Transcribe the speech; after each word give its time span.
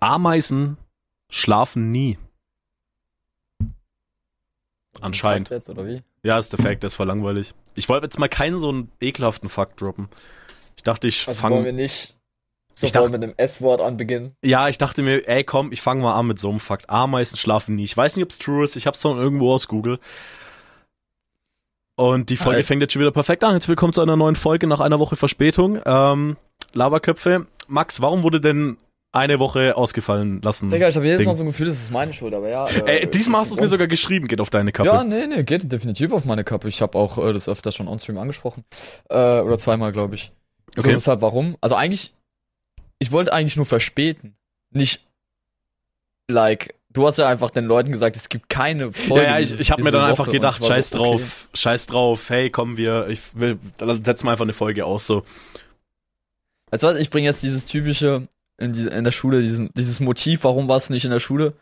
Ameisen 0.00 0.76
schlafen 1.30 1.90
nie. 1.92 2.18
Anscheinend. 5.00 5.50
Jetzt, 5.50 5.68
oder 5.68 5.86
wie? 5.86 6.02
Ja, 6.22 6.38
ist 6.38 6.52
der 6.52 6.58
Fact, 6.58 6.82
der 6.82 6.88
ist 6.88 6.96
voll 6.96 7.06
langweilig. 7.06 7.54
Ich 7.74 7.88
wollte 7.88 8.06
jetzt 8.06 8.18
mal 8.18 8.28
keinen 8.28 8.58
so 8.58 8.68
einen 8.70 8.90
ekelhaften 9.00 9.48
Fakt 9.48 9.80
droppen. 9.80 10.08
Ich 10.76 10.82
dachte, 10.82 11.06
ich 11.08 11.28
Also 11.28 11.42
wollen 11.42 11.52
wir 11.52 11.70
fange. 11.70 11.72
nicht 11.74 12.16
Ich 12.74 12.80
sofort 12.80 12.96
dachte- 12.96 13.10
mit 13.10 13.22
dem 13.22 13.34
S-Wort 13.36 13.80
anbeginnen. 13.80 14.34
Ja, 14.44 14.68
ich 14.68 14.78
dachte 14.78 15.02
mir, 15.02 15.26
ey, 15.28 15.44
komm, 15.44 15.70
ich 15.72 15.82
fange 15.82 16.02
mal 16.02 16.14
an 16.18 16.26
mit 16.26 16.38
so 16.40 16.50
einem 16.50 16.60
Fakt. 16.60 16.90
Ameisen 16.90 17.36
schlafen 17.36 17.76
nie. 17.76 17.84
Ich 17.84 17.96
weiß 17.96 18.16
nicht, 18.16 18.24
ob's 18.24 18.38
true 18.38 18.64
ist. 18.64 18.74
Ich 18.76 18.86
hab's 18.86 19.02
von 19.02 19.16
irgendwo 19.18 19.52
aus 19.54 19.68
Google. 19.68 20.00
Und 21.96 22.30
die 22.30 22.36
Folge 22.36 22.50
Alright. 22.56 22.66
fängt 22.66 22.82
jetzt 22.82 22.92
schon 22.92 23.00
wieder 23.02 23.10
perfekt 23.12 23.42
an. 23.44 23.54
Jetzt 23.54 23.68
willkommen 23.68 23.92
zu 23.92 24.00
einer 24.00 24.16
neuen 24.16 24.36
Folge 24.36 24.66
nach 24.66 24.80
einer 24.80 24.98
Woche 24.98 25.16
Verspätung. 25.16 25.80
Ähm, 25.84 26.36
Laberköpfe. 26.72 27.46
Max, 27.66 28.00
warum 28.00 28.22
wurde 28.22 28.40
denn 28.40 28.78
eine 29.12 29.38
Woche 29.38 29.76
ausgefallen 29.76 30.42
lassen? 30.42 30.70
Digga, 30.70 30.88
ich 30.88 30.96
habe 30.96 31.06
jedes 31.06 31.20
Ding. 31.20 31.28
Mal 31.28 31.34
so 31.34 31.42
ein 31.42 31.46
Gefühl, 31.46 31.66
das 31.66 31.76
ist 31.76 31.90
meine 31.90 32.12
Schuld, 32.12 32.34
aber 32.34 32.48
ja. 32.48 32.66
Ey, 32.66 33.08
diesmal 33.08 33.40
hast 33.40 33.50
du 33.50 33.54
es 33.54 33.60
mir 33.60 33.68
sogar 33.68 33.86
geschrieben, 33.86 34.28
geht 34.28 34.40
auf 34.40 34.50
deine 34.50 34.70
Kappe. 34.72 34.88
Ja, 34.88 35.02
nee, 35.04 35.26
nee, 35.26 35.42
geht 35.44 35.70
definitiv 35.70 36.12
auf 36.12 36.24
meine 36.24 36.44
Kappe. 36.44 36.68
Ich 36.68 36.82
habe 36.82 36.98
auch 36.98 37.18
äh, 37.18 37.32
das 37.32 37.48
öfter 37.48 37.72
schon 37.72 37.88
on-stream 37.88 38.18
angesprochen. 38.18 38.64
Äh, 39.08 39.14
oder 39.40 39.58
zweimal, 39.58 39.92
glaube 39.92 40.14
ich. 40.14 40.32
So, 40.74 40.82
Okay. 40.82 40.92
deshalb 40.92 41.22
warum? 41.22 41.56
Also 41.60 41.74
eigentlich, 41.74 42.14
ich 42.98 43.10
wollte 43.10 43.32
eigentlich 43.32 43.56
nur 43.56 43.66
verspäten. 43.66 44.36
Nicht, 44.70 45.06
like, 46.28 46.74
du 46.90 47.06
hast 47.06 47.18
ja 47.18 47.26
einfach 47.26 47.50
den 47.50 47.64
Leuten 47.64 47.90
gesagt, 47.92 48.16
es 48.16 48.28
gibt 48.28 48.50
keine 48.50 48.92
Folge. 48.92 49.24
ja, 49.24 49.30
ja, 49.30 49.40
ich, 49.40 49.58
ich 49.58 49.70
habe 49.70 49.82
mir 49.82 49.90
dann 49.90 50.04
einfach 50.04 50.26
Woche. 50.26 50.30
Und 50.30 50.34
gedacht, 50.34 50.64
scheiß 50.64 50.90
so, 50.90 50.98
okay. 50.98 51.08
drauf, 51.10 51.48
scheiß 51.54 51.86
drauf, 51.86 52.28
hey, 52.28 52.50
kommen 52.50 52.76
wir, 52.76 53.08
ich 53.08 53.20
will, 53.34 53.58
dann 53.78 54.04
setzen 54.04 54.26
wir 54.26 54.32
einfach 54.32 54.44
eine 54.44 54.52
Folge 54.52 54.84
aus, 54.84 55.06
so. 55.06 55.22
Weißt 56.70 56.82
du 56.82 56.88
was, 56.88 56.96
ich 56.96 57.08
bringe 57.08 57.26
jetzt 57.26 57.42
dieses 57.42 57.64
typische 57.64 58.28
in, 58.58 58.72
die, 58.72 58.86
in 58.86 59.04
der 59.04 59.12
Schule, 59.12 59.40
diesen, 59.42 59.70
dieses 59.74 60.00
Motiv, 60.00 60.44
warum 60.44 60.68
war 60.68 60.76
es 60.76 60.90
nicht 60.90 61.04
in 61.04 61.10
der 61.10 61.20
Schule? 61.20 61.54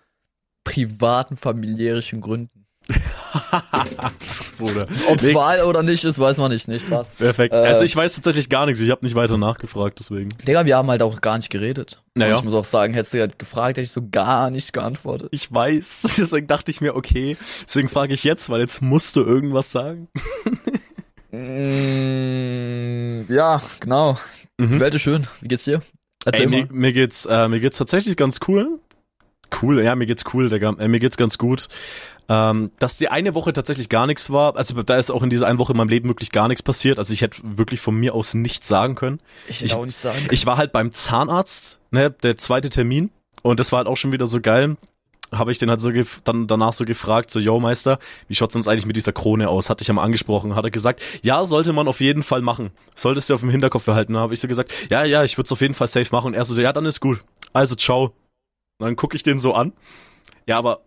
Privaten, 0.65 1.37
familiärischen 1.37 2.21
Gründen. 2.21 2.67
Bruder. 4.59 4.87
Ob 5.09 5.21
es 5.21 5.35
Wahl 5.35 5.63
oder 5.63 5.83
nicht 5.83 6.05
ist, 6.05 6.19
weiß 6.19 6.39
man 6.39 6.53
nicht, 6.53 6.69
nicht 6.69 6.87
Spaß. 6.87 7.15
Perfekt. 7.15 7.53
Äh, 7.55 7.59
also 7.59 7.83
ich 7.83 7.95
weiß 7.95 8.15
tatsächlich 8.15 8.49
gar 8.49 8.67
nichts, 8.67 8.81
ich 8.81 8.91
habe 8.91 9.05
nicht 9.05 9.15
weiter 9.17 9.37
nachgefragt, 9.39 9.99
deswegen. 9.99 10.29
Digga, 10.47 10.65
wir 10.67 10.77
haben 10.77 10.89
halt 10.89 11.03
auch 11.03 11.21
gar 11.21 11.37
nicht 11.37 11.51
geredet. 11.51 12.03
Naja. 12.15 12.35
Und 12.35 12.39
ich 12.39 12.45
muss 12.45 12.55
auch 12.55 12.65
sagen, 12.65 12.95
hättest 12.95 13.15
du 13.15 13.21
halt 13.21 13.39
gefragt, 13.39 13.71
hätte 13.77 13.83
ich 13.83 13.91
so 13.91 14.09
gar 14.11 14.51
nicht 14.51 14.73
geantwortet. 14.73 15.29
Ich 15.33 15.53
weiß, 15.53 16.03
deswegen 16.19 16.47
dachte 16.47 16.71
ich 16.71 16.81
mir, 16.81 16.95
okay, 16.95 17.37
deswegen 17.67 17.89
frage 17.89 18.15
ich 18.15 18.25
jetzt, 18.25 18.49
weil 18.51 18.61
jetzt 18.61 18.83
musst 18.83 19.17
du 19.17 19.23
irgendwas 19.23 19.73
sagen. 19.73 20.09
Mm, 21.33 23.27
ja, 23.29 23.61
genau. 23.81 24.17
Mhm. 24.57 24.81
Welt 24.81 24.95
ist 24.95 25.03
schön. 25.03 25.27
Wie 25.43 25.49
geht's 25.49 25.65
dir? 25.65 25.83
Erzähl 26.27 26.53
Ey, 26.53 26.65
mir, 26.65 26.69
mir 26.71 26.93
geht's, 26.93 27.25
äh, 27.25 27.49
mir 27.49 27.61
geht's 27.61 27.79
tatsächlich 27.79 28.17
ganz 28.17 28.41
cool. 28.49 28.81
Cool, 29.63 29.83
ja, 29.83 29.95
mir 29.95 30.07
geht's 30.07 30.25
cool, 30.35 30.49
Digga. 30.49 30.75
Äh, 30.77 30.89
mir 30.89 30.99
geht's 30.99 31.17
ganz 31.17 31.39
gut. 31.39 31.69
Ähm, 32.29 32.73
dass 32.81 32.99
die 32.99 33.09
eine 33.09 33.37
Woche 33.37 33.53
tatsächlich 33.53 33.89
gar 33.89 34.09
nichts 34.09 34.31
war, 34.31 34.57
also 34.57 34.83
da 34.83 34.97
ist 34.97 35.13
auch 35.13 35.23
in 35.23 35.31
dieser 35.31 35.47
einen 35.47 35.61
Woche 35.61 35.73
in 35.73 35.79
meinem 35.79 35.89
Leben 35.89 36.09
wirklich 36.09 36.33
gar 36.33 36.49
nichts 36.49 36.65
passiert. 36.65 36.99
Also 36.99 37.15
ich 37.15 37.23
hätte 37.23 37.41
wirklich 37.45 37.79
von 37.79 37.95
mir 37.95 38.15
aus 38.15 38.35
nichts 38.35 38.67
sagen 38.67 38.97
können. 38.97 39.21
Ich 39.47 39.63
will 39.63 39.73
auch 39.73 39.87
nicht 39.87 39.97
sagen. 39.97 40.19
Ich 40.33 40.45
war 40.47 40.57
halt 40.57 40.73
beim 40.73 40.93
Zahnarzt, 40.93 41.79
ne, 41.93 42.11
der 42.11 42.37
zweite 42.37 42.71
Termin. 42.71 43.11
Und 43.43 43.61
das 43.61 43.71
war 43.71 43.79
halt 43.79 43.87
auch 43.87 43.97
schon 43.97 44.11
wieder 44.11 44.27
so 44.27 44.41
geil. 44.41 44.77
Habe 45.33 45.53
ich 45.53 45.59
den 45.59 45.71
halt 45.71 45.81
so 45.81 45.91
dann 46.25 46.47
danach 46.47 46.73
so 46.73 46.85
gefragt, 46.85 47.31
so, 47.31 47.41
yo 47.41 47.59
Meister, 47.59 47.99
wie 48.29 48.35
schaut's 48.35 48.55
uns 48.55 48.69
eigentlich 48.69 48.87
mit 48.87 48.97
dieser 48.97 49.13
Krone 49.13 49.49
aus? 49.49 49.71
Hatte 49.71 49.83
ich 49.83 49.93
mal 49.93 50.03
angesprochen. 50.03 50.55
Hat 50.55 50.65
er 50.65 50.71
gesagt, 50.71 51.03
ja, 51.23 51.45
sollte 51.45 51.73
man 51.73 51.89
auf 51.89 52.01
jeden 52.01 52.23
Fall 52.23 52.43
machen. 52.43 52.71
Solltest 52.95 53.29
du 53.29 53.35
auf 53.35 53.41
dem 53.41 53.51
Hinterkopf 53.51 53.85
behalten. 53.85 54.15
Da 54.15 54.21
habe 54.21 54.35
ich 54.35 54.41
so 54.41 54.49
gesagt, 54.49 54.73
ja, 54.91 55.05
ja, 55.05 55.25
ich 55.25 55.37
würde 55.37 55.47
es 55.47 55.53
auf 55.53 55.61
jeden 55.61 55.75
Fall 55.75 55.89
safe 55.89 56.09
machen. 56.13 56.29
Und 56.29 56.35
er 56.35 56.45
so, 56.45 56.61
ja, 56.61 56.73
dann 56.73 56.87
ist 56.87 57.01
gut. 57.01 57.23
Also, 57.53 57.75
ciao. 57.75 58.15
Und 58.79 58.87
dann 58.87 58.97
gucke 58.97 59.17
ich 59.17 59.23
den 59.23 59.39
so 59.39 59.55
an. 59.55 59.73
Ja, 60.47 60.59
aber 60.59 60.83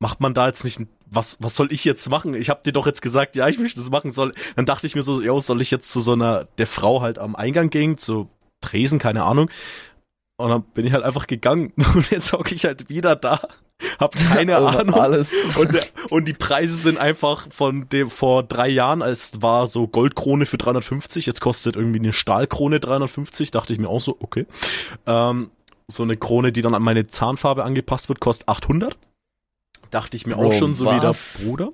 macht 0.00 0.20
man 0.20 0.34
da 0.34 0.46
jetzt 0.46 0.64
nicht, 0.64 0.80
was, 1.08 1.36
was 1.40 1.54
soll 1.56 1.72
ich 1.72 1.84
jetzt 1.84 2.08
machen? 2.08 2.34
Ich 2.34 2.50
habe 2.50 2.62
dir 2.64 2.72
doch 2.72 2.86
jetzt 2.86 3.02
gesagt, 3.02 3.36
ja, 3.36 3.48
ich 3.48 3.58
möchte 3.58 3.78
das 3.78 3.90
machen. 3.90 4.12
Soll, 4.12 4.32
dann 4.56 4.66
dachte 4.66 4.86
ich 4.86 4.94
mir 4.94 5.02
so, 5.02 5.22
yo, 5.22 5.38
soll 5.40 5.60
ich 5.60 5.70
jetzt 5.70 5.90
zu 5.90 6.00
so 6.00 6.12
einer, 6.12 6.44
der 6.58 6.66
Frau 6.66 7.00
halt 7.00 7.18
am 7.18 7.36
Eingang 7.36 7.70
gehen, 7.70 7.96
zu 7.96 8.28
Tresen, 8.60 8.98
keine 8.98 9.22
Ahnung. 9.22 9.50
Und 10.38 10.50
dann 10.50 10.62
bin 10.62 10.86
ich 10.86 10.92
halt 10.92 11.04
einfach 11.04 11.26
gegangen. 11.26 11.72
Und 11.94 12.10
jetzt 12.10 12.32
hocke 12.32 12.54
ich 12.54 12.64
halt 12.64 12.88
wieder 12.88 13.16
da. 13.16 13.40
Hab 13.98 14.14
keine 14.14 14.56
Ahnung. 14.56 14.94
Alles. 14.94 15.32
Und, 15.56 15.72
der, 15.72 15.84
und 16.10 16.26
die 16.26 16.32
Preise 16.32 16.74
sind 16.74 16.98
einfach 16.98 17.46
von 17.50 17.88
dem 17.88 18.10
vor 18.10 18.42
drei 18.42 18.68
Jahren, 18.68 19.02
als 19.02 19.42
war 19.42 19.66
so 19.66 19.86
Goldkrone 19.86 20.46
für 20.46 20.56
350, 20.56 21.26
jetzt 21.26 21.40
kostet 21.40 21.76
irgendwie 21.76 21.98
eine 21.98 22.12
Stahlkrone 22.12 22.80
350, 22.80 23.50
dachte 23.50 23.72
ich 23.72 23.78
mir 23.78 23.88
auch 23.88 24.00
so, 24.00 24.16
okay. 24.20 24.46
Ähm, 25.06 25.50
so 25.88 26.02
eine 26.02 26.16
Krone, 26.16 26.52
die 26.52 26.62
dann 26.62 26.74
an 26.74 26.82
meine 26.82 27.06
Zahnfarbe 27.06 27.64
angepasst 27.64 28.08
wird, 28.08 28.20
kostet 28.20 28.48
800. 28.48 28.96
Dachte 29.90 30.16
ich 30.16 30.26
mir 30.26 30.34
Bro, 30.34 30.48
auch 30.48 30.52
schon 30.52 30.74
so 30.74 30.86
wieder, 30.86 31.10
was? 31.10 31.44
Bruder. 31.44 31.70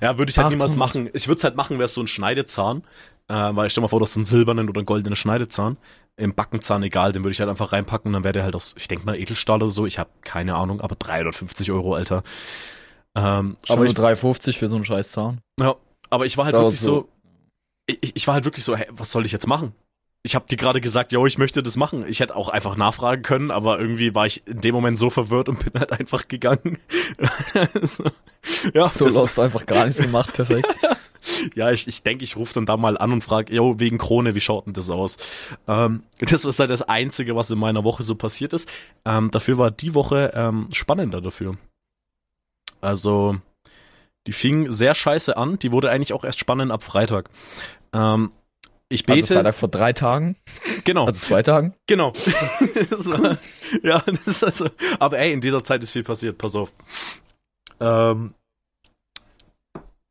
Ja, 0.00 0.16
würde 0.16 0.30
ich 0.30 0.38
halt 0.38 0.50
niemals 0.50 0.72
800. 0.72 0.78
machen. 0.78 1.10
Ich 1.12 1.28
würde 1.28 1.38
es 1.38 1.44
halt 1.44 1.56
machen, 1.56 1.78
wäre 1.78 1.86
es 1.86 1.94
so 1.94 2.00
ein 2.00 2.06
Schneidezahn. 2.06 2.82
Äh, 3.28 3.34
weil 3.34 3.70
stell 3.70 3.82
mal 3.82 3.88
vor, 3.88 4.00
das 4.00 4.10
ist 4.10 4.16
ein 4.16 4.24
silbernen 4.24 4.68
oder 4.68 4.80
einen 4.80 4.86
goldenen 4.86 5.16
Schneidezahn. 5.16 5.76
Im 6.16 6.34
Backenzahn 6.34 6.82
egal, 6.82 7.12
den 7.12 7.24
würde 7.24 7.32
ich 7.32 7.40
halt 7.40 7.48
einfach 7.50 7.72
reinpacken 7.72 8.08
und 8.08 8.12
dann 8.12 8.24
wäre 8.24 8.32
der 8.32 8.42
halt 8.44 8.54
aus, 8.54 8.74
ich 8.78 8.86
denke 8.86 9.06
mal 9.06 9.16
Edelstahl 9.18 9.56
oder 9.56 9.70
so. 9.70 9.86
Ich 9.86 9.98
habe 9.98 10.10
keine 10.22 10.54
Ahnung, 10.54 10.80
aber 10.80 10.94
350 10.94 11.72
Euro, 11.72 11.94
Alter. 11.94 12.22
Ähm, 13.16 13.56
Aber 13.68 13.84
ich, 13.84 13.92
3,50 13.92 14.58
für 14.58 14.68
so 14.68 14.76
einen 14.76 14.84
scheiß 14.84 15.10
Zahn. 15.12 15.40
ja, 15.60 15.74
aber 16.10 16.26
ich 16.26 16.36
war 16.36 16.44
halt 16.46 16.54
Das 16.54 16.60
wirklich 16.62 16.80
so- 16.80 16.94
so, 16.94 17.08
ich, 17.86 18.16
ich 18.16 18.26
war 18.26 18.34
halt 18.34 18.44
wirklich 18.44 18.64
so, 18.64 18.76
hä, 18.76 18.84
was 18.90 19.10
soll 19.12 19.24
ich 19.26 19.32
jetzt 19.32 19.46
machen? 19.46 19.72
Ich 20.24 20.34
habe 20.36 20.46
dir 20.46 20.56
gerade 20.56 20.80
gesagt, 20.80 21.10
yo, 21.12 21.26
ich 21.26 21.36
möchte 21.36 21.62
das 21.64 21.76
machen. 21.76 22.04
Ich 22.06 22.20
hätte 22.20 22.36
auch 22.36 22.48
einfach 22.48 22.76
nachfragen 22.76 23.22
können, 23.22 23.50
aber 23.50 23.80
irgendwie 23.80 24.14
war 24.14 24.24
ich 24.24 24.46
in 24.46 24.60
dem 24.60 24.72
Moment 24.74 24.96
so 24.96 25.10
verwirrt 25.10 25.48
und 25.48 25.58
bin 25.72 25.80
halt 25.80 25.92
einfach 25.92 26.28
gegangen. 26.28 26.78
so, 27.82 28.04
ja, 28.72 28.88
So 28.88 29.08
lost 29.08 29.38
einfach 29.40 29.66
gar 29.66 29.84
nichts 29.86 30.00
gemacht, 30.00 30.32
perfekt. 30.34 30.68
ja, 31.54 31.70
ich, 31.70 31.86
ich 31.88 32.02
denke, 32.02 32.24
ich 32.24 32.36
rufe 32.36 32.54
dann 32.54 32.66
da 32.66 32.76
mal 32.76 32.98
an 32.98 33.12
und 33.12 33.22
frage, 33.22 33.54
yo, 33.54 33.78
wegen 33.78 33.98
Krone, 33.98 34.34
wie 34.34 34.40
schaut 34.40 34.66
denn 34.66 34.72
das 34.72 34.90
aus? 34.90 35.16
Ähm, 35.68 36.02
das 36.20 36.44
ist 36.44 36.58
halt 36.58 36.70
das 36.70 36.82
Einzige, 36.82 37.36
was 37.36 37.50
in 37.50 37.58
meiner 37.58 37.84
Woche 37.84 38.02
so 38.02 38.14
passiert 38.14 38.52
ist. 38.52 38.68
Ähm, 39.04 39.30
dafür 39.30 39.58
war 39.58 39.70
die 39.70 39.94
Woche 39.94 40.32
ähm, 40.34 40.68
spannender 40.72 41.20
dafür. 41.20 41.56
Also, 42.80 43.36
die 44.26 44.32
fing 44.32 44.70
sehr 44.72 44.94
scheiße 44.94 45.36
an. 45.36 45.58
Die 45.58 45.72
wurde 45.72 45.90
eigentlich 45.90 46.12
auch 46.12 46.24
erst 46.24 46.40
spannend 46.40 46.72
ab 46.72 46.82
Freitag. 46.82 47.30
Ähm, 47.92 48.32
ich 48.88 49.08
Also 49.08 49.20
bete. 49.20 49.34
Freitag 49.34 49.56
vor 49.56 49.68
drei 49.70 49.92
Tagen, 49.94 50.36
genau, 50.84 51.06
also 51.06 51.18
zwei 51.18 51.42
Tagen. 51.42 51.74
genau. 51.86 52.12
das 52.90 53.06
war, 53.06 53.38
ja, 53.82 54.02
das 54.06 54.26
ist 54.26 54.44
also. 54.44 54.68
Aber 54.98 55.18
ey, 55.18 55.32
in 55.32 55.40
dieser 55.40 55.64
Zeit 55.64 55.82
ist 55.82 55.92
viel 55.92 56.02
passiert. 56.02 56.36
Pass 56.36 56.54
auf. 56.54 56.72
Ähm, 57.80 58.34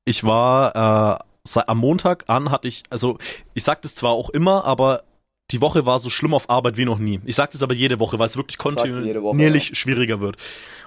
ich 0.06 0.24
war 0.24 1.20
äh, 1.56 1.60
am 1.68 1.78
Montag 1.78 2.26
an 2.28 2.52
hatte 2.52 2.68
ich, 2.68 2.84
also 2.90 3.18
ich 3.54 3.64
sag 3.64 3.82
das 3.82 3.96
zwar 3.96 4.12
auch 4.12 4.30
immer, 4.30 4.66
aber 4.66 5.04
die 5.52 5.62
Woche 5.62 5.86
war 5.86 6.00
so 6.00 6.10
schlimm 6.10 6.34
auf 6.34 6.50
Arbeit 6.50 6.78
wie 6.78 6.86
noch 6.86 6.98
nie. 7.00 7.20
Ich 7.26 7.36
sag 7.36 7.52
das 7.52 7.62
aber 7.64 7.74
jede 7.74 8.00
Woche, 8.00 8.20
weil 8.20 8.28
es 8.28 8.38
wirklich 8.38 8.58
jede 8.58 8.76
Woche, 8.78 8.88
kontinuierlich 9.22 9.78
schwieriger 9.78 10.22
wird. 10.22 10.38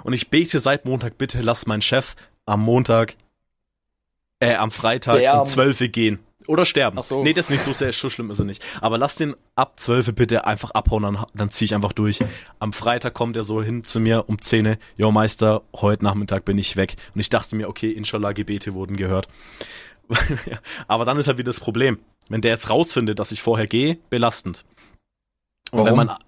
Und 0.05 0.13
ich 0.15 0.31
bete 0.31 0.59
seit 0.59 0.85
Montag, 0.87 1.19
bitte 1.19 1.43
lass 1.43 1.67
meinen 1.67 1.83
Chef 1.83 2.15
am 2.47 2.63
Montag, 2.63 3.17
äh, 4.41 4.55
am 4.55 4.71
Freitag 4.71 5.19
Der 5.19 5.35
um 5.35 5.41
am- 5.41 5.47
12 5.47 5.81
Uhr 5.83 5.89
gehen. 5.89 6.19
Oder 6.47 6.67
sterben. 6.67 6.99
Ach 6.99 7.05
so. 7.05 7.23
Nee, 7.23 7.33
das 7.33 7.47
ist 7.47 7.51
nicht 7.51 7.63
so 7.63 7.73
sehr, 7.73 7.93
so 7.93 8.11
schlimm 8.11 8.31
ist 8.31 8.39
er 8.39 8.45
nicht. 8.45 8.63
Aber 8.81 8.99
lass 8.99 9.17
den 9.17 9.35
ab 9.55 9.81
12 9.81 10.09
Uhr 10.09 10.15
bitte 10.15 10.47
einfach 10.47 10.73
abhauen, 10.73 11.03
dann, 11.03 11.25
dann 11.35 11.49
zieh 11.49 11.65
ich 11.65 11.75
einfach 11.75 11.93
durch. 11.93 12.19
Am 12.59 12.73
Freitag 12.73 13.15
kommt 13.15 13.37
er 13.37 13.43
so 13.43 13.63
hin 13.63 13.85
zu 13.85 14.01
mir 14.01 14.29
um 14.29 14.41
10 14.41 14.67
Uhr, 14.67 14.77
Jo 14.97 15.11
Meister, 15.11 15.63
heute 15.75 16.05
Nachmittag 16.05 16.45
bin 16.45 16.59
ich 16.59 16.77
weg. 16.77 16.97
Und 17.15 17.21
ich 17.21 17.31
dachte 17.31 17.57
mir, 17.57 17.69
okay, 17.69 17.91
inshallah, 17.91 18.33
Gebete 18.33 18.75
wurden 18.75 18.97
gehört. 18.97 19.29
Aber 20.87 21.05
dann 21.05 21.17
ist 21.19 21.29
halt 21.29 21.39
wieder 21.39 21.49
das 21.49 21.61
Problem. 21.61 21.99
Wenn 22.29 22.43
der 22.43 22.53
jetzt 22.53 22.71
rausfindet, 22.71 23.19
dass 23.19 23.33
ich 23.33 23.43
vorher 23.43 23.67
gehe, 23.67 23.99
belastend. 24.11 24.65
Und 25.71 25.81
wenn 25.81 25.97
Warum? 25.97 26.07
man, 26.07 26.19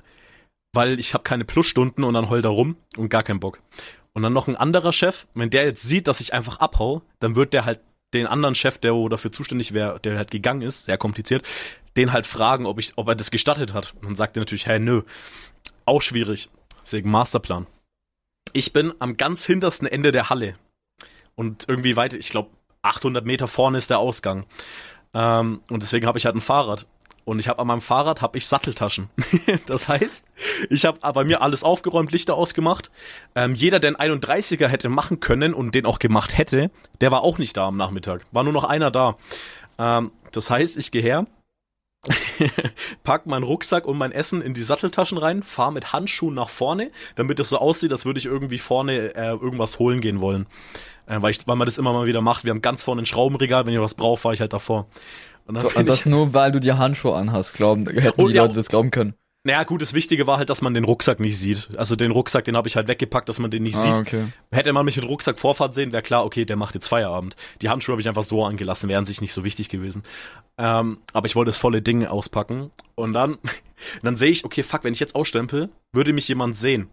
weil 0.72 0.98
ich 0.98 1.14
habe 1.14 1.24
keine 1.24 1.44
Plusstunden 1.44 2.04
und 2.04 2.14
dann 2.14 2.30
heult 2.30 2.44
er 2.44 2.50
rum 2.50 2.76
und 2.96 3.08
gar 3.08 3.22
keinen 3.22 3.40
Bock. 3.40 3.60
Und 4.12 4.22
dann 4.22 4.32
noch 4.32 4.48
ein 4.48 4.56
anderer 4.56 4.92
Chef, 4.92 5.26
wenn 5.34 5.50
der 5.50 5.66
jetzt 5.66 5.82
sieht, 5.82 6.08
dass 6.08 6.20
ich 6.20 6.32
einfach 6.32 6.58
abhau, 6.58 7.02
dann 7.18 7.36
wird 7.36 7.52
der 7.52 7.66
halt 7.66 7.80
den 8.16 8.26
anderen 8.26 8.54
Chef, 8.54 8.78
der 8.78 8.92
dafür 9.08 9.32
zuständig 9.32 9.74
wäre, 9.74 10.00
der 10.00 10.16
halt 10.16 10.30
gegangen 10.30 10.62
ist, 10.62 10.84
sehr 10.84 10.98
kompliziert, 10.98 11.44
den 11.96 12.12
halt 12.12 12.26
fragen, 12.26 12.66
ob 12.66 12.78
ich, 12.78 12.92
ob 12.96 13.08
er 13.08 13.14
das 13.14 13.30
gestattet 13.30 13.72
hat. 13.72 13.94
Und 13.96 14.06
dann 14.06 14.16
sagt 14.16 14.36
er 14.36 14.40
natürlich, 14.40 14.66
hä, 14.66 14.78
nö. 14.78 15.02
Auch 15.84 16.02
schwierig. 16.02 16.48
Deswegen 16.82 17.10
Masterplan. 17.10 17.66
Ich 18.52 18.72
bin 18.72 18.92
am 18.98 19.16
ganz 19.16 19.44
hintersten 19.44 19.86
Ende 19.86 20.12
der 20.12 20.30
Halle. 20.30 20.56
Und 21.34 21.68
irgendwie 21.68 21.96
weit, 21.96 22.14
ich 22.14 22.30
glaube, 22.30 22.50
800 22.82 23.24
Meter 23.24 23.48
vorne 23.48 23.78
ist 23.78 23.90
der 23.90 23.98
Ausgang. 23.98 24.46
Ähm, 25.14 25.60
und 25.70 25.82
deswegen 25.82 26.06
habe 26.06 26.18
ich 26.18 26.26
halt 26.26 26.36
ein 26.36 26.40
Fahrrad. 26.40 26.86
Und 27.26 27.40
ich 27.40 27.48
habe 27.48 27.58
an 27.58 27.66
meinem 27.66 27.80
Fahrrad 27.80 28.22
habe 28.22 28.38
ich 28.38 28.46
Satteltaschen. 28.46 29.10
das 29.66 29.88
heißt, 29.88 30.24
ich 30.70 30.84
habe 30.84 30.98
bei 31.12 31.24
mir 31.24 31.42
alles 31.42 31.64
aufgeräumt, 31.64 32.12
Lichter 32.12 32.34
ausgemacht. 32.34 32.92
Ähm, 33.34 33.56
jeder, 33.56 33.80
der 33.80 33.98
einen 33.98 34.16
31er 34.16 34.68
hätte 34.68 34.88
machen 34.88 35.18
können 35.18 35.52
und 35.52 35.74
den 35.74 35.86
auch 35.86 35.98
gemacht 35.98 36.38
hätte, 36.38 36.70
der 37.00 37.10
war 37.10 37.22
auch 37.22 37.38
nicht 37.38 37.56
da 37.56 37.66
am 37.66 37.76
Nachmittag. 37.76 38.24
War 38.30 38.44
nur 38.44 38.52
noch 38.52 38.62
einer 38.62 38.92
da. 38.92 39.16
Ähm, 39.76 40.12
das 40.30 40.50
heißt, 40.50 40.76
ich 40.76 40.92
gehe 40.92 41.02
her, 41.02 41.26
pack 43.02 43.26
meinen 43.26 43.42
Rucksack 43.42 43.86
und 43.86 43.98
mein 43.98 44.12
Essen 44.12 44.40
in 44.40 44.54
die 44.54 44.62
Satteltaschen 44.62 45.18
rein, 45.18 45.42
fahr 45.42 45.72
mit 45.72 45.92
Handschuhen 45.92 46.34
nach 46.34 46.48
vorne, 46.48 46.92
damit 47.16 47.40
es 47.40 47.48
so 47.48 47.58
aussieht, 47.58 47.90
als 47.90 48.04
würde 48.04 48.20
ich 48.20 48.26
irgendwie 48.26 48.58
vorne 48.58 49.16
äh, 49.16 49.30
irgendwas 49.30 49.80
holen 49.80 50.00
gehen 50.00 50.20
wollen. 50.20 50.46
Äh, 51.06 51.20
weil, 51.22 51.32
ich, 51.32 51.38
weil 51.46 51.56
man 51.56 51.66
das 51.66 51.76
immer 51.76 51.92
mal 51.92 52.06
wieder 52.06 52.20
macht. 52.20 52.44
Wir 52.44 52.50
haben 52.50 52.62
ganz 52.62 52.82
vorne 52.82 53.02
ein 53.02 53.06
Schraubenregal, 53.06 53.66
wenn 53.66 53.74
ich 53.74 53.80
was 53.80 53.94
brauche, 53.94 54.20
fahre 54.20 54.34
ich 54.34 54.40
halt 54.40 54.52
davor. 54.52 54.86
Und, 55.46 55.76
und 55.76 55.88
das 55.88 56.06
nur, 56.06 56.34
weil 56.34 56.52
du 56.52 56.60
dir 56.60 56.78
Handschuhe 56.78 57.14
anhast, 57.14 57.54
glauben, 57.54 57.86
hätten 57.86 58.20
oh, 58.20 58.28
die 58.28 58.34
ja, 58.34 58.42
Leute 58.42 58.54
das 58.54 58.68
glauben 58.68 58.90
können. 58.90 59.14
Naja, 59.46 59.62
gut, 59.62 59.80
das 59.80 59.94
Wichtige 59.94 60.26
war 60.26 60.38
halt, 60.38 60.50
dass 60.50 60.60
man 60.60 60.74
den 60.74 60.82
Rucksack 60.82 61.20
nicht 61.20 61.38
sieht. 61.38 61.68
Also 61.76 61.94
den 61.94 62.10
Rucksack, 62.10 62.42
den 62.46 62.56
habe 62.56 62.66
ich 62.66 62.74
halt 62.74 62.88
weggepackt, 62.88 63.28
dass 63.28 63.38
man 63.38 63.48
den 63.48 63.62
nicht 63.62 63.76
ah, 63.76 63.80
sieht. 63.80 63.94
Okay. 63.94 64.24
Hätte 64.50 64.72
man 64.72 64.84
mich 64.84 64.96
mit 64.96 65.08
Rucksack 65.08 65.38
Vorfahrt 65.38 65.72
sehen, 65.72 65.92
wäre 65.92 66.02
klar, 66.02 66.24
okay, 66.24 66.44
der 66.44 66.56
macht 66.56 66.74
jetzt 66.74 66.88
Feierabend. 66.88 67.36
Die 67.62 67.68
Handschuhe 67.68 67.92
habe 67.92 68.00
ich 68.00 68.08
einfach 68.08 68.24
so 68.24 68.44
angelassen, 68.44 68.88
wären 68.88 69.06
sich 69.06 69.20
nicht 69.20 69.32
so 69.32 69.44
wichtig 69.44 69.68
gewesen. 69.68 70.02
Ähm, 70.58 70.98
aber 71.12 71.26
ich 71.26 71.36
wollte 71.36 71.50
das 71.50 71.58
volle 71.58 71.80
Ding 71.80 72.04
auspacken. 72.04 72.72
Und 72.96 73.12
dann, 73.12 73.38
dann 74.02 74.16
sehe 74.16 74.32
ich, 74.32 74.44
okay, 74.44 74.64
fuck, 74.64 74.82
wenn 74.82 74.94
ich 74.94 75.00
jetzt 75.00 75.14
ausstempel, 75.14 75.68
würde 75.92 76.12
mich 76.12 76.26
jemand 76.26 76.56
sehen. 76.56 76.88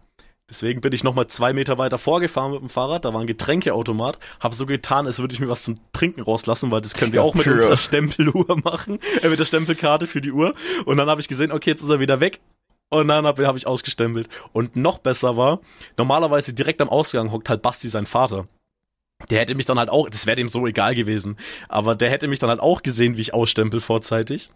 Deswegen 0.50 0.82
bin 0.82 0.92
ich 0.92 1.02
nochmal 1.02 1.26
zwei 1.26 1.54
Meter 1.54 1.78
weiter 1.78 1.96
vorgefahren 1.96 2.52
mit 2.52 2.60
dem 2.60 2.68
Fahrrad. 2.68 3.04
Da 3.04 3.14
war 3.14 3.20
ein 3.20 3.26
Getränkeautomat. 3.26 4.18
Habe 4.40 4.54
so 4.54 4.66
getan, 4.66 5.06
als 5.06 5.18
würde 5.18 5.32
ich 5.32 5.40
mir 5.40 5.48
was 5.48 5.62
zum 5.62 5.80
Trinken 5.92 6.20
rauslassen, 6.20 6.70
weil 6.70 6.82
das 6.82 6.94
können 6.94 7.14
wir 7.14 7.22
auch 7.22 7.34
mit 7.34 7.46
unserer 7.46 7.78
Stempeluhr 7.78 8.60
machen. 8.64 8.98
Äh, 9.22 9.30
mit 9.30 9.38
der 9.38 9.46
Stempelkarte 9.46 10.06
für 10.06 10.20
die 10.20 10.32
Uhr. 10.32 10.54
Und 10.84 10.98
dann 10.98 11.08
habe 11.08 11.20
ich 11.20 11.28
gesehen, 11.28 11.50
okay, 11.50 11.70
jetzt 11.70 11.82
ist 11.82 11.88
er 11.88 11.98
wieder 11.98 12.20
weg. 12.20 12.40
Und 12.90 13.08
dann 13.08 13.26
habe 13.26 13.46
hab 13.46 13.56
ich 13.56 13.66
ausgestempelt. 13.66 14.28
Und 14.52 14.76
noch 14.76 14.98
besser 14.98 15.36
war, 15.36 15.60
normalerweise 15.96 16.52
direkt 16.52 16.82
am 16.82 16.90
Ausgang 16.90 17.32
hockt 17.32 17.48
halt 17.48 17.62
Basti 17.62 17.88
sein 17.88 18.06
Vater. 18.06 18.46
Der 19.30 19.40
hätte 19.40 19.54
mich 19.54 19.64
dann 19.64 19.78
halt 19.78 19.88
auch, 19.88 20.10
das 20.10 20.26
wäre 20.26 20.36
dem 20.36 20.48
so 20.48 20.66
egal 20.66 20.94
gewesen, 20.94 21.36
aber 21.68 21.94
der 21.94 22.10
hätte 22.10 22.28
mich 22.28 22.40
dann 22.40 22.50
halt 22.50 22.60
auch 22.60 22.82
gesehen, 22.82 23.16
wie 23.16 23.22
ich 23.22 23.32
ausstempel 23.32 23.80
vorzeitig. 23.80 24.50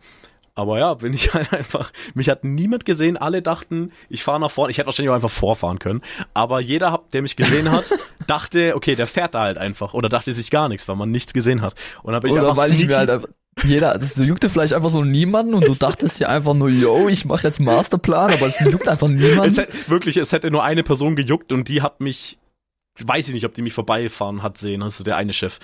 Aber 0.59 0.81
ja, 0.81 0.95
bin 0.95 1.15
ich 1.15 1.33
halt 1.35 1.53
einfach, 1.53 1.93
mich 2.15 2.29
hat 2.29 2.43
niemand 2.43 2.85
gesehen, 2.85 3.17
alle 3.17 3.43
dachten, 3.43 3.93
ich 4.09 4.25
fahre 4.25 4.41
nach 4.41 4.51
vorne. 4.51 4.73
Ich 4.73 4.79
hätte 4.79 4.87
wahrscheinlich 4.87 5.11
auch 5.11 5.15
einfach 5.15 5.31
vorfahren 5.31 5.79
können. 5.79 6.03
Aber 6.35 6.59
jeder, 6.59 7.01
der 7.13 7.23
mich 7.23 7.37
gesehen 7.37 7.71
hat, 7.71 7.93
dachte, 8.27 8.75
okay, 8.75 8.97
der 8.97 9.07
fährt 9.07 9.35
da 9.35 9.43
halt 9.43 9.57
einfach. 9.57 9.95
Oder 9.95 10.09
dachte 10.09 10.33
sich 10.33 10.51
gar 10.51 10.69
nichts, 10.69 10.89
weil 10.89 10.97
man 10.97 11.13
nichts 11.13 11.33
gesehen 11.33 11.63
hat. 11.63 11.77
Und 12.03 12.13
dann 12.13 12.21
bin 12.23 12.33
ich 12.33 12.37
Oder 12.37 12.51
einfach 12.51 12.63
weil 12.65 12.73
ich 12.73 12.85
mir 12.85 12.97
halt 12.97 13.09
einfach, 13.09 13.29
jeder, 13.63 13.97
das 13.97 14.17
juckte 14.17 14.51
vielleicht 14.51 14.73
einfach 14.73 14.91
so 14.91 15.05
niemanden 15.05 15.55
und 15.55 15.65
du 15.65 15.75
dachtest 15.79 16.19
dir 16.19 16.29
einfach 16.29 16.55
nur, 16.55 16.71
yo, 16.71 17.09
ich 17.09 17.25
mache 17.25 17.47
jetzt 17.47 17.61
Masterplan, 17.61 18.33
aber 18.33 18.49
es 18.49 18.59
juckt 18.59 18.89
einfach 18.89 19.07
niemanden. 19.07 19.45
Es 19.45 19.59
hätte, 19.59 19.73
wirklich, 19.89 20.17
es 20.17 20.33
hätte 20.33 20.51
nur 20.51 20.65
eine 20.65 20.83
Person 20.83 21.15
gejuckt 21.15 21.53
und 21.53 21.69
die 21.69 21.83
hat 21.83 22.01
mich, 22.01 22.37
weiß 22.99 23.29
ich 23.29 23.35
nicht, 23.35 23.47
ob 23.47 23.55
die 23.55 23.63
mich 23.63 23.75
vorbeifahren 23.75 24.43
hat 24.43 24.59
sehen, 24.59 24.83
also 24.83 25.05
der 25.05 25.17
eine 25.17 25.33
Chef 25.33 25.61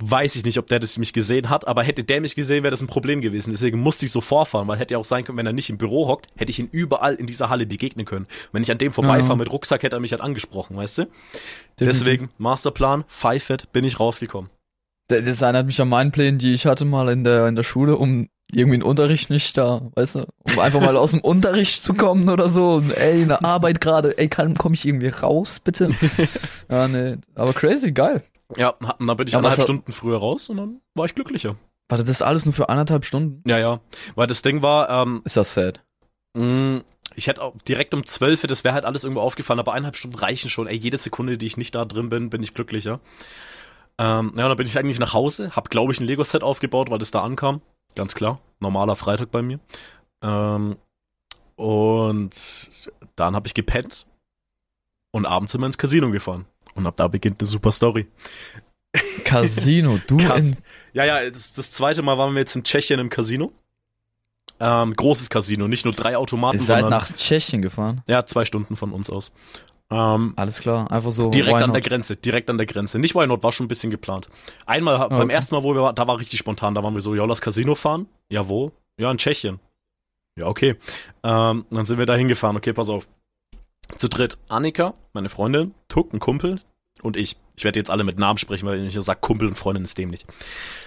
weiß 0.00 0.36
ich 0.36 0.44
nicht, 0.44 0.58
ob 0.58 0.66
der 0.66 0.80
das 0.80 0.98
mich 0.98 1.12
gesehen 1.12 1.50
hat, 1.50 1.66
aber 1.68 1.82
hätte 1.82 2.04
der 2.04 2.20
mich 2.20 2.34
gesehen, 2.34 2.62
wäre 2.62 2.70
das 2.70 2.80
ein 2.80 2.86
Problem 2.86 3.20
gewesen. 3.20 3.50
Deswegen 3.52 3.80
musste 3.80 4.06
ich 4.06 4.12
so 4.12 4.20
vorfahren, 4.20 4.66
weil 4.68 4.78
hätte 4.78 4.94
ja 4.94 4.98
auch 4.98 5.04
sein 5.04 5.24
können, 5.24 5.38
wenn 5.38 5.46
er 5.46 5.52
nicht 5.52 5.70
im 5.70 5.78
Büro 5.78 6.08
hockt, 6.08 6.26
hätte 6.36 6.50
ich 6.50 6.58
ihn 6.58 6.68
überall 6.72 7.14
in 7.14 7.26
dieser 7.26 7.48
Halle 7.48 7.66
begegnen 7.66 8.06
können. 8.06 8.26
Wenn 8.52 8.62
ich 8.62 8.70
an 8.70 8.78
dem 8.78 8.92
vorbeifahre 8.92 9.32
ja. 9.32 9.36
mit 9.36 9.52
Rucksack, 9.52 9.82
hätte 9.82 9.96
er 9.96 10.00
mich 10.00 10.12
halt 10.12 10.22
angesprochen, 10.22 10.76
weißt 10.76 10.98
du? 10.98 11.02
Definitiv. 11.02 11.38
Deswegen, 11.78 12.30
Masterplan, 12.38 13.04
Pfeifett, 13.08 13.72
bin 13.72 13.84
ich 13.84 14.00
rausgekommen. 14.00 14.50
Das 15.08 15.42
erinnert 15.42 15.66
mich 15.66 15.80
an 15.80 15.88
meinen 15.88 16.12
Plänen, 16.12 16.38
die 16.38 16.54
ich 16.54 16.66
hatte 16.66 16.84
mal 16.84 17.08
in 17.08 17.24
der, 17.24 17.48
in 17.48 17.56
der 17.56 17.64
Schule, 17.64 17.96
um 17.96 18.28
irgendwie 18.52 18.74
einen 18.74 18.82
Unterricht 18.82 19.30
nicht 19.30 19.56
da, 19.56 19.90
weißt 19.94 20.16
du, 20.16 20.26
um 20.42 20.58
einfach 20.58 20.80
mal 20.80 20.96
aus 20.96 21.12
dem 21.12 21.20
Unterricht 21.20 21.82
zu 21.82 21.94
kommen 21.94 22.28
oder 22.28 22.48
so. 22.48 22.74
Und, 22.74 22.96
ey, 22.96 23.22
eine 23.22 23.44
Arbeit 23.44 23.80
gerade, 23.80 24.16
ey, 24.18 24.28
kann, 24.28 24.56
komm 24.56 24.74
ich 24.74 24.86
irgendwie 24.86 25.08
raus, 25.08 25.60
bitte? 25.60 25.90
ja, 26.70 26.88
nee, 26.88 27.16
aber 27.34 27.52
crazy, 27.52 27.92
geil. 27.92 28.22
Ja, 28.56 28.74
da 28.80 29.14
bin 29.14 29.26
ich 29.26 29.32
ja, 29.32 29.38
anderthalb 29.38 29.62
Stunden 29.62 29.92
früher 29.92 30.18
raus 30.18 30.48
und 30.48 30.56
dann 30.56 30.80
war 30.94 31.06
ich 31.06 31.14
glücklicher. 31.14 31.56
Warte, 31.88 32.04
das 32.04 32.22
alles 32.22 32.44
nur 32.44 32.54
für 32.54 32.68
anderthalb 32.68 33.04
Stunden? 33.04 33.42
Ja, 33.48 33.58
ja. 33.58 33.80
Weil 34.14 34.26
das 34.26 34.42
Ding 34.42 34.62
war, 34.62 34.88
ähm, 34.90 35.22
Ist 35.24 35.36
das 35.36 35.54
sad? 35.54 35.82
Mh, 36.34 36.44
mm, 36.44 36.84
ich 37.16 37.26
hätte 37.26 37.42
auch 37.42 37.56
direkt 37.66 37.92
um 37.94 38.06
zwölf, 38.06 38.42
das 38.42 38.62
wäre 38.64 38.74
halt 38.74 38.84
alles 38.84 39.04
irgendwo 39.04 39.22
aufgefallen, 39.22 39.58
aber 39.58 39.72
eineinhalb 39.72 39.96
Stunden 39.96 40.16
reichen 40.16 40.48
schon. 40.48 40.68
Ey, 40.68 40.76
jede 40.76 40.98
Sekunde, 40.98 41.36
die 41.36 41.46
ich 41.46 41.56
nicht 41.56 41.74
da 41.74 41.84
drin 41.84 42.08
bin, 42.08 42.30
bin 42.30 42.42
ich 42.42 42.54
glücklicher. 42.54 43.00
Ähm, 43.98 44.32
ja, 44.36 44.48
dann 44.48 44.56
bin 44.56 44.66
ich 44.66 44.78
eigentlich 44.78 44.98
nach 44.98 45.12
Hause, 45.12 45.54
hab, 45.56 45.68
glaube 45.70 45.92
ich, 45.92 46.00
ein 46.00 46.06
Lego-Set 46.06 46.42
aufgebaut, 46.42 46.90
weil 46.90 46.98
das 46.98 47.10
da 47.10 47.22
ankam. 47.22 47.60
Ganz 47.96 48.14
klar. 48.14 48.40
Normaler 48.60 48.96
Freitag 48.96 49.30
bei 49.30 49.42
mir. 49.42 49.58
Ähm, 50.22 50.76
und 51.56 52.80
dann 53.16 53.34
habe 53.34 53.46
ich 53.46 53.54
gepennt 53.54 54.06
und 55.12 55.26
abends 55.26 55.52
sind 55.52 55.60
wir 55.60 55.66
ins 55.66 55.78
Casino 55.78 56.10
gefahren. 56.10 56.46
Und 56.74 56.86
ab 56.86 56.96
da 56.96 57.08
beginnt 57.08 57.40
eine 57.40 57.46
super 57.46 57.72
Story. 57.72 58.06
Casino, 59.24 60.00
du 60.06 60.16
Cas 60.18 60.56
Ja, 60.92 61.04
ja, 61.04 61.30
das, 61.30 61.52
das 61.52 61.72
zweite 61.72 62.02
Mal 62.02 62.18
waren 62.18 62.34
wir 62.34 62.40
jetzt 62.40 62.56
in 62.56 62.64
Tschechien 62.64 62.98
im 62.98 63.08
Casino. 63.08 63.52
Ähm, 64.58 64.92
großes 64.92 65.30
Casino, 65.30 65.68
nicht 65.68 65.84
nur 65.84 65.94
drei 65.94 66.16
Automaten, 66.16 66.58
Ihr 66.58 66.64
seid 66.64 66.82
sondern, 66.82 67.00
nach 67.00 67.10
Tschechien 67.16 67.62
gefahren? 67.62 68.02
Ja, 68.06 68.26
zwei 68.26 68.44
Stunden 68.44 68.76
von 68.76 68.92
uns 68.92 69.08
aus. 69.08 69.32
Ähm, 69.90 70.34
Alles 70.36 70.60
klar, 70.60 70.90
einfach 70.90 71.10
so. 71.10 71.30
Direkt 71.30 71.62
an 71.62 71.72
der 71.72 71.80
Grenze, 71.80 72.16
direkt 72.16 72.50
an 72.50 72.58
der 72.58 72.66
Grenze. 72.66 72.98
Nicht 72.98 73.14
Why 73.14 73.26
Not, 73.26 73.42
war 73.42 73.52
schon 73.52 73.64
ein 73.64 73.68
bisschen 73.68 73.90
geplant. 73.90 74.28
Einmal, 74.66 75.00
okay. 75.00 75.16
beim 75.16 75.30
ersten 75.30 75.54
Mal, 75.54 75.62
wo 75.62 75.74
wir 75.74 75.82
waren, 75.82 75.94
da 75.94 76.06
war 76.06 76.20
richtig 76.20 76.38
spontan, 76.38 76.74
da 76.74 76.82
waren 76.82 76.94
wir 76.94 77.00
so, 77.00 77.14
ja, 77.14 77.24
lass 77.24 77.40
Casino 77.40 77.74
fahren. 77.74 78.06
Ja, 78.28 78.48
wo? 78.48 78.72
Ja, 78.98 79.10
in 79.10 79.18
Tschechien. 79.18 79.58
Ja, 80.38 80.46
okay. 80.46 80.76
Ähm, 81.24 81.64
dann 81.70 81.84
sind 81.86 81.98
wir 81.98 82.06
da 82.06 82.14
hingefahren. 82.14 82.56
Okay, 82.56 82.72
pass 82.72 82.88
auf. 82.88 83.08
Zu 83.96 84.08
dritt 84.08 84.38
Annika, 84.48 84.94
meine 85.12 85.28
Freundin, 85.28 85.74
Tuck, 85.88 86.12
ein 86.12 86.20
Kumpel 86.20 86.60
und 87.02 87.16
ich. 87.16 87.36
Ich 87.56 87.64
werde 87.64 87.78
jetzt 87.78 87.90
alle 87.90 88.04
mit 88.04 88.18
Namen 88.18 88.38
sprechen, 88.38 88.66
weil 88.66 88.86
ich 88.86 88.98
sage 88.98 89.20
Kumpel 89.20 89.46
und 89.46 89.54
Freundin 89.54 89.84
ist 89.84 89.98
dämlich. 89.98 90.24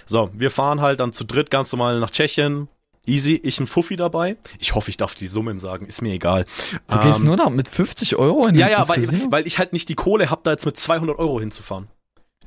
So, 0.08 0.32
wir 0.34 0.50
fahren 0.50 0.82
halt 0.82 1.00
dann 1.00 1.12
zu 1.12 1.24
dritt 1.24 1.52
ganz 1.52 1.72
normal 1.72 2.00
nach 2.00 2.10
Tschechien. 2.10 2.68
Easy, 3.06 3.40
ich 3.44 3.60
ein 3.60 3.68
Fuffi 3.68 3.96
dabei. 3.96 4.38
Ich 4.60 4.74
hoffe, 4.74 4.90
ich 4.90 4.98
darf 4.98 5.14
die 5.14 5.28
Summen 5.28 5.60
sagen, 5.60 5.86
ist 5.86 6.02
mir 6.02 6.14
egal. 6.14 6.46
Du 6.88 6.96
ähm, 6.96 7.02
gehst 7.02 7.24
nur 7.24 7.38
da 7.38 7.50
mit 7.50 7.68
50 7.68 8.16
Euro 8.16 8.48
in 8.48 8.56
Ja, 8.56 8.70
ja, 8.70 8.88
weil, 8.88 9.08
weil 9.30 9.46
ich 9.46 9.60
halt 9.60 9.74
nicht 9.74 9.90
die 9.90 9.96
Kohle 9.96 10.30
habe, 10.30 10.42
da 10.44 10.52
jetzt 10.52 10.66
mit 10.66 10.78
200 10.78 11.20
Euro 11.20 11.40
hinzufahren. 11.40 11.88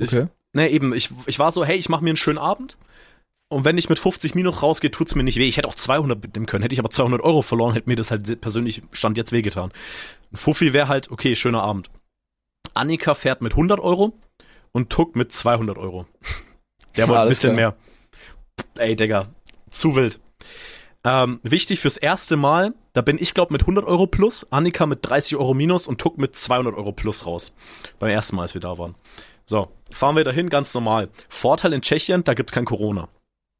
Okay. 0.00 0.22
Ich, 0.22 0.54
ne, 0.54 0.70
eben, 0.70 0.94
ich, 0.94 1.10
ich 1.26 1.38
war 1.38 1.52
so, 1.52 1.64
hey, 1.64 1.76
ich 1.76 1.88
mache 1.88 2.02
mir 2.02 2.10
einen 2.10 2.16
schönen 2.16 2.38
Abend. 2.38 2.78
Und 3.48 3.64
wenn 3.64 3.78
ich 3.78 3.88
mit 3.88 3.98
50 3.98 4.34
Minus 4.34 4.62
rausgehe, 4.62 4.90
tut's 4.90 5.14
mir 5.14 5.22
nicht 5.22 5.38
weh. 5.38 5.46
Ich 5.46 5.56
hätte 5.56 5.68
auch 5.68 5.74
200 5.74 6.20
mitnehmen 6.20 6.46
können. 6.46 6.62
Hätte 6.62 6.72
ich 6.72 6.80
aber 6.80 6.90
200 6.90 7.20
Euro 7.20 7.42
verloren, 7.42 7.74
hätte 7.74 7.88
mir 7.88 7.94
das 7.94 8.10
halt 8.10 8.40
persönlich 8.40 8.82
Stand 8.92 9.16
jetzt 9.18 9.30
wehgetan. 9.30 9.70
Ein 10.32 10.36
Fuffi 10.36 10.72
wäre 10.72 10.88
halt, 10.88 11.10
okay, 11.10 11.34
schöner 11.36 11.62
Abend. 11.62 11.90
Annika 12.74 13.14
fährt 13.14 13.40
mit 13.40 13.52
100 13.52 13.80
Euro 13.80 14.18
und 14.72 14.90
Tuck 14.90 15.16
mit 15.16 15.32
200 15.32 15.78
Euro. 15.78 16.06
Der 16.96 17.08
wollte 17.08 17.22
ein 17.22 17.28
bisschen 17.28 17.54
mehr. 17.54 17.76
Ey, 18.76 18.96
Digga, 18.96 19.28
zu 19.70 19.96
wild. 19.96 20.20
Ähm, 21.04 21.40
wichtig 21.42 21.80
fürs 21.80 21.96
erste 21.96 22.36
Mal, 22.36 22.74
da 22.92 23.00
bin 23.00 23.16
ich, 23.20 23.32
glaube 23.32 23.52
mit 23.52 23.62
100 23.62 23.84
Euro 23.84 24.06
plus, 24.06 24.46
Annika 24.50 24.86
mit 24.86 25.00
30 25.02 25.36
Euro 25.36 25.54
minus 25.54 25.86
und 25.86 26.00
Tuck 26.00 26.18
mit 26.18 26.34
200 26.34 26.74
Euro 26.74 26.92
plus 26.92 27.26
raus. 27.26 27.52
Beim 27.98 28.10
ersten 28.10 28.36
Mal, 28.36 28.42
als 28.42 28.54
wir 28.54 28.60
da 28.60 28.76
waren. 28.76 28.96
So, 29.44 29.68
fahren 29.92 30.16
wir 30.16 30.24
dahin, 30.24 30.48
ganz 30.48 30.74
normal. 30.74 31.08
Vorteil 31.28 31.72
in 31.74 31.82
Tschechien, 31.82 32.24
da 32.24 32.34
gibt's 32.34 32.52
kein 32.52 32.64
Corona. 32.64 33.08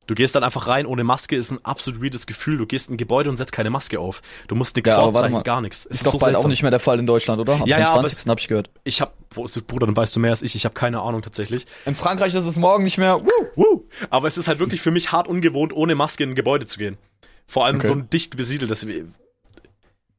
Du 0.07 0.15
gehst 0.15 0.35
dann 0.35 0.45
einfach 0.45 0.69
rein 0.69 0.87
ohne 0.87 1.05
Maske, 1.05 1.37
ist 1.37 1.51
ein 1.51 1.65
absolut 1.65 2.03
weirdes 2.03 2.27
Gefühl. 2.27 2.59
Du 2.59 2.67
gehst 2.67 2.89
in 2.89 2.95
ein 2.95 2.97
Gebäude 2.97 3.29
und 3.29 3.37
setzt 3.37 3.53
keine 3.53 3.71
Maske 3.71 3.99
auf. 3.99 4.23
Du 4.47 4.55
musst 4.55 4.77
nichts 4.77 4.91
ja, 4.91 5.03
vorzeigen, 5.03 5.43
gar 5.43 5.61
nichts. 5.61 5.85
Ist, 5.85 5.97
ist 5.97 6.07
doch 6.07 6.13
so 6.13 6.19
bald 6.19 6.33
seltsam. 6.33 6.45
auch 6.45 6.49
nicht 6.49 6.63
mehr 6.63 6.71
der 6.71 6.81
Fall 6.81 6.99
in 6.99 7.07
Deutschland, 7.07 7.41
oder? 7.41 7.55
Ab 7.55 7.67
ja, 7.67 7.79
ja, 7.79 7.89
20. 7.89 8.29
hab 8.29 8.39
ich 8.39 8.49
gehört. 8.49 8.71
Ich 8.85 9.01
hab, 9.01 9.15
Bruder, 9.31 9.87
dann 9.87 9.97
weißt 9.97 10.15
du 10.15 10.21
mehr 10.21 10.31
als 10.31 10.43
ich. 10.43 10.55
Ich 10.55 10.65
habe 10.65 10.75
keine 10.75 11.01
Ahnung 11.01 11.23
tatsächlich. 11.23 11.67
In 11.85 11.95
Frankreich 11.95 12.35
ist 12.35 12.45
es 12.45 12.57
morgen 12.57 12.85
nicht 12.85 12.99
mehr. 12.99 13.21
Woo, 13.21 13.47
woo. 13.57 13.85
Aber 14.11 14.29
es 14.29 14.39
ist 14.39 14.47
halt 14.47 14.61
wirklich 14.61 14.81
für 14.81 14.91
mich 14.93 15.13
hart 15.13 15.27
ungewohnt, 15.27 15.73
ohne 15.73 15.95
Maske 15.95 16.25
in 16.25 16.31
ein 16.31 16.35
Gebäude 16.37 16.67
zu 16.67 16.79
gehen. 16.79 16.99
Vor 17.47 17.65
allem 17.65 17.77
okay. 17.77 17.87
so 17.89 17.93
ein 17.93 18.11
dicht 18.11 18.37
besiedeltes. 18.37 18.87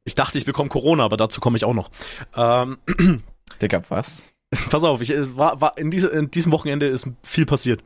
Ich 0.03 0.15
dachte, 0.15 0.37
ich 0.37 0.45
bekomme 0.45 0.69
Corona, 0.69 1.03
aber 1.03 1.17
dazu 1.17 1.41
komme 1.41 1.57
ich 1.57 1.65
auch 1.65 1.73
noch. 1.73 1.91
Ähm, 2.35 2.77
Digga, 3.61 3.83
was? 3.89 4.23
Pass 4.69 4.83
auf, 4.83 5.01
ich, 5.01 5.11
war, 5.35 5.59
war 5.59 5.77
in, 5.77 5.91
diese, 5.91 6.07
in 6.07 6.31
diesem 6.31 6.53
Wochenende 6.53 6.87
ist 6.87 7.09
viel 7.21 7.45
passiert. 7.45 7.83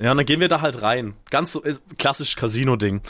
Ja, 0.00 0.12
und 0.12 0.16
dann 0.16 0.26
gehen 0.26 0.40
wir 0.40 0.48
da 0.48 0.62
halt 0.62 0.80
rein. 0.80 1.14
Ganz 1.30 1.52
so, 1.52 1.62
klassisch 1.98 2.34
Casino-Ding. 2.34 3.02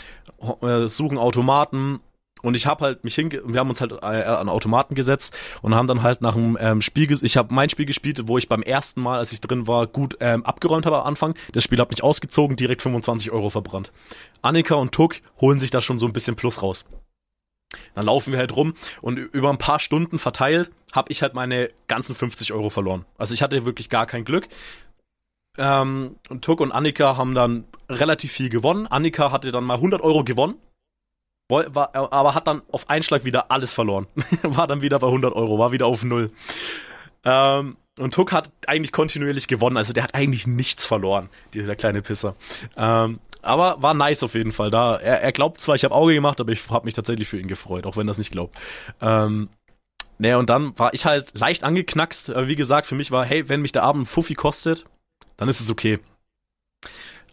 Äh, 0.62 0.88
suchen 0.88 1.18
Automaten. 1.18 2.00
Und 2.42 2.56
ich 2.56 2.66
habe 2.66 2.84
halt 2.84 3.04
mich 3.04 3.14
hinge... 3.14 3.42
Wir 3.44 3.60
haben 3.60 3.70
uns 3.70 3.80
halt 3.80 3.92
äh, 3.92 4.06
an 4.06 4.48
Automaten 4.48 4.94
gesetzt 4.94 5.36
und 5.62 5.74
haben 5.74 5.86
dann 5.86 6.02
halt 6.02 6.20
nach 6.20 6.34
einem 6.34 6.58
ähm, 6.60 6.80
Spiel... 6.80 7.16
Ich 7.22 7.36
habe 7.36 7.54
mein 7.54 7.70
Spiel 7.70 7.86
gespielt, 7.86 8.26
wo 8.26 8.38
ich 8.38 8.48
beim 8.48 8.62
ersten 8.62 9.02
Mal, 9.02 9.18
als 9.18 9.32
ich 9.32 9.40
drin 9.40 9.68
war, 9.68 9.86
gut 9.86 10.16
ähm, 10.20 10.44
abgeräumt 10.44 10.84
habe 10.84 11.00
am 11.00 11.06
Anfang. 11.06 11.34
Das 11.52 11.62
Spiel 11.62 11.78
hat 11.78 11.90
mich 11.90 12.02
ausgezogen, 12.02 12.56
direkt 12.56 12.82
25 12.82 13.30
Euro 13.30 13.50
verbrannt. 13.50 13.92
Annika 14.42 14.74
und 14.74 14.92
Tuck 14.92 15.16
holen 15.40 15.60
sich 15.60 15.70
da 15.70 15.80
schon 15.80 15.98
so 15.98 16.06
ein 16.06 16.12
bisschen 16.12 16.34
Plus 16.34 16.60
raus. 16.60 16.86
Dann 17.94 18.06
laufen 18.06 18.32
wir 18.32 18.40
halt 18.40 18.56
rum 18.56 18.74
und 19.00 19.16
über 19.16 19.50
ein 19.50 19.58
paar 19.58 19.78
Stunden 19.78 20.18
verteilt 20.18 20.72
habe 20.92 21.12
ich 21.12 21.22
halt 21.22 21.34
meine 21.34 21.70
ganzen 21.86 22.16
50 22.16 22.52
Euro 22.52 22.68
verloren. 22.68 23.04
Also 23.16 23.32
ich 23.32 23.42
hatte 23.42 23.64
wirklich 23.64 23.90
gar 23.90 24.06
kein 24.06 24.24
Glück. 24.24 24.48
Ähm, 25.58 26.16
und 26.28 26.44
Tuck 26.44 26.60
und 26.60 26.72
Annika 26.72 27.16
haben 27.16 27.34
dann 27.34 27.64
relativ 27.88 28.32
viel 28.32 28.48
gewonnen. 28.48 28.86
Annika 28.86 29.32
hatte 29.32 29.50
dann 29.50 29.64
mal 29.64 29.74
100 29.74 30.00
Euro 30.00 30.24
gewonnen, 30.24 30.54
war, 31.48 31.94
aber 31.94 32.34
hat 32.34 32.46
dann 32.46 32.62
auf 32.70 32.88
einen 32.88 33.02
Schlag 33.02 33.24
wieder 33.24 33.50
alles 33.50 33.72
verloren. 33.72 34.06
war 34.42 34.66
dann 34.66 34.82
wieder 34.82 34.98
bei 34.98 35.08
100 35.08 35.34
Euro, 35.34 35.58
war 35.58 35.72
wieder 35.72 35.86
auf 35.86 36.02
Null. 36.04 36.30
Ähm, 37.24 37.76
und 37.98 38.14
Tuck 38.14 38.32
hat 38.32 38.50
eigentlich 38.66 38.92
kontinuierlich 38.92 39.46
gewonnen, 39.46 39.76
also 39.76 39.92
der 39.92 40.04
hat 40.04 40.14
eigentlich 40.14 40.46
nichts 40.46 40.86
verloren, 40.86 41.28
dieser 41.52 41.76
kleine 41.76 42.00
Pisser. 42.00 42.34
Ähm, 42.76 43.20
Aber 43.42 43.82
war 43.82 43.94
nice 43.94 44.22
auf 44.22 44.34
jeden 44.34 44.52
Fall. 44.52 44.70
Da 44.70 44.96
er, 44.96 45.20
er 45.20 45.32
glaubt 45.32 45.60
zwar, 45.60 45.74
ich 45.74 45.84
habe 45.84 45.94
Auge 45.94 46.14
gemacht, 46.14 46.40
aber 46.40 46.52
ich 46.52 46.70
habe 46.70 46.86
mich 46.86 46.94
tatsächlich 46.94 47.28
für 47.28 47.38
ihn 47.38 47.48
gefreut, 47.48 47.86
auch 47.86 47.96
wenn 47.96 48.08
er 48.08 48.12
es 48.12 48.18
nicht 48.18 48.32
glaubt. 48.32 48.56
Ähm, 49.02 49.50
ne, 50.18 50.38
und 50.38 50.48
dann 50.48 50.78
war 50.78 50.94
ich 50.94 51.04
halt 51.04 51.38
leicht 51.38 51.64
angeknackst. 51.64 52.32
Wie 52.46 52.56
gesagt, 52.56 52.86
für 52.86 52.94
mich 52.94 53.10
war, 53.10 53.24
hey, 53.24 53.48
wenn 53.48 53.60
mich 53.60 53.72
der 53.72 53.82
Abend 53.82 54.08
Fuffi 54.08 54.34
kostet, 54.34 54.84
dann 55.40 55.48
ist 55.48 55.60
es 55.60 55.70
okay. 55.70 55.98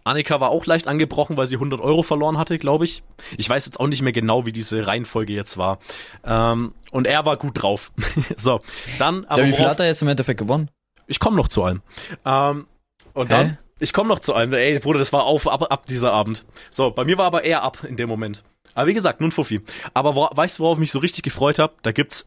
Annika 0.05 0.39
war 0.39 0.49
auch 0.49 0.65
leicht 0.65 0.87
angebrochen, 0.87 1.35
weil 1.35 1.45
sie 1.45 1.55
100 1.55 1.81
Euro 1.81 2.01
verloren 2.01 2.37
hatte, 2.37 2.57
glaube 2.57 2.85
ich. 2.85 3.03
Ich 3.37 3.49
weiß 3.49 3.65
jetzt 3.65 3.79
auch 3.81 3.87
nicht 3.87 4.01
mehr 4.01 4.13
genau, 4.13 4.45
wie 4.45 4.53
diese 4.53 4.87
Reihenfolge 4.87 5.33
jetzt 5.33 5.57
war. 5.57 5.79
Ähm, 6.23 6.73
und 6.91 7.05
er 7.05 7.25
war 7.25 7.35
gut 7.35 7.61
drauf. 7.61 7.91
so, 8.37 8.61
dann 8.97 9.25
aber. 9.25 9.41
Ja, 9.41 9.47
wie 9.49 9.53
viel 9.53 9.65
hat 9.65 9.81
er 9.81 9.87
jetzt 9.87 10.01
im 10.01 10.07
Endeffekt 10.07 10.39
gewonnen? 10.39 10.71
Ich 11.07 11.19
komme 11.19 11.35
noch 11.35 11.49
zu 11.49 11.63
allem. 11.63 11.81
Ähm, 12.25 12.67
und 13.13 13.27
Hä? 13.27 13.33
dann, 13.33 13.57
ich 13.79 13.91
komme 13.91 14.07
noch 14.07 14.19
zu 14.19 14.33
allem. 14.33 14.53
Ey, 14.53 14.79
Bruder, 14.79 14.99
das 14.99 15.11
war 15.11 15.25
auf, 15.25 15.45
ab, 15.47 15.69
ab 15.69 15.85
dieser 15.85 16.13
Abend. 16.13 16.45
So, 16.71 16.91
bei 16.91 17.03
mir 17.03 17.17
war 17.17 17.25
aber 17.25 17.43
eher 17.43 17.63
ab 17.63 17.83
in 17.83 17.97
dem 17.97 18.07
Moment. 18.07 18.43
Aber 18.73 18.87
wie 18.87 18.93
gesagt, 18.93 19.19
nun 19.19 19.31
Fuffi. 19.31 19.61
Aber 19.93 20.15
wo, 20.15 20.29
weißt 20.31 20.59
du, 20.59 20.63
worauf 20.63 20.77
ich 20.77 20.81
mich 20.81 20.91
so 20.93 20.99
richtig 20.99 21.23
gefreut 21.23 21.59
habe? 21.59 21.73
Da 21.81 21.91
gibt's 21.91 22.25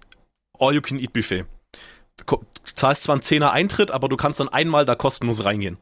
All-You-Can-Eat-Buffet. 0.58 1.44
Du 1.44 1.46
zahlst 2.64 3.04
zwar 3.04 3.14
einen 3.14 3.22
Zehner 3.22 3.52
Eintritt, 3.52 3.90
aber 3.90 4.08
du 4.08 4.16
kannst 4.16 4.40
dann 4.40 4.48
einmal 4.48 4.86
da 4.86 4.94
kostenlos 4.94 5.44
reingehen. 5.44 5.78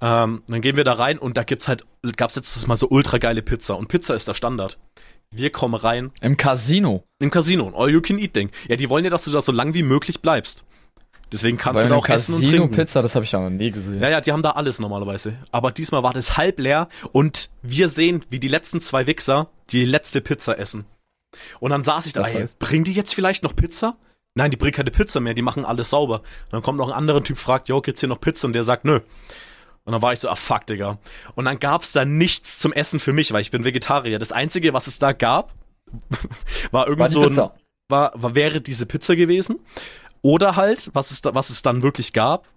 Ähm, 0.00 0.42
dann 0.48 0.60
gehen 0.60 0.76
wir 0.76 0.84
da 0.84 0.94
rein 0.94 1.18
und 1.18 1.36
da 1.36 1.44
gibt's 1.44 1.68
halt, 1.68 1.84
gab's 2.16 2.34
jetzt 2.34 2.66
mal 2.66 2.76
so 2.76 2.88
ultra 2.88 3.18
geile 3.18 3.42
Pizza 3.42 3.76
und 3.76 3.88
Pizza 3.88 4.14
ist 4.14 4.28
der 4.28 4.34
Standard. 4.34 4.78
Wir 5.30 5.50
kommen 5.50 5.74
rein. 5.74 6.12
Im 6.20 6.36
Casino. 6.36 7.04
Im 7.18 7.30
Casino, 7.30 7.66
ein 7.66 7.74
All-You-Can-Eat-Ding. 7.74 8.50
Ja, 8.68 8.76
die 8.76 8.88
wollen 8.88 9.04
ja, 9.04 9.10
dass 9.10 9.24
du 9.24 9.30
da 9.30 9.42
so 9.42 9.52
lang 9.52 9.74
wie 9.74 9.82
möglich 9.82 10.20
bleibst. 10.20 10.64
Deswegen 11.32 11.56
kannst 11.56 11.78
Bei 11.78 11.84
du 11.84 11.88
da 11.88 11.96
auch 11.96 12.06
Casino 12.06 12.38
essen 12.38 12.44
und 12.44 12.50
trinken. 12.50 12.76
Pizza, 12.76 13.02
das 13.02 13.14
habe 13.14 13.24
ich 13.24 13.32
ja 13.32 13.40
noch 13.40 13.50
nie 13.50 13.70
gesehen. 13.70 14.00
Ja, 14.00 14.08
ja, 14.08 14.20
die 14.20 14.30
haben 14.30 14.42
da 14.42 14.50
alles 14.52 14.78
normalerweise. 14.78 15.34
Aber 15.50 15.72
diesmal 15.72 16.02
war 16.02 16.12
das 16.12 16.36
halb 16.36 16.60
leer 16.60 16.88
und 17.10 17.50
wir 17.62 17.88
sehen, 17.88 18.20
wie 18.30 18.38
die 18.38 18.48
letzten 18.48 18.80
zwei 18.80 19.06
Wichser 19.06 19.48
die 19.70 19.84
letzte 19.84 20.20
Pizza 20.20 20.58
essen. 20.58 20.84
Und 21.58 21.70
dann 21.70 21.82
saß 21.82 22.06
ich 22.06 22.12
da, 22.12 22.22
ey, 22.22 22.46
bringen 22.60 22.84
die 22.84 22.92
jetzt 22.92 23.14
vielleicht 23.14 23.42
noch 23.42 23.56
Pizza? 23.56 23.96
Nein, 24.34 24.50
die 24.50 24.56
bringen 24.56 24.72
keine 24.72 24.90
Pizza 24.90 25.20
mehr, 25.20 25.34
die 25.34 25.42
machen 25.42 25.64
alles 25.64 25.90
sauber. 25.90 26.20
Und 26.20 26.52
dann 26.52 26.62
kommt 26.62 26.78
noch 26.78 26.88
ein 26.88 26.94
anderer 26.94 27.22
Typ, 27.22 27.38
fragt, 27.38 27.68
jo, 27.68 27.80
gibt's 27.80 28.00
hier 28.00 28.08
noch 28.08 28.20
Pizza? 28.20 28.46
Und 28.48 28.52
der 28.52 28.64
sagt, 28.64 28.84
nö. 28.84 29.00
Und 29.84 29.92
dann 29.92 30.02
war 30.02 30.12
ich 30.12 30.18
so, 30.18 30.28
ah 30.28 30.34
fuck, 30.34 30.66
Digga. 30.66 30.98
Und 31.34 31.44
dann 31.44 31.60
gab's 31.60 31.92
da 31.92 32.04
nichts 32.04 32.58
zum 32.58 32.72
Essen 32.72 32.98
für 32.98 33.12
mich, 33.12 33.32
weil 33.32 33.42
ich 33.42 33.50
bin 33.50 33.64
Vegetarier. 33.64 34.18
Das 34.18 34.32
Einzige, 34.32 34.72
was 34.72 34.86
es 34.86 34.98
da 34.98 35.12
gab, 35.12 35.54
war 36.72 36.88
irgend 36.88 37.00
war 37.00 37.08
so 37.08 37.22
ein, 37.22 37.50
war, 37.88 38.12
war, 38.14 38.34
wäre 38.34 38.60
diese 38.60 38.86
Pizza 38.86 39.14
gewesen. 39.14 39.60
Oder 40.22 40.56
halt, 40.56 40.90
was 40.94 41.10
es, 41.10 41.20
da, 41.20 41.34
was 41.34 41.50
es 41.50 41.60
dann 41.60 41.82
wirklich 41.82 42.14
gab, 42.14 42.48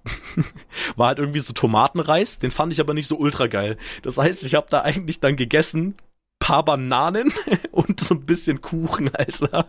war 0.95 1.07
halt 1.07 1.19
irgendwie 1.19 1.39
so 1.39 1.51
Tomatenreis. 1.51 2.39
Den 2.39 2.49
fand 2.49 2.71
ich 2.71 2.79
aber 2.79 2.93
nicht 2.93 3.07
so 3.07 3.17
ultra 3.17 3.47
geil. 3.47 3.77
Das 4.03 4.17
heißt, 4.17 4.43
ich 4.43 4.55
habe 4.55 4.67
da 4.69 4.81
eigentlich 4.81 5.19
dann 5.19 5.35
gegessen, 5.35 5.95
paar 6.39 6.63
Bananen 6.63 7.33
und 7.71 7.99
so 7.99 8.15
ein 8.15 8.25
bisschen 8.25 8.61
Kuchen, 8.61 9.13
Alter. 9.13 9.67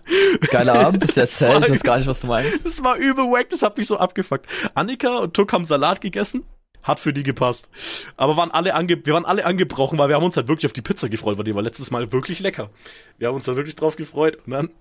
Geiler 0.51 0.87
Abend, 0.87 1.05
ist 1.09 1.17
der 1.17 1.27
Zell, 1.27 1.63
ich 1.63 1.71
weiß 1.71 1.83
gar 1.83 1.99
nicht, 1.99 2.07
was 2.07 2.21
du 2.21 2.27
meinst. 2.27 2.65
Das 2.65 2.83
war 2.83 2.97
übel 2.97 3.25
wack, 3.25 3.51
das 3.51 3.63
hat 3.63 3.79
mich 3.79 3.87
so 3.87 3.99
abgefuckt. 3.99 4.47
Annika 4.75 5.19
und 5.19 5.35
Tuck 5.35 5.53
haben 5.53 5.65
Salat 5.65 6.01
gegessen. 6.01 6.45
Hat 6.83 7.01
für 7.01 7.13
die 7.13 7.25
gepasst. 7.25 7.69
Aber 8.17 8.37
waren 8.37 8.53
alle 8.53 8.75
ange 8.75 9.05
wir 9.05 9.13
waren 9.13 9.25
alle 9.25 9.45
angebrochen, 9.45 9.99
weil 9.99 10.09
wir 10.09 10.17
haben 10.17 10.25
uns 10.25 10.37
halt 10.37 10.49
wirklich 10.49 10.67
auf 10.67 10.73
die 10.73 10.81
Pizza 10.81 11.09
gefreut, 11.09 11.37
weil 11.37 11.45
die 11.45 11.55
war 11.55 11.63
letztes 11.63 11.91
Mal 11.91 12.13
wirklich 12.13 12.39
lecker. 12.41 12.71
Wir 13.19 13.29
haben 13.29 13.35
uns 13.35 13.47
da 13.47 13.57
wirklich 13.57 13.75
drauf 13.75 13.97
gefreut. 13.97 14.39
Und 14.47 14.53
dann, 14.53 14.67
und 14.69 14.75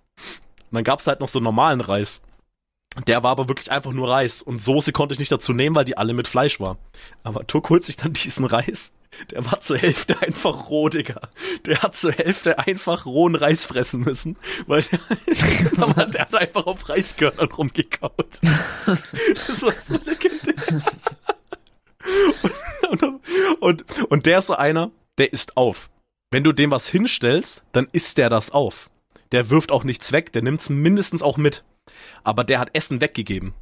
dann 0.72 0.84
gab's 0.84 1.08
halt 1.08 1.20
noch 1.20 1.28
so 1.28 1.40
normalen 1.40 1.82
Reis. 1.82 2.22
Der 3.06 3.22
war 3.22 3.32
aber 3.32 3.48
wirklich 3.48 3.72
einfach 3.72 3.92
nur 3.92 4.10
Reis. 4.10 4.42
Und 4.42 4.60
Soße 4.60 4.92
konnte 4.92 5.14
ich 5.14 5.20
nicht 5.20 5.32
dazu 5.32 5.54
nehmen, 5.54 5.76
weil 5.76 5.86
die 5.86 5.98
alle 5.98 6.14
mit 6.14 6.28
Fleisch 6.28 6.60
war. 6.60 6.78
Aber 7.24 7.46
Tuck 7.46 7.70
holt 7.70 7.84
sich 7.84 7.98
dann 7.98 8.14
diesen 8.14 8.46
Reis. 8.46 8.92
Der 9.32 9.46
war 9.46 9.60
zur 9.62 9.78
Hälfte 9.78 10.20
einfach 10.22 10.70
roh, 10.70 10.90
Digga. 10.90 11.22
Der 11.66 11.82
hat 11.82 11.96
zur 11.96 12.12
Hälfte 12.12 12.60
einfach 12.60 13.06
rohen 13.06 13.36
Reis 13.36 13.66
fressen 13.66 14.02
müssen. 14.02 14.38
Weil 14.66 14.84
der, 14.84 15.00
der 16.08 16.22
hat 16.22 16.36
einfach 16.36 16.66
auf 16.66 16.90
Reiskörnern 16.90 17.52
rumgekaut. 17.52 18.40
Das 18.86 19.62
war 19.62 19.78
so 19.78 19.94
legendär. 19.94 20.82
Und, 22.90 23.04
und, 23.60 24.04
und, 24.10 24.26
der 24.26 24.40
ist 24.40 24.48
so 24.48 24.56
einer, 24.56 24.92
der 25.18 25.34
isst 25.34 25.58
auf. 25.58 25.90
Wenn 26.32 26.44
du 26.44 26.52
dem 26.52 26.72
was 26.72 26.88
hinstellst, 26.88 27.64
dann 27.72 27.88
isst 27.92 28.18
der 28.18 28.30
das 28.30 28.52
auf. 28.52 28.90
Der 29.32 29.50
wirft 29.50 29.72
auch 29.72 29.84
nichts 29.84 30.12
weg, 30.12 30.32
der 30.32 30.42
nimmt's 30.42 30.70
mindestens 30.70 31.22
auch 31.22 31.38
mit 31.38 31.64
aber 32.24 32.44
der 32.44 32.60
hat 32.60 32.70
Essen 32.74 33.02
weggegeben. 33.02 33.54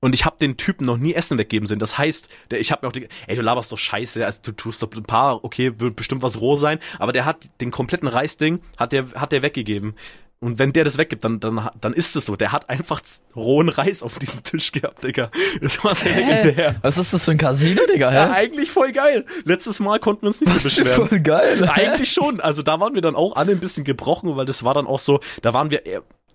Und 0.00 0.14
ich 0.14 0.26
habe 0.26 0.36
den 0.38 0.58
Typen 0.58 0.84
noch 0.84 0.98
nie 0.98 1.14
Essen 1.14 1.38
weggeben 1.38 1.66
sehen. 1.66 1.78
Das 1.78 1.96
heißt, 1.96 2.28
der, 2.50 2.60
ich 2.60 2.70
habe 2.70 2.84
mir 2.84 2.88
auch 2.88 2.92
die, 2.92 3.08
ey, 3.26 3.36
du 3.36 3.40
laberst 3.40 3.72
doch 3.72 3.78
Scheiße, 3.78 4.24
also 4.26 4.38
du 4.42 4.52
tust 4.52 4.82
doch 4.82 4.92
ein 4.94 5.04
paar, 5.04 5.42
okay, 5.44 5.72
wird 5.78 5.96
bestimmt 5.96 6.22
was 6.22 6.42
roh 6.42 6.56
sein, 6.56 6.78
aber 6.98 7.12
der 7.12 7.24
hat 7.24 7.48
den 7.62 7.70
kompletten 7.70 8.08
Reisding, 8.08 8.60
hat 8.76 8.92
der, 8.92 9.06
hat 9.14 9.32
der 9.32 9.40
weggegeben. 9.40 9.94
Und 10.40 10.58
wenn 10.58 10.74
der 10.74 10.84
das 10.84 10.98
weggibt, 10.98 11.24
dann, 11.24 11.40
dann, 11.40 11.70
dann 11.80 11.94
ist 11.94 12.16
es 12.16 12.26
so. 12.26 12.36
Der 12.36 12.52
hat 12.52 12.68
einfach 12.68 13.00
rohen 13.34 13.70
Reis 13.70 14.02
auf 14.02 14.18
diesem 14.18 14.42
Tisch 14.42 14.72
gehabt, 14.72 15.02
Digga. 15.02 15.30
Das 15.62 15.82
war 15.82 15.94
sehr 15.94 16.14
legendär. 16.14 16.76
Was 16.82 16.98
ist 16.98 17.14
das 17.14 17.24
für 17.24 17.30
ein 17.30 17.38
Casino, 17.38 17.80
Digga? 17.90 18.10
Hä? 18.10 18.14
Ja, 18.14 18.30
eigentlich 18.32 18.70
voll 18.70 18.92
geil. 18.92 19.24
Letztes 19.46 19.80
Mal 19.80 20.00
konnten 20.00 20.20
wir 20.22 20.28
uns 20.28 20.42
nicht 20.42 20.52
so 20.52 20.60
beschweren. 20.60 21.08
Voll 21.08 21.20
geil. 21.20 21.66
Eigentlich 21.66 22.12
schon. 22.12 22.40
Also 22.40 22.60
da 22.60 22.78
waren 22.78 22.94
wir 22.94 23.00
dann 23.00 23.14
auch 23.14 23.36
alle 23.36 23.52
ein 23.52 23.60
bisschen 23.60 23.84
gebrochen, 23.84 24.36
weil 24.36 24.44
das 24.44 24.64
war 24.64 24.74
dann 24.74 24.86
auch 24.86 25.00
so, 25.00 25.20
da 25.40 25.54
waren 25.54 25.70
wir 25.70 25.86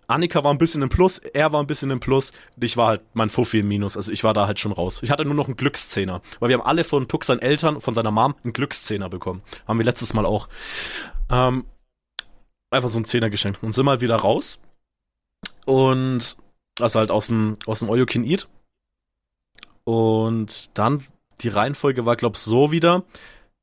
Annika 0.10 0.44
war 0.44 0.51
ein 0.51 0.58
bisschen 0.58 0.82
im 0.82 0.89
Plus, 0.89 1.20
er 1.20 1.51
war 1.54 1.62
ein 1.62 1.68
bisschen 1.68 1.92
im 1.92 2.00
Plus, 2.00 2.34
ich 2.60 2.78
war 2.78 2.88
halt 2.88 3.01
mein 3.13 3.30
Fuffi 3.30 3.60
im 3.60 3.68
Minus, 3.68 3.96
also 3.96 4.12
ich 4.12 4.24
war 4.24 4.34
da 4.34 4.48
halt 4.48 4.60
schon 4.60 4.72
raus. 4.72 5.01
Ich 5.04 5.12
hatte 5.12 5.24
nur 5.24 5.36
noch 5.36 5.46
einen 5.46 5.56
Glückszehner, 5.56 6.22
weil 6.39 6.50
wir 6.50 6.58
haben 6.58 6.66
alle 6.66 6.84
von 6.84 7.08
Tuck 7.08 7.24
seinen 7.24 7.39
Eltern, 7.39 7.80
von 7.80 7.94
seiner 7.94 8.12
Mom 8.12 8.36
einen 8.44 8.54
Glückszehner 8.54 9.10
bekommen. 9.10 9.42
Haben 9.68 9.80
wir 9.80 9.86
letztes 9.86 10.13
Mal 10.13 10.25
auch. 10.25 10.50
Ähm, 11.30 11.66
einfach 12.72 12.89
so 12.89 12.98
einen 12.98 13.06
Zehner 13.06 13.30
geschenkt 13.30 13.62
und 13.63 13.74
sind 13.74 13.86
mal 13.86 14.01
wieder 14.01 14.16
raus 14.16 14.60
und 15.66 16.38
also 16.80 17.00
halt 17.00 17.12
aus 17.12 17.28
dem 17.28 17.58
aus 17.66 17.80
dem 17.80 17.89
All 17.89 18.00
Eat 18.00 18.48
und 19.84 20.78
dann 20.78 21.04
die 21.42 21.50
Reihenfolge 21.50 22.06
war 22.06 22.16
glaub 22.16 22.36
so 22.38 22.72
wieder, 22.72 23.04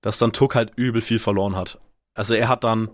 dass 0.00 0.18
dann 0.18 0.32
Tuck 0.32 0.54
halt 0.54 0.72
übel 0.76 1.02
viel 1.02 1.18
verloren 1.18 1.56
hat. 1.56 1.78
Also 2.16 2.34
er 2.34 2.48
hat 2.48 2.64
dann, 2.64 2.88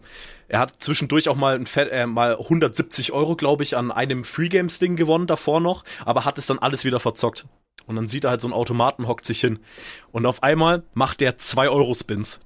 er 0.48 0.58
hat 0.58 0.74
zwischendurch 0.80 1.28
auch 1.28 1.36
mal, 1.36 1.54
ein 1.54 1.64
Fett, 1.64 1.90
äh, 1.90 2.06
mal 2.06 2.36
170 2.36 3.12
Euro, 3.12 3.36
glaube 3.36 3.62
ich, 3.62 3.76
an 3.76 3.90
einem 3.90 4.24
Free 4.24 4.48
Games 4.48 4.78
Ding 4.80 4.96
gewonnen 4.96 5.26
davor 5.26 5.60
noch, 5.60 5.84
aber 6.04 6.26
hat 6.26 6.36
es 6.36 6.46
dann 6.46 6.58
alles 6.58 6.84
wieder 6.84 7.00
verzockt. 7.00 7.46
Und 7.86 7.96
dann 7.96 8.06
sieht 8.06 8.24
er 8.24 8.30
halt 8.30 8.40
so 8.40 8.48
einen 8.48 8.54
Automaten, 8.54 9.08
hockt 9.08 9.24
sich 9.24 9.40
hin. 9.40 9.58
Und 10.12 10.26
auf 10.26 10.42
einmal 10.42 10.82
macht 10.94 11.20
der 11.20 11.36
2 11.36 11.68
Euro 11.68 11.94
Spins. 11.94 12.40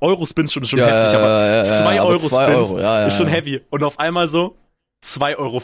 Euro 0.00 0.26
Spins 0.26 0.52
schon, 0.52 0.64
schon 0.64 0.78
ja, 0.78 0.86
heftig, 0.86 1.18
aber 1.18 1.64
2 1.64 1.94
ja, 1.94 2.02
Euro 2.04 2.18
Spins 2.18 2.32
Euro, 2.32 2.80
ja, 2.80 3.06
ist 3.06 3.16
schon 3.16 3.28
heavy. 3.28 3.60
Und 3.70 3.84
auf 3.84 3.98
einmal 3.98 4.28
so 4.28 4.56
2,50 5.04 5.38
Euro. 5.38 5.60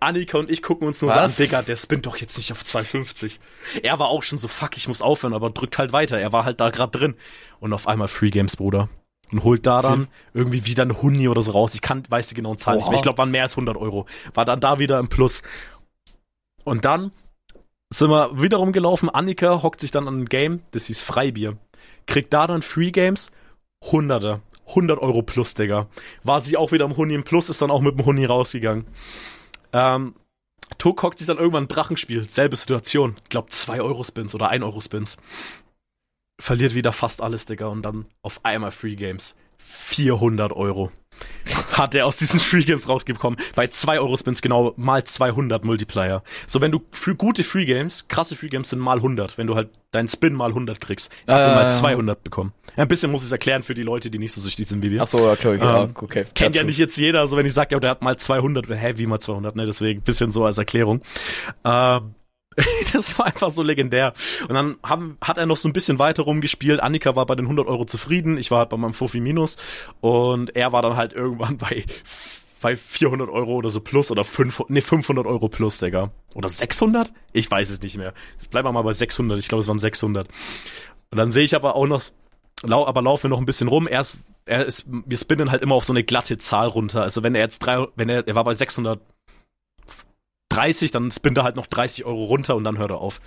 Annika 0.00 0.38
und 0.38 0.50
ich 0.50 0.62
gucken 0.62 0.86
uns 0.88 1.00
nur 1.00 1.10
Was? 1.10 1.36
so 1.36 1.42
an, 1.42 1.46
Digga, 1.46 1.62
der 1.62 1.76
spinnt 1.76 2.06
doch 2.06 2.16
jetzt 2.16 2.36
nicht 2.36 2.50
auf 2.50 2.62
2,50. 2.62 3.38
Er 3.82 3.98
war 3.98 4.08
auch 4.08 4.22
schon 4.22 4.38
so, 4.38 4.48
fuck, 4.48 4.76
ich 4.76 4.88
muss 4.88 5.02
aufhören, 5.02 5.34
aber 5.34 5.50
drückt 5.50 5.78
halt 5.78 5.92
weiter. 5.92 6.18
Er 6.18 6.32
war 6.32 6.44
halt 6.44 6.60
da 6.60 6.70
gerade 6.70 6.96
drin. 6.96 7.14
Und 7.60 7.72
auf 7.72 7.86
einmal 7.86 8.08
Free 8.08 8.30
Games, 8.30 8.56
Bruder 8.56 8.88
und 9.32 9.44
holt 9.44 9.66
da 9.66 9.82
dann 9.82 10.02
okay. 10.02 10.10
irgendwie 10.34 10.66
wieder 10.66 10.84
ein 10.84 11.02
Huni 11.02 11.28
oder 11.28 11.42
so 11.42 11.52
raus. 11.52 11.74
Ich 11.74 11.82
kann, 11.82 12.02
weiß 12.08 12.28
die 12.28 12.34
genauen 12.34 12.58
Zahlen 12.58 12.78
Oha. 12.78 12.82
nicht 12.82 12.90
mehr. 12.90 12.96
Ich 12.96 13.02
glaube, 13.02 13.18
waren 13.18 13.30
mehr 13.30 13.42
als 13.42 13.52
100 13.52 13.76
Euro. 13.76 14.06
War 14.34 14.44
dann 14.44 14.60
da 14.60 14.78
wieder 14.78 14.98
im 14.98 15.08
Plus. 15.08 15.42
Und 16.64 16.84
dann 16.84 17.12
sind 17.90 18.10
wir 18.10 18.40
wiederum 18.40 18.72
gelaufen. 18.72 19.08
Annika 19.08 19.62
hockt 19.62 19.80
sich 19.80 19.90
dann 19.90 20.08
an 20.08 20.20
ein 20.20 20.26
Game, 20.26 20.62
das 20.72 20.86
hieß 20.86 21.02
Freibier. 21.02 21.56
Kriegt 22.06 22.32
da 22.32 22.46
dann 22.46 22.62
Free 22.62 22.90
Games, 22.90 23.30
Hunderte. 23.84 24.40
100 24.68 24.98
Euro 24.98 25.22
plus, 25.22 25.54
Digga. 25.54 25.86
War 26.24 26.42
sie 26.42 26.58
auch 26.58 26.72
wieder 26.72 26.84
im 26.84 26.96
Huni 26.96 27.14
im 27.14 27.24
Plus, 27.24 27.48
ist 27.48 27.62
dann 27.62 27.70
auch 27.70 27.80
mit 27.80 27.98
dem 27.98 28.04
Huni 28.04 28.26
rausgegangen. 28.26 28.86
Ähm, 29.72 30.14
Tuck 30.76 31.02
hockt 31.02 31.18
sich 31.18 31.26
dann 31.26 31.38
irgendwann 31.38 31.64
ein 31.64 31.68
Drachenspiel. 31.68 32.28
Selbe 32.28 32.54
Situation. 32.54 33.16
Ich 33.22 33.30
glaube 33.30 33.48
2 33.48 33.80
Euro 33.80 34.04
Spins 34.04 34.34
oder 34.34 34.50
1 34.50 34.62
Euro 34.62 34.82
Spins 34.82 35.16
verliert 36.38 36.74
wieder 36.74 36.92
fast 36.92 37.22
alles, 37.22 37.46
Digga. 37.46 37.66
Und 37.66 37.82
dann 37.82 38.06
auf 38.22 38.44
einmal 38.44 38.70
Free 38.70 38.94
Games. 38.94 39.34
400 39.58 40.52
Euro 40.52 40.92
hat 41.72 41.94
er 41.94 42.06
aus 42.06 42.16
diesen 42.16 42.40
Free 42.40 42.64
Games 42.64 42.88
rausgekommen. 42.88 43.38
Bei 43.54 43.66
2 43.66 44.00
Euro 44.00 44.16
Spins 44.16 44.42
genau 44.42 44.74
mal 44.76 45.04
200 45.04 45.64
Multiplier. 45.64 46.22
So, 46.46 46.60
wenn 46.60 46.72
du 46.72 46.80
für 46.90 47.14
gute 47.14 47.44
Free 47.44 47.64
Games, 47.64 48.06
krasse 48.08 48.36
Free 48.36 48.48
Games 48.48 48.70
sind 48.70 48.78
mal 48.78 48.96
100. 48.96 49.38
Wenn 49.38 49.46
du 49.46 49.54
halt 49.54 49.70
deinen 49.90 50.08
Spin 50.08 50.34
mal 50.34 50.50
100 50.50 50.80
kriegst, 50.80 51.10
er 51.26 51.34
hat 51.36 51.52
äh, 51.52 51.54
mal 51.54 51.70
200 51.70 52.22
bekommen. 52.22 52.52
Ja, 52.76 52.82
ein 52.82 52.88
bisschen 52.88 53.10
muss 53.10 53.22
ich 53.22 53.26
es 53.26 53.32
erklären 53.32 53.62
für 53.62 53.74
die 53.74 53.82
Leute, 53.82 54.10
die 54.10 54.18
nicht 54.18 54.32
so 54.32 54.40
süchtig 54.40 54.68
sind 54.68 54.82
wie 54.82 54.90
wir. 54.90 55.02
Ach 55.02 55.06
so, 55.06 55.28
okay, 55.28 55.56
ja, 55.56 55.84
ähm, 55.84 55.90
okay. 55.94 56.24
Kennt 56.34 56.54
ja 56.54 56.62
nicht 56.62 56.78
jetzt 56.78 56.96
jeder. 56.96 57.20
Also 57.20 57.36
wenn 57.36 57.46
ich 57.46 57.54
sage, 57.54 57.74
ja, 57.74 57.80
der 57.80 57.90
hat 57.90 58.02
mal 58.02 58.16
200, 58.16 58.68
hä, 58.68 58.94
wie 58.96 59.06
mal 59.06 59.20
200, 59.20 59.56
ne? 59.56 59.66
Deswegen 59.66 60.02
bisschen 60.02 60.30
so 60.30 60.44
als 60.44 60.58
Erklärung. 60.58 61.00
Ähm, 61.64 62.14
das 62.92 63.18
war 63.18 63.26
einfach 63.26 63.50
so 63.50 63.62
legendär. 63.62 64.12
Und 64.48 64.54
dann 64.54 64.76
haben, 64.82 65.18
hat 65.20 65.38
er 65.38 65.46
noch 65.46 65.56
so 65.56 65.68
ein 65.68 65.72
bisschen 65.72 65.98
weiter 65.98 66.24
rumgespielt. 66.24 66.80
Annika 66.80 67.16
war 67.16 67.26
bei 67.26 67.34
den 67.34 67.46
100 67.46 67.66
Euro 67.66 67.84
zufrieden. 67.84 68.38
Ich 68.38 68.50
war 68.50 68.60
halt 68.60 68.70
bei 68.70 68.76
meinem 68.76 68.94
Fuffi 68.94 69.20
Minus. 69.20 69.56
Und 70.00 70.54
er 70.56 70.72
war 70.72 70.82
dann 70.82 70.96
halt 70.96 71.12
irgendwann 71.12 71.58
bei, 71.58 71.84
bei 72.60 72.76
400 72.76 73.28
Euro 73.28 73.52
oder 73.52 73.70
so 73.70 73.80
plus 73.80 74.10
oder 74.10 74.24
500, 74.24 74.70
nee, 74.70 74.80
500 74.80 75.26
Euro 75.26 75.48
plus, 75.48 75.78
Digga. 75.78 76.10
Oder 76.34 76.48
600? 76.48 77.12
Ich 77.32 77.50
weiß 77.50 77.70
es 77.70 77.80
nicht 77.80 77.96
mehr. 77.96 78.12
Bleiben 78.50 78.66
wir 78.66 78.72
mal 78.72 78.82
bei 78.82 78.92
600. 78.92 79.38
Ich 79.38 79.48
glaube, 79.48 79.62
es 79.62 79.68
waren 79.68 79.78
600. 79.78 80.28
Und 81.10 81.18
dann 81.18 81.32
sehe 81.32 81.44
ich 81.44 81.54
aber 81.54 81.74
auch 81.74 81.86
noch 81.86 82.02
aber 82.64 83.02
laufen 83.02 83.24
wir 83.24 83.30
noch 83.30 83.38
ein 83.38 83.46
bisschen 83.46 83.68
rum. 83.68 83.86
Er 83.86 84.00
ist, 84.00 84.18
er 84.44 84.64
ist, 84.64 84.84
wir 84.88 85.16
spinnen 85.16 85.52
halt 85.52 85.62
immer 85.62 85.76
auf 85.76 85.84
so 85.84 85.92
eine 85.92 86.02
glatte 86.02 86.38
Zahl 86.38 86.66
runter. 86.66 87.02
Also 87.02 87.22
wenn 87.22 87.36
er 87.36 87.42
jetzt 87.42 87.60
drei, 87.60 87.86
wenn 87.94 88.08
er, 88.08 88.26
er 88.26 88.34
war 88.34 88.42
bei 88.42 88.54
630, 90.60 90.90
dann 90.90 91.10
spinnt 91.10 91.38
er 91.38 91.44
halt 91.44 91.56
noch 91.56 91.66
30 91.66 92.04
Euro 92.04 92.24
runter 92.24 92.56
und 92.56 92.64
dann 92.64 92.78
hört 92.78 92.90
er 92.90 92.98
auf. 92.98 93.20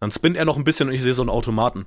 Dann 0.00 0.10
spinnt 0.10 0.36
er 0.36 0.44
noch 0.44 0.56
ein 0.56 0.64
bisschen 0.64 0.88
und 0.88 0.94
ich 0.94 1.02
sehe 1.02 1.12
so 1.12 1.22
einen 1.22 1.30
Automaten. 1.30 1.86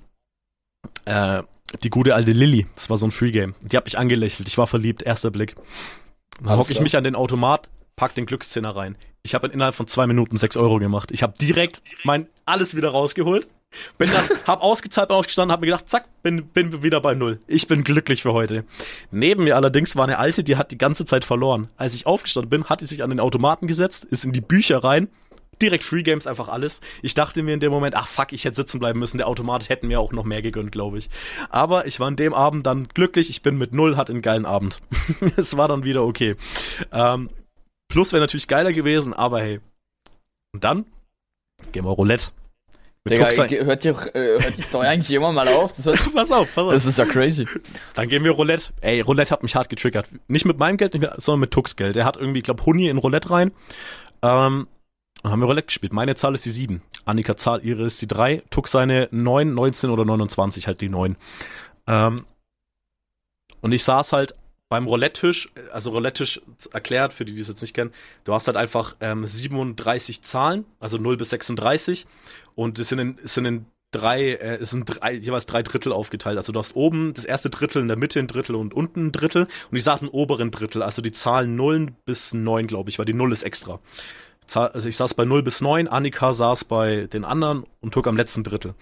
Äh, 1.06 1.44
die 1.84 1.90
gute 1.90 2.16
alte 2.16 2.32
Lilly, 2.32 2.68
das 2.76 2.90
war 2.90 2.98
so 2.98 3.08
ein 3.08 3.12
Free 3.12 3.32
Game. 3.32 3.56
Die 3.62 3.78
hat 3.78 3.86
mich 3.86 3.98
angelächelt, 3.98 4.48
ich 4.48 4.58
war 4.58 4.68
verliebt, 4.68 5.04
erster 5.04 5.32
Blick. 5.32 5.56
Dann 6.44 6.58
hocke 6.58 6.72
ich 6.72 6.82
mich 6.82 6.98
an 6.98 7.04
den 7.04 7.16
Automat, 7.16 7.70
pack 7.96 8.16
den 8.16 8.26
Glückszehner 8.26 8.76
rein. 8.76 8.98
Ich 9.24 9.36
habe 9.36 9.48
innerhalb 9.48 9.76
von 9.76 9.88
zwei 9.88 10.08
Minuten 10.08 10.38
sechs 10.38 10.58
Euro 10.58 10.80
gemacht. 10.80 11.12
Ich 11.12 11.24
habe 11.24 11.34
direkt 11.40 11.84
mein 12.04 12.28
alles 12.46 12.76
wieder 12.76 12.90
rausgeholt. 12.90 13.48
Bin 13.98 14.10
dann, 14.12 14.24
hab 14.46 14.62
ausgezahlt, 14.62 15.10
bin 15.10 15.18
aufgestanden, 15.18 15.52
hab 15.52 15.62
mir 15.62 15.68
gedacht, 15.68 15.88
zack, 15.88 16.06
bin, 16.24 16.46
bin 16.48 16.84
wieder 16.84 17.02
bei 17.02 17.16
null. 17.16 17.40
Ich 17.48 17.68
bin 17.68 17.84
glücklich 17.84 18.22
für 18.22 18.34
heute. 18.34 18.66
Neben 19.12 19.44
mir 19.44 19.56
allerdings 19.56 19.96
war 19.96 20.04
eine 20.04 20.18
alte, 20.18 20.44
die 20.44 20.58
hat 20.58 20.72
die 20.72 20.78
ganze 20.78 21.06
Zeit 21.06 21.26
verloren. 21.26 21.70
Als 21.78 21.96
ich 21.96 22.06
aufgestanden 22.06 22.50
bin, 22.50 22.66
hat 22.66 22.82
sie 22.82 22.86
sich 22.86 23.04
an 23.04 23.10
den 23.10 23.20
Automaten 23.20 23.68
gesetzt, 23.68 24.06
ist 24.06 24.26
in 24.26 24.34
die 24.34 24.42
Bücher 24.42 24.84
rein, 24.84 25.08
direkt 25.62 25.84
Free 25.84 26.04
Games 26.04 26.28
einfach 26.28 26.50
alles. 26.50 26.82
Ich 27.02 27.14
dachte 27.14 27.44
mir 27.44 27.54
in 27.54 27.60
dem 27.60 27.72
Moment, 27.72 27.96
ach 27.96 28.08
fuck, 28.08 28.34
ich 28.34 28.46
hätte 28.46 28.56
sitzen 28.56 28.80
bleiben 28.80 29.00
müssen. 29.00 29.18
Der 29.18 29.28
Automat 29.28 29.70
hätte 29.70 29.86
mir 29.86 30.00
auch 30.00 30.12
noch 30.12 30.26
mehr 30.26 30.42
gegönnt, 30.42 30.72
glaube 30.72 30.98
ich. 30.98 31.10
Aber 31.50 31.86
ich 31.86 32.00
war 32.00 32.08
an 32.08 32.16
dem 32.16 32.34
Abend 32.34 32.66
dann 32.66 32.88
glücklich. 32.88 33.30
Ich 33.30 33.42
bin 33.42 33.58
mit 33.58 33.74
null, 33.74 33.96
hatte 33.96 34.12
einen 34.12 34.22
geilen 34.22 34.46
Abend. 34.46 34.82
es 35.38 35.56
war 35.58 35.68
dann 35.68 35.84
wieder 35.84 36.04
okay. 36.04 36.36
Ähm, 36.92 37.30
Plus 37.92 38.14
wäre 38.14 38.22
natürlich 38.22 38.48
geiler 38.48 38.72
gewesen, 38.72 39.14
aber 39.14 39.42
hey. 39.42 39.60
Und 40.54 40.64
dann 40.64 40.86
gehen 41.74 41.84
wir 41.84 41.92
Roulette. 41.92 42.32
Mit 43.04 43.18
Digga, 43.18 43.30
hört, 43.66 43.84
die, 43.84 43.88
äh, 43.88 44.42
hört 44.42 44.58
die 44.58 44.62
Story 44.62 44.86
eigentlich 44.86 45.10
immer 45.12 45.32
mal 45.32 45.48
auf? 45.48 45.76
Das 45.76 45.86
hört, 45.88 46.00
pass 46.14 46.32
auf, 46.32 46.54
pass 46.54 46.66
auf. 46.66 46.74
Das 46.74 46.86
ist 46.86 47.00
ja 47.00 47.06
crazy. 47.06 47.48
Dann 47.96 48.10
gehen 48.10 48.24
wir 48.24 48.32
Roulette. 48.32 48.74
Ey, 48.82 49.02
Roulette 49.02 49.32
hat 49.32 49.42
mich 49.42 49.56
hart 49.56 49.70
getriggert. 49.70 50.08
Nicht 50.28 50.46
mit 50.46 50.60
meinem 50.60 50.78
Geld, 50.78 50.94
sondern 51.18 51.40
mit 51.40 51.52
Tux 51.52 51.76
Geld. 51.76 51.98
Er 51.98 52.06
hat 52.06 52.18
irgendwie, 52.18 52.40
ich 52.40 52.46
glaube, 52.46 52.64
Huni 52.64 52.90
in 52.90 53.00
Roulette 53.00 53.32
rein. 53.32 53.52
Ähm, 54.22 54.68
dann 55.24 55.32
haben 55.32 55.40
wir 55.40 55.48
Roulette 55.48 55.68
gespielt. 55.68 55.94
Meine 55.94 56.14
Zahl 56.14 56.36
ist 56.36 56.46
die 56.46 56.52
7. 56.52 56.84
Annika 57.06 57.36
Zahl, 57.36 57.64
ihre 57.64 57.86
ist 57.86 58.02
die 58.04 58.08
3. 58.08 58.44
Tux 58.52 58.72
seine 58.72 59.08
9, 59.12 59.52
19 59.52 59.90
oder 59.90 60.06
29, 60.06 60.68
halt 60.68 60.82
die 60.82 60.90
9. 60.90 61.16
Ähm, 61.88 62.26
und 63.62 63.72
ich 63.72 63.84
saß 63.84 64.14
halt 64.14 64.36
beim 64.72 64.88
Roulette-Tisch, 64.88 65.52
also 65.74 65.90
Roulette-Tisch 65.90 66.42
erklärt, 66.72 67.12
für 67.12 67.26
die, 67.26 67.36
die 67.36 67.42
es 67.42 67.50
jetzt 67.50 67.62
nicht 67.62 67.74
kennen, 67.74 67.92
du 68.24 68.34
hast 68.34 68.48
halt 68.48 68.56
einfach 68.56 68.96
ähm, 69.02 69.26
37 69.26 70.22
Zahlen, 70.22 70.64
also 70.80 70.96
0 70.96 71.18
bis 71.18 71.32
36 71.32 72.08
und 72.56 72.80
es 72.80 72.88
sind 72.88 73.00
in, 73.00 73.18
es 73.22 73.34
sind 73.34 73.44
in 73.44 73.66
drei, 73.92 74.32
äh, 74.32 74.60
es 74.62 74.70
sind 74.70 74.86
drei, 74.86 75.12
jeweils 75.12 75.46
drei 75.46 75.62
Drittel 75.62 75.92
aufgeteilt. 75.92 76.38
Also 76.38 76.54
du 76.54 76.60
hast 76.60 76.78
oben 76.78 77.14
das 77.14 77.26
erste 77.26 77.50
Drittel, 77.50 77.82
in 77.82 77.90
der 77.90 77.98
Mitte 77.98 78.20
ein 78.20 78.28
Drittel 78.28 78.56
und 78.56 78.74
unten 78.74 79.08
ein 79.08 79.12
Drittel 79.12 79.46
und 79.72 79.78
ich 79.78 79.84
saß 79.84 80.04
im 80.04 80.08
oberen 80.08 80.52
Drittel, 80.52 80.84
also 80.84 81.02
die 81.02 81.12
Zahlen 81.12 81.58
0 81.58 81.88
bis 82.06 82.34
9, 82.34 82.66
glaube 82.66 82.90
ich, 82.90 82.98
weil 82.98 83.06
die 83.06 83.14
0 83.14 83.34
ist 83.34 83.44
extra. 83.44 83.82
Also 84.56 84.88
ich 84.88 84.96
saß 84.96 85.16
bei 85.16 85.26
0 85.26 85.44
bis 85.44 85.60
9, 85.60 85.90
Annika 85.90 86.32
saß 86.32 86.64
bei 86.64 87.08
den 87.08 87.26
anderen 87.26 87.66
und 87.82 87.94
Tuck 87.94 88.08
am 88.08 88.16
letzten 88.16 88.46
Drittel. 88.46 88.74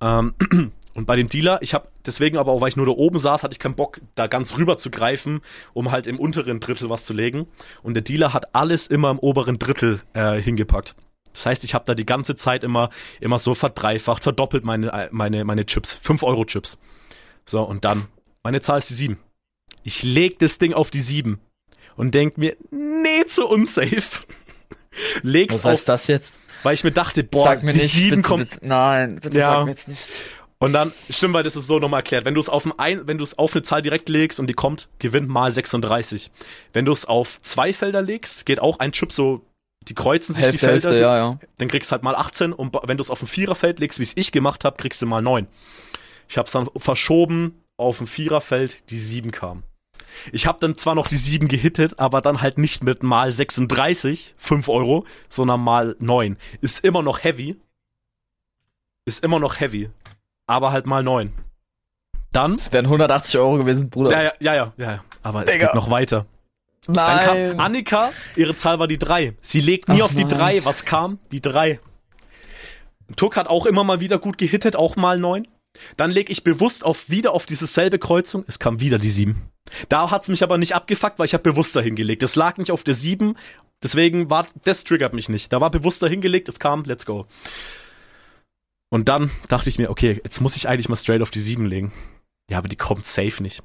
Ähm, 0.00 0.34
Und 0.94 1.06
bei 1.06 1.16
dem 1.16 1.28
Dealer, 1.28 1.58
ich 1.60 1.74
habe 1.74 1.88
deswegen 2.06 2.36
aber 2.38 2.52
auch, 2.52 2.60
weil 2.60 2.68
ich 2.68 2.76
nur 2.76 2.86
da 2.86 2.92
oben 2.92 3.18
saß, 3.18 3.42
hatte 3.42 3.52
ich 3.52 3.58
keinen 3.58 3.74
Bock, 3.74 4.00
da 4.14 4.28
ganz 4.28 4.56
rüber 4.56 4.78
zu 4.78 4.90
greifen, 4.90 5.40
um 5.72 5.90
halt 5.90 6.06
im 6.06 6.20
unteren 6.20 6.60
Drittel 6.60 6.88
was 6.88 7.04
zu 7.04 7.14
legen. 7.14 7.46
Und 7.82 7.94
der 7.94 8.02
Dealer 8.02 8.32
hat 8.32 8.54
alles 8.54 8.86
immer 8.86 9.10
im 9.10 9.18
oberen 9.18 9.58
Drittel 9.58 10.00
äh, 10.12 10.40
hingepackt. 10.40 10.94
Das 11.32 11.46
heißt, 11.46 11.64
ich 11.64 11.74
habe 11.74 11.84
da 11.84 11.94
die 11.94 12.06
ganze 12.06 12.36
Zeit 12.36 12.62
immer, 12.62 12.90
immer 13.20 13.40
so 13.40 13.54
verdreifacht, 13.54 14.22
verdoppelt 14.22 14.64
meine, 14.64 14.92
äh, 14.92 15.08
meine, 15.10 15.44
meine 15.44 15.66
Chips. 15.66 15.94
5 16.00 16.22
Euro 16.22 16.44
Chips. 16.44 16.78
So, 17.44 17.62
und 17.62 17.84
dann, 17.84 18.06
meine 18.44 18.60
Zahl 18.60 18.78
ist 18.78 18.90
die 18.90 18.94
7. 18.94 19.18
Ich 19.82 20.04
leg 20.04 20.38
das 20.38 20.58
Ding 20.58 20.72
auf 20.72 20.90
die 20.92 21.00
7 21.00 21.40
und 21.96 22.14
denk 22.14 22.38
mir, 22.38 22.56
nee, 22.70 23.26
zu 23.26 23.46
unsafe. 23.46 24.24
Leg's 25.22 25.56
Was 25.56 25.64
heißt 25.64 25.80
auf, 25.82 25.86
das 25.86 26.06
jetzt? 26.06 26.34
Weil 26.62 26.74
ich 26.74 26.84
mir 26.84 26.92
dachte, 26.92 27.24
boah, 27.24 27.44
sag 27.44 27.62
mir 27.62 27.72
die 27.72 27.80
nicht, 27.80 27.92
7 27.92 28.10
bitte, 28.10 28.22
kommt. 28.22 28.50
Bitte, 28.50 28.66
nein, 28.66 29.16
bitte 29.20 29.36
ja. 29.36 29.52
sag 29.52 29.64
mir 29.64 29.70
jetzt 29.72 29.88
nicht. 29.88 30.00
Und 30.64 30.72
dann, 30.72 30.94
stimmt, 31.10 31.34
weil 31.34 31.42
das 31.42 31.56
ist 31.56 31.66
so 31.66 31.78
nochmal 31.78 31.98
erklärt. 31.98 32.24
Wenn 32.24 32.32
du 32.32 32.40
es 32.40 32.48
auf 32.48 32.66
ein, 32.78 33.06
wenn 33.06 33.18
du 33.18 33.22
es 33.22 33.36
auf 33.36 33.54
eine 33.54 33.62
Zahl 33.62 33.82
direkt 33.82 34.08
legst 34.08 34.40
und 34.40 34.46
die 34.46 34.54
kommt, 34.54 34.88
gewinnt 34.98 35.28
mal 35.28 35.52
36. 35.52 36.30
Wenn 36.72 36.86
du 36.86 36.92
es 36.92 37.04
auf 37.04 37.38
zwei 37.42 37.74
Felder 37.74 38.00
legst, 38.00 38.46
geht 38.46 38.60
auch 38.60 38.78
ein 38.78 38.92
Chip 38.92 39.12
so, 39.12 39.44
die 39.82 39.94
kreuzen 39.94 40.32
sich 40.32 40.42
Hälfte, 40.42 40.52
die 40.52 40.66
Felder, 40.66 40.88
Hälfte, 40.88 41.02
ja, 41.02 41.16
ja. 41.18 41.38
dann 41.58 41.68
kriegst 41.68 41.90
du 41.90 41.92
halt 41.92 42.02
mal 42.02 42.14
18 42.14 42.54
und 42.54 42.74
wenn 42.84 42.96
du 42.96 43.02
es 43.02 43.10
auf 43.10 43.20
ein 43.20 43.26
Viererfeld 43.26 43.78
legst, 43.78 43.98
wie 43.98 44.04
es 44.04 44.16
ich 44.16 44.32
gemacht 44.32 44.64
habe, 44.64 44.78
kriegst 44.78 45.02
du 45.02 45.06
mal 45.06 45.20
9. 45.20 45.46
Ich 46.30 46.38
habe 46.38 46.46
es 46.46 46.52
dann 46.52 46.66
verschoben 46.78 47.60
auf 47.76 48.00
ein 48.00 48.06
Viererfeld, 48.06 48.88
die 48.88 48.98
7 48.98 49.32
kam. 49.32 49.64
Ich 50.32 50.46
habe 50.46 50.60
dann 50.60 50.78
zwar 50.78 50.94
noch 50.94 51.08
die 51.08 51.18
7 51.18 51.46
gehittet, 51.46 51.98
aber 51.98 52.22
dann 52.22 52.40
halt 52.40 52.56
nicht 52.56 52.82
mit 52.82 53.02
mal 53.02 53.30
36, 53.30 54.34
5 54.38 54.66
Euro, 54.70 55.04
sondern 55.28 55.60
mal 55.60 55.94
9. 55.98 56.38
Ist 56.62 56.82
immer 56.82 57.02
noch 57.02 57.22
heavy. 57.22 57.60
Ist 59.04 59.22
immer 59.22 59.40
noch 59.40 59.60
heavy 59.60 59.90
aber 60.46 60.72
halt 60.72 60.86
mal 60.86 61.02
neun. 61.02 61.32
Dann. 62.32 62.56
Das 62.56 62.72
wären 62.72 62.86
180 62.86 63.38
Euro 63.38 63.58
gewesen, 63.58 63.90
Bruder. 63.90 64.10
Ja, 64.10 64.32
ja, 64.40 64.54
ja, 64.54 64.72
ja, 64.76 64.92
ja. 64.92 65.04
Aber 65.22 65.46
es 65.46 65.56
geht 65.56 65.74
noch 65.74 65.90
weiter. 65.90 66.26
Nein. 66.86 66.96
Dann 66.96 67.24
kam 67.24 67.60
Annika, 67.60 68.12
ihre 68.36 68.54
Zahl 68.54 68.78
war 68.78 68.88
die 68.88 68.98
drei. 68.98 69.34
Sie 69.40 69.60
legt 69.60 69.88
nie 69.88 70.02
Ach, 70.02 70.06
auf 70.06 70.14
die 70.14 70.26
drei. 70.26 70.64
Was 70.64 70.84
kam? 70.84 71.18
Die 71.32 71.40
drei. 71.40 71.80
Tuck 73.16 73.36
hat 73.36 73.48
auch 73.48 73.66
immer 73.66 73.84
mal 73.84 74.00
wieder 74.00 74.18
gut 74.18 74.38
gehittet, 74.38 74.76
auch 74.76 74.96
mal 74.96 75.18
neun. 75.18 75.46
Dann 75.96 76.10
leg 76.10 76.30
ich 76.30 76.44
bewusst 76.44 76.84
auf 76.84 77.10
wieder 77.10 77.32
auf 77.32 77.46
diese 77.46 77.66
selbe 77.66 77.98
Kreuzung. 77.98 78.44
Es 78.46 78.58
kam 78.58 78.80
wieder 78.80 78.98
die 78.98 79.08
sieben. 79.08 79.50
Da 79.88 80.10
hat's 80.10 80.28
mich 80.28 80.42
aber 80.42 80.58
nicht 80.58 80.74
abgefuckt, 80.74 81.18
weil 81.18 81.26
ich 81.26 81.34
habe 81.34 81.42
bewusst 81.42 81.74
dahin 81.74 81.96
gelegt. 81.96 82.22
Es 82.22 82.36
lag 82.36 82.58
nicht 82.58 82.70
auf 82.70 82.84
der 82.84 82.94
sieben. 82.94 83.36
Deswegen 83.82 84.30
war, 84.30 84.46
das 84.64 84.84
triggert 84.84 85.14
mich 85.14 85.28
nicht. 85.28 85.52
Da 85.52 85.60
war 85.60 85.70
bewusst 85.70 86.02
dahin 86.02 86.20
gelegt, 86.20 86.48
es 86.48 86.58
kam, 86.58 86.84
let's 86.84 87.06
go. 87.06 87.26
Und 88.94 89.08
dann 89.08 89.32
dachte 89.48 89.68
ich 89.68 89.76
mir, 89.76 89.90
okay, 89.90 90.20
jetzt 90.22 90.40
muss 90.40 90.54
ich 90.54 90.68
eigentlich 90.68 90.88
mal 90.88 90.94
straight 90.94 91.20
auf 91.20 91.32
die 91.32 91.40
7 91.40 91.66
legen. 91.66 91.90
Ja, 92.48 92.58
aber 92.58 92.68
die 92.68 92.76
kommt 92.76 93.08
safe 93.08 93.42
nicht. 93.42 93.60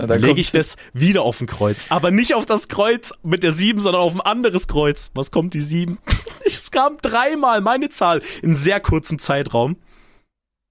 Ja, 0.00 0.06
dann 0.06 0.22
lege 0.22 0.40
ich 0.40 0.50
das 0.52 0.76
wieder 0.94 1.20
auf 1.20 1.42
ein 1.42 1.46
Kreuz. 1.46 1.84
Aber 1.90 2.10
nicht 2.10 2.34
auf 2.34 2.46
das 2.46 2.68
Kreuz 2.68 3.12
mit 3.22 3.42
der 3.42 3.52
7, 3.52 3.82
sondern 3.82 4.00
auf 4.00 4.14
ein 4.14 4.22
anderes 4.22 4.68
Kreuz. 4.68 5.10
Was 5.12 5.32
kommt 5.32 5.52
die 5.52 5.60
7? 5.60 5.98
Es 6.46 6.70
kam 6.70 6.96
dreimal 6.96 7.60
meine 7.60 7.90
Zahl 7.90 8.22
in 8.40 8.56
sehr 8.56 8.80
kurzem 8.80 9.18
Zeitraum. 9.18 9.76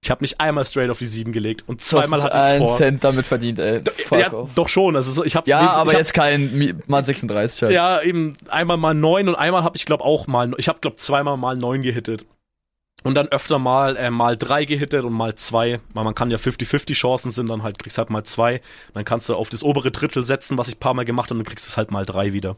Ich 0.02 0.10
habe 0.10 0.24
nicht 0.24 0.40
einmal 0.40 0.66
straight 0.66 0.90
auf 0.90 0.98
die 0.98 1.06
7 1.06 1.30
gelegt 1.30 1.62
und 1.68 1.80
zweimal 1.80 2.20
hatte 2.20 2.36
ich 2.36 2.42
es 2.42 2.58
vor. 2.58 2.76
Cent 2.76 3.04
damit 3.04 3.26
verdient, 3.26 3.60
ey. 3.60 3.80
Fuck 4.06 4.18
ja, 4.18 4.32
off. 4.32 4.50
doch 4.56 4.68
schon. 4.68 4.96
Also 4.96 5.12
so, 5.12 5.24
ich 5.24 5.36
hab, 5.36 5.46
ja, 5.46 5.60
aber 5.70 5.92
hab, 5.92 5.98
jetzt 5.98 6.14
kein 6.14 6.82
mal 6.88 7.04
36 7.04 7.62
halt. 7.62 7.72
Ja, 7.72 8.02
eben 8.02 8.34
einmal 8.48 8.76
mal 8.76 8.94
9 8.94 9.28
und 9.28 9.36
einmal 9.36 9.62
habe 9.62 9.76
ich 9.76 9.86
glaube 9.86 10.04
auch 10.04 10.26
mal 10.26 10.52
ich 10.56 10.66
habe 10.66 10.80
glaube 10.80 10.96
zweimal 10.96 11.36
mal 11.36 11.56
9 11.56 11.82
gehittet 11.82 12.26
und 13.02 13.14
dann 13.14 13.28
öfter 13.28 13.58
mal 13.58 13.96
äh, 13.96 14.10
mal 14.10 14.36
drei 14.36 14.64
gehittet 14.64 15.04
und 15.04 15.12
mal 15.12 15.34
zwei. 15.34 15.80
Weil 15.94 16.04
man 16.04 16.14
kann 16.14 16.30
ja 16.30 16.36
50-50 16.36 16.94
Chancen 16.94 17.30
sind, 17.30 17.48
dann 17.48 17.62
halt 17.62 17.78
kriegst 17.78 17.98
halt 17.98 18.10
mal 18.10 18.24
zwei. 18.24 18.60
Dann 18.94 19.04
kannst 19.04 19.28
du 19.28 19.36
auf 19.36 19.50
das 19.50 19.62
obere 19.62 19.90
Drittel 19.90 20.24
setzen, 20.24 20.58
was 20.58 20.68
ich 20.68 20.78
paar 20.78 20.94
Mal 20.94 21.04
gemacht 21.04 21.30
habe, 21.30 21.38
und 21.38 21.46
dann 21.46 21.50
kriegst 21.50 21.70
du 21.70 21.76
halt 21.76 21.90
mal 21.90 22.06
drei 22.06 22.32
wieder. 22.32 22.56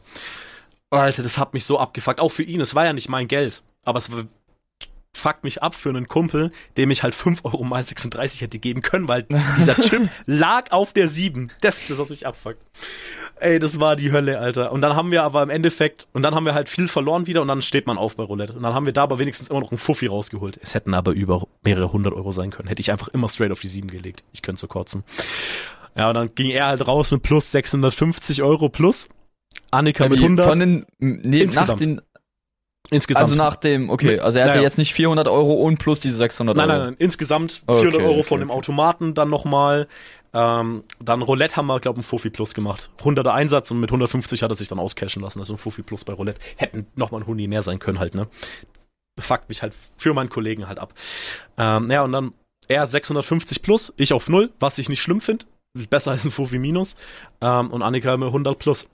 Alter, 0.89 1.23
das 1.23 1.37
hat 1.37 1.53
mich 1.53 1.65
so 1.65 1.79
abgefuckt. 1.79 2.19
Auch 2.19 2.31
für 2.31 2.43
ihn, 2.43 2.61
es 2.61 2.75
war 2.75 2.85
ja 2.85 2.93
nicht 2.93 3.09
mein 3.09 3.27
Geld. 3.27 3.63
Aber 3.83 3.97
es 3.97 4.11
fuckt 5.25 5.43
mich 5.43 5.63
ab 5.63 5.73
für 5.73 5.89
einen 5.89 6.07
Kumpel, 6.07 6.51
dem 6.77 6.91
ich 6.91 7.01
halt 7.01 7.15
5 7.15 7.45
Euro 7.45 7.63
mal 7.63 7.83
36 7.83 8.41
hätte 8.41 8.59
geben 8.59 8.83
können, 8.83 9.07
weil 9.07 9.25
dieser 9.57 9.75
Chip 9.75 10.07
lag 10.27 10.71
auf 10.71 10.93
der 10.93 11.09
7. 11.09 11.51
Das 11.61 11.79
ist 11.79 11.89
das, 11.89 11.97
was 11.97 12.09
mich 12.09 12.27
abfuckt. 12.27 12.59
Ey, 13.39 13.57
das 13.57 13.79
war 13.79 13.95
die 13.95 14.11
Hölle, 14.11 14.37
Alter. 14.37 14.71
Und 14.71 14.81
dann 14.81 14.95
haben 14.95 15.09
wir 15.09 15.23
aber 15.23 15.41
im 15.41 15.49
Endeffekt, 15.49 16.07
und 16.13 16.21
dann 16.21 16.35
haben 16.35 16.45
wir 16.45 16.53
halt 16.53 16.69
viel 16.69 16.87
verloren 16.87 17.25
wieder 17.25 17.41
und 17.41 17.47
dann 17.47 17.63
steht 17.63 17.87
man 17.87 17.97
auf 17.97 18.15
bei 18.15 18.23
Roulette. 18.23 18.53
Und 18.53 18.61
dann 18.61 18.75
haben 18.75 18.85
wir 18.85 18.93
da 18.93 19.01
aber 19.01 19.17
wenigstens 19.17 19.47
immer 19.47 19.61
noch 19.61 19.71
einen 19.71 19.79
Fuffi 19.79 20.05
rausgeholt. 20.05 20.59
Es 20.61 20.75
hätten 20.75 20.93
aber 20.93 21.11
über 21.13 21.47
mehrere 21.63 21.91
hundert 21.91 22.13
Euro 22.13 22.31
sein 22.31 22.51
können. 22.51 22.67
Hätte 22.67 22.81
ich 22.81 22.91
einfach 22.91 23.07
immer 23.07 23.27
straight 23.27 23.51
auf 23.51 23.61
die 23.61 23.67
7 23.67 23.87
gelegt. 23.87 24.23
Ich 24.31 24.43
könnte 24.43 24.61
so 24.61 24.67
kotzen. 24.67 25.03
Ja, 25.97 26.09
und 26.09 26.13
dann 26.13 26.35
ging 26.35 26.51
er 26.51 26.67
halt 26.67 26.87
raus 26.87 27.09
mit 27.09 27.23
plus 27.23 27.51
650 27.51 28.43
Euro 28.43 28.69
plus. 28.69 29.09
Annika 29.71 30.03
ja, 30.03 30.09
mit 30.11 30.19
100. 30.19 30.47
Von 30.47 30.59
den, 30.59 30.85
nee, 30.99 31.45
nach 31.45 31.73
den, 31.73 31.99
Insgesamt. 32.91 33.23
Also 33.23 33.35
nach 33.35 33.55
dem, 33.55 33.89
okay, 33.89 34.19
also 34.19 34.37
er 34.37 34.45
hatte 34.45 34.57
naja. 34.57 34.63
jetzt 34.63 34.77
nicht 34.77 34.93
400 34.93 35.27
Euro 35.27 35.53
und 35.53 35.77
plus 35.77 36.01
diese 36.01 36.17
600 36.17 36.55
Euro. 36.55 36.67
Nein, 36.67 36.77
nein, 36.77 36.87
nein, 36.87 36.95
insgesamt 36.99 37.63
400 37.67 37.95
okay, 37.95 38.03
Euro 38.03 38.23
von 38.23 38.39
okay. 38.39 38.47
dem 38.47 38.51
Automaten 38.51 39.13
dann 39.13 39.29
nochmal. 39.29 39.87
Ähm, 40.33 40.83
dann 40.99 41.21
Roulette 41.21 41.55
haben 41.55 41.67
wir, 41.67 41.79
glaube 41.79 41.99
ich, 41.99 42.05
ein 42.05 42.07
Fufi 42.07 42.29
Plus 42.29 42.53
gemacht. 42.53 42.91
100er 43.01 43.31
Einsatz 43.31 43.71
und 43.71 43.79
mit 43.79 43.89
150 43.89 44.43
hat 44.43 44.51
er 44.51 44.55
sich 44.55 44.67
dann 44.67 44.79
auscashen 44.79 45.21
lassen. 45.21 45.39
Also 45.39 45.53
ein 45.53 45.57
Fufi 45.57 45.81
Plus 45.81 46.03
bei 46.03 46.13
Roulette. 46.13 46.39
Hätten 46.57 46.85
nochmal 46.95 47.21
ein 47.21 47.27
Huni 47.27 47.47
mehr 47.47 47.61
sein 47.61 47.79
können 47.79 47.99
halt, 47.99 48.15
ne? 48.15 48.27
Fuckt 49.17 49.47
mich 49.47 49.61
halt 49.61 49.73
für 49.95 50.13
meinen 50.13 50.29
Kollegen 50.29 50.67
halt 50.67 50.77
ab. 50.77 50.93
Ähm, 51.57 51.89
ja, 51.89 52.03
und 52.03 52.11
dann 52.11 52.35
er 52.67 52.85
650 52.85 53.61
plus, 53.61 53.93
ich 53.95 54.11
auf 54.11 54.27
0, 54.27 54.51
was 54.59 54.77
ich 54.77 54.89
nicht 54.89 55.01
schlimm 55.01 55.21
finde. 55.21 55.45
Besser 55.89 56.11
als 56.11 56.25
ein 56.25 56.31
Fufi 56.31 56.59
Minus. 56.59 56.95
Ähm, 57.41 57.71
und 57.71 57.81
Annika 57.81 58.15
mit 58.17 58.27
100 58.27 58.59
plus. 58.59 58.87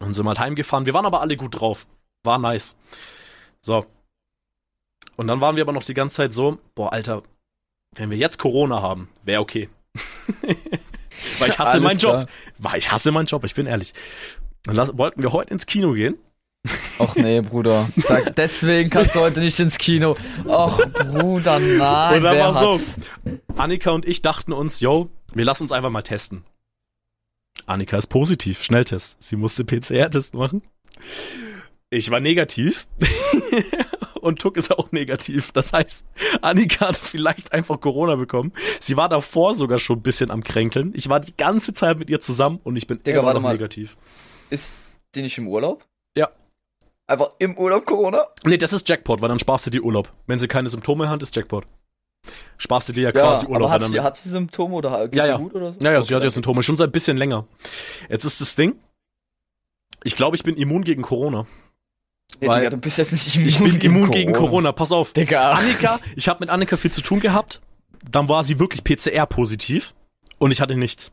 Und 0.00 0.12
sind 0.12 0.26
halt 0.26 0.38
heimgefahren. 0.38 0.86
Wir 0.86 0.94
waren 0.94 1.06
aber 1.06 1.20
alle 1.20 1.36
gut 1.36 1.60
drauf. 1.60 1.86
War 2.24 2.38
nice. 2.38 2.76
So. 3.60 3.86
Und 5.16 5.26
dann 5.26 5.40
waren 5.40 5.56
wir 5.56 5.62
aber 5.62 5.72
noch 5.72 5.84
die 5.84 5.94
ganze 5.94 6.16
Zeit 6.16 6.34
so, 6.34 6.58
boah, 6.74 6.92
Alter, 6.92 7.22
wenn 7.96 8.10
wir 8.10 8.16
jetzt 8.16 8.38
Corona 8.38 8.82
haben, 8.82 9.08
wäre 9.24 9.40
okay. 9.40 9.68
Weil 11.38 11.50
ich 11.50 11.58
hasse 11.58 11.70
Alles 11.72 11.82
meinen 11.82 11.98
Job. 11.98 12.12
klar. 12.12 12.26
Weil 12.58 12.78
ich 12.78 12.92
hasse 12.92 13.10
meinen 13.10 13.26
Job, 13.26 13.44
ich 13.44 13.54
bin 13.54 13.66
ehrlich. 13.66 13.94
Dann 14.64 14.98
wollten 14.98 15.22
wir 15.22 15.32
heute 15.32 15.52
ins 15.52 15.66
Kino 15.66 15.92
gehen. 15.92 16.16
Ach 16.98 17.14
nee, 17.14 17.40
Bruder. 17.40 17.88
Sag, 17.96 18.36
deswegen 18.36 18.90
kannst 18.90 19.14
du 19.14 19.20
heute 19.20 19.40
nicht 19.40 19.58
ins 19.58 19.78
Kino. 19.78 20.16
Ach, 20.48 20.76
Bruder, 20.76 21.58
nein. 21.58 22.16
Und 22.16 22.22
dann 22.24 22.38
war 22.38 22.54
so? 22.54 22.80
Annika 23.56 23.90
und 23.90 24.06
ich 24.06 24.22
dachten 24.22 24.52
uns, 24.52 24.80
yo, 24.80 25.08
wir 25.32 25.44
lassen 25.44 25.64
uns 25.64 25.72
einfach 25.72 25.90
mal 25.90 26.02
testen. 26.02 26.44
Annika 27.66 27.96
ist 27.98 28.08
positiv, 28.08 28.62
Schnelltest. 28.62 29.16
Sie 29.20 29.36
musste 29.36 29.64
PCR-Test 29.64 30.34
machen. 30.34 30.62
Ich 31.90 32.10
war 32.10 32.20
negativ. 32.20 32.86
und 34.20 34.40
Tuck 34.40 34.56
ist 34.56 34.70
auch 34.70 34.92
negativ. 34.92 35.52
Das 35.52 35.72
heißt, 35.72 36.04
Annika 36.42 36.88
hat 36.88 36.96
vielleicht 36.98 37.52
einfach 37.52 37.80
Corona 37.80 38.16
bekommen. 38.16 38.52
Sie 38.80 38.96
war 38.96 39.08
davor 39.08 39.54
sogar 39.54 39.78
schon 39.78 39.98
ein 39.98 40.02
bisschen 40.02 40.30
am 40.30 40.42
Kränkeln. 40.42 40.92
Ich 40.94 41.08
war 41.08 41.20
die 41.20 41.34
ganze 41.36 41.72
Zeit 41.72 41.98
mit 41.98 42.10
ihr 42.10 42.20
zusammen 42.20 42.60
und 42.64 42.76
ich 42.76 42.86
bin 42.86 43.02
Digga, 43.02 43.20
immer 43.20 43.32
noch 43.34 43.40
mal. 43.40 43.52
negativ. 43.52 43.96
Ist 44.50 44.80
die 45.14 45.22
nicht 45.22 45.38
im 45.38 45.48
Urlaub? 45.48 45.84
Ja. 46.16 46.28
Einfach 47.06 47.30
im 47.38 47.56
Urlaub 47.56 47.86
Corona? 47.86 48.26
Nee, 48.44 48.58
das 48.58 48.74
ist 48.74 48.86
Jackpot, 48.86 49.22
weil 49.22 49.30
dann 49.30 49.38
sparst 49.38 49.64
du 49.66 49.70
dir 49.70 49.82
Urlaub. 49.82 50.12
Wenn 50.26 50.38
sie 50.38 50.48
keine 50.48 50.68
Symptome 50.68 51.08
hat, 51.08 51.22
ist 51.22 51.34
Jackpot. 51.34 51.64
Sparst 52.58 52.90
du 52.90 52.92
dir 52.92 53.04
ja, 53.04 53.12
quasi 53.12 53.46
Urlaub. 53.46 53.62
aber 53.62 53.70
hat 53.70 53.82
sie, 53.84 54.00
hat 54.00 54.16
sie 54.16 54.28
Symptome 54.28 54.74
oder 54.74 55.08
geht's 55.08 55.26
Ja, 55.26 55.32
ja. 55.32 55.36
gut 55.38 55.54
oder 55.54 55.72
so? 55.72 55.80
Ja, 55.80 55.92
ja, 55.92 56.02
sie 56.02 56.12
hat 56.14 56.18
Okay. 56.20 56.26
ja 56.26 56.30
Symptome 56.30 56.62
schon 56.62 56.76
seit 56.76 56.90
ein 56.90 56.92
bisschen 56.92 57.16
länger. 57.16 57.46
Jetzt 58.10 58.24
ist 58.26 58.42
das 58.42 58.56
Ding. 58.56 58.78
Ich 60.04 60.16
glaube, 60.16 60.36
ich 60.36 60.42
bin 60.42 60.56
immun 60.56 60.84
gegen 60.84 61.00
Corona. 61.00 61.46
Nee, 62.40 62.46
weil- 62.48 62.60
Digga, 62.60 62.70
du 62.70 62.76
bist 62.76 62.98
jetzt 62.98 63.12
nicht 63.12 63.34
immun 63.34 63.48
Ich 63.48 63.58
bin 63.58 63.80
immun 63.80 64.10
gegen 64.10 64.32
Corona. 64.32 64.72
Pass 64.72 64.92
auf. 64.92 65.12
Digga. 65.12 65.50
Annika, 65.52 65.98
ich 66.16 66.28
habe 66.28 66.40
mit 66.40 66.50
Annika 66.50 66.76
viel 66.76 66.90
zu 66.92 67.00
tun 67.00 67.20
gehabt. 67.20 67.60
Dann 68.10 68.28
war 68.28 68.44
sie 68.44 68.60
wirklich 68.60 68.84
PCR-positiv 68.84 69.94
und 70.38 70.50
ich 70.52 70.60
hatte 70.60 70.76
nichts. 70.76 71.10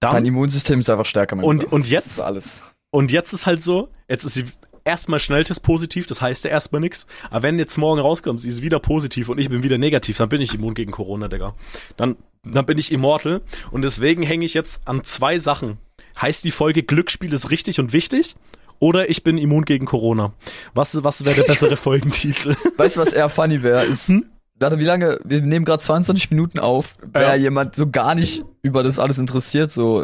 Dein 0.00 0.14
Dann, 0.14 0.24
Immunsystem 0.26 0.80
ist 0.80 0.90
einfach 0.90 1.04
stärker, 1.06 1.36
mein 1.36 1.44
und, 1.44 1.60
Bruder. 1.60 1.72
und 1.74 1.82
Das 1.84 1.90
jetzt 1.90 2.06
ist 2.06 2.20
alles. 2.20 2.62
Und 2.90 3.12
jetzt 3.12 3.32
ist 3.32 3.46
halt 3.46 3.62
so, 3.62 3.88
jetzt 4.08 4.24
ist 4.24 4.34
sie 4.34 4.44
erstmal 4.84 5.20
Schnelltest 5.20 5.62
positiv, 5.62 6.06
das 6.06 6.20
heißt 6.20 6.44
ja 6.44 6.50
erstmal 6.50 6.80
nix. 6.80 7.06
Aber 7.30 7.42
wenn 7.44 7.58
jetzt 7.58 7.76
morgen 7.78 8.00
rauskommt, 8.00 8.40
sie 8.40 8.48
ist 8.48 8.62
wieder 8.62 8.80
positiv 8.80 9.28
und 9.28 9.38
ich 9.38 9.48
bin 9.48 9.62
wieder 9.62 9.78
negativ, 9.78 10.16
dann 10.16 10.28
bin 10.28 10.40
ich 10.40 10.54
immun 10.54 10.74
gegen 10.74 10.90
Corona, 10.92 11.28
Digga. 11.28 11.54
Dann, 11.96 12.16
dann 12.42 12.66
bin 12.66 12.78
ich 12.78 12.90
immortal. 12.90 13.42
Und 13.70 13.82
deswegen 13.82 14.22
hänge 14.22 14.44
ich 14.44 14.54
jetzt 14.54 14.80
an 14.86 15.04
zwei 15.04 15.38
Sachen. 15.38 15.78
Heißt 16.20 16.42
die 16.44 16.50
Folge 16.50 16.82
Glücksspiel 16.82 17.32
ist 17.32 17.50
richtig 17.50 17.78
und 17.78 17.92
wichtig? 17.92 18.34
Oder 18.82 19.08
ich 19.08 19.22
bin 19.22 19.38
immun 19.38 19.64
gegen 19.64 19.86
Corona. 19.86 20.32
Was, 20.74 21.04
was 21.04 21.24
wäre 21.24 21.36
der 21.36 21.44
bessere 21.44 21.76
Folgentitel? 21.76 22.56
Weißt 22.78 22.96
du, 22.96 23.00
was 23.00 23.12
eher 23.12 23.28
funny 23.28 23.62
wäre? 23.62 23.84
Ist, 23.84 24.12
warte, 24.58 24.80
wie 24.80 24.84
lange? 24.84 25.20
Wir 25.22 25.40
nehmen 25.40 25.64
gerade 25.64 25.80
22 25.80 26.32
Minuten 26.32 26.58
auf. 26.58 26.96
Wäre 27.00 27.30
Ja. 27.30 27.34
jemand 27.36 27.76
so 27.76 27.88
gar 27.88 28.16
nicht 28.16 28.44
über 28.60 28.82
das 28.82 28.98
alles 28.98 29.18
interessiert, 29.18 29.70
so, 29.70 30.02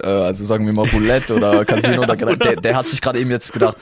äh, 0.00 0.06
also 0.06 0.44
sagen 0.44 0.64
wir 0.64 0.72
mal 0.72 0.86
Roulette 0.92 1.34
oder 1.34 1.64
Casino, 1.64 2.02
oder, 2.02 2.14
der, 2.36 2.54
der 2.54 2.76
hat 2.76 2.86
sich 2.86 3.00
gerade 3.00 3.18
eben 3.18 3.30
jetzt 3.32 3.52
gedacht, 3.52 3.76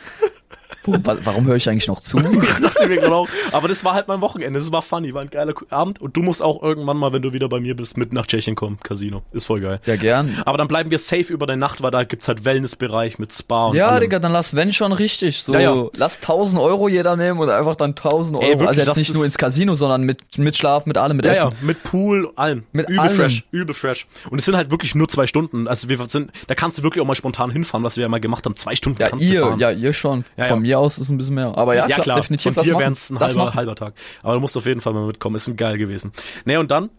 warum 1.25 1.47
höre 1.47 1.57
ich 1.57 1.69
eigentlich 1.69 1.89
noch 1.89 2.01
zu? 2.01 2.17
dachte 2.63 2.87
mir 2.89 3.11
auch. 3.13 3.29
Aber 3.53 3.69
das 3.69 3.85
war 3.85 3.95
halt 3.95 4.09
mein 4.09 4.21
Wochenende. 4.21 4.59
Das 4.59 4.71
war 4.73 4.83
funny, 4.83 5.15
war 5.15 5.23
ein 5.23 5.31
geiler 5.31 5.55
Abend. 5.71 6.01
Und 6.01 6.17
du 6.17 6.23
musst 6.23 6.43
auch 6.43 6.63
irgendwann 6.63 6.97
mal, 6.97 7.13
wenn 7.13 7.23
du 7.23 7.33
wieder 7.33 7.49
bei 7.49 7.61
mir 7.61 7.75
bist, 7.77 7.97
mit 7.97 8.13
nach 8.13 8.27
Tschechien 8.27 8.55
kommen. 8.57 8.79
Casino. 8.83 9.23
Ist 9.33 9.47
voll 9.47 9.61
geil. 9.61 9.81
Ja, 9.87 9.97
gern. 9.97 10.37
Aber 10.45 10.59
dann 10.59 10.69
bleiben 10.69 10.91
wir 10.91 10.99
safe 10.99 11.33
über 11.33 11.47
der 11.47 11.57
Nacht, 11.57 11.83
weil 11.83 11.91
da 11.91 12.05
gibt's 12.05 12.29
halt 12.29 12.45
Wellnessbereich 12.45 13.19
mit 13.19 13.33
Spa 13.33 13.67
und 13.67 13.77
Ja, 13.77 13.89
allem. 13.89 14.01
Digga, 14.01 14.19
dann 14.19 14.33
lass 14.33 14.55
wenn 14.55 14.73
schon 14.73 14.93
richtig. 14.93 15.43
So, 15.43 15.53
Ja, 15.55 15.61
ja. 15.61 15.87
lass 15.97 16.17
1000 16.17 16.61
Euro 16.61 16.89
jeder 16.89 17.17
nehmen 17.17 17.39
und 17.41 17.51
einfach 17.51 17.77
dann 17.77 17.91
1000 17.91 18.37
Euro. 18.37 18.45
Ey, 18.45 18.51
wirklich, 18.53 18.69
also 18.69 18.81
das 18.81 18.89
jetzt 18.89 18.97
nicht 18.99 19.15
nur 19.15 19.25
ins 19.25 19.39
Casino, 19.39 19.75
sondern 19.75 20.03
mit, 20.03 20.39
mit 20.39 20.57
Schlaf, 20.57 20.87
mit 20.87 20.99
allem, 20.99 21.17
mit 21.17 21.27
Ja, 21.27 21.33
Essen. 21.33 21.43
ja, 21.51 21.53
mit 21.63 21.83
Pool, 21.83 22.31
allem. 22.37 22.65
Mit 22.73 22.89
übel 22.89 23.01
allem. 23.01 23.15
fresh, 23.17 23.45
übel 23.51 23.75
fresh. 23.75 24.07
Und 24.31 24.39
es 24.39 24.45
sind 24.45 24.57
halt 24.57 24.71
wirklich 24.71 24.95
nur 24.95 25.09
zwei 25.09 25.27
Stunden. 25.27 25.69
Also 25.69 25.89
wir 25.89 25.99
sind, 26.07 26.31
da 26.47 26.55
kannst 26.55 26.79
du 26.79 26.83
wirklich 26.83 27.03
auch 27.03 27.07
mal 27.07 27.15
spontan 27.15 27.51
hinfahren, 27.51 27.85
was 27.85 27.97
wir 27.97 28.03
ja 28.03 28.09
mal 28.09 28.21
gemacht 28.21 28.45
haben. 28.45 28.57
Zwei 28.57 28.75
Stunden 28.75 29.01
Ja, 29.01 29.09
kannst 29.09 29.25
du 29.25 29.33
ihr, 29.33 29.41
fahren. 29.41 29.59
ja, 29.59 29.71
ihr 29.71 29.93
schon. 29.93 30.25
Ja, 30.37 30.45
Von 30.47 30.65
ja. 30.65 30.78
Aus 30.79 30.99
ist 30.99 31.11
ein 31.11 31.19
bisschen 31.19 31.35
mehr. 31.35 31.57
Aber 31.57 31.75
ja, 31.75 31.87
ja, 31.87 31.97
klar, 31.97 32.05
klar. 32.05 32.17
definitiv 32.21 32.55
Von 32.55 32.65
dir 32.65 32.79
wären 32.79 32.93
es 32.93 33.11
ein 33.11 33.21
halber, 33.21 33.55
halber 33.55 33.75
Tag. 33.75 33.95
Aber 34.23 34.35
du 34.35 34.41
musst 34.41 34.57
auf 34.57 34.67
jeden 34.67 34.81
Fall 34.81 34.93
mal 34.93 35.07
mitkommen. 35.07 35.37
Ist 35.37 35.49
ein 35.49 35.57
geil 35.57 35.79
gewesen. 35.79 36.13
Nee, 36.45 36.57
und 36.57 36.71
dann, 36.71 36.91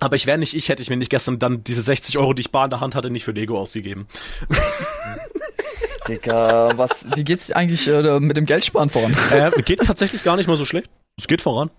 aber 0.00 0.16
ich 0.16 0.26
wäre 0.26 0.38
nicht 0.38 0.54
ich, 0.54 0.68
hätte 0.68 0.82
ich 0.82 0.90
mir 0.90 0.96
nicht 0.96 1.10
gestern 1.10 1.38
dann 1.38 1.64
diese 1.64 1.82
60 1.82 2.18
Euro, 2.18 2.32
die 2.32 2.40
ich 2.40 2.50
bar 2.50 2.64
in 2.64 2.70
der 2.70 2.80
Hand 2.80 2.94
hatte, 2.94 3.10
nicht 3.10 3.24
für 3.24 3.32
Lego 3.32 3.58
ausgegeben. 3.58 4.06
Digga, 6.08 6.70
was, 6.76 7.04
wie 7.16 7.24
geht's 7.24 7.50
eigentlich 7.50 7.86
äh, 7.86 8.18
mit 8.20 8.36
dem 8.36 8.46
Geldsparen 8.46 8.88
voran? 8.88 9.14
äh, 9.32 9.50
geht 9.62 9.80
tatsächlich 9.80 10.24
gar 10.24 10.36
nicht 10.36 10.46
mal 10.46 10.56
so 10.56 10.64
schlecht. 10.64 10.88
Es 11.18 11.26
geht 11.26 11.42
voran. 11.42 11.70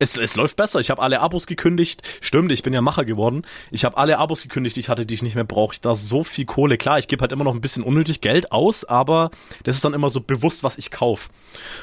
Es, 0.00 0.16
es 0.16 0.36
läuft 0.36 0.56
besser. 0.56 0.78
Ich 0.78 0.90
habe 0.90 1.02
alle 1.02 1.20
Abos 1.20 1.46
gekündigt. 1.46 2.02
Stimmt, 2.20 2.52
ich 2.52 2.62
bin 2.62 2.72
ja 2.72 2.80
Macher 2.80 3.04
geworden. 3.04 3.42
Ich 3.72 3.84
habe 3.84 3.96
alle 3.96 4.18
Abos 4.18 4.42
gekündigt, 4.42 4.76
die 4.76 4.80
ich 4.80 4.88
hatte, 4.88 5.04
die 5.04 5.14
ich 5.14 5.22
nicht 5.24 5.34
mehr 5.34 5.42
brauche. 5.44 5.76
Da 5.80 5.90
ist 5.90 6.08
so 6.08 6.22
viel 6.22 6.44
Kohle. 6.44 6.76
Klar, 6.78 7.00
ich 7.00 7.08
gebe 7.08 7.20
halt 7.20 7.32
immer 7.32 7.42
noch 7.42 7.54
ein 7.54 7.60
bisschen 7.60 7.82
unnötig 7.82 8.20
Geld 8.20 8.52
aus, 8.52 8.84
aber 8.84 9.30
das 9.64 9.74
ist 9.74 9.84
dann 9.84 9.94
immer 9.94 10.08
so 10.08 10.20
bewusst, 10.20 10.62
was 10.62 10.78
ich 10.78 10.92
kauf. 10.92 11.30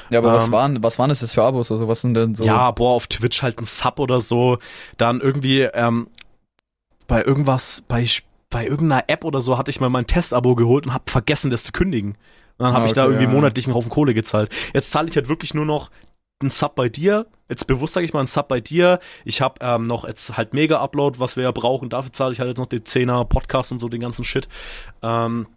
Ja, 0.08 0.20
aber 0.20 0.32
was 0.32 0.46
Ähm, 0.46 0.52
waren, 0.52 0.82
was 0.82 0.98
waren 0.98 1.10
das 1.10 1.20
jetzt 1.20 1.32
für 1.34 1.42
Abos? 1.42 1.70
Also 1.70 1.88
was 1.88 2.00
sind 2.00 2.14
denn 2.14 2.34
so? 2.34 2.44
Ja, 2.44 2.70
boah, 2.70 2.92
auf 2.94 3.06
Twitch 3.06 3.42
halt 3.42 3.58
ein 3.60 3.66
Sub 3.66 4.00
oder 4.00 4.22
so. 4.22 4.58
Dann 4.96 5.20
irgendwie 5.20 5.60
ähm, 5.60 6.08
bei 7.08 7.22
irgendwas, 7.22 7.84
bei, 7.86 8.06
bei 8.48 8.66
irgendeiner 8.66 9.04
App 9.08 9.24
oder 9.26 9.42
so 9.42 9.58
hatte 9.58 9.70
ich 9.70 9.78
mal 9.80 9.90
mein 9.90 10.06
Testabo 10.06 10.54
geholt 10.54 10.86
und 10.86 10.94
habe 10.94 11.10
vergessen, 11.10 11.50
das 11.50 11.64
zu 11.64 11.72
kündigen. 11.72 12.12
Und 12.58 12.64
dann 12.64 12.72
habe 12.72 12.84
Ah, 12.84 12.86
ich 12.86 12.94
da 12.94 13.02
okay, 13.02 13.12
irgendwie 13.12 13.26
ja. 13.28 13.34
monatlich 13.34 13.66
einen 13.66 13.74
Haufen 13.74 13.90
Kohle 13.90 14.14
gezahlt. 14.14 14.50
Jetzt 14.72 14.90
zahle 14.90 15.10
ich 15.10 15.16
halt 15.16 15.28
wirklich 15.28 15.52
nur 15.52 15.66
noch 15.66 15.90
einen 16.40 16.50
Sub 16.50 16.74
bei 16.74 16.88
dir. 16.88 17.26
Jetzt 17.48 17.66
bewusst 17.66 17.94
sage 17.94 18.04
ich 18.04 18.12
mal 18.12 18.20
einen 18.20 18.26
Sub 18.26 18.48
bei 18.48 18.60
dir. 18.60 18.98
Ich 19.24 19.40
habe 19.40 19.56
ähm, 19.60 19.86
noch 19.86 20.06
jetzt 20.06 20.36
halt 20.36 20.52
Mega-Upload, 20.52 21.18
was 21.18 21.36
wir 21.36 21.44
ja 21.44 21.52
brauchen. 21.52 21.88
Dafür 21.88 22.12
zahle 22.12 22.32
ich 22.32 22.40
halt 22.40 22.48
jetzt 22.48 22.58
noch 22.58 22.66
den 22.66 22.82
10er 22.82 23.24
Podcast 23.24 23.72
und 23.72 23.78
so 23.78 23.88
den 23.88 24.00
ganzen 24.00 24.24
Shit. 24.24 24.48
Ähm, 25.02 25.48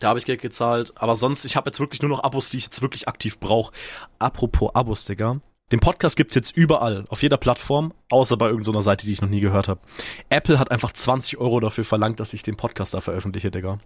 da 0.00 0.08
habe 0.08 0.18
ich 0.18 0.24
Geld 0.24 0.40
gezahlt. 0.40 0.92
Aber 0.96 1.16
sonst, 1.16 1.44
ich 1.44 1.56
habe 1.56 1.68
jetzt 1.68 1.80
wirklich 1.80 2.02
nur 2.02 2.08
noch 2.08 2.22
Abos, 2.22 2.50
die 2.50 2.56
ich 2.56 2.64
jetzt 2.64 2.82
wirklich 2.82 3.08
aktiv 3.08 3.38
brauche. 3.38 3.72
Apropos 4.18 4.74
Abos, 4.74 5.04
Digga. 5.04 5.40
Den 5.72 5.80
Podcast 5.80 6.16
gibt's 6.16 6.34
jetzt 6.34 6.54
überall, 6.56 7.06
auf 7.08 7.22
jeder 7.22 7.38
Plattform, 7.38 7.94
außer 8.10 8.36
bei 8.36 8.48
irgendeiner 8.48 8.82
Seite, 8.82 9.06
die 9.06 9.12
ich 9.12 9.22
noch 9.22 9.30
nie 9.30 9.40
gehört 9.40 9.66
habe. 9.66 9.80
Apple 10.28 10.58
hat 10.58 10.70
einfach 10.70 10.92
20 10.92 11.38
Euro 11.38 11.58
dafür 11.58 11.84
verlangt, 11.84 12.20
dass 12.20 12.34
ich 12.34 12.42
den 12.42 12.56
Podcast 12.56 12.92
da 12.92 13.00
veröffentliche, 13.00 13.50
Digga. 13.50 13.78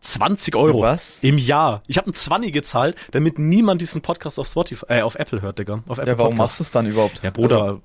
20 0.00 0.54
Euro. 0.56 0.82
Was? 0.82 1.22
Im 1.22 1.38
Jahr. 1.38 1.82
Ich 1.86 1.96
habe 1.96 2.06
einen 2.06 2.14
20 2.14 2.52
gezahlt, 2.52 2.96
damit 3.12 3.38
niemand 3.38 3.80
diesen 3.80 4.02
Podcast 4.02 4.38
auf 4.38 4.46
Spotify, 4.46 4.84
äh, 4.88 5.02
auf 5.02 5.14
Apple 5.14 5.40
hört, 5.40 5.58
Digga. 5.58 5.82
Auf 5.88 5.98
Apple 5.98 6.12
Ja, 6.12 6.18
warum 6.18 6.36
Podcast. 6.36 6.38
machst 6.38 6.60
du 6.60 6.62
es 6.64 6.70
dann 6.70 6.86
überhaupt? 6.86 7.22
Ja, 7.22 7.30
Bruder, 7.30 7.62
Also, 7.62 7.82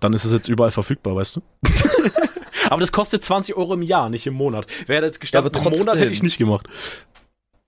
dann 0.00 0.12
ist 0.12 0.24
es 0.24 0.32
jetzt 0.32 0.48
überall 0.48 0.70
verfügbar, 0.70 1.16
weißt 1.16 1.36
du? 1.36 1.40
aber 2.70 2.80
das 2.80 2.92
kostet 2.92 3.24
20 3.24 3.56
Euro 3.56 3.74
im 3.74 3.82
Jahr, 3.82 4.10
nicht 4.10 4.26
im 4.28 4.34
Monat. 4.34 4.66
Wäre 4.86 5.04
jetzt 5.06 5.20
gestanden, 5.20 5.52
Ja, 5.52 5.70
im 5.70 5.76
Monat 5.76 5.98
hätte 5.98 6.12
ich 6.12 6.22
nicht 6.22 6.38
gemacht. 6.38 6.68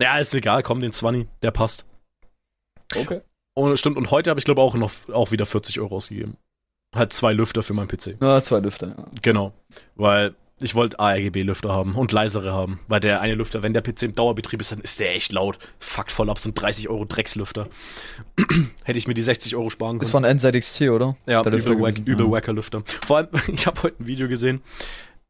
Ja, 0.00 0.18
ist 0.18 0.32
egal, 0.32 0.62
komm, 0.62 0.80
den 0.80 0.92
20, 0.92 1.26
der 1.42 1.50
passt. 1.50 1.86
okay. 2.94 3.20
Und 3.58 3.76
stimmt, 3.78 3.96
und 3.96 4.10
heute 4.10 4.30
habe 4.30 4.38
ich 4.38 4.44
glaube 4.44 4.62
auch 4.62 4.74
noch 4.74 4.92
auch 5.12 5.32
wieder 5.32 5.46
40 5.46 5.80
Euro 5.80 5.96
ausgegeben. 5.96 6.36
Halt 6.94 7.12
zwei 7.12 7.32
Lüfter 7.32 7.62
für 7.62 7.74
meinen 7.74 7.88
PC. 7.88 8.16
Na, 8.20 8.42
zwei 8.42 8.60
Lüfter, 8.60 8.88
ja. 8.96 9.04
Genau. 9.20 9.52
Weil 9.96 10.34
ich 10.60 10.74
wollte 10.74 10.98
ARGB-Lüfter 10.98 11.72
haben 11.72 11.94
und 11.94 12.10
leisere 12.12 12.52
haben. 12.52 12.80
Weil 12.88 13.00
der 13.00 13.20
eine 13.20 13.34
Lüfter, 13.34 13.62
wenn 13.62 13.72
der 13.74 13.82
PC 13.82 14.02
im 14.04 14.12
Dauerbetrieb 14.12 14.60
ist, 14.60 14.72
dann 14.72 14.80
ist 14.80 14.98
der 14.98 15.14
echt 15.14 15.32
laut. 15.32 15.58
Fuckt 15.78 16.10
voll 16.10 16.30
ab, 16.30 16.38
so 16.38 16.48
ein 16.50 16.54
30 16.54 16.88
Euro 16.88 17.04
Dreckslüfter. 17.04 17.68
Hätte 18.84 18.98
ich 18.98 19.06
mir 19.08 19.14
die 19.14 19.22
60 19.22 19.54
Euro 19.56 19.70
sparen 19.70 20.00
Ist 20.00 20.12
können. 20.12 20.24
von 20.24 20.36
NZXT, 20.52 20.82
oder? 20.82 21.16
Ja, 21.26 21.42
Der 21.42 21.52
Lüfter 21.52 21.72
übel, 21.72 21.82
wack, 21.82 21.98
übel 21.98 22.26
Ja. 22.26 22.30
wacker 22.30 22.52
Lüfter. 22.52 22.82
Vor 23.06 23.18
allem, 23.18 23.28
ich 23.52 23.66
habe 23.66 23.82
heute 23.82 24.02
ein 24.02 24.06
Video 24.06 24.28
gesehen. 24.28 24.62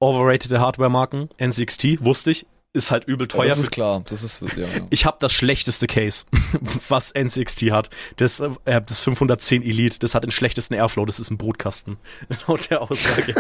Overrated 0.01 0.53
Hardware-Marken, 0.59 1.29
NCXT, 1.39 2.05
wusste 2.05 2.31
ich, 2.31 2.47
ist 2.75 2.91
halt 2.91 3.05
übel 3.05 3.27
Ja, 3.27 3.29
teuer. 3.29 3.49
das 3.49 3.59
für 3.59 3.63
ist 3.63 3.71
klar. 3.71 4.03
Das 4.09 4.23
ist, 4.23 4.43
ja, 4.57 4.67
ja. 4.67 4.87
ich 4.91 5.07
habe 5.07 5.17
das 5.21 5.33
schlechteste 5.33 5.87
Case, 5.87 6.27
was 6.89 7.13
NCXT 7.15 7.71
hat. 7.71 7.89
Das, 8.17 8.41
äh, 8.41 8.81
das 8.85 9.01
510 9.01 9.63
Elite, 9.63 9.99
das 9.99 10.15
hat 10.15 10.23
den 10.23 10.31
schlechtesten 10.31 10.75
Airflow, 10.75 11.07
das 11.07 11.19
ist 11.19 11.31
ein 11.31 11.39
Brutkasten. 11.39 11.97
Laut 12.47 12.71
der 12.71 12.83
Aussage. 12.83 13.35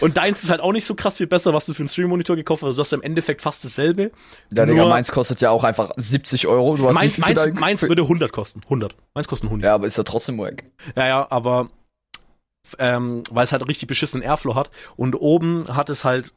Und 0.00 0.16
deins 0.16 0.42
ist 0.42 0.50
halt 0.50 0.60
auch 0.60 0.72
nicht 0.72 0.86
so 0.86 0.94
krass 0.94 1.18
viel 1.18 1.28
besser, 1.28 1.54
was 1.54 1.66
du 1.66 1.72
für 1.72 1.80
einen 1.80 1.88
Stream-Monitor 1.88 2.36
gekauft 2.36 2.62
hast. 2.62 2.68
Also 2.68 2.76
du 2.76 2.80
hast 2.80 2.92
im 2.92 3.02
Endeffekt 3.02 3.42
fast 3.42 3.64
dasselbe. 3.64 4.10
Ja, 4.52 4.66
Digga, 4.66 4.86
meins 4.86 5.12
kostet 5.12 5.40
ja 5.40 5.50
auch 5.50 5.62
einfach 5.62 5.92
70 5.96 6.46
Euro. 6.48 6.76
Du 6.76 6.88
hast 6.88 6.98
viel 6.98 7.24
meins, 7.24 7.60
meins 7.60 7.82
würde 7.82 8.02
100 8.02 8.32
kosten. 8.32 8.60
100. 8.64 8.96
Meins 9.14 9.28
kosten 9.28 9.46
100. 9.46 9.64
Ja, 9.64 9.74
aber 9.74 9.86
ist 9.86 9.96
ja 9.96 10.02
trotzdem 10.02 10.38
wack. 10.38 10.64
Ja, 10.96 11.06
ja, 11.06 11.26
aber 11.30 11.70
ähm, 12.78 13.22
weil 13.30 13.44
es 13.44 13.52
halt 13.52 13.66
richtig 13.68 13.88
beschissenen 13.88 14.22
Airflow 14.22 14.54
hat 14.54 14.70
und 14.96 15.14
oben 15.14 15.66
hat 15.68 15.90
es 15.90 16.04
halt 16.04 16.32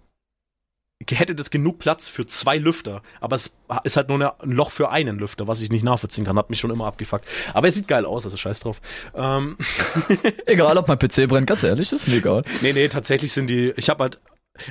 hätte 1.06 1.36
das 1.36 1.52
genug 1.52 1.80
Platz 1.80 2.08
für 2.08 2.26
zwei 2.26 2.58
Lüfter, 2.58 3.02
aber 3.22 3.36
es 3.36 3.54
ist 3.84 3.98
halt 3.98 4.10
nur 4.10 4.42
ein 4.42 4.52
Loch 4.52 4.72
für 4.72 4.90
einen 4.90 5.20
Lüfter, 5.20 5.48
was 5.48 5.62
ich 5.62 5.70
nicht 5.70 5.84
nachvollziehen 5.84 6.26
kann, 6.26 6.38
hat 6.38 6.50
mich 6.50 6.60
schon 6.60 6.72
immer 6.72 6.86
abgefuckt. 6.86 7.26
Aber 7.54 7.68
es 7.68 7.76
sieht 7.76 7.88
geil 7.88 8.06
aus, 8.06 8.26
also 8.26 8.36
scheiß 8.36 8.62
drauf. 8.62 8.82
Ähm, 9.16 9.58
Egal, 10.46 10.78
ob 10.78 10.88
mein 10.88 10.98
PC 10.98 11.28
brennt, 11.28 11.48
ganz 11.48 11.64
ehrlich, 11.64 11.92
ist 11.92 12.08
mir 12.08 12.16
egal. 12.16 12.42
nee, 12.62 12.74
nee, 12.74 12.88
tatsächlich 12.88 13.32
sind 13.32 13.50
die, 13.50 13.74
ich 13.78 13.90
habe 13.90 14.04
halt, 14.04 14.20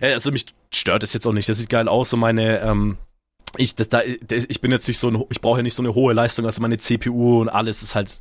äh, 0.00 0.12
also 0.12 0.32
mich 0.32 0.46
stört 0.74 1.02
es 1.04 1.12
jetzt 1.12 1.26
auch 1.26 1.32
nicht, 1.32 1.48
das 1.48 1.58
sieht 1.58 1.70
geil 1.70 1.88
aus, 1.88 2.10
so 2.10 2.16
meine, 2.16 2.60
ähm, 2.60 2.98
ich, 3.56 3.74
das, 3.76 3.88
da, 3.88 4.02
ich 4.02 4.60
bin 4.60 4.72
jetzt 4.72 4.88
nicht 4.88 4.98
so, 4.98 5.08
ein, 5.08 5.24
ich 5.30 5.40
brauche 5.40 5.58
ja 5.58 5.62
nicht 5.62 5.74
so 5.74 5.82
eine 5.82 5.94
hohe 5.94 6.12
Leistung, 6.12 6.44
also 6.44 6.60
meine 6.60 6.78
CPU 6.78 7.40
und 7.40 7.48
alles 7.48 7.82
ist 7.82 7.94
halt 7.94 8.20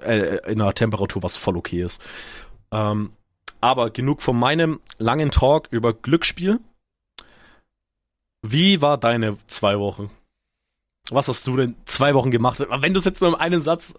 äh, 0.00 0.50
in 0.50 0.60
einer 0.60 0.74
Temperatur, 0.74 1.22
was 1.22 1.36
voll 1.36 1.56
okay 1.56 1.82
ist. 1.82 2.00
Ähm, 2.70 3.10
aber 3.60 3.90
genug 3.90 4.22
von 4.22 4.38
meinem 4.38 4.80
langen 4.98 5.30
Talk 5.30 5.68
über 5.70 5.92
Glücksspiel. 5.92 6.60
Wie 8.42 8.80
war 8.80 8.98
deine 8.98 9.36
zwei 9.46 9.78
Wochen? 9.78 10.10
Was 11.10 11.28
hast 11.28 11.46
du 11.46 11.56
denn 11.56 11.74
zwei 11.86 12.14
Wochen 12.14 12.30
gemacht? 12.30 12.64
Wenn 12.80 12.92
du 12.92 12.98
es 12.98 13.04
jetzt 13.04 13.20
nur 13.20 13.30
in 13.30 13.36
einem 13.36 13.60
Satz, 13.60 13.94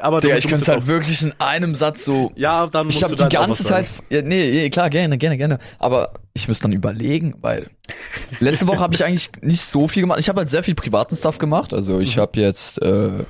aber 0.00 0.20
Digga, 0.20 0.36
ich 0.36 0.46
kann 0.46 0.60
es 0.60 0.68
halt 0.68 0.86
wirklich 0.86 1.22
in 1.22 1.34
einem 1.40 1.74
Satz 1.74 2.04
so. 2.04 2.30
ja, 2.36 2.68
dann 2.68 2.86
musst 2.86 2.98
Ich 2.98 3.02
habe 3.04 3.16
die 3.16 3.28
ganze 3.28 3.64
Zeit. 3.64 3.88
Ja, 4.10 4.22
nee, 4.22 4.48
nee, 4.50 4.70
klar, 4.70 4.88
gerne, 4.88 5.18
gerne, 5.18 5.36
gerne. 5.36 5.58
Aber 5.80 6.12
ich 6.34 6.46
muss 6.46 6.60
dann 6.60 6.72
überlegen, 6.72 7.34
weil 7.40 7.68
letzte 8.38 8.68
Woche 8.68 8.78
habe 8.78 8.94
ich 8.94 9.04
eigentlich 9.04 9.30
nicht 9.40 9.62
so 9.62 9.88
viel 9.88 10.02
gemacht. 10.02 10.20
Ich 10.20 10.28
habe 10.28 10.38
halt 10.38 10.48
sehr 10.50 10.62
viel 10.62 10.76
privaten 10.76 11.16
Stuff 11.16 11.38
gemacht. 11.38 11.74
Also 11.74 11.98
ich 11.98 12.16
Mhm. 12.16 12.20
habe 12.20 12.40
jetzt, 12.40 12.80
äh, 12.80 13.24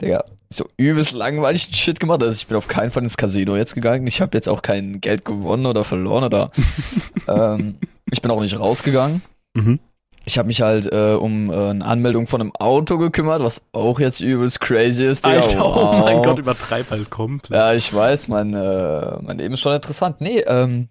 Digga, 0.00 0.24
so 0.50 0.66
übelst 0.78 1.12
langweilig 1.12 1.68
Shit 1.72 2.00
gemacht. 2.00 2.22
Also 2.22 2.34
ich 2.34 2.46
bin 2.46 2.56
auf 2.56 2.68
keinen 2.68 2.90
Fall 2.90 3.02
ins 3.02 3.18
Casino 3.18 3.54
jetzt 3.54 3.74
gegangen. 3.74 4.06
Ich 4.06 4.22
habe 4.22 4.34
jetzt 4.36 4.48
auch 4.48 4.62
kein 4.62 5.00
Geld 5.02 5.26
gewonnen 5.26 5.66
oder 5.66 5.84
verloren 5.84 6.24
oder. 6.24 6.50
ähm, 7.28 7.76
ich 8.10 8.22
bin 8.22 8.30
auch 8.30 8.40
nicht 8.40 8.58
rausgegangen. 8.58 9.20
Mhm. 9.54 9.80
Ich 10.26 10.38
habe 10.38 10.46
mich 10.46 10.62
halt 10.62 10.90
äh, 10.90 11.14
um 11.14 11.50
äh, 11.50 11.54
eine 11.70 11.84
Anmeldung 11.84 12.26
von 12.26 12.40
einem 12.40 12.52
Auto 12.56 12.96
gekümmert, 12.96 13.42
was 13.42 13.62
auch 13.72 14.00
jetzt 14.00 14.20
übelst 14.20 14.60
crazy 14.60 15.04
ist. 15.04 15.24
Digga. 15.26 15.40
Alter, 15.40 15.64
oh 15.66 15.98
mein 15.98 16.16
Wow. 16.18 16.24
Gott, 16.24 16.38
übertreib 16.38 16.90
halt 16.90 17.10
komplett. 17.10 17.50
Ja, 17.50 17.74
ich 17.74 17.92
weiß, 17.92 18.28
mein, 18.28 18.54
äh, 18.54 19.18
mein 19.20 19.36
Leben 19.38 19.54
ist 19.54 19.60
schon 19.60 19.74
interessant. 19.74 20.20
Nee, 20.20 20.40
ähm, 20.46 20.88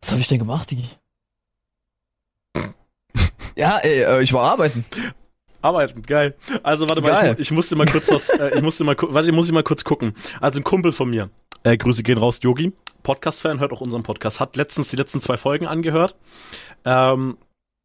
was 0.00 0.10
habe 0.10 0.20
ich 0.20 0.28
denn 0.28 0.40
gemacht, 0.40 0.70
Digi? 0.70 0.88
ja, 3.56 3.78
ey, 3.78 4.02
äh, 4.02 4.22
ich 4.22 4.32
war 4.32 4.50
arbeiten. 4.50 4.84
Arbeiten, 5.62 6.02
geil. 6.02 6.34
Also 6.62 6.88
warte 6.88 7.02
mal, 7.02 7.10
Geil. 7.10 7.32
ich, 7.34 7.40
ich 7.40 7.50
musste 7.50 7.76
mal 7.76 7.86
kurz 7.86 8.10
was, 8.10 8.30
äh, 8.30 8.56
ich 8.56 8.62
musste 8.62 8.82
mal, 8.82 8.96
warte, 8.98 9.28
ich 9.28 9.34
muss 9.34 9.46
ich 9.46 9.52
mal 9.52 9.62
kurz 9.62 9.84
gucken. 9.84 10.14
Also 10.40 10.58
ein 10.58 10.64
Kumpel 10.64 10.90
von 10.90 11.10
mir, 11.10 11.28
äh, 11.64 11.76
Grüße 11.76 12.02
gehen 12.02 12.16
raus, 12.18 12.40
Yogi, 12.42 12.72
Podcast-Fan, 13.02 13.60
hört 13.60 13.72
auch 13.72 13.82
unseren 13.82 14.02
Podcast, 14.02 14.40
hat 14.40 14.56
letztens 14.56 14.88
die 14.88 14.96
letzten 14.96 15.20
zwei 15.20 15.36
Folgen 15.36 15.66
angehört. 15.66 16.16
Ähm, 16.86 17.36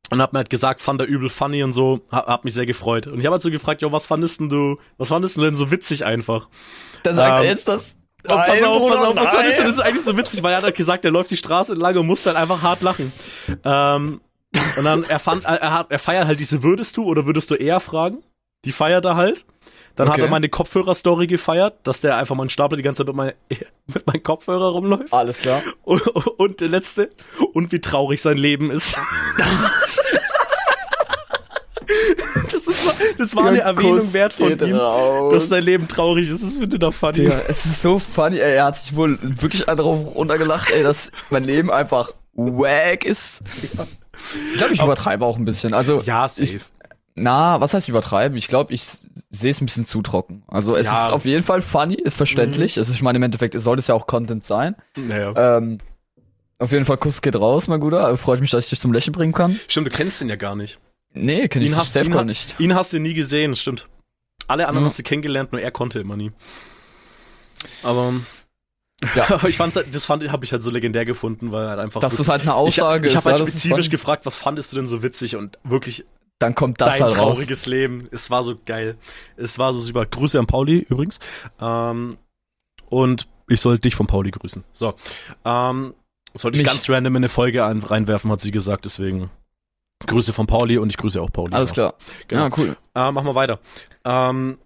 und 0.10 0.22
hat 0.22 0.34
mir 0.34 0.40
halt 0.40 0.50
gesagt, 0.50 0.82
fand 0.82 1.02
er 1.02 1.08
übel 1.08 1.30
funny 1.30 1.64
und 1.64 1.72
so, 1.74 2.02
hab, 2.12 2.28
hab 2.28 2.44
mich 2.46 2.54
sehr 2.54 2.66
gefreut. 2.66 3.08
Und 3.08 3.20
ich 3.20 3.26
habe 3.26 3.34
halt 3.34 3.42
so 3.42 3.50
gefragt, 3.52 3.82
jo, 3.82 3.92
was 3.92 4.08
fandest 4.08 4.40
denn 4.40 4.50
du, 4.50 4.78
was 4.98 5.10
fandest 5.10 5.38
du 5.38 5.42
denn 5.42 5.56
so 5.56 5.72
witzig 5.72 6.06
einfach? 6.06 6.48
Da 7.04 7.14
sagt 7.14 7.38
Ähm, 7.40 7.44
er 7.44 7.50
jetzt 7.50 7.68
das. 7.68 7.96
Und 8.24 8.30
pass 8.30 8.48
Nein, 8.48 8.64
auf, 8.64 8.90
pass 8.90 9.04
auf, 9.04 9.16
was 9.16 9.34
fandest 9.36 9.60
du 9.60 9.64
nein. 9.64 9.74
denn 9.74 9.82
eigentlich 9.82 10.04
so 10.04 10.18
witzig? 10.18 10.42
Weil 10.42 10.54
er 10.54 10.58
hat 10.58 10.64
halt 10.64 10.76
gesagt, 10.76 11.06
er 11.06 11.12
läuft 11.12 11.30
die 11.30 11.38
Straße 11.38 11.74
entlang 11.74 11.96
und 11.98 12.08
musste 12.08 12.30
halt 12.30 12.40
einfach 12.40 12.62
hart 12.64 12.82
lachen. 12.82 13.14
Ähm, 13.64 14.20
und 14.78 14.84
dann, 14.84 15.04
er 15.04 15.20
fand, 15.20 15.46
er 15.46 15.72
hat, 15.74 15.92
er 15.92 16.00
feiert 16.00 16.26
halt 16.26 16.40
diese 16.40 16.64
würdest 16.64 16.98
du 16.98 17.04
oder 17.04 17.26
würdest 17.28 17.52
du 17.52 17.56
eher 17.56 17.80
fragen? 17.80 18.24
Die 18.64 18.72
feiert 18.72 19.06
er 19.06 19.16
halt. 19.16 19.46
Dann 19.96 20.08
hat 20.10 20.16
Okay. 20.16 20.24
er 20.24 20.30
meine 20.30 20.50
Kopfhörer-Story 20.50 21.28
gefeiert, 21.28 21.76
dass 21.84 22.02
der 22.02 22.18
einfach 22.18 22.36
mal 22.36 22.44
einen 22.44 22.50
Stapel 22.50 22.76
die 22.78 22.84
ganze 22.84 23.00
Zeit 23.06 23.08
mit, 23.08 23.16
mein, 23.16 23.34
mit 23.94 24.06
meinem 24.08 24.24
Kopfhörer 24.24 24.70
rumläuft. 24.72 25.14
Alles 25.14 25.40
klar. 25.40 25.62
Und, 25.84 26.02
und 26.08 26.60
der 26.60 26.68
letzte, 26.70 27.12
und 27.54 27.72
wie 27.72 27.80
traurig 27.80 28.22
sein 28.22 28.38
Leben 28.38 28.72
ist. 28.72 28.98
das, 32.52 32.68
ist, 32.68 32.94
das 33.18 33.36
war 33.36 33.48
eine 33.48 33.60
Erwähnung 33.62 34.12
wert 34.14 34.34
von 34.34 34.52
ihm, 34.60 34.76
raus. 34.76 35.34
dass 35.34 35.50
sein 35.50 35.64
Leben 35.64 35.88
traurig 35.88 36.30
ist. 36.30 36.44
Das 36.44 36.58
findet 36.58 36.82
er 36.82 36.92
funny. 36.92 37.14
Digga, 37.14 37.42
es 37.48 37.66
ist 37.66 37.82
so 37.82 38.00
funny, 38.00 38.38
ey, 38.40 38.56
er 38.56 38.66
hat 38.66 38.78
sich 38.78 38.96
wohl 38.96 39.18
wirklich 39.22 39.66
darauf 39.66 40.16
runtergelacht, 40.16 40.72
ey, 40.72 40.84
dass 40.84 41.12
mein 41.30 41.44
Leben 41.44 41.72
einfach 41.72 42.12
wack 42.34 43.06
ist. 43.06 43.42
Ich 43.64 43.72
glaube, 44.58 44.74
ich 44.74 44.82
übertreibe 44.82 45.26
auch 45.26 45.38
ein 45.38 45.46
bisschen. 45.46 45.74
Also, 45.74 46.00
Ja, 46.02 46.28
safe. 46.28 46.44
Ich- 46.44 46.60
na, 47.16 47.62
was 47.62 47.74
heißt 47.74 47.88
übertreiben? 47.90 48.38
Ich 48.38 48.48
glaube, 48.50 48.74
ich 48.74 48.84
sehe 49.32 49.52
es 49.52 49.62
ein 49.62 49.66
bisschen 49.66 49.86
zu 49.86 50.02
trocken. 50.02 50.44
Also, 50.48 50.76
es 50.76 50.88
Ja. 50.88 51.08
ist 51.08 51.12
auf 51.14 51.26
jeden 51.26 51.44
Fall 51.44 51.62
funny, 51.62 51.96
ist 51.96 52.18
verständlich. 52.18 52.78
Also, 52.78 52.94
ich 52.94 53.02
meine, 53.02 53.18
im 53.18 53.24
Endeffekt 53.24 53.60
sollte 53.62 53.80
es 53.80 53.88
ja 53.88 53.96
auch 53.96 54.06
Content 54.08 54.44
sein. 54.46 54.76
naja. 54.98 55.58
Ähm, 55.58 55.80
auf 56.60 56.72
jeden 56.72 56.86
Fall, 56.86 56.98
Kuss 56.98 57.22
geht 57.22 57.36
raus, 57.36 57.68
mein 57.68 57.80
Guter. 57.82 58.16
Freut 58.18 58.40
mich, 58.42 58.50
dass 58.52 58.64
ich 58.66 58.70
dich 58.70 58.80
zum 58.80 58.94
Lächeln 58.94 59.12
bringen 59.14 59.34
kann. 59.34 59.60
Stimmt, 59.68 59.88
du 59.88 59.92
kennst 59.96 60.22
ihn 60.22 60.30
ja 60.30 60.36
gar 60.38 60.56
nicht. 60.56 60.80
Nee, 61.14 61.48
kenn 61.48 61.62
ich 61.62 61.70
Ihn 61.72 61.78
hast, 61.78 61.94
safe 61.94 62.06
ihn, 62.08 62.12
gar 62.12 62.24
nicht. 62.26 62.60
ihn 62.60 62.76
hast 62.76 62.92
du 62.94 63.00
nie 63.00 63.14
gesehen, 63.14 63.56
stimmt. 63.56 63.88
Alle 64.48 64.68
anderen 64.68 64.86
Ja. 64.86 64.90
hast 64.90 65.00
du 65.00 65.04
kennengelernt, 65.04 65.52
nur 65.54 65.62
er 65.62 65.72
konnte 65.72 66.00
immer 66.00 66.16
nie. 66.18 66.32
Aber 67.84 68.14
Ja. 69.16 69.40
ich 69.48 69.58
fand's, 69.58 69.76
halt- 69.76 69.94
das 69.94 70.06
fand, 70.06 70.28
habe 70.32 70.46
ich 70.46 70.52
halt 70.52 70.64
so 70.64 70.70
legendär 70.70 71.06
gefunden, 71.06 71.52
weil 71.52 71.68
halt 71.70 71.80
einfach. 71.80 72.02
Das 72.02 72.14
wirklich- 72.14 72.28
halt 72.30 72.42
eine 72.44 72.54
Aussage 72.56 73.08
ich, 73.08 73.14
ich 73.14 73.18
ist. 73.18 73.26
habe 73.26 73.38
halt 73.38 73.48
ist 73.48 73.50
spezifisch 73.60 73.90
gefragt, 73.90 74.26
was 74.26 74.38
fandest 74.38 74.72
du 74.72 74.78
denn 74.78 74.88
so 74.88 75.04
witzig 75.04 75.36
und 75.36 75.58
wirklich 75.64 76.06
Dann 76.40 76.54
kommt 76.56 76.82
das 76.82 76.96
dein 76.96 77.04
halt 77.04 77.18
raus. 77.18 77.34
trauriges 77.36 77.66
Leben. 77.66 78.08
Es 78.12 78.30
war 78.30 78.44
so 78.44 78.56
geil. 78.66 78.98
Es 79.38 79.58
war 79.58 79.74
so 79.74 79.80
super. 79.80 80.06
Grüße 80.06 80.38
an 80.38 80.48
Pauli 80.48 80.80
übrigens. 80.90 81.20
Ähm, 81.62 82.18
und 82.90 83.28
ich 83.48 83.62
soll 83.62 83.80
dich 83.80 83.96
von 83.96 84.08
Pauli 84.08 84.32
grüßen. 84.32 84.64
So. 84.74 84.94
Ähm, 85.46 85.94
sollte 86.34 86.60
ich 86.60 86.66
ganz 86.66 86.90
random 86.90 87.14
in 87.16 87.18
eine 87.22 87.30
Folge 87.30 87.64
ein, 87.66 87.80
reinwerfen, 87.82 88.30
hat 88.32 88.42
sie 88.42 88.52
gesagt, 88.52 88.86
deswegen. 88.86 89.30
Grüße 90.08 90.34
von 90.34 90.46
Pauli 90.46 90.78
und 90.78 90.90
ich 90.90 90.98
grüße 90.98 91.22
auch 91.22 91.32
Pauli. 91.32 91.54
Alles 91.56 91.70
So. 91.70 91.76
klar. 91.76 91.94
Genau. 92.28 92.44
Ja, 92.44 92.50
cool. 92.58 92.78
Äh, 92.96 93.12
machen 93.12 93.26
wir 93.28 93.36
weiter. 93.36 93.60
Ähm, 94.04 94.58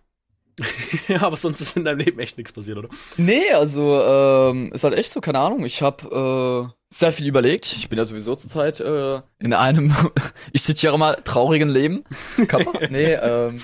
ja, 1.07 1.21
aber 1.21 1.37
sonst 1.37 1.61
ist 1.61 1.77
in 1.77 1.85
deinem 1.85 1.99
Leben 1.99 2.19
echt 2.19 2.37
nichts 2.37 2.51
passiert, 2.51 2.77
oder? 2.79 2.89
Nee, 3.17 3.51
also 3.51 4.01
ähm, 4.01 4.71
ist 4.73 4.83
halt 4.83 4.95
echt 4.95 5.13
so, 5.13 5.21
keine 5.21 5.39
Ahnung. 5.39 5.63
Ich 5.65 5.81
habe 5.83 6.71
äh, 6.73 6.78
sehr 6.91 7.11
viel 7.11 7.27
überlegt. 7.27 7.73
Ich 7.77 7.87
bin 7.89 7.97
ja 7.99 8.05
sowieso 8.05 8.35
zurzeit 8.35 8.79
äh, 8.79 9.21
in 9.39 9.53
einem, 9.53 9.93
ich 10.53 10.63
zitiere 10.63 10.97
mal, 10.97 11.15
traurigen 11.23 11.69
Leben. 11.69 12.03
Nee, 12.89 13.13
ähm, 13.13 13.59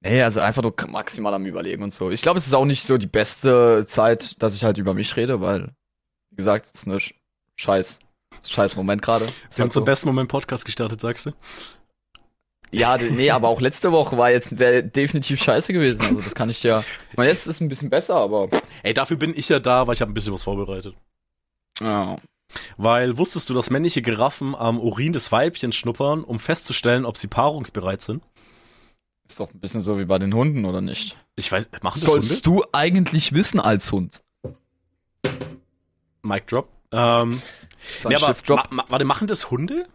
nee, 0.00 0.22
also 0.22 0.40
einfach 0.40 0.62
nur 0.62 0.74
maximal 0.88 1.34
am 1.34 1.46
Überlegen 1.46 1.82
und 1.82 1.92
so. 1.92 2.10
Ich 2.10 2.22
glaube, 2.22 2.38
es 2.38 2.46
ist 2.46 2.54
auch 2.54 2.64
nicht 2.64 2.84
so 2.84 2.96
die 2.98 3.06
beste 3.06 3.84
Zeit, 3.86 4.40
dass 4.42 4.54
ich 4.54 4.64
halt 4.64 4.78
über 4.78 4.94
mich 4.94 5.16
rede, 5.16 5.40
weil, 5.40 5.72
wie 6.30 6.36
gesagt, 6.36 6.66
es 6.72 6.80
ist 6.82 6.86
eine 6.86 6.98
Sch- 6.98 7.14
scheiß, 7.56 7.98
scheiß 8.46 8.76
Moment 8.76 9.02
gerade. 9.02 9.26
Wir 9.26 9.32
haben 9.32 9.62
halt 9.62 9.72
zum 9.72 9.80
so. 9.82 9.84
besten 9.84 10.08
Moment 10.08 10.28
Podcast 10.28 10.64
gestartet, 10.64 11.00
sagst 11.00 11.26
du? 11.26 11.30
Ja, 12.72 12.96
nee, 12.98 13.30
aber 13.32 13.48
auch 13.48 13.60
letzte 13.60 13.90
Woche 13.90 14.16
war 14.16 14.30
jetzt 14.30 14.56
wäre 14.60 14.84
definitiv 14.84 15.42
scheiße 15.42 15.72
gewesen. 15.72 16.02
Also 16.02 16.20
das 16.20 16.36
kann 16.36 16.48
ich 16.50 16.62
ja. 16.62 16.84
Ich 17.10 17.16
meine, 17.16 17.28
jetzt 17.28 17.40
ist 17.48 17.56
es 17.56 17.60
ein 17.60 17.68
bisschen 17.68 17.90
besser, 17.90 18.14
aber. 18.14 18.48
Ey, 18.84 18.94
dafür 18.94 19.16
bin 19.16 19.36
ich 19.36 19.48
ja 19.48 19.58
da, 19.58 19.88
weil 19.88 19.94
ich 19.94 20.00
habe 20.00 20.12
ein 20.12 20.14
bisschen 20.14 20.32
was 20.32 20.44
vorbereitet. 20.44 20.94
Ja. 21.80 22.16
Weil 22.76 23.16
wusstest 23.16 23.48
du, 23.48 23.54
dass 23.54 23.70
männliche 23.70 24.02
Giraffen 24.02 24.54
am 24.54 24.80
Urin 24.80 25.12
des 25.12 25.30
Weibchens 25.30 25.76
schnuppern, 25.76 26.24
um 26.24 26.38
festzustellen, 26.40 27.04
ob 27.04 27.16
sie 27.16 27.28
paarungsbereit 27.28 28.02
sind? 28.02 28.24
Ist 29.28 29.38
doch 29.38 29.52
ein 29.54 29.60
bisschen 29.60 29.82
so 29.82 29.98
wie 29.98 30.04
bei 30.04 30.18
den 30.18 30.34
Hunden, 30.34 30.64
oder 30.64 30.80
nicht? 30.80 31.16
Ich 31.36 31.52
weiß, 31.52 31.68
machen 31.82 32.00
das 32.00 32.10
Sollst 32.10 32.30
Hunde? 32.30 32.42
du 32.42 32.64
eigentlich 32.72 33.32
wissen 33.32 33.60
als 33.60 33.92
Hund? 33.92 34.20
Mic 36.22 36.46
drop. 36.48 36.68
Ähm, 36.92 37.40
nee, 38.04 38.16
aber, 38.16 38.18
Stiftdrop. 38.18 38.58
ma, 38.72 38.82
ma, 38.82 38.84
warte, 38.88 39.04
machen 39.04 39.28
das 39.28 39.50
Hunde? 39.50 39.86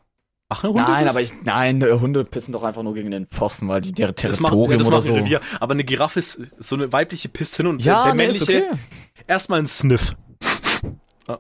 Machen 0.48 0.70
Hunde 0.70 0.84
Nein, 0.84 1.06
das? 1.06 1.16
aber 1.16 1.24
ich, 1.24 1.34
nein, 1.44 1.84
Hunde 1.84 2.24
pissen 2.24 2.54
doch 2.54 2.64
einfach 2.64 2.84
nur 2.84 2.94
gegen 2.94 3.12
den 3.12 3.26
Pfosten, 3.28 3.68
weil 3.68 3.82
die 3.82 3.92
deren 3.92 4.16
das 4.16 4.40
machen, 4.40 4.54
Territorium 4.54 4.72
ja, 4.72 4.78
das 4.78 4.88
oder 4.88 5.02
so. 5.02 5.14
Revier. 5.16 5.42
Aber 5.60 5.74
eine 5.74 5.84
Giraffe 5.84 6.20
ist 6.20 6.40
so 6.60 6.76
eine 6.76 6.94
weibliche 6.94 7.30
pisst 7.30 7.58
hin 7.58 7.68
und 7.68 7.84
Ja, 7.84 8.04
der 8.06 8.14
nee, 8.14 8.28
männliche 8.28 8.68
okay. 8.70 8.80
erstmal 9.28 9.60
ein 9.60 9.68
Sniff. 9.68 10.16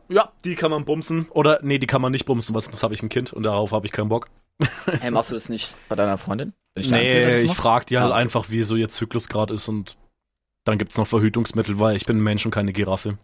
Ja, 0.09 0.31
die 0.43 0.55
kann 0.55 0.71
man 0.71 0.83
bumsen. 0.85 1.27
Oder 1.29 1.59
nee, 1.61 1.77
die 1.77 1.87
kann 1.87 2.01
man 2.01 2.11
nicht 2.11 2.25
bumsen, 2.25 2.53
weil 2.55 2.61
sonst 2.61 2.81
habe 2.83 2.93
ich 2.93 3.03
ein 3.03 3.09
Kind 3.09 3.33
und 3.33 3.43
darauf 3.43 3.71
habe 3.71 3.85
ich 3.85 3.91
keinen 3.91 4.09
Bock. 4.09 4.27
Hey, 5.01 5.11
machst 5.11 5.29
du 5.31 5.33
das 5.35 5.49
nicht 5.49 5.77
bei 5.89 5.95
deiner 5.95 6.17
Freundin? 6.17 6.53
Ich 6.75 6.91
Einzige, 6.93 7.19
Nee, 7.19 7.31
das 7.31 7.41
ich 7.41 7.47
macht? 7.49 7.57
frag 7.57 7.85
die 7.87 7.97
halt 7.97 8.07
Ah, 8.07 8.15
okay. 8.15 8.21
einfach, 8.21 8.49
wie 8.49 8.61
so 8.61 8.75
ihr 8.75 8.87
Zyklus 8.89 9.27
gerade 9.27 9.53
ist 9.53 9.67
und 9.67 9.97
dann 10.63 10.77
gibt's 10.77 10.97
noch 10.97 11.05
Verhütungsmittel, 11.07 11.77
weil 11.79 11.95
ich 11.95 12.05
bin 12.05 12.17
ein 12.17 12.23
Mensch 12.23 12.45
und 12.45 12.51
keine 12.51 12.71
Giraffe. 12.73 13.17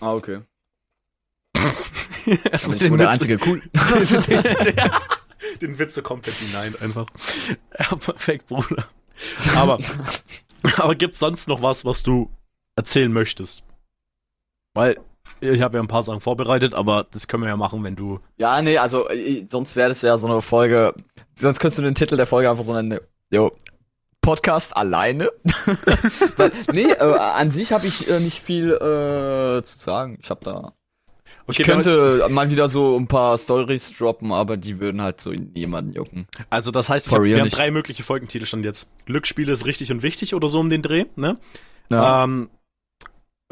Ah, 0.00 0.12
okay. 0.14 0.40
Erstmal 2.50 2.76
ich 2.76 2.82
bin 2.84 2.98
der 2.98 3.10
Einzige, 3.10 3.38
cool. 3.46 3.60
den 5.60 5.78
Witz 5.78 5.94
so 5.94 6.02
komplett 6.02 6.34
hinein 6.36 6.74
einfach. 6.80 7.06
Ja, 7.78 7.96
perfekt, 7.96 8.46
Bruder. 8.46 8.86
Aber, 9.56 9.78
aber 10.78 10.94
gibt's 10.94 11.18
sonst 11.18 11.48
noch 11.48 11.62
was, 11.62 11.84
was 11.84 12.02
du 12.02 12.30
erzählen 12.76 13.12
möchtest? 13.12 13.64
Weil 14.74 14.98
ich 15.44 15.62
habe 15.62 15.76
ja 15.76 15.82
ein 15.82 15.88
paar 15.88 16.02
Sachen 16.02 16.20
vorbereitet, 16.20 16.74
aber 16.74 17.06
das 17.10 17.28
können 17.28 17.42
wir 17.42 17.50
ja 17.50 17.56
machen, 17.56 17.84
wenn 17.84 17.96
du. 17.96 18.20
Ja, 18.36 18.60
nee, 18.62 18.78
also 18.78 19.08
äh, 19.08 19.46
sonst 19.48 19.76
wäre 19.76 19.88
das 19.90 20.02
ja 20.02 20.16
so 20.18 20.26
eine 20.26 20.40
Folge. 20.42 20.94
Sonst 21.38 21.60
könntest 21.60 21.78
du 21.78 21.82
den 21.82 21.94
Titel 21.94 22.16
der 22.16 22.26
Folge 22.26 22.50
einfach 22.50 22.64
so 22.64 22.72
nennen. 22.72 23.00
Jo. 23.30 23.52
Podcast 24.20 24.76
alleine. 24.76 25.30
Weil, 26.36 26.50
nee, 26.72 26.90
äh, 26.90 27.18
an 27.18 27.50
sich 27.50 27.72
habe 27.72 27.86
ich 27.86 28.08
äh, 28.10 28.20
nicht 28.20 28.40
viel 28.40 28.70
äh, 28.72 29.62
zu 29.62 29.78
sagen. 29.78 30.18
Ich 30.22 30.30
habe 30.30 30.44
da. 30.44 30.72
Okay, 31.46 31.60
Ich 31.60 31.68
könnte 31.68 32.26
mal 32.30 32.50
wieder 32.50 32.70
so 32.70 32.96
ein 32.96 33.06
paar 33.06 33.36
Stories 33.36 33.92
droppen, 33.98 34.32
aber 34.32 34.56
die 34.56 34.80
würden 34.80 35.02
halt 35.02 35.20
so 35.20 35.30
jemanden 35.32 35.92
jucken. 35.92 36.26
Also 36.48 36.70
das 36.70 36.88
heißt, 36.88 37.12
hab, 37.12 37.18
wir 37.18 37.24
real 37.24 37.40
haben 37.40 37.44
nicht. 37.44 37.58
drei 37.58 37.70
mögliche 37.70 38.02
Folgentitel 38.02 38.46
schon 38.46 38.62
jetzt. 38.64 38.88
Glücksspiel 39.04 39.50
ist 39.50 39.66
richtig 39.66 39.92
und 39.92 40.02
wichtig 40.02 40.34
oder 40.34 40.48
so 40.48 40.58
um 40.58 40.70
den 40.70 40.80
Dreh, 40.80 41.04
ne? 41.16 41.36
Ja. 41.90 42.24
Ähm, 42.24 42.48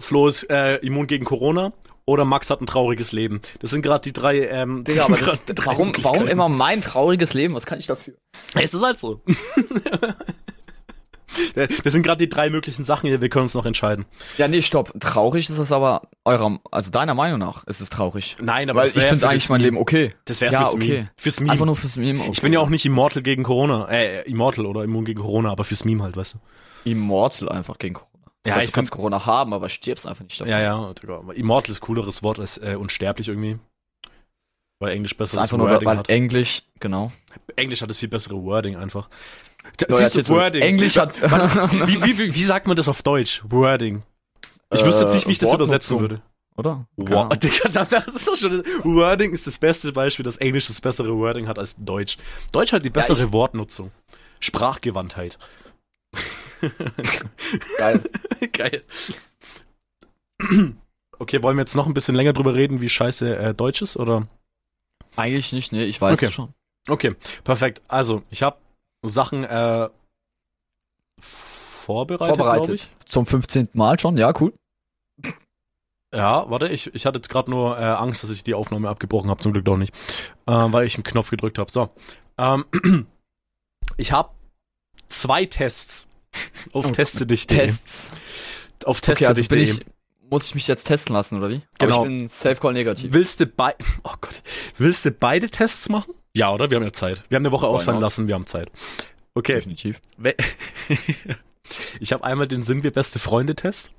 Flo 0.01 0.27
ist 0.27 0.49
äh, 0.51 0.77
immun 0.77 1.07
gegen 1.07 1.27
Corona 1.27 1.73
oder 2.13 2.25
Max 2.25 2.51
hat 2.51 2.61
ein 2.61 2.67
trauriges 2.67 3.13
Leben. 3.13 3.41
Das 3.61 3.71
sind 3.71 3.83
gerade 3.83 4.03
die 4.03 4.13
drei. 4.13 4.47
Ähm, 4.49 4.85
Digga, 4.85 5.05
aber 5.05 5.17
das, 5.17 5.45
drei 5.47 5.67
warum, 5.67 5.93
warum 6.03 6.29
immer 6.29 6.49
mein 6.49 6.83
trauriges 6.83 7.35
Leben? 7.35 7.55
Was 7.55 7.67
kann 7.67 7.79
ich 7.79 7.87
dafür? 7.87 8.15
Es 8.55 8.75
ist 8.75 8.83
halt 8.83 8.99
so. 8.99 9.21
Das 11.55 11.93
sind 11.93 12.03
gerade 12.03 12.19
die 12.19 12.29
drei 12.29 12.51
möglichen 12.51 12.85
Sachen 12.85 13.09
hier, 13.09 13.21
wir 13.21 13.29
können 13.29 13.45
uns 13.45 13.55
noch 13.55 13.65
entscheiden. 13.65 14.05
Ja, 14.37 14.49
nee, 14.49 14.63
stopp. 14.63 14.93
Traurig 15.01 15.49
ist 15.49 15.57
es 15.57 15.73
aber 15.73 16.03
eurer, 16.25 16.59
also 16.71 16.91
deiner 16.91 17.15
Meinung 17.15 17.39
nach 17.39 17.67
ist 17.67 17.81
es 17.81 17.89
traurig. 17.89 18.37
Nein, 18.41 18.69
aber 18.69 18.81
Weil 18.81 18.89
ich 18.89 18.93
finde 18.93 19.29
eigentlich 19.29 19.49
mein. 19.49 19.61
Leben 19.61 19.77
okay. 19.79 20.13
Das 20.27 20.41
wäre 20.41 20.53
Ja, 20.53 20.61
fürs 20.65 20.75
okay. 20.75 20.89
Meme. 20.89 21.11
Fürs 21.17 21.41
Meme. 21.41 21.53
Einfach 21.53 21.67
nur 21.67 21.77
fürs 21.77 21.97
Meme. 21.97 22.21
Okay. 22.21 22.31
Ich 22.35 22.43
bin 22.43 22.53
ja 22.53 22.61
auch 22.61 22.69
nicht 22.69 22.85
Immortal 22.85 23.23
gegen 23.23 23.45
Corona. 23.45 23.89
Äh, 23.89 24.29
Immortal 24.29 24.67
oder 24.67 24.85
immun 24.85 25.05
gegen 25.05 25.21
Corona, 25.21 25.51
aber 25.51 25.65
fürs 25.65 25.85
Meme 25.85 26.03
halt, 26.03 26.17
weißt 26.17 26.35
du. 26.35 26.91
Immortal 26.91 27.49
einfach 27.49 27.79
gegen 27.79 27.95
Corona. 27.95 28.12
Das 28.45 28.51
Ja, 28.51 28.57
heißt, 28.57 28.65
ich 28.67 28.71
du 28.73 28.75
kannst 28.75 28.91
Corona 28.91 29.25
haben, 29.25 29.53
aber 29.55 29.69
stirbst 29.69 30.07
einfach 30.07 30.25
nicht 30.25 30.41
davon. 30.41 30.51
Ja, 30.51 30.61
ja. 30.61 30.93
Immortal 31.35 31.71
ist 31.71 31.79
ein 31.79 31.81
cooleres 31.87 32.23
Wort 32.23 32.39
als 32.41 32.59
äh, 32.59 32.77
unsterblich 32.79 33.29
irgendwie. 33.29 33.59
Weil 34.81 34.93
Englisch 34.95 35.17
besseres 35.17 35.45
einfach 35.45 35.57
nur, 35.59 35.71
Wording 35.71 35.87
weil 35.87 35.99
hat. 35.99 36.09
Englisch, 36.09 36.63
genau. 36.81 37.13
Englisch 37.55 37.83
hat 37.83 37.91
das 37.91 37.99
viel 37.99 38.09
bessere 38.09 38.43
Wording 38.43 38.75
einfach. 38.77 39.09
Da, 39.77 39.97
siehst 39.97 40.17
du. 40.17 40.29
Wording. 40.29 40.61
Englisch 40.61 40.97
hat, 40.97 41.15
Wie, 41.87 42.03
wie, 42.03 42.19
wie, 42.19 42.35
wie 42.35 42.43
sagt 42.45 42.67
man 42.67 42.77
das 42.77 42.89
auf 42.89 43.01
Deutsch? 43.05 43.43
Wording. 43.49 44.03
Ich 44.73 44.85
wüsste 44.85 45.03
jetzt 45.05 45.15
nicht, 45.15 45.29
wie 45.29 45.33
ich 45.33 45.39
das 45.39 45.53
Äh, 45.53 45.55
übersetzen 45.55 46.01
würde. 46.01 46.21
oder? 46.57 46.85
Wow, 46.97 47.29
Digga, 47.39 47.69
das 47.69 48.09
ist 48.09 48.27
doch 48.27 48.35
schon. 48.37 48.65
Wording 48.83 49.33
ist 49.33 49.47
das 49.47 49.57
beste 49.61 49.93
Beispiel, 49.93 50.25
dass 50.25 50.37
Englisch 50.39 50.67
das 50.67 50.81
bessere 50.81 51.17
Wording 51.17 51.47
hat 51.47 51.61
als 51.61 51.77
Deutsch. 51.77 52.17
Deutsch 52.51 52.73
hat 52.73 52.85
die 52.85 52.91
bessere 52.91 53.23
ich- 53.27 53.33
Wortnutzung. 53.33 53.93
Sprachgewandtheit. 54.41 55.39
Geil. 57.79 58.03
Geil. 58.53 58.85
Okay, 61.19 61.43
wollen 61.43 61.57
wir 61.57 61.63
jetzt 61.63 61.77
noch 61.77 61.87
ein 61.87 61.95
bisschen 61.95 62.15
länger 62.15 62.33
drüber 62.33 62.55
reden, 62.55 62.81
wie 62.81 62.89
scheiße 62.89 63.37
äh, 63.37 63.55
Deutsch 63.55 63.83
ist, 63.83 63.97
oder? 63.97 64.27
Eigentlich 65.17 65.53
nicht, 65.53 65.73
nee, 65.73 65.85
ich 65.85 66.01
weiß 66.01 66.15
Okay. 66.15 66.27
es 66.27 66.33
schon. 66.33 66.53
Okay, 66.89 67.15
perfekt. 67.45 67.83
Also, 67.89 68.23
ich 68.31 68.43
habe 68.43 68.59
Sachen 69.05 69.45
äh, 69.45 69.89
vorbereitet, 71.21 72.37
Vorbereitet. 72.37 72.89
Zum 73.05 73.27
15. 73.27 73.69
Mal 73.73 73.99
schon, 73.99 74.17
ja, 74.17 74.33
cool. 74.41 74.53
ich. 75.23 75.33
Ja, 76.15 76.49
warte, 76.51 76.69
ich, 76.69 76.95
ich 76.95 77.07
hatte 77.07 77.19
jetzt 77.19 77.29
gerade 77.31 77.51
nur 77.51 77.79
äh, 77.79 77.83
Angst, 77.83 78.23
dass 78.23 78.31
ich 78.31 78.45
die 78.45 78.55
Aufnahme 78.55 78.89
abgebrochen 78.89 79.31
habe, 79.31 79.41
zum 79.41 79.53
Glück 79.53 79.65
doch 79.65 79.79
nicht, 79.79 79.95
äh, 80.47 80.53
weil 80.53 80.87
ich 80.87 80.95
einen 80.97 81.05
Knopf 81.05 81.31
gedrückt 81.31 81.59
habe. 81.59 81.71
So, 81.71 81.89
ähm, 82.37 82.67
ich 83.97 84.13
habe 84.13 84.31
zwei 85.09 85.47
Tests 85.47 86.09
auf 86.73 86.87
Oh, 86.87 86.91
teste 86.91 87.27
dich 87.27 87.47
Tests. 87.47 88.11
Auf 88.85 88.99
Okay, 88.99 89.07
teste 89.13 89.29
also 89.29 89.41
dich 89.41 89.49
bin 89.49 89.61
ich, 89.61 89.85
muss 90.31 90.45
ich 90.47 90.55
mich 90.55 90.67
jetzt 90.69 90.85
testen 90.85 91.15
lassen, 91.15 91.39
oder 91.39 91.51
wie? 91.51 91.63
Genau. 91.79 92.01
Aber 92.03 92.11
ich 92.11 92.19
bin 92.19 92.29
Safe-Call 92.29 92.73
negativ. 92.73 93.13
Willst 93.13 93.41
du 93.41 93.47
bei 93.47 93.75
oh 94.05 94.15
Gott, 94.21 94.43
willst 94.79 95.05
du 95.05 95.11
beide 95.11 95.49
Tests 95.51 95.89
machen? 95.89 96.15
Ja, 96.35 96.53
oder? 96.53 96.71
Wir 96.71 96.77
haben 96.77 96.85
ja 96.85 96.93
Zeit. 96.93 97.23
Wir 97.29 97.37
haben 97.37 97.43
eine 97.45 97.53
Woche 97.53 97.67
Why 97.67 97.71
ausfallen 97.71 97.97
not? 97.97 98.03
lassen, 98.07 98.27
wir 98.29 98.35
haben 98.35 98.47
Zeit. 98.47 98.71
Okay. 99.35 99.55
Definitiv. 99.55 100.01
We- 100.17 100.37
Ich 102.01 102.13
habe 102.13 102.25
einmal 102.25 102.49
den 102.49 102.63
Sind 102.63 102.83
wir 102.85 102.91
beste 102.91 103.19
Freunde 103.19 103.55
Test. 103.55 103.93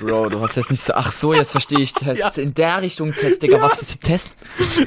Bro, 0.00 0.30
du 0.30 0.40
hast 0.40 0.56
jetzt 0.56 0.70
nicht 0.70 0.82
so, 0.82 0.94
ach 0.94 1.12
so, 1.12 1.34
jetzt 1.34 1.52
verstehe 1.52 1.80
ich 1.80 1.92
Tests. 1.94 2.20
Ja. 2.36 2.42
In 2.42 2.54
der 2.54 2.80
Richtung 2.80 3.12
Test, 3.12 3.42
Digga, 3.42 3.60
was 3.60 3.76
für 3.76 3.98
Test? 3.98 4.38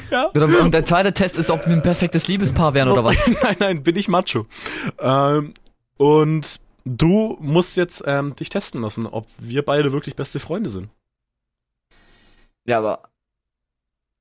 Ja. 0.10 0.26
Und 0.34 0.72
der 0.74 0.86
zweite 0.86 1.14
Test 1.14 1.38
ist, 1.38 1.50
ob 1.52 1.66
wir 1.68 1.74
ein 1.74 1.82
perfektes 1.84 2.28
Liebespaar 2.28 2.74
wären 2.74 2.90
oder 2.90 3.04
was? 3.04 3.16
nein, 3.44 3.56
nein, 3.60 3.84
bin 3.84 3.96
ich 3.96 4.08
Macho. 4.08 4.48
Ähm, 5.00 5.54
und 5.98 6.60
du 6.86 7.38
musst 7.40 7.78
jetzt 7.78 8.04
ähm, 8.06 8.36
dich 8.36 8.50
testen 8.50 8.82
lassen, 8.82 9.06
ob 9.08 9.28
wir 9.40 9.64
beide 9.64 9.92
wirklich 9.92 10.16
beste 10.16 10.40
Freunde 10.40 10.70
sind. 10.70 10.90
Ja, 12.66 12.80
aber. 12.80 13.04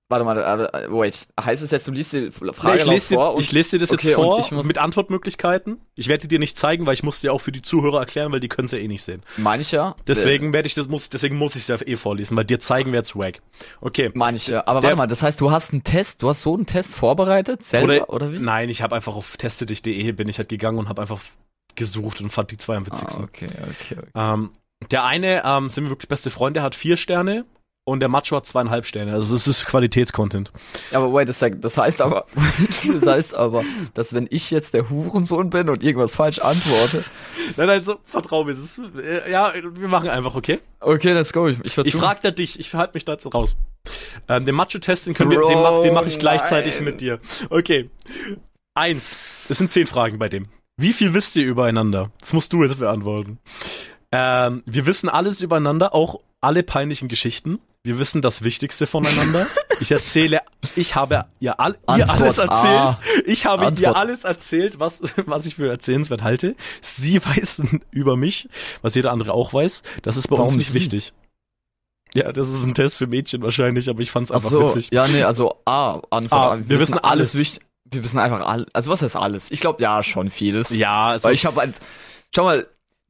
Warte 0.08 0.26
mal, 0.26 0.37
äh, 0.37 0.92
wait. 0.92 1.26
Heißt 1.40 1.62
es 1.62 1.70
jetzt, 1.70 1.87
du 1.87 1.90
liest 1.90 2.12
die 2.12 2.30
Frage 2.30 2.52
Nee, 2.76 2.82
ich, 2.82 2.85
lese 2.87 3.14
vor 3.14 3.35
dir, 3.35 3.40
ich 3.40 3.50
lese 3.50 3.70
dir 3.70 3.78
das 3.78 3.92
Okay, 3.92 4.08
jetzt 4.08 4.16
vor 4.16 4.62
mit 4.64 4.76
Antwortmöglichkeiten. 4.76 5.80
Ich 5.94 6.08
werde 6.08 6.22
die 6.22 6.28
dir 6.28 6.38
nicht 6.38 6.58
zeigen, 6.58 6.85
weil 6.85 6.92
ich 6.92 7.02
muss 7.02 7.20
dir 7.20 7.32
auch 7.32 7.38
für 7.38 7.52
die 7.52 7.62
Zuhörer 7.62 8.00
erklären, 8.00 8.30
weil 8.30 8.40
die 8.40 8.48
können 8.48 8.66
es 8.66 8.72
ja 8.72 8.78
eh 8.78 8.88
nicht 8.88 9.02
sehen. 9.02 9.22
meine 9.38 9.62
ich 9.62 9.70
ja. 9.72 9.96
Deswegen 10.06 10.52
werde 10.52 10.66
ich 10.66 10.74
das 10.74 10.87
muss 10.88 11.08
deswegen 11.08 11.37
muss 11.37 11.56
ich 11.56 11.62
es 11.62 11.68
ja 11.68 11.76
eh 11.87 11.96
vorlesen, 11.96 12.37
weil 12.37 12.44
dir 12.44 12.61
zeigen 12.61 12.92
wir 12.92 12.98
jetzt 12.98 13.16
wack. 13.16 13.40
Okay. 13.80 14.11
Meine 14.12 14.37
ich 14.37 14.48
ja. 14.48 14.66
Aber 14.66 14.80
Der- 14.80 14.90
warte 14.90 14.96
mal, 14.98 15.06
das 15.06 15.22
heißt, 15.22 15.40
du 15.40 15.50
hast 15.50 15.72
einen 15.72 15.82
Test, 15.82 16.22
du 16.22 16.28
hast 16.28 16.42
so 16.42 16.54
einen 16.54 16.66
Test 16.66 16.94
vorbereitet, 16.94 17.62
selber, 17.64 18.11
oder, 18.11 18.32
wie? 18.32 18.38
Nein, 18.38 18.68
ich 18.68 18.82
habe 18.82 18.94
einfach 18.94 19.16
auf 19.16 19.38
testedich.de 19.38 20.12
bin 20.12 20.28
ich 20.28 20.37
halt 20.37 20.50
gegangen 20.50 20.78
und 20.78 20.90
habe 20.90 21.00
einfach 21.00 21.22
gesucht 21.76 22.20
und 22.20 22.30
fand 22.30 22.50
die 22.50 22.56
zwei 22.56 22.76
am 22.76 22.87
witzigsten. 22.87 23.22
Ah, 23.24 23.28
okay, 23.28 23.48
okay, 23.62 23.96
okay. 23.98 24.06
Ähm, 24.14 24.50
der 24.90 25.04
eine, 25.04 25.42
ähm, 25.44 25.70
sind 25.70 25.85
wir 25.85 25.90
wirklich 25.90 26.08
beste 26.08 26.30
Freunde, 26.30 26.62
hat 26.62 26.74
vier 26.74 26.96
Sterne 26.96 27.44
und 27.85 28.00
der 28.00 28.08
Macho 28.08 28.37
hat 28.37 28.46
zweieinhalb 28.46 28.87
Sterne. 28.87 29.12
Also 29.12 29.35
es 29.35 29.46
ist 29.46 29.66
Qualitätscontent. 29.66 30.52
Ja, 30.90 30.98
aber 30.98 31.12
wait, 31.12 31.28
das, 31.28 31.38
das 31.40 31.76
heißt 31.78 32.00
aber, 32.00 32.26
das 32.92 33.06
heißt 33.06 33.35
aber, 33.35 33.64
dass 33.94 34.12
wenn 34.12 34.26
ich 34.30 34.50
jetzt 34.50 34.74
der 34.74 34.88
Hurensohn 34.90 35.50
bin 35.50 35.68
und 35.68 35.82
irgendwas 35.82 36.14
falsch 36.16 36.38
antworte, 36.38 37.04
Nein, 37.56 37.66
nein, 37.66 37.85
so, 37.85 37.98
vertrau 38.04 38.44
mir. 38.44 38.52
Ist, 38.52 38.78
äh, 39.02 39.30
ja, 39.30 39.52
wir 39.54 39.88
machen 39.88 40.08
einfach, 40.11 40.35
okay? 40.35 40.61
okay, 40.80 41.12
let's 41.12 41.32
go, 41.32 41.48
ich, 41.48 41.58
ich 41.64 41.76
Ich 41.76 41.94
frag 41.94 42.22
da 42.22 42.30
dich, 42.30 42.58
ich 42.58 42.72
halte 42.74 42.94
mich 42.94 43.04
da 43.04 43.12
jetzt 43.12 43.32
raus. 43.32 43.56
Ähm, 44.28 44.46
den 44.46 44.54
Macho-Test, 44.54 45.06
den, 45.06 45.14
können 45.14 45.30
wir- 45.30 45.46
den, 45.46 45.61
mach, 45.61 45.82
den 45.82 45.92
mache 45.94 46.08
ich 46.08 46.18
gleichzeitig 46.18 46.76
nein. 46.76 46.85
mit 46.85 47.00
dir. 47.00 47.18
Okay. 47.50 47.90
Eins. 48.74 49.16
Das 49.48 49.58
sind 49.58 49.70
zehn 49.72 49.87
Fragen 49.87 50.18
bei 50.18 50.28
dem. 50.28 50.48
Wie 50.83 50.92
viel 50.92 51.14
wisst 51.14 51.37
ihr 51.37 51.45
übereinander? 51.47 52.11
Das 52.21 52.33
musst 52.33 52.53
du 52.53 52.62
jetzt 52.64 52.79
beantworten. 52.79 53.38
Ähm, 54.11 54.62
wir 54.66 54.85
wissen 54.85 55.09
alles 55.09 55.40
übereinander, 55.40 55.95
auch 55.95 56.21
alle 56.40 56.62
peinlichen 56.64 57.07
Geschichten. 57.09 57.61
Wir 57.85 57.99
wissen 57.99 58.21
das 58.23 58.42
Wichtigste 58.42 58.87
voneinander. 58.87 59.47
Ich 59.81 59.90
erzähle, 59.90 60.40
ich 60.77 60.95
habe 60.95 61.25
ihr, 61.40 61.59
all, 61.59 61.77
ihr 61.97 62.09
alles 62.09 62.38
erzählt. 62.38 62.73
A. 62.73 63.01
Ich 63.27 63.47
habe 63.47 63.62
ihr 63.64 63.68
Antwort- 63.68 63.97
alles 63.97 64.23
erzählt, 64.23 64.79
was, 64.79 65.03
was 65.27 65.45
ich 65.45 65.57
für 65.57 65.68
erzählenswert 65.68 66.23
halte. 66.23 66.55
Sie 66.81 67.21
weiß 67.25 67.62
über 67.90 68.16
mich, 68.16 68.49
was 68.81 68.95
jeder 68.95 69.11
andere 69.11 69.33
auch 69.33 69.53
weiß. 69.53 69.83
Das 70.03 70.16
ist 70.16 70.29
bei 70.29 70.37
uns 70.37 70.40
Warum 70.51 70.57
nicht 70.59 70.68
sie? 70.68 70.75
wichtig. 70.75 71.12
Ja, 72.14 72.31
das 72.31 72.49
ist 72.49 72.62
ein 72.62 72.75
Test 72.75 72.97
für 72.97 73.09
Mädchen 73.09 73.42
wahrscheinlich, 73.42 73.88
aber 73.90 74.01
ich 74.03 74.12
fand's 74.12 74.31
Ach 74.31 74.37
einfach 74.37 74.51
so, 74.51 74.62
witzig. 74.62 74.90
ja, 74.92 75.09
nee, 75.09 75.25
also 75.25 75.57
A, 75.64 76.01
Antwort 76.11 76.33
A, 76.33 76.53
A. 76.53 76.68
wir 76.68 76.79
wissen 76.79 76.99
alles. 76.99 77.35
wichtig. 77.37 77.64
Wir 77.92 78.02
wissen 78.05 78.18
einfach 78.18 78.46
alles. 78.46 78.66
Also 78.72 78.90
was 78.90 79.02
heißt 79.02 79.16
alles? 79.16 79.50
Ich 79.50 79.61
glaube 79.61 79.83
ja 79.83 80.02
schon 80.02 80.31
vieles. 80.31 80.70
Ja, 80.70 81.09
also, 81.11 81.28
Weil 81.28 81.35
ich 81.35 81.46
habe 81.46 81.61
halt, 81.61 81.74
schau 82.35 82.44
mal, 82.44 82.66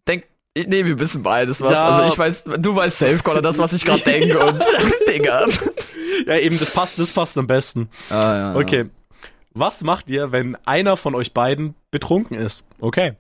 denk, 0.07 0.25
ich- 0.55 0.67
nee, 0.67 0.85
wir 0.85 0.99
wissen 0.99 1.23
beides 1.23 1.61
was. 1.61 1.73
Ja. 1.73 1.83
Also 1.89 2.13
ich 2.13 2.19
weiß, 2.19 2.45
du 2.59 2.75
weißt 2.77 2.99
safe, 2.99 3.19
Connor, 3.23 3.43
das, 3.43 3.59
was 3.59 3.73
ich 3.73 3.85
gerade 3.85 4.03
denke 4.03 4.39
und 4.39 4.61
Digga. 5.09 5.47
ja 6.27 6.37
eben, 6.39 6.59
das 6.59 6.71
passt, 6.73 6.99
das 6.99 7.13
passt 7.13 7.39
am 7.39 7.47
besten. 7.47 7.89
Ah, 8.11 8.37
ja, 8.37 8.55
Okay. 8.57 8.87
Was 9.55 9.85
macht 9.85 10.09
ihr, 10.09 10.33
wenn 10.33 10.57
einer 10.65 10.97
von 10.97 11.15
euch 11.15 11.35
beiden 11.35 11.75
betrunken 11.91 12.39
ist? 12.39 12.65
Okay. 12.81 13.13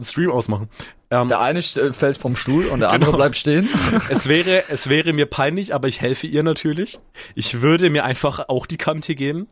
Stream 0.00 0.30
ausmachen. 0.30 0.70
Ähm, 1.10 1.28
Der 1.28 1.40
eine 1.40 1.60
st- 1.60 1.92
fällt 1.92 2.16
vom 2.16 2.36
Stuhl 2.36 2.66
und 2.66 2.80
der 2.80 2.90
andere 2.90 3.10
Genau. 3.10 3.18
bleibt 3.18 3.36
stehen. 3.36 3.68
es 4.08 4.28
wäre, 4.28 4.64
es 4.70 4.88
wäre 4.88 5.12
mir 5.12 5.26
peinlich, 5.26 5.74
aber 5.74 5.88
ich 5.88 6.00
helfe 6.00 6.26
ihr 6.26 6.42
natürlich. 6.42 6.98
Ich 7.34 7.60
würde 7.60 7.90
mir 7.90 8.04
einfach 8.04 8.48
auch 8.48 8.64
die 8.66 8.76
Kante 8.78 9.14
geben. 9.14 9.46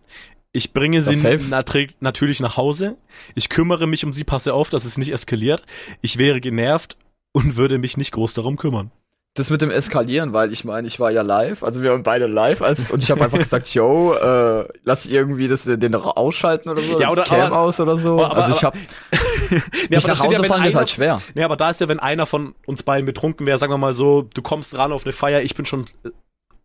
Ich 0.53 0.73
bringe 0.73 1.01
sie 1.03 1.21
Das 1.23 1.43
natri- 1.43 1.91
natürlich 2.01 2.41
nach 2.41 2.57
Hause. 2.57 2.97
Ich 3.35 3.49
kümmere 3.49 3.87
mich 3.87 4.05
um 4.05 4.13
sie, 4.13 4.25
passe 4.25 4.55
auf, 4.55 4.71
dass 4.71 4.85
es 4.85 4.97
nicht 4.97 5.13
eskaliert. 5.13 5.65
Ich 6.01 6.17
wäre 6.19 6.41
genervt 6.41 6.97
und 7.33 7.57
würde 7.57 7.79
mich 7.79 7.97
nicht 7.97 8.13
groß 8.13 8.35
darum 8.35 8.57
kümmern. 8.57 8.91
Das 9.35 9.51
mit 9.51 9.61
dem 9.61 9.71
Eskalieren, 9.71 10.33
weil 10.33 10.51
ich 10.51 10.65
meine, 10.65 10.87
ich 10.87 10.99
war 10.99 11.11
ja 11.11 11.21
live, 11.21 11.63
also 11.63 11.83
wir 11.83 11.91
waren 11.91 12.03
beide 12.03 12.27
live 12.27 12.63
als, 12.63 12.91
und 12.91 13.03
ich 13.03 13.11
habe 13.11 13.23
einfach 13.23 13.37
gesagt, 13.37 13.69
yo, 13.75 14.15
äh, 14.15 14.67
lass 14.85 15.05
irgendwie 15.05 15.47
das, 15.47 15.65
den 15.65 15.95
ausschalten 15.95 16.71
oder 16.71 16.81
so, 16.81 16.99
Ja, 16.99 17.11
oder- 17.11 17.25
Cam 17.25 17.41
aber- 17.53 17.59
aus 17.59 17.79
oder 17.79 17.99
so. 17.99 18.13
aber- 18.25 18.35
also 18.35 18.53
ich 18.53 18.65
habe 18.65 18.79
Nee, 19.51 19.59
dich 19.97 20.07
nach 20.07 20.21
Hause 20.21 20.39
wenn 20.39 20.49
fahren 20.49 20.63
ist 20.63 20.69
einer- 20.69 20.79
halt 20.79 20.89
schwer. 20.89 21.21
Nee, 21.35 21.43
aber 21.43 21.59
da 21.59 21.69
ist 21.69 21.83
ja, 21.83 21.89
wenn 21.91 22.01
einer 22.01 22.25
von 22.25 22.55
uns 22.65 22.83
beiden 22.83 23.05
betrunken 23.05 23.47
wäre, 23.47 23.59
sagen 23.59 23.71
wir 23.75 23.77
mal 23.79 23.93
so, 23.93 24.23
du 24.23 24.41
kommst 24.41 24.79
ran 24.79 24.91
auf 24.91 25.05
eine 25.05 25.13
Feier, 25.13 25.43
ich 25.43 25.55
bin 25.55 25.67
schon, 25.67 25.85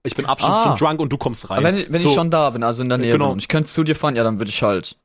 ich 0.04 0.16
bin 0.16 0.26
Abstand 0.26 0.56
Ah. 0.58 0.64
zum 0.64 0.76
Drunk 0.76 1.00
und 1.00 1.10
du 1.12 1.18
kommst 1.18 1.50
rein. 1.50 1.64
Wenn, 1.64 1.78
ich- 1.78 1.92
wenn 1.92 2.02
so, 2.02 2.10
ich 2.10 2.16
schon 2.16 2.32
da 2.32 2.50
bin, 2.50 2.64
also 2.64 2.82
in 2.82 2.90
der 2.90 2.98
Nähe 2.98 3.12
Genau. 3.14 3.32
und 3.32 3.40
ich 3.40 3.48
könnte 3.48 3.72
zu 3.72 3.84
dir 3.84 3.96
fahren, 3.96 4.16
ja, 4.16 4.24
dann 4.24 4.40
würde 4.40 4.50
ich 4.50 4.62
halt 4.64 4.96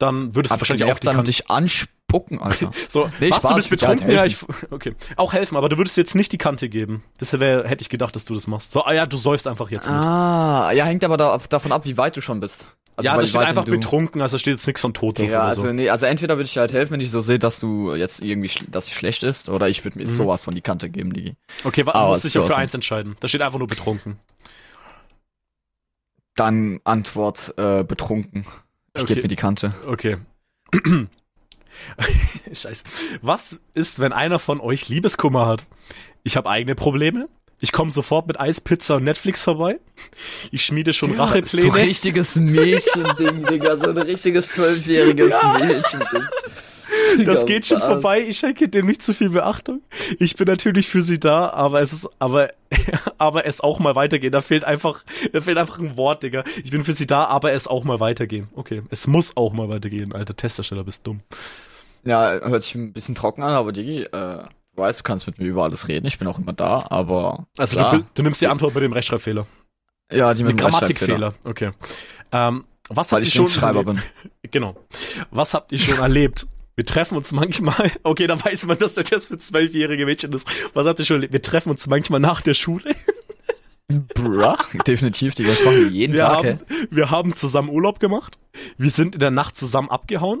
dann 0.00 0.36
würdest 0.36 0.54
du 0.54 0.60
wahrscheinlich 0.60 0.84
auch 0.92 0.98
die 1.00 1.08
Kante. 1.08 1.24
dich 1.24 1.50
anspucken, 1.50 2.38
Alter. 2.40 2.70
So, 2.88 3.10
Nee, 3.18 3.32
Spaß, 3.32 3.42
du 3.42 3.54
bist 3.70 3.70
halt 3.82 3.98
betrunken? 3.98 4.10
ja, 4.14 4.24
ich, 4.24 4.36
okay. 4.70 4.94
Auch 5.16 5.32
helfen, 5.32 5.56
aber 5.56 5.68
du 5.68 5.76
würdest 5.76 5.96
jetzt 5.96 6.14
nicht 6.14 6.30
die 6.30 6.38
Kante 6.38 6.68
geben. 6.68 7.02
Wär, 7.18 7.66
hätte 7.68 7.82
ich 7.82 7.88
gedacht, 7.88 8.14
dass 8.14 8.24
du 8.24 8.32
das 8.32 8.46
machst. 8.46 8.70
So, 8.70 8.84
ah 8.84 8.92
ja, 8.92 9.06
du 9.06 9.16
säufst 9.16 9.48
einfach 9.48 9.70
jetzt 9.72 9.86
mit. 9.88 9.96
ah, 9.96 10.70
ja, 10.72 10.84
hängt 10.84 11.02
aber 11.02 11.16
da, 11.16 11.36
davon 11.48 11.72
ab, 11.72 11.84
wie 11.84 11.96
weit 11.96 12.16
du 12.16 12.20
schon 12.20 12.38
bist. 12.38 12.64
Also, 12.98 13.06
ja, 13.06 13.12
weil 13.12 13.18
da 13.20 13.22
wie 13.22 13.28
steht 13.28 13.40
einfach 13.42 13.64
betrunken, 13.64 14.20
also 14.20 14.34
da 14.34 14.38
steht 14.40 14.54
jetzt 14.54 14.66
nichts 14.66 14.80
von 14.80 14.92
Todsucht 14.92 15.30
Ja, 15.30 15.42
also 15.42 15.62
so. 15.62 15.72
nee, 15.72 15.88
also 15.88 16.04
entweder 16.06 16.36
würde 16.36 16.48
ich 16.48 16.58
halt 16.58 16.72
helfen, 16.72 16.94
wenn 16.94 17.00
ich 17.00 17.12
so 17.12 17.20
sehe, 17.20 17.38
dass 17.38 17.60
du 17.60 17.94
jetzt 17.94 18.20
irgendwie, 18.20 18.50
dass 18.68 18.86
sie 18.86 18.92
schlecht 18.92 19.22
ist, 19.22 19.48
oder 19.48 19.68
ich 19.68 19.84
würde 19.84 19.98
mir 19.98 20.04
Mhm. 20.06 20.10
sowas 20.10 20.42
von 20.42 20.52
die 20.54 20.62
Kante 20.62 20.90
geben, 20.90 21.12
Digi. 21.12 21.36
Okay, 21.62 21.86
wa- 21.86 21.92
du 21.92 21.98
musst 22.08 22.24
dich 22.24 22.34
ja 22.34 22.40
für 22.42 22.56
eins 22.56 22.74
entscheiden. 22.74 23.14
Da 23.20 23.28
steht 23.28 23.40
einfach 23.42 23.60
nur 23.60 23.68
betrunken. 23.68 24.18
Dann 26.34 26.80
Antwort 26.84 27.54
äh, 27.56 27.84
betrunken. 27.84 28.46
Ich 28.94 29.02
Okay. 29.02 29.14
gebe 29.14 29.22
mir 29.22 29.28
die 29.28 29.36
Kante. 29.36 29.74
Okay. 29.86 30.16
Scheiße. 32.52 32.84
Was 33.22 33.60
ist, 33.74 34.00
wenn 34.00 34.12
einer 34.12 34.38
von 34.40 34.60
euch 34.60 34.88
Liebeskummer 34.88 35.46
hat? 35.46 35.66
Ich 36.24 36.36
habe 36.36 36.48
eigene 36.50 36.74
Probleme. 36.74 37.28
Ich 37.60 37.72
komme 37.72 37.90
sofort 37.90 38.26
mit 38.26 38.38
Eis, 38.38 38.60
Pizza 38.60 38.96
und 38.96 39.04
Netflix 39.04 39.42
vorbei. 39.42 39.78
Ich 40.52 40.64
schmiede 40.64 40.92
schon 40.92 41.14
So 41.14 41.22
Rachepläne. 41.22 41.74
richtiges 41.74 42.36
Mädchending, 42.36 43.44
Digga, 43.50 43.76
so 43.76 43.90
ein 43.90 43.98
richtiges 43.98 44.46
zwölfjähriges 44.48 45.32
Mädchending. 45.58 46.28
Das 47.24 47.46
geht 47.46 47.66
schon 47.66 47.78
was? 47.80 47.86
vorbei. 47.86 48.20
Ich 48.20 48.38
schenke 48.38 48.68
dem 48.68 48.86
nicht 48.86 49.02
zu 49.02 49.12
viel 49.14 49.30
Beachtung. 49.30 49.80
Ich 50.18 50.36
bin 50.36 50.46
natürlich 50.46 50.88
für 50.88 51.02
sie 51.02 51.18
da, 51.18 51.48
aber 51.50 51.80
es 51.80 51.92
ist, 51.92 52.08
aber, 52.18 52.50
aber 53.18 53.44
es 53.46 53.60
auch 53.60 53.78
mal 53.80 53.94
weitergehen. 53.94 54.30
Da 54.30 54.40
fehlt 54.40 54.64
einfach, 54.64 55.02
da 55.32 55.40
fehlt 55.40 55.58
einfach 55.58 55.78
ein 55.78 55.96
Wort, 55.96 56.22
Digga. 56.22 56.44
Ich 56.62 56.70
bin 56.70 56.84
für 56.84 56.92
sie 56.92 57.06
da, 57.06 57.24
aber 57.24 57.52
es 57.52 57.66
auch 57.66 57.82
mal 57.84 57.98
weitergehen. 57.98 58.48
Okay. 58.54 58.82
Es 58.90 59.06
muss 59.06 59.36
auch 59.36 59.52
mal 59.52 59.68
weitergehen, 59.68 60.12
alter 60.12 60.36
Testersteller, 60.36 60.84
bist 60.84 61.06
dumm. 61.06 61.20
Ja, 62.04 62.38
hört 62.40 62.62
sich 62.62 62.74
ein 62.74 62.92
bisschen 62.92 63.14
trocken 63.14 63.42
an, 63.42 63.52
aber 63.52 63.72
Digi, 63.72 64.02
äh, 64.02 64.38
du 64.78 64.84
weißt, 64.84 65.00
du 65.00 65.02
kannst 65.02 65.26
mit 65.26 65.38
mir 65.38 65.46
über 65.46 65.64
alles 65.64 65.88
reden. 65.88 66.06
Ich 66.06 66.18
bin 66.18 66.28
auch 66.28 66.38
immer 66.38 66.52
da, 66.52 66.86
aber. 66.88 67.46
Also 67.56 67.76
klar. 67.76 67.98
du, 67.98 68.04
du 68.14 68.22
nimmst 68.22 68.40
die 68.40 68.46
Antwort 68.48 68.74
mit 68.74 68.84
dem 68.84 68.92
Rechtschreibfehler. 68.92 69.46
ja, 70.12 70.32
die 70.34 70.44
mit 70.44 70.58
dem 70.58 70.64
Rechtschreibfehler, 70.64 71.34
Grammatikfehler. 71.34 71.34
Okay. 71.44 71.70
Ähm, 72.32 72.64
was 72.88 73.12
Weil 73.12 73.18
habt 73.18 73.24
ihr 73.24 73.28
ich 73.28 73.34
schon 73.34 73.48
Schreiber 73.48 73.80
erlebt? 73.80 74.02
bin. 74.22 74.30
Genau. 74.50 74.76
Was 75.30 75.52
habt 75.52 75.72
ihr 75.72 75.78
schon 75.78 75.98
erlebt? 75.98 76.46
Wir 76.74 76.86
treffen 76.86 77.16
uns 77.16 77.32
manchmal, 77.32 77.90
okay, 78.04 78.26
da 78.26 78.42
weiß 78.42 78.66
man, 78.66 78.78
dass 78.78 78.94
der 78.94 79.04
Test 79.04 79.26
für 79.26 79.36
zwölfjährige 79.36 80.06
Mädchen 80.06 80.32
ist. 80.32 80.48
Was 80.74 80.86
habt 80.86 81.00
ihr 81.00 81.04
schon 81.04 81.16
erlebt? 81.16 81.32
Wir 81.32 81.42
treffen 81.42 81.70
uns 81.70 81.86
manchmal 81.86 82.20
nach 82.20 82.40
der 82.40 82.54
Schule. 82.54 82.94
Bruh. 84.14 84.54
Definitiv, 84.86 85.34
Digga, 85.34 85.48
das 85.50 85.64
machen 85.64 85.76
wir 85.78 85.88
jeden 85.88 86.12
Wir 86.12 86.20
Tag, 86.20 86.36
haben, 86.36 86.60
wir 86.90 87.10
haben 87.10 87.32
zusammen 87.34 87.70
Urlaub 87.70 88.00
gemacht. 88.00 88.38
Wir 88.76 88.90
sind 88.90 89.14
in 89.14 89.20
der 89.20 89.30
Nacht 89.30 89.56
zusammen 89.56 89.90
abgehauen. 89.90 90.40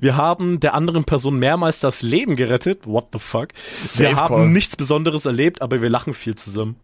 Wir 0.00 0.16
haben 0.16 0.60
der 0.60 0.74
anderen 0.74 1.04
Person 1.04 1.38
mehrmals 1.38 1.80
das 1.80 2.02
Leben 2.02 2.36
gerettet. 2.36 2.86
What 2.86 3.06
the 3.12 3.18
fuck? 3.18 3.48
Safe 3.72 4.10
wir 4.10 4.16
haben 4.16 4.34
call. 4.34 4.48
nichts 4.48 4.76
Besonderes 4.76 5.26
erlebt, 5.26 5.62
aber 5.62 5.80
wir 5.82 5.88
lachen 5.90 6.14
viel 6.14 6.34
zusammen. 6.34 6.76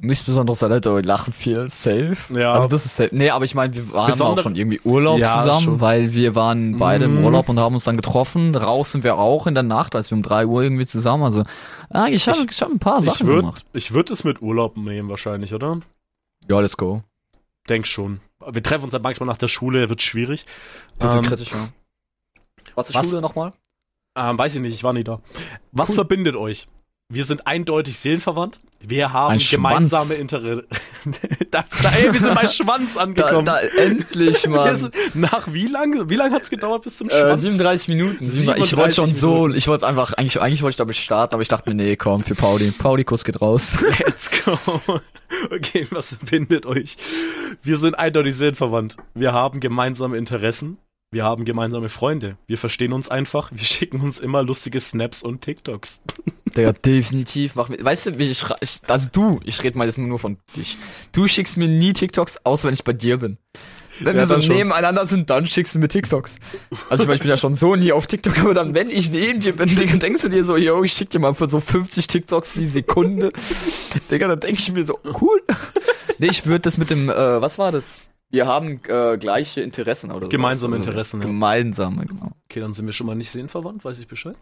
Nichts 0.00 0.24
Besonderes 0.24 0.60
erlebt, 0.62 0.86
aber 0.88 0.96
wir 0.96 1.04
lachen 1.04 1.32
viel. 1.32 1.68
Safe. 1.68 2.16
Ja. 2.34 2.52
Also 2.52 2.66
das 2.66 2.86
ist 2.86 2.96
safe. 2.96 3.10
Nee, 3.12 3.30
aber 3.30 3.44
ich 3.44 3.54
meine, 3.54 3.72
wir 3.74 3.92
waren 3.92 4.10
Besonder- 4.10 4.32
auch 4.40 4.42
schon 4.42 4.56
irgendwie 4.56 4.80
Urlaub 4.82 5.20
Ja, 5.20 5.38
zusammen, 5.38 5.60
schon. 5.62 5.80
weil 5.80 6.12
wir 6.12 6.34
waren 6.34 6.76
beide 6.78 7.04
im 7.04 7.18
Mhm. 7.18 7.24
Urlaub 7.26 7.48
und 7.48 7.60
haben 7.60 7.74
uns 7.74 7.84
dann 7.84 7.96
getroffen. 7.96 8.56
Raus 8.56 8.90
sind 8.90 9.04
wir 9.04 9.16
auch 9.18 9.46
in 9.46 9.54
der 9.54 9.62
Nacht, 9.62 9.94
als 9.94 10.10
wir 10.10 10.16
um 10.16 10.22
drei 10.24 10.44
Uhr 10.46 10.62
irgendwie 10.62 10.86
zusammen. 10.86 11.22
Also, 11.22 11.42
ah, 11.90 12.06
ich 12.08 12.26
habe 12.26 12.36
Ich- 12.38 12.50
ich 12.50 12.62
hab 12.62 12.70
ein 12.70 12.80
paar 12.80 12.98
Ich 12.98 13.04
Sachen 13.04 13.26
würde 13.28 13.40
gemacht. 13.42 13.64
ich 13.74 13.92
würd 13.94 14.10
es 14.10 14.24
mit 14.24 14.42
Urlaub 14.42 14.76
nehmen 14.76 15.08
wahrscheinlich, 15.08 15.54
oder? 15.54 15.80
Ja, 16.48 16.58
let's 16.58 16.76
go. 16.76 17.02
Denk 17.68 17.86
schon. 17.86 18.18
Wir 18.50 18.62
treffen 18.62 18.84
uns 18.84 18.92
dann 18.92 19.02
manchmal 19.02 19.28
nach 19.28 19.36
der 19.36 19.46
Schule, 19.46 19.88
wird 19.88 20.02
schwierig. 20.02 20.46
Das 20.98 21.12
ist 21.12 21.18
Ähm, 21.18 21.26
kritisch, 21.26 21.52
ja. 21.52 21.68
Was 22.74 22.88
ist 22.88 22.94
was- 22.94 23.08
Schule 23.08 23.20
nochmal? 23.22 23.52
Ähm, 24.16 24.38
weiß 24.38 24.54
ich 24.56 24.60
nicht, 24.60 24.74
ich 24.74 24.84
war 24.84 24.92
nie 24.92 25.04
da. 25.04 25.20
Was 25.72 25.90
Cool. 25.90 25.94
verbindet 25.96 26.36
euch? 26.36 26.68
Wir 27.08 27.24
sind 27.24 27.46
eindeutig 27.46 27.98
seelenverwandt. 27.98 28.58
Wir 28.80 29.12
haben 29.12 29.32
Ein 29.32 29.38
gemeinsame 29.38 30.14
Interesse. 30.14 30.64
da, 31.50 31.64
da, 31.82 31.90
ey, 31.90 32.12
wir 32.12 32.20
sind 32.20 32.34
bei 32.34 32.48
Schwanz 32.48 32.96
angekommen. 32.98 33.46
endlich, 33.78 34.44
wir 34.48 34.76
sind, 34.76 34.94
nach 35.14 35.52
wie 35.52 35.66
lange? 35.66 36.08
Wie 36.08 36.14
lange 36.16 36.34
hat's 36.34 36.48
gedauert 36.48 36.82
bis 36.84 36.96
zum 36.98 37.08
Äh, 37.08 37.20
Schwanz? 37.20 37.42
37 37.42 37.88
Minuten. 37.88 38.18
Ich 38.22 38.46
wollte 38.46 38.62
37 38.64 38.94
schon 38.96 39.14
so, 39.14 39.32
Minuten. 39.34 39.54
ich 39.56 39.68
wollte 39.68 39.86
einfach, 39.86 40.14
eigentlich, 40.14 40.40
eigentlich 40.40 40.62
wollte 40.62 40.72
ich 40.72 40.76
damit 40.76 40.96
starten, 40.96 41.34
aber 41.34 41.42
ich 41.42 41.48
dachte 41.48 41.68
mir, 41.68 41.76
nee, 41.76 41.96
komm, 41.96 42.22
für 42.24 42.34
Pauli. 42.34 42.70
Pauli-Kuss 42.70 43.24
geht 43.24 43.40
raus. 43.42 43.76
Let's 44.00 44.30
go. 44.44 44.58
Okay, 45.50 45.86
was 45.90 46.08
verbindet 46.14 46.64
euch? 46.66 46.96
Wir 47.62 47.76
sind 47.76 47.94
eindeutig 47.98 48.34
seelenverwandt. 48.36 48.96
Wir 49.14 49.32
haben 49.34 49.60
gemeinsame 49.60 50.16
Interessen. 50.16 50.78
Wir 51.12 51.24
haben 51.24 51.44
gemeinsame 51.44 51.90
Freunde. 51.90 52.38
Wir 52.46 52.56
verstehen 52.56 52.94
uns 52.94 53.10
einfach. 53.10 53.52
Wir 53.52 53.64
schicken 53.64 54.00
uns 54.00 54.18
immer 54.18 54.42
lustige 54.42 54.80
Snaps 54.80 55.22
und 55.22 55.42
TikToks. 55.42 56.00
Digga, 56.56 56.72
definitiv. 56.86 57.54
Mach 57.54 57.68
mir, 57.68 57.84
weißt 57.84 58.06
du, 58.06 58.18
wie 58.18 58.30
ich, 58.30 58.42
ich 58.62 58.80
also 58.88 59.08
du, 59.12 59.38
ich 59.44 59.62
rede 59.62 59.76
mal 59.76 59.86
jetzt 59.86 59.98
nur 59.98 60.18
von 60.18 60.38
dich. 60.56 60.78
Du 61.12 61.28
schickst 61.28 61.58
mir 61.58 61.68
nie 61.68 61.92
TikToks, 61.92 62.46
außer 62.46 62.68
wenn 62.68 62.72
ich 62.72 62.82
bei 62.82 62.94
dir 62.94 63.18
bin. 63.18 63.36
Wenn 64.00 64.16
Ja, 64.16 64.26
wir 64.26 64.40
so 64.40 64.52
nebeneinander 64.52 65.04
sind, 65.04 65.28
dann 65.28 65.46
schickst 65.46 65.74
du 65.74 65.80
mir 65.80 65.88
TikToks. 65.88 66.36
Also 66.88 67.02
ich, 67.02 67.06
meine, 67.06 67.16
ich 67.16 67.20
bin 67.20 67.28
ja 67.28 67.36
schon 67.36 67.54
so 67.54 67.76
nie 67.76 67.92
auf 67.92 68.06
TikTok, 68.06 68.38
aber 68.38 68.54
dann, 68.54 68.72
wenn 68.72 68.88
ich 68.88 69.10
neben 69.10 69.40
dir 69.40 69.54
bin, 69.54 69.68
Digga, 69.68 69.98
denkst 69.98 70.22
du 70.22 70.30
dir 70.30 70.44
so, 70.44 70.56
yo, 70.56 70.82
ich 70.82 70.94
schick 70.94 71.10
dir 71.10 71.18
mal 71.18 71.34
für 71.34 71.46
so 71.46 71.60
50 71.60 72.06
TikToks 72.06 72.54
die 72.54 72.64
Sekunde. 72.66 73.32
Digga, 74.10 74.28
dann 74.28 74.40
denk 74.40 74.58
ich 74.58 74.72
mir 74.72 74.84
so, 74.84 74.98
cool. 75.20 75.42
Nee, 76.18 76.28
ich 76.28 76.46
würde 76.46 76.60
das 76.60 76.78
mit 76.78 76.88
dem, 76.88 77.10
äh, 77.10 77.40
was 77.40 77.58
war 77.58 77.72
das? 77.72 77.94
Wir 78.32 78.46
haben 78.46 78.80
äh, 78.88 79.18
gleiche 79.18 79.60
Interessen 79.60 80.10
oder 80.10 80.26
so. 80.26 80.28
Gemeinsame 80.30 80.76
Interessen, 80.76 81.20
ja. 81.20 81.26
Gemeinsame, 81.26 82.06
genau. 82.06 82.32
Okay, 82.48 82.60
dann 82.60 82.72
sind 82.72 82.86
wir 82.86 82.92
schon 82.94 83.06
mal 83.06 83.14
nicht 83.14 83.30
seelenverwandt, 83.30 83.84
weiß 83.84 83.98
ich 83.98 84.08
Bescheid. 84.08 84.34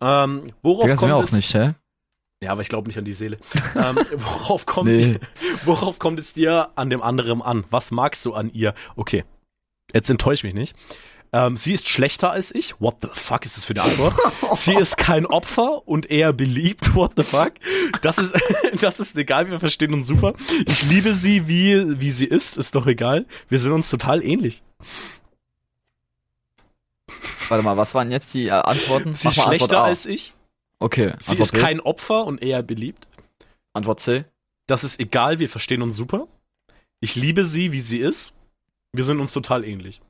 Ähm, 0.00 0.48
worauf 0.62 0.82
Digga, 0.84 0.96
kommt 0.96 1.10
wir 1.10 1.16
auch 1.16 1.24
es? 1.24 1.32
nicht, 1.32 1.54
hä? 1.54 1.74
Ja, 2.44 2.52
aber 2.52 2.60
ich 2.60 2.68
glaube 2.68 2.86
nicht 2.88 2.98
an 2.98 3.04
die 3.06 3.14
Seele. 3.14 3.38
ähm, 3.74 3.96
worauf 4.16 4.66
kommt 4.66 4.88
Nee. 4.90 5.18
worauf 5.64 5.98
kommt 5.98 6.20
es 6.20 6.34
dir 6.34 6.68
an 6.76 6.90
dem 6.90 7.02
anderen 7.02 7.42
an? 7.42 7.64
Was 7.70 7.90
magst 7.90 8.24
du 8.26 8.34
an 8.34 8.50
ihr? 8.52 8.74
Okay, 8.96 9.24
jetzt 9.94 10.10
enttäusch 10.10 10.44
mich 10.44 10.54
nicht. 10.54 10.76
Ähm, 11.32 11.56
sie 11.56 11.74
ist 11.74 11.88
schlechter 11.88 12.30
als 12.30 12.54
ich. 12.54 12.80
What 12.80 12.96
the 13.02 13.08
fuck 13.12 13.44
ist 13.44 13.56
das 13.56 13.64
für 13.64 13.74
eine 13.74 13.82
Antwort? 13.82 14.14
sie 14.54 14.74
ist 14.74 14.96
kein 14.96 15.26
Opfer 15.26 15.86
und 15.86 16.10
eher 16.10 16.32
beliebt. 16.32 16.94
What 16.94 17.12
the 17.16 17.22
fuck? 17.22 17.52
Das 18.02 18.18
ist, 18.18 18.34
das 18.80 19.00
ist 19.00 19.16
egal. 19.16 19.50
Wir 19.50 19.60
verstehen 19.60 19.92
uns 19.92 20.06
super. 20.06 20.34
Ich 20.66 20.82
liebe 20.84 21.14
sie, 21.14 21.48
wie, 21.48 22.00
wie 22.00 22.10
sie 22.10 22.26
ist. 22.26 22.56
Ist 22.56 22.74
doch 22.74 22.86
egal. 22.86 23.26
Wir 23.48 23.58
sind 23.58 23.72
uns 23.72 23.90
total 23.90 24.24
ähnlich. 24.24 24.62
Warte 27.48 27.62
mal, 27.64 27.76
was 27.76 27.94
waren 27.94 28.10
jetzt 28.10 28.34
die 28.34 28.46
äh, 28.46 28.50
Antworten? 28.50 29.14
Sie 29.14 29.28
ist 29.28 29.38
Antwort 29.38 29.48
schlechter 29.48 29.78
A. 29.80 29.84
als 29.84 30.06
ich. 30.06 30.34
Okay, 30.78 31.14
Sie 31.18 31.32
Antwort 31.32 31.46
ist 31.46 31.52
B. 31.52 31.60
kein 31.60 31.80
Opfer 31.80 32.24
und 32.24 32.42
eher 32.42 32.62
beliebt. 32.62 33.08
Antwort 33.72 34.00
C. 34.00 34.24
Das 34.66 34.84
ist 34.84 35.00
egal, 35.00 35.38
wir 35.38 35.48
verstehen 35.48 35.82
uns 35.82 35.96
super. 35.96 36.26
Ich 37.00 37.16
liebe 37.16 37.44
sie, 37.44 37.72
wie 37.72 37.80
sie 37.80 37.98
ist. 37.98 38.32
Wir 38.92 39.04
sind 39.04 39.20
uns 39.20 39.32
total 39.32 39.64
ähnlich. 39.64 40.00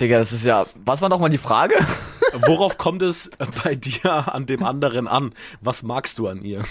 Digga, 0.00 0.18
das 0.18 0.32
ist 0.32 0.44
ja. 0.44 0.66
Was 0.84 1.00
war 1.00 1.08
nochmal 1.08 1.30
die 1.30 1.38
Frage? 1.38 1.74
Worauf 2.46 2.76
kommt 2.76 3.00
es 3.02 3.30
bei 3.64 3.74
dir 3.74 4.34
an 4.34 4.44
dem 4.46 4.62
anderen 4.62 5.08
an? 5.08 5.32
Was 5.60 5.82
magst 5.82 6.18
du 6.18 6.28
an 6.28 6.42
ihr? 6.42 6.64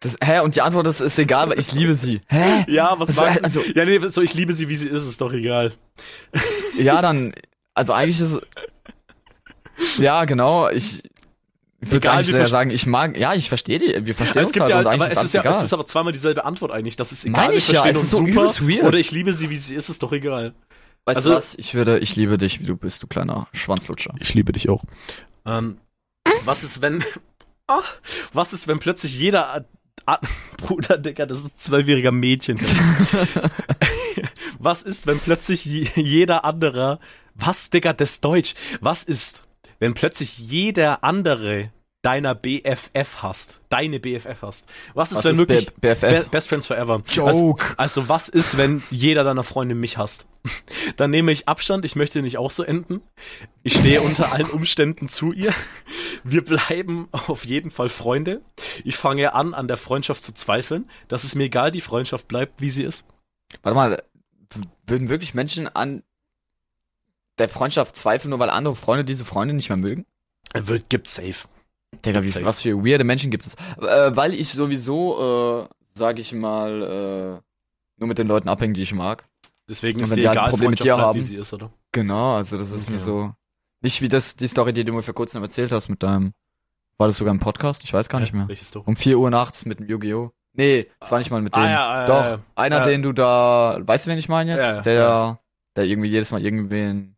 Das, 0.00 0.16
hä? 0.22 0.40
Und 0.40 0.54
die 0.54 0.60
Antwort 0.62 0.86
ist, 0.86 1.00
ist 1.00 1.18
egal, 1.18 1.48
weil 1.48 1.58
ich 1.58 1.72
liebe 1.72 1.94
sie. 1.94 2.20
Hä? 2.28 2.64
Ja, 2.68 2.94
was 2.98 3.08
Das 3.08 3.16
magst 3.16 3.40
ist- 3.46 3.54
du? 3.56 3.60
also- 3.60 3.72
ja, 3.74 3.84
nee, 3.84 3.98
so 4.08 4.22
ich 4.22 4.34
liebe 4.34 4.52
sie, 4.52 4.68
wie 4.68 4.76
sie 4.76 4.88
ist, 4.88 5.04
ist 5.08 5.20
doch 5.20 5.32
egal. 5.32 5.72
Ja, 6.78 7.02
dann. 7.02 7.34
Also 7.74 7.92
eigentlich 7.92 8.20
ist. 8.20 8.40
Ja, 9.98 10.24
genau. 10.24 10.68
Ich. 10.68 11.02
Ich 11.80 11.90
würde 11.90 12.06
Egal, 12.06 12.14
eigentlich 12.16 12.28
wir 12.32 12.40
verst- 12.40 12.50
sagen, 12.50 12.70
ich 12.70 12.86
mag, 12.86 13.18
ja, 13.18 13.34
ich 13.34 13.48
verstehe 13.50 13.78
die, 13.78 14.06
wir 14.06 14.14
verstehen 14.14 14.42
es 14.44 14.48
uns 14.48 14.58
halt 14.60 14.70
ja, 14.70 14.78
und 14.78 14.86
aber 14.86 14.92
eigentlich 14.92 15.10
es 15.12 15.18
ist 15.18 15.24
ist 15.24 15.32
ja, 15.34 15.40
alles 15.42 15.50
es 15.50 15.56
egal. 15.58 15.64
ist 15.66 15.72
aber 15.74 15.86
zweimal 15.86 16.12
dieselbe 16.12 16.44
Antwort 16.46 16.72
eigentlich. 16.72 16.96
Das 16.96 17.12
ist 17.12 17.24
egal, 17.26 17.38
Meine 17.42 17.52
wir 17.52 17.58
ich 17.58 17.68
ja, 17.68 17.74
verstehen 17.82 17.96
uns 17.96 18.04
ist 18.06 18.10
so 18.12 18.16
super. 18.18 18.30
übelst 18.30 18.66
weird. 18.66 18.82
Oder 18.84 18.98
ich 18.98 19.10
liebe 19.10 19.32
sie, 19.34 19.50
wie 19.50 19.56
sie 19.56 19.74
ist, 19.74 19.90
ist 19.90 20.02
doch 20.02 20.12
egal. 20.12 20.54
Weißt 21.06 21.16
also- 21.16 21.30
du 21.30 21.36
was? 21.36 21.54
Ich 21.54 21.74
würde, 21.74 21.98
ich 21.98 22.14
liebe 22.16 22.36
dich, 22.38 22.60
wie 22.60 22.66
du 22.66 22.76
bist, 22.76 23.02
du 23.02 23.06
kleiner 23.06 23.48
Schwanzlutscher. 23.52 24.14
Ich 24.20 24.34
liebe 24.34 24.52
dich 24.52 24.68
auch. 24.68 24.84
Ähm, 25.46 25.78
was 26.44 26.62
ist, 26.62 26.82
wenn. 26.82 27.02
Ah, 27.68 27.82
was 28.32 28.52
ist, 28.52 28.68
wenn 28.68 28.78
plötzlich 28.78 29.18
jeder. 29.18 29.66
Ah, 30.06 30.20
Bruder, 30.58 30.98
Digga, 30.98 31.26
das 31.26 31.40
ist 31.40 31.46
ein 31.46 31.58
zwölfjähriger 31.58 32.12
Mädchen. 32.12 32.60
was 34.60 34.82
ist, 34.84 35.08
wenn 35.08 35.18
plötzlich 35.18 35.64
je- 35.64 35.88
jeder 35.96 36.44
anderer. 36.44 37.00
Was, 37.34 37.70
Digga, 37.70 37.92
das 37.92 38.12
ist 38.12 38.24
Deutsch. 38.24 38.54
Was 38.80 39.02
ist, 39.02 39.42
wenn 39.80 39.94
plötzlich 39.94 40.38
jeder 40.38 41.02
andere 41.02 41.72
deiner 42.06 42.36
BFF 42.36 43.16
hast? 43.22 43.60
Deine 43.68 43.98
BFF 43.98 44.40
hast? 44.42 44.66
Was 44.94 45.10
ist, 45.10 45.18
Was 45.18 45.24
wenn 45.24 45.32
ist 45.32 45.38
wirklich. 45.38 45.66
B- 45.74 45.88
BFF? 45.94 46.00
Be 46.00 46.26
Best 46.30 46.48
Friends 46.48 46.66
Forever. 46.68 47.02
Joke. 47.10 47.28
Also, 47.28 47.56
also 47.76 48.08
was 48.08 48.28
ist, 48.28 48.56
wenn 48.56 48.82
jeder 48.90 49.24
deiner 49.24 49.42
Freunde 49.42 49.74
mich 49.74 49.98
hasst? 49.98 50.28
Dann 50.96 51.10
nehme 51.10 51.32
ich 51.32 51.48
Abstand, 51.48 51.84
ich 51.84 51.96
möchte 51.96 52.22
nicht 52.22 52.38
auch 52.38 52.52
so 52.52 52.62
enden. 52.62 53.02
Ich 53.64 53.74
stehe 53.74 54.00
unter 54.02 54.32
allen 54.32 54.48
Umständen 54.48 55.08
zu 55.08 55.32
ihr. 55.32 55.52
Wir 56.22 56.44
bleiben 56.44 57.08
auf 57.10 57.44
jeden 57.44 57.72
Fall 57.72 57.88
Freunde. 57.88 58.40
Ich 58.84 58.96
fange 58.96 59.34
an, 59.34 59.52
an 59.52 59.66
der 59.66 59.76
Freundschaft 59.76 60.22
zu 60.22 60.32
zweifeln. 60.32 60.88
Das 61.08 61.24
ist 61.24 61.34
mir 61.34 61.44
egal, 61.44 61.72
die 61.72 61.80
Freundschaft 61.80 62.28
bleibt, 62.28 62.60
wie 62.60 62.70
sie 62.70 62.84
ist. 62.84 63.04
Warte 63.62 63.74
mal, 63.74 64.02
würden 64.86 65.08
wirklich 65.08 65.34
Menschen 65.34 65.66
an 65.66 66.04
der 67.38 67.48
Freundschaft 67.48 67.96
zweifeln, 67.96 68.30
nur 68.30 68.38
weil 68.38 68.50
andere 68.50 68.76
Freunde 68.76 69.04
diese 69.04 69.24
Freunde 69.24 69.54
nicht 69.54 69.68
mehr 69.68 69.76
mögen? 69.76 70.06
Wird, 70.54 70.88
gibt 70.88 71.08
safe. 71.08 71.48
Digga, 72.04 72.22
wie, 72.22 72.44
was 72.44 72.60
für 72.62 72.76
weirde 72.84 73.04
Menschen 73.04 73.30
gibt 73.30 73.46
es? 73.46 73.54
Äh, 73.80 74.14
weil 74.16 74.34
ich 74.34 74.50
sowieso, 74.52 75.64
äh, 75.64 75.74
sag 75.94 76.18
ich 76.18 76.32
mal, 76.32 76.82
äh, 76.82 77.42
nur 77.98 78.08
mit 78.08 78.18
den 78.18 78.26
Leuten 78.28 78.48
abhänge, 78.48 78.74
die 78.74 78.82
ich 78.82 78.92
mag. 78.94 79.24
Deswegen 79.68 80.00
ist 80.00 80.14
dir 80.14 80.28
halt 80.28 80.38
ein 80.38 80.44
egal, 80.44 80.50
Problem 80.50 80.70
mit 80.70 80.84
dir 80.84 80.96
haben. 80.98 81.16
wie 81.16 81.22
sie 81.22 81.36
ist, 81.36 81.52
oder? 81.52 81.72
Genau, 81.92 82.36
also 82.36 82.58
das 82.58 82.70
ist 82.70 82.88
mir 82.88 82.96
Okay. 82.96 83.04
so. 83.04 83.32
Nicht 83.80 84.00
wie 84.02 84.08
das, 84.08 84.36
die 84.36 84.48
Story, 84.48 84.72
die 84.72 84.84
du 84.84 84.92
mir 84.92 85.02
vor 85.02 85.14
kurzem 85.14 85.42
erzählt 85.42 85.72
hast 85.72 85.88
mit 85.88 86.02
deinem. 86.02 86.32
War 86.98 87.08
das 87.08 87.16
sogar 87.16 87.32
im 87.34 87.40
Podcast? 87.40 87.82
Ich 87.84 87.92
weiß 87.92 88.08
gar 88.08 88.20
nicht 88.20 88.32
mehr. 88.32 88.48
Welches 88.48 88.70
doch? 88.70 88.86
Um 88.86 88.96
4 88.96 89.18
Uhr 89.18 89.30
nachts 89.30 89.64
mit 89.64 89.80
dem 89.80 89.88
Yu-Gi-Oh! 89.88 90.30
Nee, 90.54 90.86
das 91.00 91.10
war 91.10 91.18
nicht 91.18 91.30
mal 91.30 91.42
mit 91.42 91.54
dem. 91.54 91.62
Ah, 91.62 91.66
ja, 91.70 92.00
ja, 92.00 92.06
Doch, 92.06 92.24
ja, 92.24 92.30
ja. 92.30 92.38
einer, 92.54 92.76
Ja. 92.78 92.84
den 92.86 93.02
du 93.02 93.12
da. 93.12 93.78
Weißt 93.82 94.06
du, 94.06 94.10
wen 94.10 94.18
ich 94.18 94.28
meine 94.28 94.52
jetzt? 94.52 94.62
Ja, 94.62 94.76
ja, 94.76 94.82
der, 94.82 94.94
ja. 94.94 95.38
der 95.76 95.84
irgendwie 95.84 96.08
jedes 96.08 96.30
Mal 96.30 96.40
irgendwen 96.42 97.15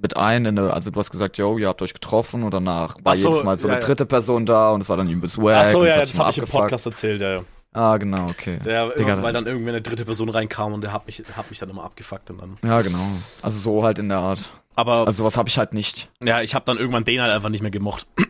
mit 0.00 0.16
ein, 0.16 0.44
in 0.46 0.58
eine, 0.58 0.72
also 0.72 0.90
du 0.90 0.98
hast 0.98 1.10
gesagt, 1.10 1.36
yo, 1.38 1.58
ihr 1.58 1.68
habt 1.68 1.82
euch 1.82 1.92
getroffen 1.94 2.42
und 2.42 2.52
danach 2.54 2.96
war 3.02 3.14
so, 3.16 3.28
jedes 3.30 3.44
Mal 3.44 3.56
so 3.58 3.68
ja, 3.68 3.74
eine 3.74 3.82
dritte 3.82 4.06
Person 4.06 4.46
da 4.46 4.70
und 4.70 4.80
es 4.80 4.88
war 4.88 4.96
dann 4.96 5.08
übelst 5.08 5.38
wack. 5.38 5.56
Ach 5.58 5.66
so, 5.66 5.84
ja, 5.84 5.98
das 5.98 6.14
mal 6.14 6.24
habe 6.24 6.30
ich 6.32 6.38
im. 6.38 6.46
Podcast 6.46 6.86
erzählt, 6.86 7.20
ja, 7.20 7.32
ja. 7.34 7.42
Ah, 7.72 7.96
genau, 7.98 8.26
okay. 8.28 8.58
Der, 8.64 8.88
Digga, 8.90 9.22
weil 9.22 9.32
dann 9.32 9.46
irgendwann 9.46 9.68
eine 9.74 9.82
dritte 9.82 10.04
Person 10.04 10.28
reinkam 10.28 10.72
und 10.72 10.82
der 10.82 10.92
hat 10.92 11.06
mich, 11.06 11.22
hat 11.36 11.48
mich 11.50 11.58
dann 11.60 11.70
immer 11.70 11.84
abgefuckt 11.84 12.28
und 12.30 12.40
dann. 12.40 12.56
Ja, 12.68 12.80
genau. 12.82 12.98
Also 13.42 13.58
so 13.60 13.84
halt 13.84 13.98
in 14.00 14.08
der 14.08 14.18
Art. 14.18 14.50
Aber 14.74 15.06
Also 15.06 15.18
sowas 15.18 15.36
habe 15.36 15.48
ich 15.48 15.56
halt 15.58 15.72
nicht. 15.72 16.08
ja, 16.24 16.40
ich 16.40 16.54
habe 16.54 16.64
dann 16.64 16.78
irgendwann 16.78 17.04
den 17.04 17.20
halt 17.20 17.32
einfach 17.32 17.48
nicht 17.48 17.60
mehr 17.62 17.70
gemocht. 17.70 18.06
dann 18.16 18.26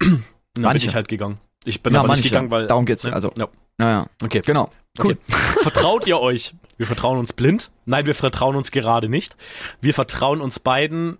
bin 0.54 0.62
Manche. 0.62 0.86
ich 0.86 0.94
halt 0.94 1.08
gegangen. 1.08 1.38
Ich 1.64 1.82
bin 1.82 1.92
Ja, 1.94 2.00
aber 2.00 2.08
manche. 2.08 2.22
nicht 2.22 2.32
gegangen, 2.32 2.50
weil. 2.50 2.66
Darum 2.66 2.84
geht's, 2.86 3.04
ne? 3.04 3.12
also. 3.12 3.32
Ja. 3.38 3.48
Naja, 3.78 4.06
Okay. 4.22 4.42
genau. 4.44 4.70
Cool. 4.98 5.12
Okay. 5.12 5.18
Vertraut 5.62 6.06
ihr 6.06 6.20
euch? 6.20 6.54
Wir 6.76 6.86
vertrauen 6.86 7.18
uns 7.18 7.32
blind. 7.32 7.70
Nein, 7.86 8.04
wir 8.06 8.14
vertrauen 8.14 8.56
uns 8.56 8.70
gerade 8.70 9.08
nicht. 9.08 9.36
Wir 9.80 9.94
vertrauen 9.94 10.40
uns 10.40 10.58
beiden 10.58 11.16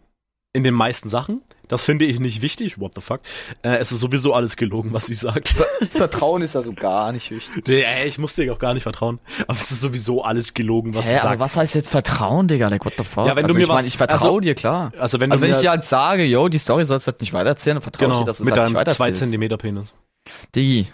in 0.52 0.64
den 0.64 0.74
meisten 0.74 1.08
Sachen. 1.08 1.42
Das 1.68 1.84
finde 1.84 2.04
ich 2.04 2.18
nicht 2.18 2.42
wichtig. 2.42 2.80
What 2.80 2.94
the 2.96 3.00
fuck? 3.00 3.20
Äh, 3.62 3.76
es 3.76 3.92
ist 3.92 4.00
sowieso 4.00 4.34
alles 4.34 4.56
gelogen, 4.56 4.92
was 4.92 5.06
sie 5.06 5.14
sagt. 5.14 5.54
Vertrauen 5.90 6.42
ist 6.42 6.56
also 6.56 6.72
gar 6.72 7.12
nicht 7.12 7.30
wichtig. 7.30 7.68
Nee, 7.68 7.82
ey, 7.82 8.08
ich 8.08 8.18
muss 8.18 8.34
dir 8.34 8.52
auch 8.52 8.58
gar 8.58 8.74
nicht 8.74 8.82
vertrauen. 8.82 9.20
Aber 9.46 9.56
es 9.56 9.70
ist 9.70 9.80
sowieso 9.80 10.24
alles 10.24 10.52
gelogen, 10.52 10.94
was 10.94 11.06
Hä, 11.06 11.10
sie 11.10 11.14
aber 11.20 11.28
sagt. 11.28 11.40
was 11.40 11.56
heißt 11.56 11.74
jetzt 11.76 11.88
Vertrauen, 11.88 12.48
Digga? 12.48 12.66
Like, 12.66 12.84
what 12.84 12.94
the 12.98 13.04
fuck? 13.04 13.28
Ja, 13.28 13.36
wenn 13.36 13.44
du 13.44 13.50
also 13.50 13.58
mir 13.58 13.62
ich 13.64 13.68
was- 13.68 13.86
ich 13.86 13.96
vertraue 13.96 14.18
also- 14.18 14.40
dir, 14.40 14.56
klar. 14.56 14.92
Also 14.98 15.20
wenn 15.20 15.30
Also 15.30 15.42
du 15.44 15.46
wenn 15.48 15.54
ich 15.54 15.60
dir 15.62 15.70
halt 15.70 15.84
sage, 15.84 16.24
yo, 16.24 16.48
die 16.48 16.58
Story 16.58 16.84
sollst 16.84 17.06
du 17.06 17.12
halt 17.12 17.20
nicht 17.20 17.32
weitererzählen, 17.32 17.76
dann 17.76 17.82
vertraue 17.82 18.06
ich 18.08 18.10
genau, 18.12 18.20
dir, 18.22 18.26
dass 18.26 18.38
du 18.38 18.42
es 18.42 18.46
mit 18.46 18.54
halt 18.54 18.64
deinem 18.64 18.72
2 18.74 18.80
weitererzählst. 18.80 19.18
Zentimeter 19.20 19.56
Penis. 19.56 19.94
Digi. 20.56 20.92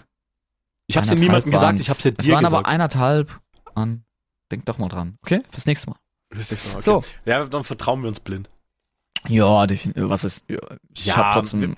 Ich 0.85 0.95
hab's 0.95 1.09
dir 1.09 1.15
niemandem 1.15 1.51
gesagt, 1.51 1.79
ich 1.79 1.89
hab's 1.89 2.01
dir 2.03 2.13
Es 2.15 2.23
dir 2.23 2.33
waren 2.35 2.43
gesagt. 2.43 2.65
aber 2.65 2.71
eineinhalb 2.71 3.39
an. 3.73 4.03
Denk 4.51 4.65
doch 4.65 4.77
mal 4.77 4.87
dran. 4.89 5.17
Okay? 5.23 5.41
Fürs 5.49 5.65
nächste 5.65 5.89
Mal. 5.89 5.97
Das 6.29 6.51
ist 6.51 6.73
okay. 6.73 6.81
So. 6.81 7.03
Ja, 7.25 7.43
dann 7.45 7.63
vertrauen 7.63 8.01
wir 8.03 8.07
uns 8.09 8.19
blind. 8.19 8.47
Ja, 9.27 9.67
definitiv. 9.67 10.09
Was 10.09 10.23
ist. 10.23 10.43
Ja, 10.47 10.57
ich 10.95 11.05
Ja, 11.05 11.17
hab 11.17 11.33
trotzdem. 11.33 11.75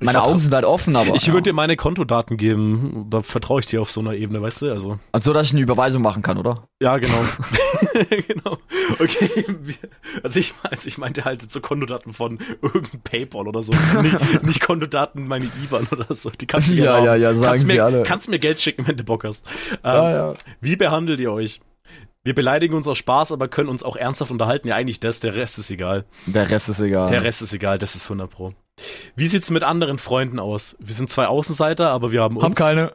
meine 0.00 0.22
Augen 0.24 0.38
sind 0.38 0.52
halt 0.52 0.64
offen, 0.64 0.96
aber. 0.96 1.14
Ich 1.14 1.26
ja. 1.26 1.32
würde 1.32 1.50
dir 1.50 1.52
meine 1.52 1.76
Kontodaten 1.76 2.36
geben. 2.36 3.06
Da 3.10 3.22
vertraue 3.22 3.60
ich 3.60 3.66
dir 3.66 3.80
auf 3.80 3.90
so 3.90 4.00
einer 4.00 4.14
Ebene, 4.14 4.42
weißt 4.42 4.62
du? 4.62 4.72
Also. 4.72 4.98
Also, 5.12 5.32
dass 5.32 5.46
ich 5.46 5.52
eine 5.52 5.62
Überweisung 5.62 6.02
machen 6.02 6.22
kann, 6.22 6.36
oder? 6.38 6.68
Ja, 6.80 6.98
genau. 6.98 7.18
genau. 8.28 8.58
Okay. 8.98 9.44
Also 10.22 10.40
ich, 10.40 10.52
also 10.62 10.88
ich 10.88 10.98
meinte 10.98 11.24
halt 11.24 11.50
so 11.50 11.60
Kontodaten 11.60 12.12
von 12.12 12.38
irgendeinem 12.60 13.00
Paypal 13.02 13.46
oder 13.48 13.62
so. 13.62 13.72
Also 13.72 14.02
nicht, 14.02 14.42
nicht 14.42 14.60
Kontodaten 14.60 15.26
meine 15.28 15.46
IBAN 15.64 15.86
oder 15.90 16.12
so. 16.12 16.30
Die 16.30 16.46
kannst 16.46 16.70
du 16.70 16.74
Ja, 16.76 17.02
ja, 17.04 17.14
ja, 17.14 17.32
sagen 17.34 17.42
kannst 17.44 17.66
sie 17.66 17.72
mir, 17.72 17.84
alle. 17.84 18.02
Kannst 18.02 18.28
mir 18.28 18.38
Geld 18.38 18.60
schicken, 18.60 18.86
wenn 18.86 18.96
du 18.96 19.04
Bock 19.04 19.24
hast. 19.24 19.46
Ähm, 19.72 19.78
ja. 19.94 20.34
Wie 20.60 20.76
behandelt 20.76 21.20
ihr 21.20 21.32
euch? 21.32 21.60
Wir 22.24 22.34
beleidigen 22.34 22.74
uns 22.74 22.88
aus 22.88 22.96
Spaß, 22.98 23.32
aber 23.32 23.48
können 23.48 23.68
uns 23.68 23.82
auch 23.82 23.96
ernsthaft 23.96 24.30
unterhalten. 24.30 24.68
Ja, 24.68 24.76
eigentlich 24.76 24.98
das. 24.98 25.20
Der 25.20 25.34
Rest 25.34 25.58
ist 25.58 25.70
egal. 25.70 26.06
Der 26.26 26.48
Rest 26.48 26.70
ist 26.70 26.80
egal. 26.80 27.10
Der 27.10 27.22
Rest 27.22 27.42
ist 27.42 27.52
egal. 27.52 27.76
Das 27.76 27.94
ist 27.94 28.06
100 28.06 28.30
pro. 28.30 28.54
Wie 29.14 29.26
sieht's 29.26 29.50
mit 29.50 29.62
anderen 29.62 29.98
Freunden 29.98 30.40
aus? 30.40 30.74
Wir 30.80 30.94
sind 30.94 31.10
zwei 31.10 31.26
Außenseiter, 31.26 31.90
aber 31.90 32.12
wir 32.12 32.22
haben 32.22 32.36
uns. 32.36 32.44
Hab 32.44 32.56
keine. 32.56 32.94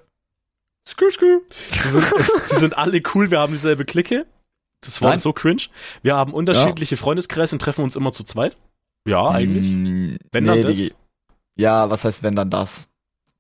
Skü, 0.88 1.12
skü. 1.12 1.42
Sie 1.68 1.90
sind, 1.90 2.04
sie 2.44 2.56
sind 2.56 2.78
alle 2.78 3.02
cool, 3.14 3.30
wir 3.30 3.40
haben 3.40 3.54
dieselbe 3.54 3.86
Clique. 3.86 4.26
Das 4.82 5.02
war 5.02 5.12
Nein. 5.12 5.20
so 5.20 5.34
cringe. 5.34 5.64
Wir 6.02 6.16
haben 6.16 6.34
unterschiedliche 6.34 6.98
Freundeskreise 6.98 7.54
und 7.56 7.60
treffen 7.60 7.84
uns 7.84 7.96
immer 7.96 8.14
zu 8.14 8.24
zweit. 8.24 8.58
Ja, 9.08 9.30
eigentlich. 9.30 9.68
Mm, 9.70 10.16
Wenn 10.32 10.44
nee, 10.44 10.50
dann 10.50 10.62
das. 10.64 10.78
Digi. 10.78 10.94
Ja, 11.58 11.90
was 11.90 12.06
heißt 12.06 12.24
wenn 12.24 12.36
dann 12.36 12.50
das? 12.50 12.88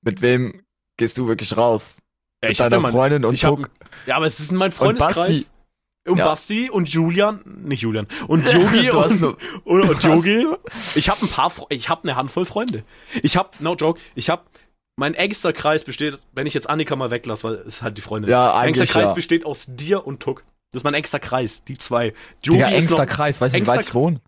Mit 0.01 0.21
wem 0.21 0.61
gehst 0.97 1.17
du 1.17 1.27
wirklich 1.27 1.55
raus? 1.57 1.97
Ja, 2.43 2.49
Mit 2.49 2.51
ich 2.51 2.61
hab 2.61 2.65
deiner 2.69 2.77
ja, 2.77 2.81
mein, 2.83 2.91
Freundin 2.91 3.25
und 3.25 3.33
ich 3.33 3.45
hab, 3.45 3.57
ja, 4.05 4.15
aber 4.15 4.25
es 4.25 4.39
ist 4.39 4.51
mein 4.51 4.67
Und 4.67 4.73
Freundeskreis. 4.73 5.15
Basti. 5.15 5.58
Und 6.07 6.17
Ja. 6.17 6.25
Basti 6.25 6.69
und 6.69 6.89
Julian, 6.89 7.41
nicht 7.45 7.81
Julian, 7.81 8.07
und 8.27 8.51
Yogi 8.51 8.89
und, 8.91 9.21
nur- 9.21 9.37
und, 9.65 9.89
und 9.89 10.03
nur- 10.05 10.59
Ich 10.95 11.09
habe 11.09 11.25
ein 11.25 11.29
paar, 11.29 11.51
ich 11.69 11.89
habe 11.89 12.03
eine 12.03 12.15
Handvoll 12.15 12.45
Freunde. 12.45 12.83
Ich 13.21 13.37
habe, 13.37 13.49
no 13.59 13.75
joke, 13.75 13.99
ich 14.15 14.29
habe, 14.29 14.43
mein 14.95 15.13
engster 15.13 15.53
Kreis 15.53 15.83
besteht, 15.83 16.17
wenn 16.33 16.47
ich 16.47 16.53
jetzt 16.53 16.69
Annika 16.69 16.95
mal 16.95 17.11
weglasse, 17.11 17.47
weil 17.47 17.53
es 17.67 17.81
halt 17.81 17.97
die 17.97 18.01
Freundin. 18.01 18.31
Ja, 18.31 18.53
mein 18.55 18.67
engster 18.69 18.83
eigentlich, 18.83 18.91
Kreis 18.91 19.09
ja. 19.09 19.13
besteht 19.13 19.45
aus 19.45 19.65
dir 19.69 20.05
und 20.07 20.21
Tuck. 20.21 20.43
Das 20.71 20.81
ist 20.81 20.83
mein 20.83 20.93
engster 20.93 21.19
Kreis, 21.19 21.63
die 21.63 21.77
zwei. 21.77 22.13
Digga, 22.45 22.67
ist 22.67 22.73
engster 22.83 23.05
noch, 23.05 23.11
Kreis, 23.11 23.39
weißt 23.41 23.55
du, 23.55 23.61
wie 23.61 23.67
weit 23.67 23.81
ich 23.81 23.93
wohne? 23.93 24.21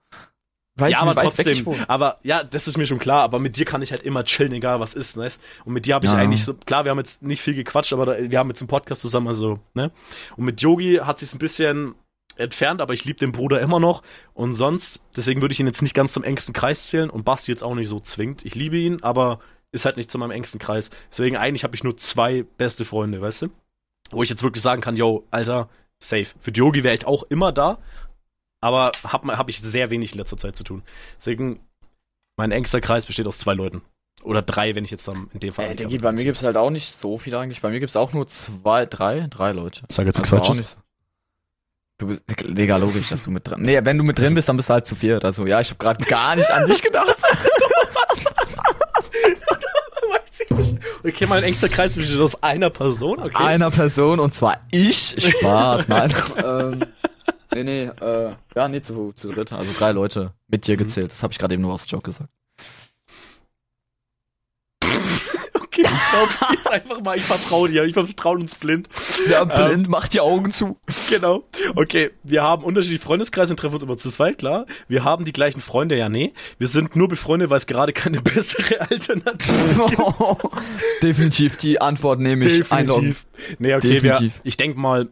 Weißt 0.82 0.94
ja, 0.94 1.02
aber 1.02 1.16
trotzdem. 1.16 1.66
Aber 1.88 2.18
ja, 2.24 2.44
das 2.44 2.68
ist 2.68 2.78
mir 2.78 2.86
schon 2.86 3.00
klar. 3.00 3.22
Aber 3.22 3.40
mit 3.40 3.56
dir 3.58 3.66
kann 3.66 3.82
ich 3.82 3.92
halt 3.92 4.04
immer 4.04 4.24
chillen, 4.24 4.52
egal 4.54 4.80
was 4.80 4.94
ist, 4.94 5.18
ne? 5.18 5.28
Und 5.66 5.74
mit 5.74 5.86
dir 5.86 5.96
habe 5.96 6.06
ich 6.06 6.12
Ja. 6.12 6.18
eigentlich 6.18 6.44
so, 6.44 6.54
klar, 6.54 6.84
wir 6.84 6.92
haben 6.92 6.98
jetzt 6.98 7.22
nicht 7.22 7.42
viel 7.42 7.54
gequatscht, 7.54 7.94
aber 7.94 8.06
da, 8.06 8.18
wir 8.32 8.40
haben 8.40 8.50
jetzt 8.50 8.62
einen 8.62 8.68
Podcast 8.68 9.02
zusammen, 9.02 9.28
also, 9.28 9.60
ne? 9.74 9.92
Und 10.36 10.46
mit 10.46 10.62
Yogi 10.62 11.00
hat 11.04 11.20
sich's 11.20 11.34
ein 11.34 11.40
bisschen 11.40 11.96
entfernt, 12.36 12.82
aber 12.82 12.94
ich 12.94 13.06
liebe 13.06 13.20
den 13.20 13.32
Bruder 13.32 13.60
immer 13.62 13.80
noch. 13.80 14.02
Und 14.34 14.54
sonst, 14.54 15.00
deswegen 15.16 15.42
würde 15.42 15.54
ich 15.54 15.60
ihn 15.60 15.68
jetzt 15.68 15.82
nicht 15.82 15.94
ganz 15.94 16.14
zum 16.14 16.24
engsten 16.24 16.54
Kreis 16.54 16.88
zählen 16.88 17.10
und 17.10 17.24
Basti 17.24 17.52
jetzt 17.52 17.64
auch 17.64 17.76
nicht 17.76 17.88
so 17.88 18.00
zwingt. 18.00 18.46
Ich 18.46 18.56
liebe 18.56 18.78
ihn, 18.78 19.04
aber 19.04 19.40
ist 19.72 19.86
halt 19.86 19.98
nicht 19.98 20.10
zu 20.12 20.18
meinem 20.18 20.32
engsten 20.32 20.60
Kreis. 20.60 20.90
Deswegen 21.12 21.38
eigentlich 21.38 21.64
habe 21.64 21.76
ich 21.76 21.84
nur 21.84 21.96
zwei 21.98 22.44
beste 22.58 22.84
Freunde, 22.86 23.22
weißt 23.22 23.44
du? 23.44 23.48
Wo 24.12 24.24
ich 24.24 24.30
jetzt 24.30 24.44
wirklich 24.44 24.62
sagen 24.62 24.82
kann, 24.82 24.98
yo, 24.98 25.26
Alter, 25.32 25.70
safe. 26.00 26.28
Für 26.40 26.52
Yogi 26.52 26.84
wäre 26.84 26.96
ich 26.96 27.06
auch 27.06 27.24
immer 27.30 27.52
da, 27.52 27.78
aber 28.62 28.92
habe 29.04 29.38
hab 29.38 29.50
ich 29.50 29.60
sehr 29.60 29.90
wenig 29.90 30.14
in 30.14 30.20
letzter 30.20 30.38
Zeit 30.38 30.56
zu 30.56 30.64
tun. 30.64 30.84
Deswegen, 31.18 31.60
mein 32.38 32.52
engster 32.52 32.80
Kreis 32.80 33.06
besteht 33.06 33.28
aus 33.28 33.40
zwei 33.40 33.54
Leuten. 33.54 33.82
Oder 34.24 34.44
drei, 34.44 34.76
wenn 34.76 34.84
ich 34.84 34.92
jetzt 34.92 35.08
dann 35.08 35.30
in 35.34 35.40
dem 35.40 35.52
Fall. 35.52 35.66
Äh, 35.66 35.70
mit 35.70 35.78
bei 35.80 35.88
mir 35.88 36.04
reinziehe. 36.04 36.26
gibt's 36.26 36.44
halt 36.44 36.56
auch 36.58 36.70
nicht 36.70 36.94
so 36.94 37.18
viele 37.18 37.40
eigentlich. 37.40 37.62
Bei 37.62 37.72
mir 37.72 37.80
gibt's 37.80 37.96
auch 37.96 38.14
nur 38.14 38.28
zwei, 38.28 38.86
drei, 38.86 39.26
drei 39.30 39.52
Leute. 39.52 39.82
Sag 39.90 40.06
jetzt 40.06 40.20
Also 40.20 40.54
nicht 40.54 40.70
so. 40.70 40.78
Du 41.98 42.08
bist, 42.08 42.24
Digga, 42.28 42.78
logisch, 42.78 43.10
dass 43.10 43.24
du 43.24 43.32
mit 43.32 43.48
drin. 43.48 43.62
Nee, 43.62 43.80
wenn 43.84 43.98
du 43.98 44.04
mit 44.04 44.18
drin 44.18 44.34
bist, 44.34 44.50
dann 44.50 44.58
bist 44.58 44.70
du 44.70 44.74
halt 44.74 44.88
zu 44.88 44.96
viert. 44.96 45.24
Also 45.24 45.46
ja, 45.46 45.60
ich 45.60 45.70
habe 45.70 45.78
gerade 45.78 46.04
gar 46.06 46.36
nicht 46.36 46.50
an 46.50 46.68
dich 46.68 46.82
gedacht. 46.82 47.16
Okay, 51.04 51.26
mein 51.26 51.42
engster 51.42 51.68
Kreis 51.68 51.96
besteht 51.96 52.20
aus 52.20 52.44
einer 52.44 52.70
Person, 52.70 53.20
okay. 53.20 53.32
Einer 53.34 53.72
Person 53.72 54.20
und 54.20 54.36
zwar 54.36 54.60
ich. 54.70 55.16
Spaß, 55.18 55.88
nein. 55.88 56.14
ähm, 56.38 56.80
nee, 57.54 57.64
nee, 57.64 57.84
äh, 57.84 58.34
ja, 58.56 58.68
nee, 58.68 58.82
zu, 58.82 59.14
zu 59.16 59.30
dritt. 59.32 59.52
Also 59.54 59.72
drei 59.78 59.92
Leute 59.92 60.34
mit 60.48 60.68
dir 60.68 60.76
Mhm. 60.76 60.80
gezählt. 60.80 61.12
Das 61.12 61.24
habe 61.24 61.34
ich 61.34 61.40
gerade 61.40 61.54
eben 61.54 61.64
nur 61.64 61.74
aus 61.74 61.90
Joke 61.90 62.04
gesagt. 62.04 62.30
Okay, 65.74 65.84
ich 65.84 66.10
glaube 66.10 66.52
jetzt 66.52 66.70
einfach 66.70 67.02
mal, 67.02 67.16
ich 67.16 67.24
vertraue 67.24 67.70
dir, 67.70 67.86
ich 67.86 67.94
vertraue 67.94 68.36
uns 68.38 68.56
blind. 68.56 68.90
Ja, 69.30 69.46
blind, 69.46 69.88
mach 69.88 70.10
die 70.10 70.20
Augen 70.20 70.52
zu. 70.52 70.78
Genau. 71.10 71.46
Okay, 71.76 72.12
wir 72.24 72.44
haben 72.44 72.66
unterschiedliche 72.66 73.02
Freundeskreise 73.02 73.54
und 73.54 73.58
treffen 73.58 73.76
uns 73.76 73.84
immer 73.84 73.96
zu 73.98 74.10
zweit, 74.12 74.38
klar. 74.40 74.66
Wir 74.90 75.06
haben 75.06 75.24
die 75.24 75.32
gleichen 75.32 75.62
Freunde, 75.62 75.96
ja, 75.98 76.10
nee. 76.10 76.34
Wir 76.58 76.68
sind 76.68 76.98
nur 76.98 77.08
befreundet, 77.08 77.50
weil 77.52 77.58
es 77.58 77.68
gerade 77.68 77.94
keine 77.94 78.22
bessere 78.22 78.82
Alternative 78.82 79.86
gibt. 79.90 81.04
Definitiv, 81.04 81.56
die 81.56 81.80
Antwort 81.80 82.20
nehme 82.20 82.50
ich 82.50 82.70
einloggen. 82.70 83.16
Definitiv. 83.16 83.60
Nee, 83.60 83.74
okay, 83.76 83.90
Definitiv. 83.94 84.34
wir, 84.36 84.42
ich 84.44 84.58
denk 84.58 84.76
mal, 84.76 85.08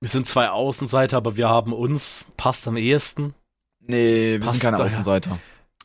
wir 0.00 0.08
sind 0.08 0.26
zwei 0.26 0.50
Außenseiter, 0.50 1.16
aber 1.16 1.36
wir 1.36 1.48
haben 1.48 1.72
uns, 1.72 2.26
passt 2.36 2.66
am 2.68 2.76
ehesten. 2.76 3.34
Nee, 3.80 4.32
wir 4.32 4.40
Passt 4.40 4.60
sind 4.60 4.70
keine. 4.70 4.82
Außenseiter. 4.82 5.38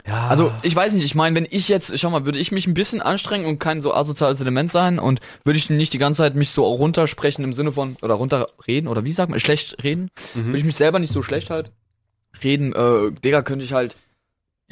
Ja. 0.07 0.27
Also, 0.27 0.51
ich 0.63 0.75
weiß 0.75 0.93
nicht, 0.93 1.05
ich 1.05 1.13
meine, 1.13 1.35
wenn 1.35 1.47
ich 1.49 1.69
jetzt, 1.69 1.97
schau 1.99 2.09
mal, 2.09 2.25
würde 2.25 2.39
ich 2.39 2.51
mich 2.51 2.65
ein 2.65 2.73
bisschen 2.73 3.01
anstrengen 3.01 3.45
und 3.45 3.59
kein 3.59 3.81
so 3.81 3.93
asoziales 3.93 4.41
Element 4.41 4.71
sein 4.71 4.97
und 4.97 5.19
würde 5.43 5.59
ich 5.59 5.69
nicht 5.69 5.93
die 5.93 5.99
ganze 5.99 6.19
Zeit 6.19 6.35
mich 6.35 6.49
so 6.49 6.63
runtersprechen 6.63 7.43
im 7.43 7.53
Sinne 7.53 7.71
von, 7.71 7.97
oder 8.01 8.15
runterreden, 8.15 8.87
oder 8.87 9.03
wie 9.03 9.13
sagt 9.13 9.29
man, 9.29 9.39
schlecht 9.39 9.83
reden, 9.83 10.09
würde 10.33 10.49
mhm. 10.49 10.55
ich 10.55 10.63
mich 10.63 10.75
selber 10.75 10.97
nicht 10.97 11.13
so 11.13 11.21
schlecht 11.21 11.51
halt 11.51 11.71
reden, 12.43 12.73
äh, 12.73 13.11
Digga, 13.11 13.41
könnte 13.41 13.65
ich 13.65 13.73
halt 13.73 13.95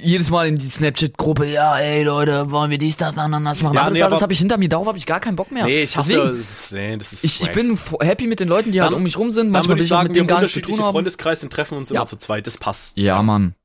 jedes 0.01 0.29
Mal 0.29 0.47
in 0.47 0.57
die 0.57 0.67
Snapchat-Gruppe, 0.69 1.45
ja, 1.45 1.77
ey, 1.77 2.03
Leute, 2.03 2.49
wollen 2.51 2.71
wir 2.71 2.77
dies, 2.77 2.97
das, 2.97 3.17
ananas 3.17 3.61
machen. 3.61 3.75
Ja, 3.75 3.81
aber 3.81 3.91
nee, 3.91 3.99
das 3.99 4.07
alles 4.07 4.21
habe 4.21 4.33
ich 4.33 4.39
hinter 4.39 4.57
mir, 4.57 4.69
darauf 4.69 4.87
habe 4.87 4.97
ich 4.97 5.05
gar 5.05 5.19
keinen 5.19 5.35
Bock 5.35 5.51
mehr. 5.51 5.65
Nee, 5.65 5.83
ich 5.83 5.95
hasse 5.97 6.11
Deswegen, 6.13 6.37
das, 6.47 6.71
nee, 6.71 6.97
das 6.97 7.13
ist 7.13 7.23
ich, 7.23 7.41
ich 7.41 7.51
bin 7.51 7.77
happy 8.01 8.27
mit 8.27 8.39
den 8.39 8.47
Leuten, 8.47 8.71
die 8.71 8.81
halt 8.81 8.91
Dann- 8.91 8.97
um 8.97 9.03
mich 9.03 9.17
rum 9.17 9.31
sind. 9.31 9.47
Dann 9.47 9.51
Manchmal 9.51 9.75
würde 9.75 9.83
ich 9.83 9.89
sagen, 9.89 10.07
mit 10.09 10.15
wir 10.15 10.23
haben 10.23 10.29
unterschiedliche. 10.35 10.81
Freundeskreise 10.81 11.45
und 11.45 11.51
treffen 11.53 11.77
uns 11.77 11.89
Ja. 11.89 11.97
immer 11.97 12.05
zu 12.05 12.17
zweit. 12.17 12.47
Das 12.47 12.57
passt. 12.57 12.97
Ja, 12.97 13.21
Mann. 13.21 13.55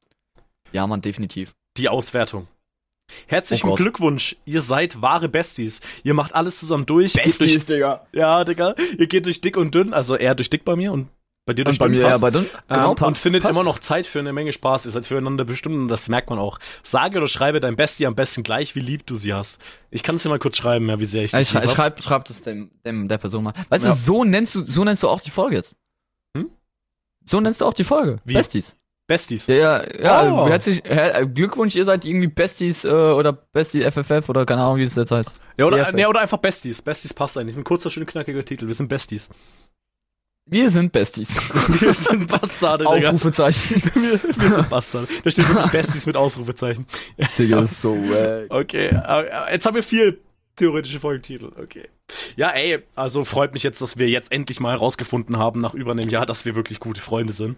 Ja, 0.72 0.86
Mann, 0.86 1.00
definitiv. 1.00 1.54
Die 1.76 1.88
Auswertung. 1.88 2.48
Herzlichen 3.26 3.68
Oh. 3.68 3.74
Glückwunsch, 3.74 4.34
ihr 4.46 4.62
seid 4.62 5.02
wahre 5.02 5.28
Besties. 5.28 5.80
Ihr 6.04 6.14
macht 6.14 6.34
alles 6.34 6.58
zusammen 6.58 6.86
durch. 6.86 7.12
geht 7.12 7.38
durch, 7.38 7.64
Digga. 7.66 8.06
ja, 8.12 8.44
Digga. 8.44 8.74
Ihr 8.98 9.06
geht 9.06 9.26
durch 9.26 9.40
dick 9.40 9.56
und 9.58 9.74
dünn, 9.74 9.92
also 9.92 10.16
eher 10.16 10.34
durch 10.34 10.48
dick 10.50 10.64
bei 10.64 10.74
mir 10.74 10.90
und 10.92 11.08
bei 11.46 11.52
dir 11.52 11.64
durch 11.64 11.74
Und 11.74 11.78
bei 11.80 11.88
mir, 11.90 12.00
ja, 12.00 12.08
passt. 12.10 12.20
bei 12.22 12.30
dünn. 12.30 12.46
Genau, 12.68 12.90
ähm, 12.90 12.96
passt, 12.96 13.06
und 13.08 13.16
findet 13.16 13.42
passt. 13.42 13.52
immer 13.54 13.64
noch 13.64 13.78
Zeit 13.78 14.06
für 14.06 14.18
eine 14.18 14.32
Menge 14.32 14.52
Spaß. 14.52 14.86
Ihr 14.86 14.92
seid 14.92 15.04
füreinander 15.06 15.44
bestimmt 15.44 15.74
und 15.76 15.88
das 15.88 16.08
merkt 16.08 16.30
man 16.30 16.38
auch. 16.38 16.58
Sage 16.82 17.18
oder 17.18 17.28
schreibe 17.28 17.60
dein 17.60 17.76
Bestie 17.76 18.06
am 18.06 18.14
besten 18.14 18.42
gleich, 18.42 18.74
wie 18.74 18.80
lieb 18.80 19.06
du 19.06 19.14
sie 19.14 19.34
hast. 19.34 19.60
Ich 19.90 20.02
kann 20.02 20.14
es 20.14 20.22
dir 20.22 20.30
mal 20.30 20.38
kurz 20.38 20.56
schreiben, 20.56 20.88
ja, 20.88 20.98
wie 21.00 21.04
sehr 21.04 21.24
ich 21.24 21.32
Ja, 21.32 21.38
dich 21.40 21.48
ich, 21.48 21.54
lieb 21.54 21.64
ich 21.64 21.70
hab. 21.70 21.76
schreib, 21.76 22.02
schreib 22.02 22.24
das 22.26 22.40
dem, 22.42 22.70
dem 22.84 23.08
der 23.08 23.18
Person 23.18 23.44
mal. 23.44 23.52
Weißt 23.68 23.84
Ja. 23.84 23.90
du, 23.90 23.96
so 23.96 24.24
nennst 24.24 24.54
du, 24.54 24.64
so 24.64 24.84
nennst 24.84 25.02
du 25.02 25.08
auch 25.08 25.20
die 25.20 25.30
Folge 25.30 25.56
jetzt. 25.56 25.76
Hm? 26.36 26.50
So 27.24 27.40
nennst 27.40 27.60
du 27.60 27.66
auch 27.66 27.74
die 27.74 27.84
Folge. 27.84 28.20
Wie? 28.24 28.32
Besties. 28.34 28.76
Besties. 29.06 29.46
Ja, 29.48 29.54
ja, 29.54 29.84
ja 30.02 30.32
Oh. 30.32 30.48
herzlich, 30.48 30.82
her, 30.82 31.26
Glückwunsch, 31.26 31.76
ihr 31.76 31.84
seid 31.84 32.06
irgendwie 32.06 32.28
Besties 32.28 32.86
äh, 32.86 32.88
oder 32.88 33.34
Bestie 33.34 33.82
FFF 33.82 34.30
oder 34.30 34.46
keine 34.46 34.62
Ahnung, 34.62 34.78
wie 34.78 34.82
es 34.84 34.94
jetzt 34.94 35.10
heißt. 35.10 35.36
Ja, 35.58 35.66
oder, 35.66 35.76
Ja, 35.76 35.92
nee, 35.92 36.06
oder 36.06 36.20
einfach 36.22 36.38
Besties. 36.38 36.80
Besties 36.80 37.12
passt 37.12 37.36
eigentlich. 37.36 37.54
Ein 37.58 37.64
kurzer, 37.64 37.90
schön 37.90 38.06
knackiger 38.06 38.42
Titel. 38.46 38.66
Wir 38.66 38.72
sind 38.74 38.88
Besties. 38.88 39.28
Wir 40.46 40.70
sind 40.70 40.92
Besties. 40.92 41.38
Wir 41.80 41.94
sind 41.94 42.28
Bastarde, 42.28 42.84
Digga. 42.84 43.08
Aufrufezeichen. 43.08 43.82
Wir, 43.94 44.20
wir 44.22 44.48
sind 44.48 44.68
Bastarde. 44.68 45.08
Da 45.24 45.30
steht 45.30 45.48
wirklich 45.48 45.72
Besties 45.72 46.04
mit 46.06 46.16
Ausrufezeichen. 46.16 46.84
Digga, 47.38 47.62
das 47.62 47.72
ist 47.72 47.80
so 47.80 47.96
wack. 47.96 48.46
Okay, 48.50 48.88
äh, 48.88 49.52
jetzt 49.52 49.64
haben 49.64 49.74
wir 49.74 49.82
viel 49.82 50.20
Theoretische 50.56 51.00
Folgentitel, 51.00 51.50
okay. 51.60 51.88
Ja, 52.36 52.50
ey, 52.50 52.82
also 52.94 53.24
freut 53.24 53.54
mich 53.54 53.62
jetzt, 53.64 53.80
dass 53.80 53.98
wir 53.98 54.08
jetzt 54.08 54.30
endlich 54.30 54.60
mal 54.60 54.70
herausgefunden 54.72 55.36
haben, 55.38 55.60
nach 55.60 55.74
über 55.74 55.92
einem 55.92 56.08
Jahr, 56.08 56.26
dass 56.26 56.44
wir 56.44 56.54
wirklich 56.54 56.78
gute 56.80 57.00
Freunde 57.00 57.32
sind. 57.32 57.56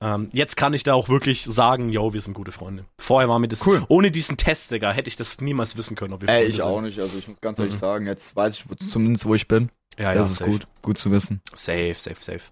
Ähm, 0.00 0.30
jetzt 0.32 0.56
kann 0.56 0.72
ich 0.74 0.82
da 0.84 0.94
auch 0.94 1.08
wirklich 1.08 1.42
sagen, 1.42 1.88
yo, 1.90 2.14
wir 2.14 2.20
sind 2.20 2.32
gute 2.34 2.52
Freunde. 2.52 2.84
Vorher 2.98 3.28
war 3.28 3.38
mir 3.40 3.48
das, 3.48 3.66
Cool. 3.66 3.84
ohne 3.88 4.10
diesen 4.10 4.36
Test, 4.36 4.70
Digga, 4.70 4.92
hätte 4.92 5.08
ich 5.08 5.16
das 5.16 5.40
niemals 5.40 5.76
wissen 5.76 5.96
können, 5.96 6.14
ob 6.14 6.22
wir 6.22 6.28
Ey, 6.28 6.34
Freunde 6.36 6.50
ich 6.50 6.62
sind. 6.62 6.70
auch 6.70 6.80
nicht. 6.80 6.98
Also 7.00 7.18
ich 7.18 7.28
muss 7.28 7.40
ganz 7.40 7.58
ehrlich 7.58 7.74
Mhm. 7.74 7.78
sagen, 7.80 8.06
jetzt 8.06 8.34
weiß 8.36 8.54
ich 8.54 8.70
wo- 8.70 8.74
zumindest, 8.76 9.26
wo 9.26 9.34
ich 9.34 9.48
bin. 9.48 9.70
Ja, 9.98 10.12
ja, 10.12 10.14
das 10.14 10.30
ist 10.30 10.36
safe. 10.36 10.50
gut. 10.52 10.64
Gut 10.82 10.98
zu 10.98 11.10
wissen. 11.10 11.40
Safe, 11.52 11.94
safe, 11.94 12.16
safe. 12.22 12.44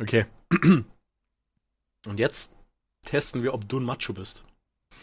Okay. 0.00 0.26
Und 2.06 2.18
jetzt 2.20 2.52
testen 3.04 3.42
wir, 3.42 3.54
ob 3.54 3.68
du 3.68 3.80
ein 3.80 3.84
Macho 3.84 4.12
bist. 4.12 4.44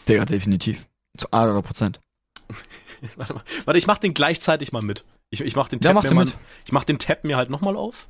Digga, 0.08 0.24
definitiv. 0.24 0.86
Zu 1.16 1.28
100 1.30 1.64
Prozent. 1.64 2.00
Warte 3.16 3.34
mal. 3.34 3.42
Warte, 3.64 3.78
ich 3.78 3.86
mach 3.86 3.98
den 3.98 4.14
gleichzeitig 4.14 4.72
mal 4.72 4.82
mit. 4.82 5.04
Ich, 5.30 5.40
ich 5.40 5.56
mach 5.56 5.68
den 5.68 5.80
Ja, 5.80 5.90
Tab 5.92 5.94
mach 5.94 6.04
mir 6.04 6.14
mal, 6.14 6.24
mit. 6.24 6.34
Ich 6.64 6.72
mach 6.72 6.84
den 6.84 6.98
Tab 6.98 7.24
mir 7.24 7.36
halt 7.36 7.50
nochmal 7.50 7.76
auf. 7.76 8.06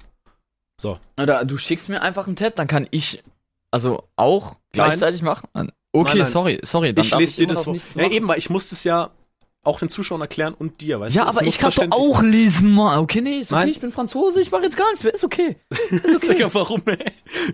Oder 1.18 1.44
du 1.44 1.56
schickst 1.56 1.88
mir 1.88 2.02
einfach 2.02 2.26
einen 2.26 2.36
Tab, 2.36 2.56
dann 2.56 2.66
kann 2.66 2.86
ich 2.90 3.22
also 3.70 4.04
auch 4.16 4.56
gleichzeitig 4.72 5.22
machen. 5.22 5.48
Okay, 5.54 5.70
Nein, 5.92 6.18
nein. 6.18 6.26
sorry, 6.26 6.60
sorry. 6.62 6.92
Dann 6.92 7.04
ich 7.04 7.16
lese 7.16 7.36
dir 7.38 7.46
das 7.48 7.64
vor. 7.64 7.76
Ja, 7.94 8.10
eben, 8.10 8.28
weil 8.28 8.38
ich 8.38 8.50
muss 8.50 8.70
es 8.72 8.84
ja 8.84 9.10
auch 9.62 9.80
den 9.80 9.88
Zuschauern 9.88 10.20
erklären 10.20 10.54
und 10.54 10.80
dir, 10.80 11.00
weißt 11.00 11.16
Ja, 11.16 11.24
du? 11.24 11.30
Es 11.30 11.36
aber 11.38 11.46
ich 11.46 11.58
kann 11.58 11.72
doch 11.72 11.90
auch 11.90 12.22
lesen, 12.22 12.72
Mann. 12.72 12.98
Okay, 13.00 13.20
nee, 13.20 13.38
ist 13.40 13.50
okay, 13.50 13.60
Nein. 13.60 13.68
ich 13.70 13.80
bin 13.80 13.90
Franzose, 13.90 14.40
ich 14.40 14.50
mache 14.50 14.62
jetzt 14.62 14.76
gar 14.76 14.88
nichts 14.90 15.02
mehr. 15.02 15.12
Ist 15.14 15.24
okay. 15.24 15.56
Ist 15.90 16.14
okay. 16.16 16.28
Digga, 16.34 16.52
warum, 16.54 16.82
ey? 16.86 16.98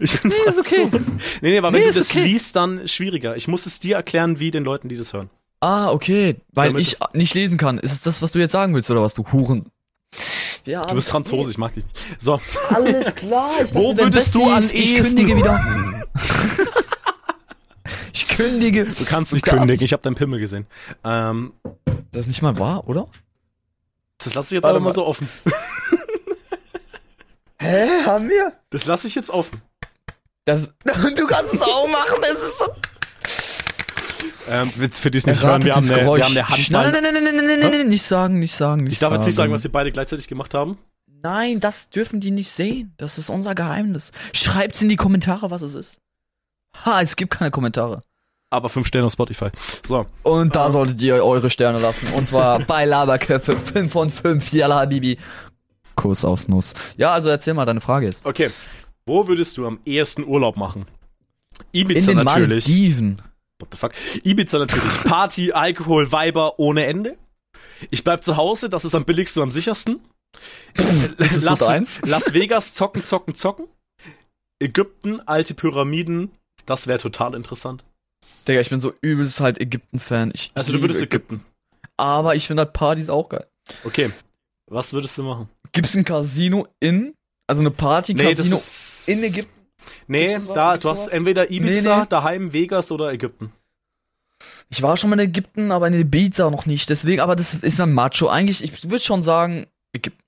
Ich 0.00 0.20
bin 0.20 0.30
Nee, 0.30 0.50
ist 0.50 0.58
okay. 0.58 0.88
Franzose. 0.90 1.12
Nee, 1.40 1.50
nee, 1.52 1.58
aber 1.58 1.68
wenn 1.72 1.78
Nee, 1.78 1.84
du 1.84 1.90
ist 1.90 2.00
das 2.00 2.10
okay. 2.10 2.24
liest, 2.24 2.54
dann 2.56 2.86
schwieriger. 2.86 3.36
Ich 3.36 3.48
muss 3.48 3.64
es 3.66 3.78
dir 3.80 3.96
erklären, 3.96 4.40
wie 4.40 4.50
den 4.50 4.64
Leuten, 4.64 4.88
die 4.88 4.96
das 4.96 5.12
hören. 5.14 5.30
Ah, 5.62 5.90
okay. 5.90 6.36
Weil 6.52 6.68
Damit 6.70 6.82
ich 6.86 6.96
nicht 7.14 7.34
lesen 7.34 7.58
kann. 7.58 7.78
Ist 7.78 7.92
es 7.92 8.02
das, 8.02 8.20
was 8.20 8.32
du 8.32 8.38
jetzt 8.38 8.52
sagen 8.52 8.74
willst, 8.74 8.90
oder 8.90 9.02
was, 9.02 9.14
du 9.14 9.24
Huren? 9.32 9.64
Ja, 10.64 10.82
Du 10.82 10.94
bist 10.94 11.10
Franzose, 11.10 11.50
ich 11.50 11.58
mag 11.58 11.72
dich 11.72 11.84
nicht. 11.84 12.22
So, 12.22 12.40
Alles 12.68 13.14
klar. 13.14 13.50
Ich 13.64 13.70
Wo 13.74 13.92
dachte, 13.92 14.04
würdest 14.04 14.34
du 14.34 14.50
am 14.50 14.62
ist, 14.62 14.74
Ich 14.74 14.94
kündige 14.94 15.36
wieder. 15.36 16.04
ich 18.12 18.28
kündige. 18.28 18.84
du 18.84 19.04
kannst 19.04 19.32
nicht 19.32 19.44
kündigen, 19.44 19.84
ich 19.84 19.92
habe 19.92 20.02
deinen 20.02 20.14
Pimmel 20.14 20.38
gesehen. 20.38 20.66
Ähm, 21.04 21.52
Das 22.12 22.22
ist 22.22 22.26
nicht 22.28 22.42
mal 22.42 22.58
wahr, 22.58 22.86
oder? 22.88 23.06
das 24.18 24.34
lasse 24.34 24.48
ich 24.48 24.52
jetzt 24.58 24.62
Warte 24.64 24.78
mal 24.78 24.90
mal. 24.90 24.94
so 24.94 25.04
offen. 25.04 25.28
Hä, 27.60 28.04
haben 28.04 28.28
wir? 28.28 28.52
Das 28.70 28.86
lasse 28.86 29.08
ich 29.08 29.16
jetzt 29.16 29.30
offen. 29.30 29.60
Das, 30.44 30.68
du 30.84 31.26
kannst 31.26 31.54
es 31.54 31.62
auch 31.62 31.88
machen, 31.88 32.18
das 32.20 32.32
ist 32.32 32.58
so. 32.58 32.66
Ähm, 34.48 34.70
für 34.70 35.10
die 35.10 35.18
es 35.18 35.26
nicht 35.26 35.42
hören, 35.42 35.62
wir 35.64 35.74
haben, 35.74 35.90
eine, 35.90 35.96
wir 36.04 36.24
haben 36.24 36.36
eine 36.36 36.48
Handball. 36.48 36.90
Nein, 36.90 37.02
nein, 37.02 37.14
nein, 37.14 37.24
nein, 37.24 37.34
nein, 37.36 37.46
nein, 37.46 37.60
nein, 37.60 37.70
nein, 37.70 37.88
nicht 37.88 38.04
sagen, 38.04 38.38
nicht 38.38 38.54
sagen, 38.54 38.84
nicht 38.84 38.94
Ich 38.94 38.98
darf 38.98 39.10
sagen. 39.10 39.20
jetzt 39.20 39.26
nicht 39.26 39.34
sagen, 39.36 39.52
was 39.52 39.62
wir 39.62 39.72
beide 39.72 39.92
gleichzeitig 39.92 40.26
gemacht 40.28 40.54
haben. 40.54 40.78
Nein, 41.22 41.60
das 41.60 41.88
dürfen 41.90 42.18
die 42.20 42.30
nicht 42.32 42.50
sehen. 42.50 42.92
Das 42.96 43.18
ist 43.18 43.30
unser 43.30 43.54
Geheimnis. 43.54 44.10
Schreibt's 44.32 44.82
in 44.82 44.88
die 44.88 44.96
Kommentare, 44.96 45.50
was 45.50 45.62
es 45.62 45.74
ist. 45.74 45.96
Ha, 46.84 47.00
es 47.00 47.14
gibt 47.16 47.32
keine 47.34 47.50
Kommentare. 47.50 48.02
Aber 48.50 48.68
fünf 48.68 48.86
Sterne 48.88 49.06
auf 49.06 49.12
Spotify. 49.12 49.48
So, 49.86 50.06
Und 50.24 50.56
da 50.56 50.70
solltet 50.70 51.00
ihr 51.00 51.24
eure 51.24 51.48
Sterne 51.48 51.78
lassen. 51.78 52.08
Und 52.08 52.26
zwar 52.26 52.58
bei 52.66 52.84
Laberköpfe 52.84 53.56
5 53.56 53.90
von 53.92 54.10
5. 54.10 54.52
Yalla 54.52 54.80
Habibi. 54.80 55.16
Kuss 55.94 56.24
aufs 56.24 56.48
Nuss. 56.48 56.74
Ja, 56.96 57.12
also 57.12 57.28
erzähl 57.28 57.54
mal 57.54 57.64
deine 57.64 57.80
Frage 57.80 58.06
jetzt. 58.06 58.26
okay. 58.26 58.50
Wo 59.06 59.26
würdest 59.26 59.56
du 59.56 59.66
am 59.66 59.78
ehesten 59.84 60.24
Urlaub 60.24 60.56
machen? 60.56 60.86
In 61.72 61.82
Ibiza 61.90 62.12
den 62.12 62.24
natürlich. 62.24 62.66
Maldiven. 62.68 63.22
What 63.62 63.68
the 63.70 63.76
fuck? 63.76 63.92
Ibiza 64.24 64.58
natürlich. 64.58 65.04
Party, 65.04 65.52
Alkohol, 65.52 66.10
Weiber 66.10 66.58
ohne 66.58 66.84
Ende. 66.86 67.16
Ich 67.90 68.02
bleib 68.02 68.24
zu 68.24 68.36
Hause, 68.36 68.68
das 68.68 68.84
ist 68.84 68.94
am 68.94 69.04
billigsten 69.04 69.40
und 69.40 69.48
am 69.48 69.52
sichersten. 69.52 70.00
Las? 71.18 72.02
Las 72.02 72.34
Vegas, 72.34 72.74
zocken, 72.74 73.04
zocken, 73.04 73.34
zocken. 73.34 73.68
Ägypten, 74.60 75.20
alte 75.26 75.54
Pyramiden. 75.54 76.30
Das 76.66 76.86
wäre 76.86 76.98
total 76.98 77.34
interessant. 77.34 77.84
Digga, 78.48 78.60
ich 78.60 78.70
bin 78.70 78.80
so 78.80 78.92
übelst 79.00 79.40
halt 79.40 79.60
Ägypten-Fan. 79.60 80.32
Also 80.54 80.72
du 80.72 80.80
würdest 80.80 81.00
Ägypten. 81.00 81.44
Aber 81.96 82.34
ich 82.34 82.46
finde 82.48 82.64
halt 82.64 82.72
Partys 82.72 83.08
auch 83.08 83.28
geil. 83.28 83.46
Okay. 83.84 84.10
Was 84.68 84.92
würdest 84.92 85.18
du 85.18 85.22
machen? 85.22 85.48
Gibt's 85.72 85.94
ein 85.94 86.04
Casino 86.04 86.66
in? 86.80 87.14
Also 87.48 87.60
eine 87.60 87.70
Party, 87.70 88.14
Casino 88.14 88.56
ist. 88.56 89.08
in 89.08 89.22
Ägypten? 89.22 89.61
Nee, 90.12 90.38
da, 90.54 90.76
du 90.76 90.88
hast 90.88 91.08
entweder 91.08 91.50
Ibiza, 91.50 91.94
Nee, 91.96 92.00
nee. 92.02 92.06
daheim, 92.08 92.52
Vegas 92.52 92.92
oder 92.92 93.12
Ägypten. 93.12 93.52
Ich 94.68 94.82
war 94.82 94.96
schon 94.96 95.10
mal 95.10 95.20
in 95.20 95.28
Ägypten, 95.28 95.70
aber 95.72 95.88
in 95.88 95.94
Ibiza 95.94 96.48
noch 96.50 96.66
nicht. 96.66 96.88
Deswegen, 96.88 97.20
aber 97.20 97.36
das 97.36 97.54
ist 97.54 97.78
dann 97.78 97.92
Macho. 97.92 98.28
Eigentlich, 98.28 98.62
ich 98.64 98.84
würde 98.84 99.00
schon 99.00 99.22
sagen, 99.22 99.66
Ägypten. 99.92 100.22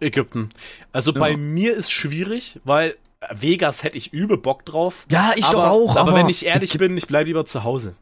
Ägypten. 0.00 0.48
Also 0.92 1.12
Ja. 1.12 1.20
bei 1.20 1.36
mir 1.36 1.74
ist 1.76 1.92
schwierig, 1.92 2.60
weil 2.64 2.96
Vegas 3.30 3.82
hätte 3.84 3.96
ich 3.96 4.12
übel 4.12 4.36
Bock 4.36 4.64
drauf. 4.66 5.06
Ja, 5.10 5.32
ich 5.36 5.44
aber, 5.44 5.54
doch 5.54 5.64
auch. 5.66 5.90
Aber, 5.96 6.00
Aber, 6.10 6.14
wenn 6.16 6.28
ich 6.28 6.44
ehrlich 6.44 6.76
bin, 6.76 6.96
ich 6.96 7.06
bleibe 7.06 7.28
lieber 7.28 7.44
zu 7.46 7.62
Hause. 7.64 7.94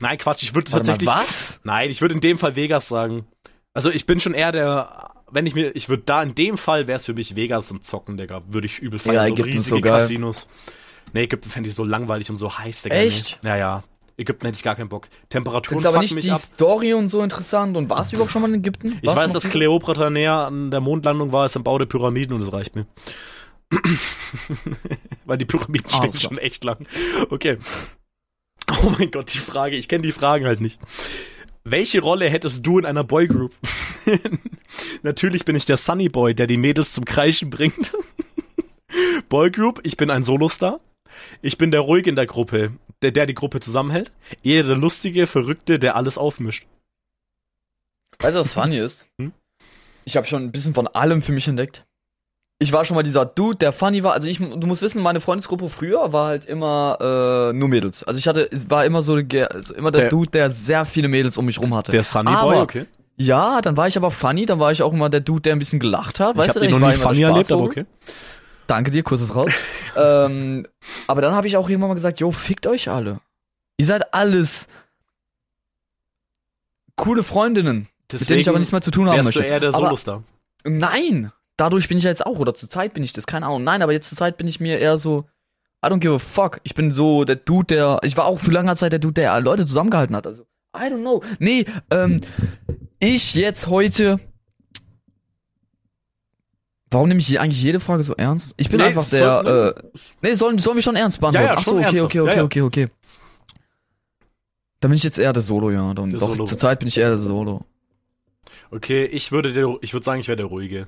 Nein, 0.00 0.18
Quatsch, 0.18 0.42
ich 0.42 0.54
würde 0.54 0.70
Warte 0.72 0.90
mal, 0.90 0.96
tatsächlich. 0.96 1.08
was? 1.08 1.60
Nein, 1.62 1.88
ich 1.90 2.00
würde 2.02 2.14
in 2.14 2.20
dem 2.20 2.36
Fall 2.36 2.56
Vegas 2.56 2.88
sagen. 2.88 3.24
Also 3.72 3.90
ich 3.90 4.06
bin 4.06 4.18
schon 4.20 4.34
eher 4.34 4.50
der, 4.52 5.12
wenn 5.30 5.46
ich 5.46 5.54
mir, 5.54 5.74
ich 5.74 5.88
würde 5.88 6.02
da 6.06 6.22
in 6.22 6.34
dem 6.34 6.56
Fall 6.56 6.86
wäre 6.86 6.96
es 6.96 7.06
für 7.06 7.14
mich 7.14 7.36
Vegas 7.36 7.68
zum 7.68 7.82
Zocken, 7.82 8.16
Digga. 8.16 8.42
Würde 8.48 8.66
ich 8.66 8.78
übel 8.78 8.98
feiern. 8.98 9.28
Ja, 9.28 9.36
so 9.36 9.42
riesige 9.42 9.76
so. 9.76 9.80
Casinos. 9.80 10.48
Nee, 11.12 11.24
Ägypten 11.24 11.50
fände 11.50 11.68
ich 11.68 11.74
so 11.74 11.84
langweilig 11.84 12.30
und 12.30 12.36
so 12.36 12.56
heiß, 12.58 12.82
Digga. 12.82 12.96
Echt? 12.96 13.38
Nee. 13.42 13.50
Ja, 13.50 13.56
ja. 13.56 13.84
Ägypten 14.16 14.46
hätte 14.46 14.56
ich 14.56 14.62
gar 14.62 14.76
keinen 14.76 14.88
Bock. 14.88 15.08
Temperaturen 15.28 15.78
Findest 15.80 15.94
aber 15.94 16.00
nicht 16.02 16.14
mich 16.14 16.26
die 16.26 16.30
ab. 16.30 16.40
Story 16.40 16.94
und 16.94 17.08
so 17.08 17.22
interessant. 17.22 17.76
Und 17.76 17.90
warst 17.90 18.12
du 18.12 18.16
überhaupt 18.16 18.30
schon 18.32 18.42
mal 18.42 18.48
in 18.48 18.60
Ägypten? 18.60 18.98
Ich 19.02 19.06
Warst 19.08 19.16
weiß, 19.16 19.32
du 19.32 19.36
noch 19.38 19.42
dass? 19.42 19.50
Kleopatra 19.50 20.10
näher 20.10 20.32
an 20.46 20.70
der 20.70 20.80
Mondlandung 20.80 21.32
war 21.32 21.42
als 21.42 21.56
am 21.56 21.64
Bau 21.64 21.78
der 21.78 21.86
Pyramiden 21.86 22.32
und 22.34 22.40
das 22.40 22.52
reicht 22.52 22.76
mir. 22.76 22.86
Weil 25.24 25.38
die 25.38 25.44
Pyramiden 25.46 25.86
Ah, 25.92 25.96
stehen 25.96 26.20
schon 26.20 26.38
echt 26.38 26.62
lang. 26.62 26.86
Okay. 27.30 27.58
Oh 28.84 28.92
mein 28.98 29.10
Gott, 29.10 29.34
die 29.34 29.38
Frage. 29.38 29.76
Ich 29.76 29.88
kenne 29.88 30.02
die 30.02 30.12
Fragen 30.12 30.46
halt 30.46 30.60
nicht. 30.60 30.78
Welche 31.66 32.02
Rolle 32.02 32.28
hättest 32.28 32.66
du 32.66 32.78
in 32.78 32.84
einer 32.84 33.04
Boygroup? 33.04 33.54
Natürlich 35.02 35.46
bin 35.46 35.56
ich 35.56 35.64
der 35.64 35.78
Sunny 35.78 36.10
Boy, 36.10 36.34
der 36.34 36.46
die 36.46 36.58
Mädels 36.58 36.92
zum 36.92 37.06
Kreischen 37.06 37.48
bringt. 37.48 37.92
Boygroup, 39.30 39.80
ich 39.82 39.96
bin 39.96 40.10
ein 40.10 40.24
Solostar. 40.24 40.80
Ich 41.40 41.56
bin 41.56 41.70
der 41.70 41.80
Ruhige 41.80 42.10
in 42.10 42.16
der 42.16 42.26
Gruppe, 42.26 42.76
der, 43.00 43.12
der 43.12 43.24
die 43.24 43.34
Gruppe 43.34 43.60
zusammenhält. 43.60 44.12
Eher 44.42 44.62
der 44.62 44.76
Lustige, 44.76 45.26
Verrückte, 45.26 45.78
der 45.78 45.96
alles 45.96 46.18
aufmischt. 46.18 46.66
Weißt 48.18 48.36
du, 48.36 48.40
was 48.40 48.52
funny 48.52 48.78
ist? 48.78 49.06
Hm? 49.18 49.32
Ich 50.04 50.18
habe 50.18 50.26
schon 50.26 50.42
ein 50.42 50.52
bisschen 50.52 50.74
von 50.74 50.86
allem 50.86 51.22
für 51.22 51.32
mich 51.32 51.48
entdeckt. 51.48 51.84
Ich 52.60 52.72
war 52.72 52.84
schon 52.84 52.94
mal 52.94 53.02
dieser 53.02 53.26
Dude, 53.26 53.56
der 53.58 53.72
funny 53.72 54.02
war. 54.04 54.12
Also 54.12 54.28
ich, 54.28 54.38
du 54.38 54.66
musst 54.66 54.80
wissen, 54.80 55.02
meine 55.02 55.20
Freundesgruppe 55.20 55.68
früher 55.68 56.12
war 56.12 56.28
halt 56.28 56.46
immer 56.46 57.50
äh, 57.50 57.52
nur 57.52 57.68
Mädels. 57.68 58.04
Also 58.04 58.18
ich 58.18 58.28
hatte, 58.28 58.48
war 58.68 58.84
immer 58.84 59.02
so 59.02 59.20
der, 59.20 59.50
also 59.50 59.74
immer 59.74 59.90
der, 59.90 60.02
Der- 60.02 60.10
Dude, 60.10 60.30
der 60.30 60.50
sehr 60.50 60.84
viele 60.84 61.08
Mädels 61.08 61.36
um 61.36 61.44
mich 61.44 61.60
rum 61.60 61.74
hatte. 61.74 61.92
Der 61.92 62.04
Sunny 62.04 62.30
Aber- 62.30 62.52
Boy, 62.52 62.58
okay. 62.60 62.86
Ja, 63.16 63.60
dann 63.60 63.76
war 63.76 63.86
ich 63.86 63.96
aber 63.96 64.10
funny, 64.10 64.44
dann 64.44 64.58
war 64.58 64.72
ich 64.72 64.82
auch 64.82 64.92
immer 64.92 65.08
der 65.08 65.20
Dude, 65.20 65.42
der 65.42 65.52
ein 65.52 65.60
bisschen 65.60 65.78
gelacht 65.78 66.18
hat. 66.18 66.32
Ich 66.32 66.38
Weißt 66.38 66.48
habe 66.56 66.60
du, 66.60 66.66
den 66.72 66.80
noch 66.80 66.88
nie 66.88 66.94
funny 66.94 67.22
erlebt, 67.22 67.52
aber 67.52 67.62
okay. 67.62 67.86
Danke 68.66 68.90
dir, 68.90 69.02
Kuss 69.04 69.20
ist 69.20 69.36
raus. 69.36 69.52
ähm, 69.96 70.66
aber 71.06 71.20
dann 71.22 71.34
habe 71.34 71.46
ich 71.46 71.56
auch 71.56 71.68
irgendwann 71.68 71.90
mal 71.90 71.94
gesagt, 71.94 72.18
yo, 72.18 72.32
fickt 72.32 72.66
euch 72.66 72.88
alle. 72.88 73.20
Ihr 73.76 73.86
seid 73.86 74.12
alles 74.14 74.66
coole 76.96 77.22
Freundinnen, 77.22 77.88
mit 78.10 78.28
denen 78.28 78.40
ich 78.40 78.48
aber 78.48 78.58
nichts 78.58 78.72
mehr 78.72 78.80
zu 78.80 78.90
tun 78.90 79.08
haben 79.08 79.22
möchte. 79.22 79.40
du 79.40 79.46
eher 79.46 79.60
der 79.60 79.72
Solostar. 79.72 80.22
Nein, 80.64 81.30
dadurch 81.56 81.88
bin 81.88 81.98
ich 81.98 82.04
ja 82.04 82.10
jetzt 82.10 82.26
auch, 82.26 82.38
oder 82.38 82.54
zur 82.54 82.68
Zeit 82.68 82.94
bin 82.94 83.02
ich 83.02 83.12
das, 83.12 83.26
keine 83.26 83.46
Ahnung. 83.46 83.64
Nein, 83.64 83.82
aber 83.82 83.92
jetzt 83.92 84.08
zur 84.08 84.18
Zeit 84.18 84.36
bin 84.36 84.46
ich 84.48 84.60
mir 84.60 84.78
eher 84.78 84.98
so, 84.98 85.24
I 85.84 85.88
don't 85.88 85.98
give 86.00 86.14
a 86.14 86.18
fuck. 86.18 86.60
Ich 86.62 86.74
bin 86.74 86.90
so 86.90 87.24
der 87.24 87.36
Dude, 87.36 87.66
der, 87.74 88.00
ich 88.02 88.16
war 88.16 88.26
auch 88.26 88.40
für 88.40 88.50
lange 88.50 88.74
Zeit 88.76 88.92
der 88.92 88.98
Dude, 88.98 89.14
der 89.14 89.40
Leute 89.40 89.66
zusammengehalten 89.66 90.16
hat. 90.16 90.26
Also, 90.26 90.42
I 90.76 90.80
don't 90.90 91.00
know. 91.00 91.22
Nee, 91.38 91.66
ähm, 91.90 92.20
ich 92.98 93.34
jetzt 93.34 93.66
heute. 93.66 94.18
Warum 96.90 97.08
nehme 97.08 97.20
ich 97.20 97.40
eigentlich 97.40 97.62
jede 97.62 97.80
Frage 97.80 98.02
so 98.04 98.14
ernst? 98.14 98.54
Ich 98.56 98.68
bin 98.68 98.78
Nee, 98.78 98.86
einfach 98.86 99.08
der, 99.08 99.42
soll- 99.44 99.74
äh, 99.76 100.02
nee, 100.22 100.34
sollen, 100.34 100.58
sollen 100.58 100.76
wir 100.76 100.82
schon 100.82 100.94
ernst 100.96 101.20
beantworten? 101.20 101.46
Ja, 101.46 101.52
ja, 101.52 101.58
Ach 101.58 101.64
so, 101.64 101.72
schon 101.72 101.84
okay, 101.84 102.00
okay, 102.00 102.20
okay, 102.20 102.30
Ja, 102.30 102.36
ja. 102.36 102.42
okay, 102.44 102.60
okay. 102.62 102.88
Dann 104.80 104.90
bin 104.90 104.96
ich 104.96 105.02
jetzt 105.02 105.18
eher 105.18 105.32
der 105.32 105.42
Solo, 105.42 105.70
ja. 105.70 105.92
Dann, 105.94 106.10
Der 106.10 106.20
doch, 106.20 106.28
Solo. 106.28 106.44
zur 106.44 106.58
Zeit 106.58 106.78
bin 106.78 106.88
ich 106.88 106.98
eher 106.98 107.08
der 107.08 107.18
Solo. 107.18 107.62
Okay, 108.70 109.06
ich 109.06 109.32
würde 109.32 109.52
der, 109.52 109.76
ich 109.80 109.92
würde 109.92 110.04
sagen, 110.04 110.20
ich 110.20 110.28
wäre 110.28 110.36
der 110.36 110.46
Ruhige. 110.46 110.86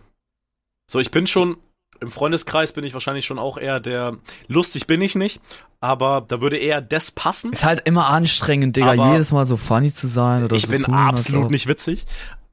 So, 0.87 1.01
ich 1.01 1.11
bin 1.11 1.27
schon, 1.27 1.57
im 2.01 2.11
Freundeskreis 2.11 2.73
bin 2.73 2.85
ich 2.85 2.95
wahrscheinlich 2.95 3.25
schon 3.27 3.39
auch 3.39 3.59
eher 3.59 3.81
der, 3.81 4.17
lustig 4.49 4.87
bin 4.87 5.01
ich 5.03 5.15
nicht, 5.15 5.41
aber 5.81 6.25
da 6.27 6.41
würde 6.41 6.59
eher 6.59 6.81
das 6.81 7.11
passen. 7.11 7.53
Ist 7.53 7.65
halt 7.65 7.83
immer 7.87 8.07
anstrengend, 8.09 8.77
Digga, 8.77 8.93
Aber 8.93 9.13
jedes 9.13 9.33
Mal 9.33 9.47
so 9.47 9.57
funny 9.57 9.93
zu 9.93 10.07
sein 10.07 10.45
oder 10.45 10.55
Ich 10.57 10.63
so 10.67 10.73
bin 10.73 10.83
tun, 10.83 10.95
absolut 10.95 11.51
nicht 11.51 11.67
witzig. 11.67 12.05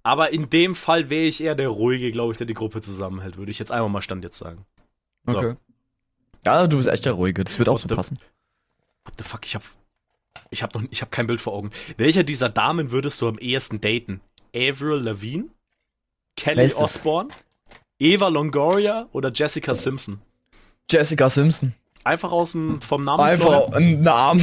Aber 0.01 0.31
in 0.33 0.49
dem 0.49 0.75
Fall 0.75 1.09
wäre 1.09 1.25
ich 1.25 1.41
eher 1.41 1.55
der 1.55 1.69
Ruhige, 1.69 2.11
glaube 2.11 2.33
ich, 2.33 2.37
der 2.37 2.47
die 2.47 2.53
Gruppe 2.53 2.81
zusammenhält, 2.81 3.37
würde 3.37 3.51
ich 3.51 3.59
jetzt 3.59 3.71
einmal 3.71 3.89
mal 3.89 4.01
Stand 4.01 4.23
jetzt 4.23 4.37
sagen. 4.37 4.65
So. 5.25 5.37
Okay. 5.37 5.55
Ja, 6.45 6.67
du 6.67 6.75
bist 6.77 6.89
echt 6.89 7.05
der 7.05 7.13
Ruhige. 7.13 7.43
Das 7.45 7.57
wird 7.57 7.69
auch 7.69 7.73
What 7.75 7.81
so 7.81 7.87
the- 7.87 7.95
passen. 7.95 8.19
What 9.05 9.13
the 9.17 9.23
fuck, 9.23 9.45
ich 9.45 9.55
hab, 9.55 9.63
ich 10.49 10.61
hab 10.63 10.73
noch, 10.73 10.83
ich 10.89 11.01
hab 11.01 11.11
kein 11.11 11.27
Bild 11.27 11.39
vor 11.39 11.53
Augen. 11.53 11.71
Welcher 11.97 12.23
dieser 12.23 12.49
Damen 12.49 12.91
würdest 12.91 13.21
du 13.21 13.27
am 13.29 13.37
ehesten 13.37 13.79
daten? 13.79 14.19
Avril 14.55 14.99
Lavigne, 14.99 15.45
Kelly? 16.35 16.73
Osbourne, 16.73 17.29
Eva 17.99 18.27
Longoria 18.27 19.07
oder 19.11 19.31
Jessica 19.33 19.73
Simpson? 19.73 20.19
Jessica 20.89 21.29
Simpson. 21.29 21.73
Einfach 22.03 22.31
aus 22.31 22.51
dem, 22.51 22.81
vom 22.81 23.03
Namen 23.03 23.21
Einfach 23.23 23.71
ein 23.71 24.01
Namen. 24.01 24.41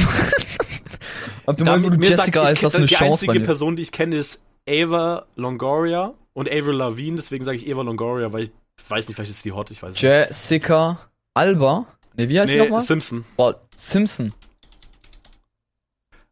Ab 1.45 1.57
dem 1.57 1.65
Moment, 1.67 1.85
wo 1.85 1.89
du 1.91 2.01
Jessica 2.01 2.45
ich 2.45 2.51
ist, 2.53 2.63
das 2.63 2.75
eine 2.75 2.85
Die 2.85 2.95
Chance 2.95 3.11
einzige 3.25 3.31
bei 3.33 3.37
dir. 3.39 3.45
Person, 3.45 3.75
die 3.75 3.83
ich 3.83 3.91
kenne, 3.91 4.15
ist 4.15 4.41
Ava 4.67 5.25
Longoria 5.35 6.13
und 6.33 6.49
Avril 6.49 6.75
Lavigne, 6.75 7.17
deswegen 7.17 7.43
sage 7.43 7.57
ich 7.57 7.67
Eva 7.67 7.81
Longoria, 7.83 8.31
weil 8.33 8.43
ich 8.43 8.51
weiß 8.87 9.07
nicht, 9.07 9.15
vielleicht 9.15 9.31
ist 9.31 9.45
die 9.45 9.51
hot, 9.51 9.69
ich 9.69 9.81
weiß 9.83 9.93
nicht. 9.93 10.01
Jessica 10.01 10.97
Alba. 11.35 11.85
Ne, 12.17 12.27
wie 12.29 12.39
heißt 12.39 12.49
sie 12.51 12.57
Nee, 12.57 12.63
nochmal? 12.63 12.81
Simpson. 12.81 13.25
Boah, 13.37 13.59
Simpson. 13.75 14.33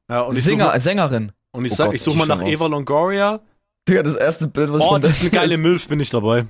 Ja, 0.09 0.21
und 0.21 0.37
ich 0.37 0.43
Sänger, 0.43 0.67
suche 0.71 0.79
Sängerin. 0.79 1.31
und 1.51 1.65
ich 1.65 1.71
Oh 1.73 1.75
sag, 1.75 1.85
Gott, 1.87 1.95
ich 1.95 2.01
suche 2.01 2.13
die 2.13 2.19
mal 2.19 2.25
nach 2.27 2.41
raus. 2.41 2.49
Eva 2.49 2.65
Longoria. 2.67 3.39
Digga, 3.87 4.03
das 4.03 4.15
erste 4.15 4.47
Bild, 4.47 4.71
was 4.73 4.79
ich 4.81 4.85
Oh, 4.87 4.89
von 4.93 5.01
das 5.01 5.11
ist 5.11 5.21
eine 5.21 5.29
geile 5.29 5.57
Milf, 5.57 5.87
bin 5.87 5.99
ich 5.99 6.09
dabei. 6.09 6.45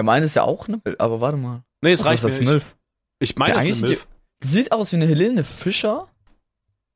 Ja, 0.00 0.04
meine 0.04 0.24
ist 0.24 0.34
ja 0.34 0.44
auch 0.44 0.66
eine 0.66 0.78
Bild, 0.78 0.98
aber 0.98 1.20
warte 1.20 1.36
mal. 1.36 1.62
Nee, 1.82 1.92
es 1.92 2.00
Was 2.00 2.06
reicht 2.06 2.24
ist 2.24 2.32
das 2.32 2.38
mir. 2.38 2.44
Ich, 2.44 2.48
Milf? 2.48 2.76
ich 3.18 3.36
meine, 3.36 3.52
Ja, 3.52 3.60
es 3.60 3.66
ist 3.66 3.82
eine 3.82 3.88
Milf. 3.88 4.08
Die 4.42 4.48
sieht 4.48 4.72
aus 4.72 4.92
wie 4.92 4.96
eine 4.96 5.06
Helene 5.06 5.44
Fischer. 5.44 6.08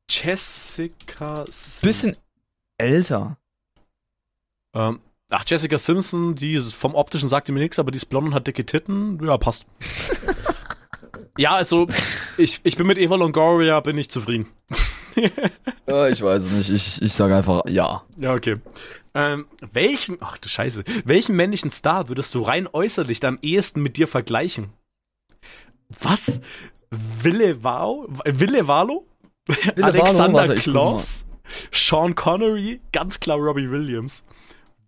Jessica 0.09 1.45
Simpson. 1.51 1.81
Bisschen 1.83 2.17
älter. 2.79 3.37
Ähm, 4.75 5.01
ach, 5.31 5.45
Jessica 5.47 5.77
Simpson, 5.77 6.35
die 6.35 6.55
ist 6.55 6.73
vom 6.73 6.95
optischen 6.95 7.29
sagt 7.29 7.51
mir 7.51 7.61
nichts, 7.61 7.79
aber 7.79 7.91
die 7.91 7.97
ist 7.97 8.07
blond 8.07 8.29
und 8.29 8.35
hat 8.35 8.47
dicke 8.47 8.65
Titten. 8.65 9.23
Ja, 9.23 9.37
passt. 9.37 9.67
ja, 11.37 11.51
also, 11.51 11.87
ich, 12.39 12.63
ich 12.65 12.79
bin 12.79 12.87
mit 12.87 12.97
Eva 12.97 13.17
Longoria, 13.17 13.81
bin 13.81 13.99
ich 13.99 14.09
zufrieden. 14.09 14.49
Ja, 15.87 16.09
ich 16.09 16.23
weiß 16.23 16.43
es 16.43 16.53
nicht. 16.53 16.71
Ich, 16.71 17.03
ich 17.03 17.13
sage 17.13 17.37
einfach 17.37 17.67
ja. 17.69 18.03
Ja, 18.17 18.33
okay. 18.33 18.57
Ähm, 19.17 19.47
welchen, 19.73 20.17
ach 20.21 20.39
du 20.39 20.49
Scheiße, 20.49 20.83
welchen 21.05 21.37
männlichen 21.37 21.71
Star 21.71 22.09
würdest 22.09 22.35
du 22.35 22.41
rein 22.43 22.69
äußerlich 22.73 23.25
am 23.25 23.39
ehesten 23.43 23.81
mit 23.83 23.97
dir 23.97 24.09
vergleichen? 24.09 24.73
Was? 26.01 26.41
Wille 26.91 27.63
Wow? 27.63 28.07
Wille 28.25 28.67
Valo? 28.67 29.07
Wille 29.47 29.85
Alexander 29.85 30.49
Valo? 30.49 31.01
Sean 31.71 32.15
Connery? 32.15 32.81
Ganz 32.93 33.21
klar 33.21 33.37
Robbie 33.39 33.71
Williams. 33.71 34.25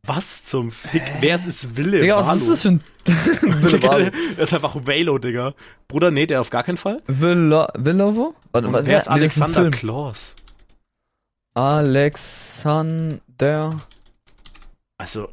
Was 0.05 0.45
zum 0.45 0.71
Fick? 0.71 1.03
Wer 1.21 1.35
ist 1.35 1.77
Wille 1.77 2.01
Digga, 2.01 2.17
Valo? 2.17 2.27
was 2.29 2.41
ist 2.43 2.51
das 2.51 2.63
für 2.63 2.69
ein 2.69 2.83
Wille 3.63 3.83
Valo? 3.83 4.11
das 4.37 4.49
ist 4.49 4.55
einfach 4.55 4.75
Valo, 4.77 5.19
Digga. 5.19 5.53
Bruder, 5.89 6.11
nee, 6.11 6.27
der 6.27 6.41
auf 6.41 6.49
gar 6.51 6.63
keinen 6.65 6.77
Fall. 6.79 7.03
Villa, 7.07 7.69
Villavo? 7.77 8.35
Warte, 8.53 8.73
was- 8.73 8.87
wer 8.87 8.99
ist 8.99 9.09
Alexander. 9.09 9.71
Kloss? 9.71 10.35
Alexander. 11.55 13.21
Also, 14.99 15.29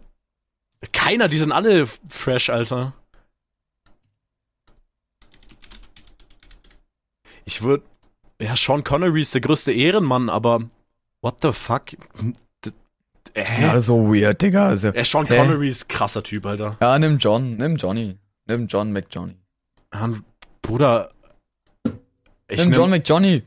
keiner, 0.91 1.27
die 1.27 1.37
sind 1.37 1.51
alle 1.51 1.87
fresh, 2.09 2.49
Alter. 2.49 2.93
Ich 7.45 7.61
würde. 7.61 7.83
Ja, 8.41 8.55
Sean 8.55 8.83
Connery 8.83 9.21
ist 9.21 9.33
der 9.33 9.41
größte 9.41 9.71
Ehrenmann, 9.71 10.29
aber. 10.29 10.69
What 11.21 11.37
the 11.41 11.51
fuck? 11.53 11.91
Hä? 13.35 13.65
alle 13.65 13.81
so 13.81 13.95
weird, 14.13 14.41
Digga. 14.41 14.67
Also, 14.67 14.89
Ja, 14.89 15.03
Sean 15.05 15.25
Hä? 15.25 15.37
Connery 15.37 15.67
ist 15.67 15.89
krasser 15.89 16.21
Typ, 16.21 16.45
Alter. 16.45 16.77
ja, 16.79 16.99
nimm 16.99 17.17
John, 17.17 17.55
nimm 17.57 17.77
Johnny. 17.77 18.17
Nimm 18.45 18.67
John 18.67 18.91
McJohnny. 18.91 19.35
Ja, 19.93 20.09
Bruder. 20.61 21.09
Ich 22.47 22.59
Nimm 22.59 22.73
John 22.73 22.89
nehm, 22.89 22.99
McJohnny. 22.99 23.43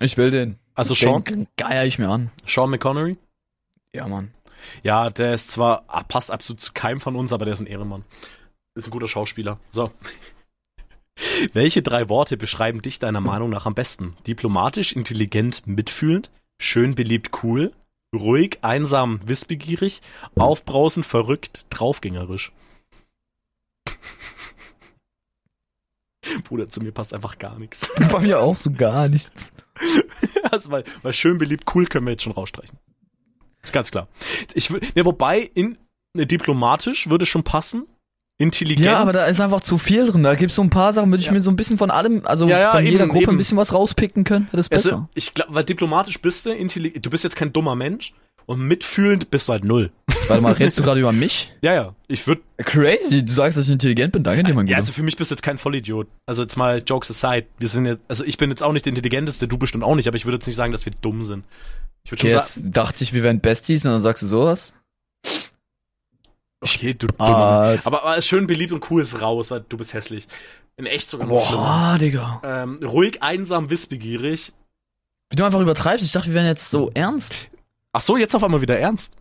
Ich 0.00 0.16
will 0.16 0.30
den. 0.30 0.58
also 0.74 0.94
Sean, 0.94 1.24
Den 1.24 1.48
geier 1.56 1.86
ich 1.86 1.98
mir 1.98 2.08
an. 2.08 2.30
Sean 2.44 2.70
McConnery? 2.70 3.16
Ja, 3.92 4.06
Mann. 4.06 4.30
Ja, 4.82 5.10
der 5.10 5.34
ist 5.34 5.50
zwar, 5.50 5.84
ah, 5.88 6.02
passt 6.02 6.30
absolut 6.30 6.60
zu 6.60 6.72
keinem 6.72 7.00
von 7.00 7.16
uns, 7.16 7.32
aber 7.32 7.44
der 7.44 7.54
ist 7.54 7.60
ein 7.60 7.66
Ehrenmann. 7.66 8.04
Ist 8.74 8.86
ein 8.86 8.90
guter 8.90 9.08
Schauspieler. 9.08 9.58
So. 9.70 9.92
Welche 11.52 11.82
drei 11.82 12.08
Worte 12.08 12.36
beschreiben 12.36 12.82
dich 12.82 12.98
deiner 12.98 13.20
Meinung 13.20 13.50
nach 13.50 13.66
am 13.66 13.74
besten? 13.74 14.16
Diplomatisch, 14.26 14.92
intelligent, 14.92 15.66
mitfühlend, 15.66 16.30
schön, 16.58 16.94
beliebt, 16.94 17.42
cool, 17.42 17.72
ruhig, 18.14 18.58
einsam, 18.62 19.20
wissbegierig, 19.24 20.02
aufbrausend, 20.36 21.06
verrückt, 21.06 21.64
draufgängerisch. 21.70 22.52
Bruder, 26.44 26.68
zu 26.68 26.80
mir 26.80 26.92
passt 26.92 27.14
einfach 27.14 27.38
gar 27.38 27.58
nichts. 27.58 27.90
Bei 28.10 28.20
mir 28.20 28.40
auch 28.40 28.56
so 28.56 28.70
gar 28.70 29.08
nichts. 29.08 29.52
Also, 30.52 30.70
weil, 30.70 30.84
weil 31.02 31.12
schön, 31.12 31.38
beliebt, 31.38 31.64
cool 31.74 31.86
können 31.86 32.06
wir 32.06 32.12
jetzt 32.12 32.22
schon 32.22 32.32
rausstreichen. 32.32 32.78
Ganz 33.72 33.90
klar. 33.90 34.08
Ich, 34.54 34.68
wür- 34.70 34.80
ne, 34.94 35.04
wobei, 35.04 35.40
in, 35.54 35.78
ne, 36.16 36.26
diplomatisch 36.26 37.08
würde 37.10 37.26
schon 37.26 37.42
passen. 37.42 37.86
Intelligent. 38.38 38.84
Ja, 38.84 38.98
aber 38.98 39.12
da 39.12 39.24
ist 39.26 39.40
einfach 39.40 39.62
zu 39.62 39.78
viel 39.78 40.06
drin. 40.06 40.22
Da 40.22 40.34
gibt's 40.34 40.56
so 40.56 40.62
ein 40.62 40.68
paar 40.68 40.92
Sachen, 40.92 41.10
würde 41.10 41.20
ich 41.20 41.26
Ja. 41.26 41.32
mir 41.32 41.40
so 41.40 41.50
ein 41.50 41.56
bisschen 41.56 41.78
von 41.78 41.90
allem, 41.90 42.20
also 42.26 42.46
Ja, 42.46 42.58
ja, 42.60 42.70
von 42.72 42.84
jeder 42.84 43.04
eben, 43.04 43.08
Gruppe 43.08 43.22
eben. 43.24 43.30
ein 43.32 43.38
bisschen 43.38 43.56
was 43.56 43.72
rauspicken 43.72 44.24
können. 44.24 44.46
Das 44.52 44.60
ist 44.60 44.68
besser. 44.68 44.90
also, 44.92 45.08
ich 45.14 45.32
glaube, 45.32 45.54
weil 45.54 45.64
diplomatisch 45.64 46.20
bist 46.20 46.44
du, 46.44 46.52
du 46.54 47.10
bist 47.10 47.24
jetzt 47.24 47.34
kein 47.36 47.54
dummer 47.54 47.74
Mensch 47.76 48.12
und 48.44 48.60
mitfühlend 48.60 49.30
bist 49.30 49.48
du 49.48 49.52
halt 49.52 49.64
null. 49.64 49.90
Warte 50.28 50.42
mal, 50.42 50.52
redest 50.52 50.78
du 50.78 50.82
gerade 50.82 51.00
über 51.00 51.12
mich? 51.12 51.54
Ja, 51.62 51.72
ja. 51.74 51.94
Ich 52.08 52.26
würde, 52.26 52.42
Crazy, 52.58 53.24
du 53.24 53.32
sagst, 53.32 53.56
dass 53.58 53.66
ich 53.68 53.72
intelligent 53.72 54.12
bin. 54.12 54.22
Danke 54.22 54.42
dir, 54.42 54.52
mein 54.54 54.66
ja, 54.66 54.76
also 54.76 54.92
für 54.92 55.02
mich 55.02 55.16
bist 55.16 55.30
du 55.30 55.34
jetzt 55.34 55.42
kein 55.42 55.56
Vollidiot. 55.56 56.06
Also 56.26 56.42
jetzt 56.42 56.56
mal 56.56 56.82
Jokes 56.86 57.10
aside. 57.10 57.46
Wir 57.58 57.68
sind 57.68 57.86
jetzt, 57.86 58.02
also 58.06 58.22
ich 58.22 58.36
bin 58.36 58.50
jetzt 58.50 58.62
auch 58.62 58.72
nicht 58.72 58.84
der 58.84 58.90
intelligenteste, 58.90 59.48
du 59.48 59.56
bestimmt 59.56 59.82
auch 59.82 59.94
nicht, 59.94 60.08
aber 60.08 60.16
ich 60.18 60.26
würde 60.26 60.36
jetzt 60.36 60.46
nicht 60.46 60.56
sagen, 60.56 60.72
dass 60.72 60.84
wir 60.84 60.92
dumm 61.00 61.22
sind. 61.22 61.44
Ich 62.06 62.12
würde 62.12 62.22
Okay, 62.22 62.30
schon 62.30 62.38
jetzt 62.38 62.76
dachte 62.76 63.02
ich, 63.02 63.12
wir 63.12 63.24
wären 63.24 63.40
Besties 63.40 63.84
und 63.84 63.90
dann 63.90 64.00
sagst 64.00 64.22
du 64.22 64.28
sowas. 64.28 64.72
sagen, 65.24 65.42
okay, 66.62 66.94
du 66.94 67.08
dummer 67.08 67.20
Ah, 67.20 67.76
Aber, 67.84 68.04
aber 68.04 68.22
schön 68.22 68.46
beliebt 68.46 68.70
und 68.72 68.88
cool 68.92 69.02
ist 69.02 69.20
raus, 69.20 69.50
weil 69.50 69.64
du 69.68 69.76
bist 69.76 69.92
hässlich. 69.92 70.28
In 70.76 70.86
echt 70.86 71.08
sogar 71.08 71.26
noch 71.26 71.50
boah, 71.50 71.96
Digga. 71.98 72.40
Ähm, 72.44 72.80
ruhig, 72.84 73.24
einsam, 73.24 73.70
wissbegierig. 73.70 74.52
Wie 75.30 75.36
du 75.36 75.44
einfach 75.44 75.58
übertreibst. 75.58 76.06
Ich 76.06 76.12
dachte, 76.12 76.28
wir 76.28 76.34
wären 76.34 76.46
jetzt 76.46 76.70
so 76.70 76.92
ernst. 76.94 77.34
Ach 77.92 78.00
so, 78.02 78.16
jetzt 78.16 78.36
auf 78.36 78.44
einmal 78.44 78.60
wieder 78.60 78.78
ernst. 78.78 79.14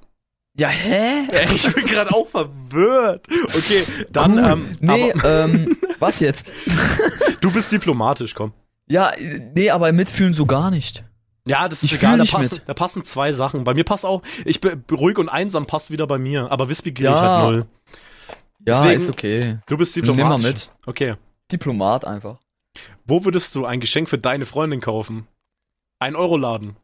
Ja, 0.56 0.68
hä? 0.68 1.24
Ich 1.56 1.74
bin 1.74 1.88
gerade 1.88 2.14
auch 2.14 2.30
verwirrt. 2.30 3.26
Okay, 3.56 3.84
dann, 4.12 4.34
cool. 4.38 4.46
ähm, 4.46 4.78
nee, 4.80 5.12
ähm, 5.24 5.78
was 5.98 6.20
jetzt? 6.20 6.52
du 7.42 7.52
bist 7.52 7.72
diplomatisch, 7.72 8.36
komm. 8.36 8.54
Ja, 8.88 9.12
nee, 9.56 9.72
aber 9.72 9.92
mitfühlen 9.92 10.36
so 10.36 10.46
gar 10.46 10.70
nicht. 10.70 11.04
Ja, 11.48 11.68
das 11.70 11.84
ist 11.84 11.92
Ich 11.92 12.00
egal, 12.00 12.18
da 12.18 12.24
nicht 12.24 12.34
passen, 12.34 12.62
da 12.66 12.74
passen 12.74 13.04
zwei 13.04 13.32
Sachen. 13.32 13.64
Bei 13.64 13.74
mir 13.74 13.84
passt 13.84 14.06
auch, 14.06 14.24
ich 14.46 14.62
bin 14.62 14.84
ruhig 14.92 15.18
und 15.18 15.30
einsam 15.30 15.68
passt 15.68 15.92
wieder 15.92 16.08
bei 16.08 16.18
mir, 16.18 16.52
aber 16.52 16.70
wissbegierig 16.70 17.14
Ja. 17.16 17.22
halt 17.22 17.44
null. 17.46 17.66
Ja, 18.66 18.82
Deswegen- 18.82 19.02
ist 19.02 19.10
okay. 19.10 19.58
Du 19.68 19.78
bist 19.78 19.96
Nimm 19.96 20.16
mal 20.18 20.40
mit. 20.40 20.72
Okay. 20.88 21.16
Diplomat 21.52 22.06
einfach. 22.06 22.40
Wo 23.06 23.24
würdest 23.24 23.54
du 23.54 23.66
ein 23.66 23.80
Geschenk 23.80 24.10
für 24.10 24.18
deine 24.18 24.48
Freundin 24.48 24.82
kaufen? 24.82 25.28
Ein 26.00 26.16
Euro 26.16 26.36
Laden. 26.38 26.76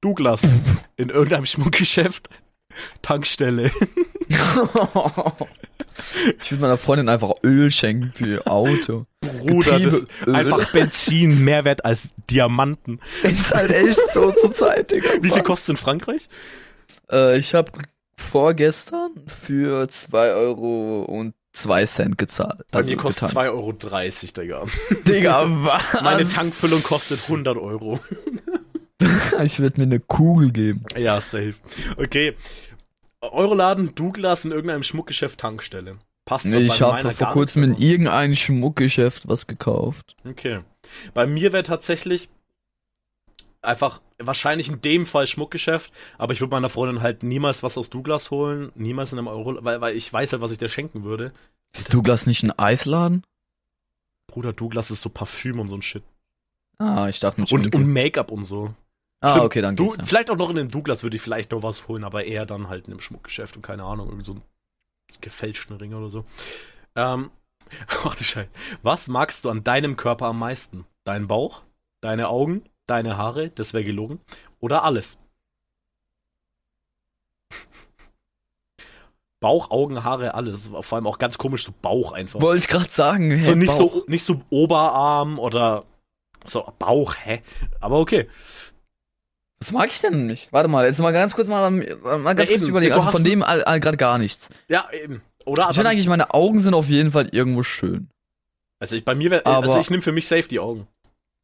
Douglas. 0.00 0.54
In 0.96 1.08
irgendeinem 1.08 1.46
Schmuckgeschäft. 1.46 2.28
Tankstelle. 3.02 3.70
Ich 6.42 6.50
würde 6.50 6.62
meiner 6.62 6.78
Freundin 6.78 7.08
einfach 7.08 7.32
Öl 7.42 7.70
schenken 7.70 8.12
für 8.12 8.26
ihr 8.26 8.48
Auto. 8.48 9.06
Bruder, 9.20 9.78
das 9.78 9.84
ist 9.94 10.06
Getriebeöl. 10.08 10.34
einfach 10.36 10.72
Benzin 10.72 11.44
mehr 11.44 11.64
wert 11.64 11.84
als 11.84 12.10
Diamanten. 12.30 13.00
ist 13.22 13.54
halt 13.54 13.70
echt 13.70 14.00
so 14.12 14.32
zur 14.32 14.52
Zeit, 14.52 14.90
Digga. 14.90 15.08
Wie 15.20 15.30
viel 15.30 15.42
kostet 15.42 15.70
in 15.70 15.76
Frankreich? 15.76 16.28
Äh, 17.10 17.38
ich 17.38 17.54
habe 17.54 17.72
vorgestern 18.16 19.10
für 19.26 19.88
2 19.88 20.32
Euro 20.32 21.02
und 21.04 21.34
2 21.52 21.86
Cent 21.86 22.18
gezahlt. 22.18 22.62
Bei 22.70 22.78
Also 22.78 22.90
mir 22.90 22.96
kostet 22.96 23.28
getankt. 23.28 23.50
2,30 23.84 24.38
Euro, 24.38 24.42
Digga. 24.42 24.64
Digga, 25.06 25.44
was? 25.64 26.02
Meine 26.02 26.28
Tankfüllung 26.28 26.82
kostet 26.82 27.20
100 27.24 27.56
Euro. 27.56 28.00
Ich 29.42 29.58
würde 29.58 29.78
mir 29.80 29.86
eine 29.86 30.00
Kugel 30.00 30.50
geben. 30.50 30.82
Ja, 30.96 31.20
safe. 31.20 31.54
Okay. 31.98 32.34
Euroladen, 33.32 33.94
Douglas 33.94 34.44
in 34.44 34.52
irgendeinem 34.52 34.82
Schmuckgeschäft, 34.82 35.40
Tankstelle. 35.40 35.98
Passt 36.24 36.48
so 36.48 36.58
Nee, 36.58 36.64
ich 36.66 36.80
habe 36.80 37.12
vor 37.12 37.30
kurzem 37.30 37.64
in 37.64 37.70
nichts, 37.70 37.84
irgendein 37.84 38.34
Schmuckgeschäft 38.34 39.28
was 39.28 39.46
gekauft. 39.46 40.16
Okay. 40.24 40.60
Bei 41.12 41.26
mir 41.26 41.52
wäre 41.52 41.62
tatsächlich 41.62 42.28
einfach 43.60 44.00
wahrscheinlich 44.18 44.68
in 44.68 44.80
dem 44.80 45.06
Fall 45.06 45.26
Schmuckgeschäft, 45.26 45.92
aber 46.18 46.32
ich 46.32 46.40
würde 46.40 46.52
meiner 46.52 46.68
Freundin 46.68 47.02
halt 47.02 47.22
niemals 47.22 47.62
was 47.62 47.76
aus 47.76 47.90
Douglas 47.90 48.30
holen, 48.30 48.72
niemals 48.74 49.12
in 49.12 49.18
einem 49.18 49.28
Euro, 49.28 49.58
weil, 49.64 49.80
weil 49.80 49.96
ich 49.96 50.10
weiß 50.12 50.32
halt, 50.32 50.42
was 50.42 50.52
ich 50.52 50.58
dir 50.58 50.68
schenken 50.68 51.04
würde. 51.04 51.32
Ist 51.76 51.92
Douglas 51.92 52.26
nicht 52.26 52.42
ein 52.42 52.56
Eisladen? 52.58 53.24
Bruder, 54.28 54.52
Douglas 54.52 54.90
ist 54.90 55.02
so 55.02 55.10
Parfüm 55.10 55.60
und 55.60 55.68
so 55.68 55.76
ein 55.76 55.82
Shit. 55.82 56.02
Ah, 56.78 57.08
ich 57.08 57.20
dachte 57.20 57.40
mit 57.40 57.52
Und, 57.52 57.74
und 57.74 57.92
Make-up 57.92 58.30
und 58.30 58.44
so. 58.44 58.74
Ah, 59.24 59.28
stimmt. 59.30 59.44
okay, 59.46 59.60
dann 59.62 59.76
Du, 59.76 59.84
geht's 59.86 59.96
ja. 59.98 60.04
vielleicht 60.06 60.30
auch 60.30 60.36
noch 60.36 60.50
in 60.50 60.56
dem 60.56 60.70
Douglas 60.70 61.02
würde 61.02 61.16
ich 61.16 61.22
vielleicht 61.22 61.52
noch 61.52 61.62
was 61.62 61.88
holen, 61.88 62.04
aber 62.04 62.24
eher 62.24 62.46
dann 62.46 62.68
halt 62.68 62.86
in 62.86 62.92
einem 62.92 63.00
Schmuckgeschäft 63.00 63.56
und 63.56 63.62
keine 63.62 63.84
Ahnung, 63.84 64.06
irgendwie 64.08 64.24
so 64.24 64.32
einen 64.32 64.42
gefälschten 65.20 65.76
Ring 65.76 65.94
oder 65.94 66.08
so. 66.10 66.24
Ähm, 66.96 67.30
ach 68.04 68.14
du 68.14 68.24
Scheiße. 68.24 68.48
Was 68.82 69.08
magst 69.08 69.44
du 69.44 69.50
an 69.50 69.64
deinem 69.64 69.96
Körper 69.96 70.26
am 70.26 70.38
meisten? 70.38 70.86
Dein 71.04 71.26
Bauch? 71.26 71.62
Deine 72.02 72.28
Augen? 72.28 72.62
Deine 72.86 73.16
Haare? 73.16 73.50
Das 73.50 73.72
wäre 73.74 73.84
gelogen. 73.84 74.20
Oder 74.60 74.82
alles? 74.84 75.18
Bauch, 79.40 79.70
Augen, 79.70 80.04
Haare, 80.04 80.34
alles. 80.34 80.68
Vor 80.68 80.96
allem 80.96 81.06
auch 81.06 81.18
ganz 81.18 81.38
komisch, 81.38 81.64
so 81.64 81.72
Bauch 81.82 82.12
einfach. 82.12 82.40
Wollte 82.40 82.58
ich 82.58 82.68
gerade 82.68 82.90
sagen. 82.90 83.38
so 83.38 83.52
hä, 83.52 83.56
nicht 83.56 83.68
Bauch. 83.68 83.94
so 83.94 84.04
nicht 84.06 84.24
so 84.24 84.40
Oberarm 84.50 85.38
oder 85.38 85.84
so 86.46 86.70
Bauch, 86.78 87.14
hä? 87.16 87.42
Aber 87.80 87.98
okay. 88.00 88.28
Was 89.66 89.72
mag 89.72 89.88
ich 89.90 90.00
denn 90.00 90.26
nicht? 90.26 90.52
Warte 90.52 90.68
mal, 90.68 90.84
jetzt 90.86 90.98
mal 91.00 91.12
ganz 91.12 91.34
kurz 91.34 91.48
mal, 91.48 91.70
mal 91.70 92.34
ganz 92.34 92.50
Ja, 92.50 92.56
kurz 92.58 92.68
überlegen. 92.68 92.92
Also 92.92 93.10
von 93.10 93.24
dem 93.24 93.42
all, 93.42 93.62
all, 93.64 93.80
gerade 93.80 93.96
gar 93.96 94.18
nichts. 94.18 94.50
Ja, 94.68 94.88
eben. 94.92 95.22
Oder 95.46 95.68
Ich 95.70 95.76
finde 95.76 95.90
eigentlich, 95.90 96.06
meine 96.06 96.32
Augen 96.34 96.60
sind 96.60 96.74
auf 96.74 96.88
jeden 96.88 97.10
Fall 97.12 97.28
irgendwo 97.32 97.62
schön. 97.62 98.08
also 98.80 98.96
ich 98.96 99.04
bei 99.04 99.14
mir 99.14 99.30
wär, 99.30 99.46
Aber- 99.46 99.66
also 99.66 99.78
ich 99.80 99.90
nehme 99.90 100.02
für 100.02 100.12
mich 100.12 100.26
safe 100.28 100.48
die 100.48 100.58
Augen. 100.60 100.86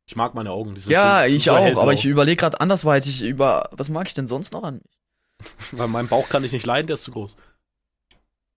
Ich 0.06 0.16
mag 0.16 0.34
meine 0.34 0.50
Augen, 0.50 0.74
die 0.74 0.80
sind 0.80 0.92
ja, 0.92 1.22
schön- 1.24 1.36
ich 1.36 1.44
so 1.44 1.52
auch, 1.52 1.60
hellblau. 1.60 1.82
aber 1.82 1.92
ich 1.92 2.04
überlege 2.04 2.36
gerade 2.40 2.60
andersweitig 2.60 3.22
über, 3.22 3.68
was 3.72 3.88
mag 3.88 4.06
ich 4.08 4.14
denn 4.14 4.26
sonst 4.28 4.52
noch 4.52 4.64
an 4.64 4.76
mich? 4.82 4.98
Weil 5.72 5.88
meinen 5.88 6.08
Bauch 6.08 6.28
kann 6.28 6.44
ich 6.44 6.52
nicht 6.52 6.66
leiden, 6.66 6.86
der 6.88 6.94
ist 6.94 7.04
zu 7.04 7.12
groß. 7.12 7.36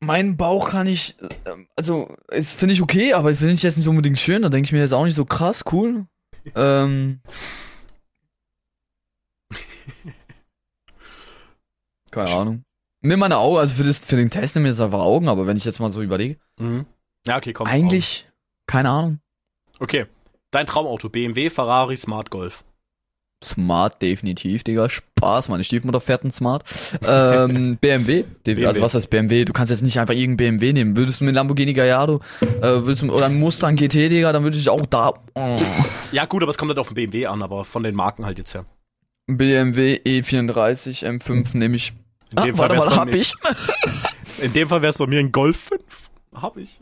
Mein 0.01 0.35
Bauch 0.35 0.69
kann 0.71 0.87
ich, 0.87 1.15
ähm, 1.45 1.67
also, 1.77 2.13
es 2.27 2.51
finde 2.53 2.73
ich 2.73 2.81
okay, 2.81 3.13
aber 3.13 3.33
finde 3.35 3.53
ich 3.53 3.63
jetzt 3.63 3.77
nicht 3.77 3.87
unbedingt 3.87 4.19
schön. 4.19 4.41
Da 4.41 4.49
denke 4.49 4.65
ich 4.65 4.73
mir 4.73 4.79
jetzt 4.79 4.93
auch 4.93 5.05
nicht 5.05 5.15
so 5.15 5.23
krass, 5.25 5.63
cool. 5.71 6.05
ähm. 6.55 7.21
Keine 12.13 12.29
Ahnung. 12.29 12.63
Nimm 13.01 13.19
meine 13.19 13.37
Augen, 13.37 13.57
also 13.57 13.73
für, 13.75 13.83
das, 13.83 13.99
für 13.99 14.15
den 14.15 14.29
Test 14.29 14.55
nimm 14.55 14.63
mir 14.63 14.69
jetzt 14.69 14.79
einfach 14.81 14.99
Augen, 15.01 15.27
aber 15.27 15.45
wenn 15.47 15.57
ich 15.57 15.65
jetzt 15.65 15.79
mal 15.79 15.91
so 15.91 16.01
überlege, 16.01 16.37
Mhm. 16.59 16.85
Ja, 17.25 17.37
okay, 17.37 17.53
komm. 17.53 17.67
eigentlich, 17.67 18.25
keine 18.67 18.89
Ahnung. 18.89 19.19
Augen. 19.75 19.79
Okay. 19.79 20.05
Dein 20.51 20.65
Traumauto, 20.67 21.09
BMW, 21.09 21.49
Ferrari, 21.49 21.97
Smart 21.97 22.29
Golf. 22.29 22.63
Smart, 23.43 24.01
definitiv, 24.01 24.63
Digga. 24.63 24.87
Spaß, 24.87 25.49
meine 25.49 25.63
Stiefmutter 25.65 25.99
fährt 25.99 26.21
einen 26.23 26.31
Smart. 26.31 26.63
Ähm, 27.05 27.77
BMW. 27.81 28.23
BMW. 28.43 28.65
Also 28.67 28.81
was 28.81 28.93
heißt 28.93 29.09
BMW? 29.09 29.43
Du 29.43 29.51
kannst 29.51 29.71
jetzt 29.71 29.81
nicht 29.81 29.99
einfach 29.99 30.13
irgendeinen 30.13 30.57
BMW 30.57 30.71
nehmen. 30.73 30.95
Würdest 30.95 31.19
du 31.19 31.25
mit 31.25 31.35
Lamborghini 31.35 31.73
Gallardo, 31.73 32.21
äh, 32.41 32.61
würdest 32.61 33.01
du, 33.01 33.11
oder 33.11 33.25
einen 33.25 33.39
Mustang 33.39 33.75
GT, 33.75 34.09
Digga, 34.09 34.31
dann 34.31 34.43
würde 34.43 34.57
ich 34.57 34.69
auch 34.69 34.85
da. 34.85 35.13
Oh. 35.35 35.59
Ja, 36.13 36.25
gut, 36.25 36.41
aber 36.43 36.51
es 36.51 36.57
kommt 36.57 36.69
halt 36.69 36.79
auf 36.79 36.87
den 36.89 36.93
BMW 36.95 37.25
an, 37.25 37.41
aber 37.41 37.65
von 37.65 37.83
den 37.83 37.95
Marken 37.95 38.25
halt 38.25 38.37
jetzt 38.37 38.53
her. 38.53 38.65
BMW 39.27 39.99
E34 40.05 41.03
M5 41.05 41.57
nehme 41.57 41.75
ich. 41.75 41.93
In 42.33 42.39
Ah, 42.39 42.43
dem 42.45 42.55
Fall 42.55 42.69
warte 42.69 42.89
mal, 42.89 42.95
hab 42.97 43.07
mir- 43.07 43.15
ich. 43.17 43.33
In 44.41 44.51
dem 44.53 44.67
Fall 44.67 44.81
wäre 44.81 44.89
es 44.89 44.97
bei 44.97 45.07
mir 45.07 45.19
ein 45.19 45.31
Golf 45.31 45.69
5. 45.69 45.81
Hab 46.41 46.57
ich. 46.57 46.79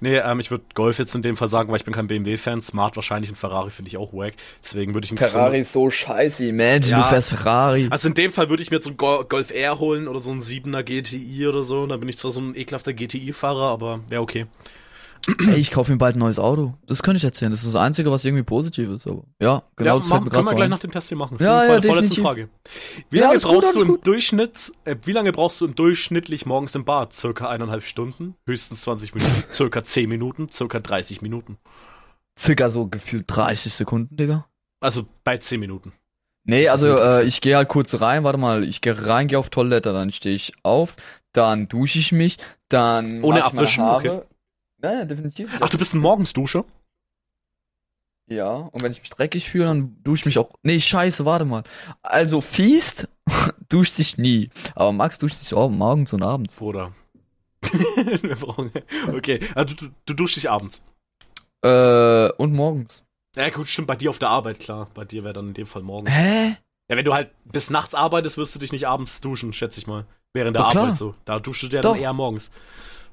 Nee, 0.00 0.16
ähm, 0.16 0.40
ich 0.40 0.50
würde 0.50 0.64
Golf 0.74 0.98
jetzt 0.98 1.14
in 1.14 1.20
dem 1.20 1.36
Fall 1.36 1.48
sagen, 1.48 1.68
weil 1.68 1.76
ich 1.76 1.84
bin 1.84 1.92
kein 1.92 2.06
BMW-Fan. 2.06 2.62
Smart 2.62 2.96
wahrscheinlich 2.96 3.28
und 3.28 3.36
Ferrari 3.36 3.68
finde 3.68 3.88
ich 3.90 3.98
auch 3.98 4.12
wack. 4.14 4.32
Deswegen 4.64 4.94
würde 4.94 5.04
ich 5.04 5.10
einen 5.10 5.18
Ferrari 5.18 5.60
ist 5.60 5.72
so 5.72 5.90
scheiße. 5.90 6.46
Imagine, 6.46 6.92
Ja. 6.92 6.96
du 7.02 7.04
fährst 7.04 7.28
Ferrari. 7.28 7.86
Also 7.90 8.08
in 8.08 8.14
dem 8.14 8.30
Fall 8.30 8.48
würde 8.48 8.62
ich 8.62 8.70
mir 8.70 8.76
jetzt 8.78 8.84
so 8.84 8.90
einen 8.90 8.96
Go 8.96 9.22
Golf 9.28 9.50
R 9.50 9.78
holen 9.78 10.08
oder 10.08 10.18
so 10.18 10.30
einen 10.30 10.40
7er 10.40 10.82
GTI 10.82 11.46
oder 11.46 11.62
so. 11.62 11.86
Da 11.86 11.96
bin 11.98 12.08
ich 12.08 12.16
zwar 12.16 12.30
so 12.30 12.40
ein 12.40 12.54
ekelhafter 12.56 12.94
GTI-Fahrer, 12.94 13.68
aber 13.70 14.00
wäre 14.08 14.22
okay. 14.22 14.46
Ey, 15.48 15.56
ich 15.56 15.70
kaufe 15.72 15.90
mir 15.90 15.98
bald 15.98 16.14
ein 16.16 16.20
neues 16.20 16.38
Auto. 16.38 16.74
Das 16.86 17.02
könnte 17.02 17.16
ich 17.18 17.24
erzählen. 17.24 17.50
Das 17.50 17.60
ist 17.60 17.66
das 17.66 17.74
Einzige, 17.76 18.10
was 18.12 18.24
irgendwie 18.24 18.44
positiv 18.44 18.88
ist. 18.90 19.06
Aber 19.06 19.24
ja, 19.42 19.62
genau, 19.76 19.90
ja, 19.94 19.98
das 19.98 20.08
ma- 20.08 20.14
fällt 20.16 20.24
mir 20.24 20.30
können 20.30 20.46
wir 20.46 20.54
gleich 20.54 20.64
ein. 20.66 20.70
nach 20.70 20.78
dem 20.78 20.92
Test 20.92 21.08
hier 21.08 21.18
machen. 21.18 21.36
Ja, 21.40 21.46
Ja, 21.46 21.68
ja, 21.68 21.74
ja, 21.74 21.80
vorletzte. 21.82 22.20
Frage. 22.20 22.48
Wie 23.10 23.16
Ja, 23.16 23.22
lange 23.22 23.30
alles 23.32 23.42
gut, 23.42 23.52
brauchst 23.52 23.74
du 23.74 23.82
im 23.82 23.88
gut. 23.88 24.06
Durchschnitt, 24.06 24.72
äh, 24.84 24.96
wie 25.04 25.12
lange 25.12 25.32
brauchst 25.32 25.60
du 25.60 25.66
im 25.66 25.74
durchschnittlich 25.74 26.46
morgens 26.46 26.74
im 26.74 26.84
Bad? 26.84 27.12
Circa 27.12 27.48
eineinhalb 27.48 27.82
Stunden, 27.82 28.36
höchstens 28.46 28.82
20 28.82 29.14
Minuten, 29.14 29.44
circa 29.52 29.82
10 29.82 30.08
Minuten, 30.08 30.48
circa 30.50 30.78
30 30.80 31.22
Minuten. 31.22 31.58
Circa 32.38 32.70
so 32.70 32.86
gefühlt 32.86 33.24
30 33.28 33.72
Sekunden, 33.72 34.16
Digga. 34.16 34.46
Also 34.80 35.06
bei 35.24 35.38
10 35.38 35.58
Minuten. 35.58 35.92
Nee, 36.44 36.64
Das 36.66 36.76
ist 36.80 36.84
also 36.84 37.22
äh, 37.22 37.24
ich 37.24 37.40
gehe 37.40 37.56
halt 37.56 37.68
kurz 37.68 38.00
rein, 38.00 38.22
warte 38.22 38.38
mal, 38.38 38.62
ich 38.62 38.80
gehe 38.80 39.06
rein, 39.06 39.26
gehe 39.26 39.38
auf 39.38 39.50
Toilette, 39.50 39.92
dann 39.92 40.12
stehe 40.12 40.34
ich 40.34 40.52
auf, 40.62 40.94
dann 41.32 41.66
dusche 41.66 41.98
ich 41.98 42.12
mich, 42.12 42.38
dann 42.68 43.24
Ohne 43.24 43.42
abwischen, 43.44 43.82
okay. 43.82 44.20
Ja, 44.82 44.92
ja, 44.92 45.04
definitiv. 45.04 45.56
Ach, 45.60 45.68
du 45.68 45.78
bist 45.78 45.94
ein 45.94 46.00
Morgensduscher? 46.00 46.64
Ja, 48.28 48.52
und 48.54 48.82
wenn 48.82 48.90
ich 48.92 49.00
mich 49.00 49.10
dreckig 49.10 49.48
fühle, 49.48 49.66
dann 49.66 49.96
dusche 50.02 50.22
ich 50.22 50.26
mich 50.26 50.38
auch. 50.38 50.50
Nee, 50.62 50.80
scheiße, 50.80 51.24
warte 51.24 51.44
mal. 51.44 51.62
Also 52.02 52.40
Fiest 52.40 53.08
duscht 53.68 53.92
sich 53.94 54.18
nie, 54.18 54.50
aber 54.74 54.92
Max 54.92 55.18
duscht 55.18 55.36
sich 55.36 55.54
auch 55.54 55.70
morgens 55.70 56.12
und 56.12 56.22
abends. 56.22 56.56
Bruder. 56.56 56.92
Wir 57.62 58.36
brauchen- 58.36 58.70
okay, 59.16 59.40
also 59.54 59.74
du, 59.74 59.86
du 60.06 60.14
duschst 60.14 60.36
dich 60.36 60.50
abends. 60.50 60.82
Äh, 61.64 62.30
und 62.32 62.52
morgens. 62.52 63.04
Ja 63.36 63.48
gut, 63.50 63.68
stimmt, 63.68 63.88
bei 63.88 63.96
dir 63.96 64.10
auf 64.10 64.18
der 64.18 64.30
Arbeit, 64.30 64.58
klar. 64.60 64.88
Bei 64.94 65.04
dir 65.04 65.22
wäre 65.22 65.34
dann 65.34 65.48
in 65.48 65.54
dem 65.54 65.66
Fall 65.66 65.82
morgens. 65.82 66.10
Hä? 66.10 66.56
Ja, 66.88 66.96
wenn 66.96 67.04
du 67.04 67.14
halt 67.14 67.30
bis 67.44 67.70
nachts 67.70 67.94
arbeitest, 67.94 68.38
wirst 68.38 68.54
du 68.54 68.58
dich 68.58 68.72
nicht 68.72 68.86
abends 68.88 69.20
duschen, 69.20 69.52
schätze 69.52 69.78
ich 69.80 69.86
mal. 69.86 70.04
Während 70.32 70.56
der 70.56 70.62
Doch, 70.64 70.70
klar. 70.72 70.84
Arbeit 70.84 70.96
so. 70.96 71.14
Da 71.24 71.38
duschst 71.38 71.64
du 71.64 71.68
Doch. 71.68 71.80
dann 71.92 71.96
eher 72.00 72.12
morgens. 72.12 72.50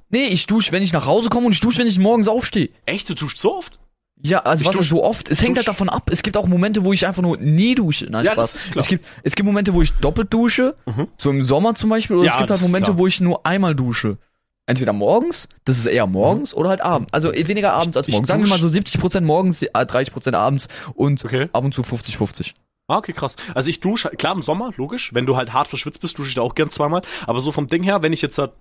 Nee, 0.10 0.26
ich 0.26 0.46
dusche, 0.48 0.72
wenn 0.72 0.84
ich 0.84 0.94
nach 0.94 1.06
Hause 1.06 1.30
komme 1.30 1.48
und 1.48 1.54
ich 1.54 1.60
dusche, 1.60 1.80
wenn 1.80 1.88
ich 1.88 1.98
morgens 2.00 2.28
aufstehe. 2.28 2.70
Echt, 2.86 3.10
du 3.10 3.16
duschst 3.16 3.40
so 3.40 3.56
oft? 3.58 3.80
Ja, 4.26 4.40
also 4.44 4.62
Ich 4.62 4.68
was 4.68 4.76
dusch- 4.76 4.82
ist 4.82 4.90
so 4.90 5.04
oft? 5.04 5.28
Es 5.30 5.42
hängt 5.42 5.58
halt 5.58 5.68
davon 5.68 5.90
ab. 5.90 6.10
Es 6.12 6.24
gibt 6.24 6.38
auch 6.38 6.48
Momente, 6.48 6.86
wo 6.86 6.94
ich 6.94 7.06
einfach 7.06 7.22
nur 7.22 7.36
nie 7.38 7.76
dusche. 7.76 8.06
Nein, 8.10 8.24
Ja, 8.26 8.32
Spaß. 8.34 8.58
Es 8.76 8.88
gibt, 8.88 9.06
es 9.24 9.36
gibt 9.36 9.46
Momente, 9.46 9.74
wo 9.74 9.82
ich 9.82 9.92
doppelt 9.94 10.32
dusche, 10.34 10.76
Mhm. 10.86 11.08
so 11.18 11.30
im 11.30 11.44
Sommer 11.44 11.76
zum 11.76 11.90
Beispiel, 11.90 12.16
oder 12.16 12.28
Ja, 12.28 12.34
es 12.34 12.38
gibt 12.38 12.50
halt 12.52 12.62
Momente, 12.62 12.98
wo 12.98 13.06
ich 13.08 13.20
nur 13.20 13.46
einmal 13.46 13.76
dusche. 13.76 14.18
Entweder 14.66 14.94
morgens, 14.94 15.50
das 15.66 15.78
ist 15.78 15.88
eher 15.88 16.08
morgens, 16.08 16.54
oder 16.54 16.70
halt 16.70 16.80
abends. 16.80 17.12
Also 17.12 17.34
weniger 17.34 17.74
abends 17.74 17.98
als 17.98 18.08
morgens. 18.08 18.30
Sagen 18.30 18.44
wir 18.44 18.50
mal 18.50 18.60
so 18.60 18.68
70% 18.70 19.26
morgens, 19.26 19.62
äh, 19.62 19.68
30% 19.86 20.36
abends 20.38 20.70
und 20.94 21.26
Okay. 21.26 21.50
ab 21.52 21.66
und 21.66 21.74
zu 21.74 21.84
50-50. 21.84 22.54
Ah, 22.88 22.98
okay, 22.98 23.12
krass. 23.12 23.36
Also 23.56 23.70
ich 23.70 23.82
dusche, 23.82 24.10
klar, 24.12 24.34
im 24.34 24.42
Sommer, 24.42 24.72
logisch. 24.78 25.14
Wenn 25.14 25.26
du 25.26 25.36
halt 25.36 25.52
hart 25.52 25.68
verschwitzt 25.68 26.00
bist, 26.00 26.18
dusche 26.18 26.30
ich 26.30 26.36
da 26.36 26.44
auch 26.44 26.56
gern 26.56 26.70
zweimal. 26.70 27.02
Aber 27.28 27.42
so 27.42 27.52
vom 27.52 27.68
Ding 27.68 27.84
her, 27.84 28.02
wenn 28.04 28.14
ich 28.14 28.22
jetzt 28.22 28.38
halt, 28.38 28.52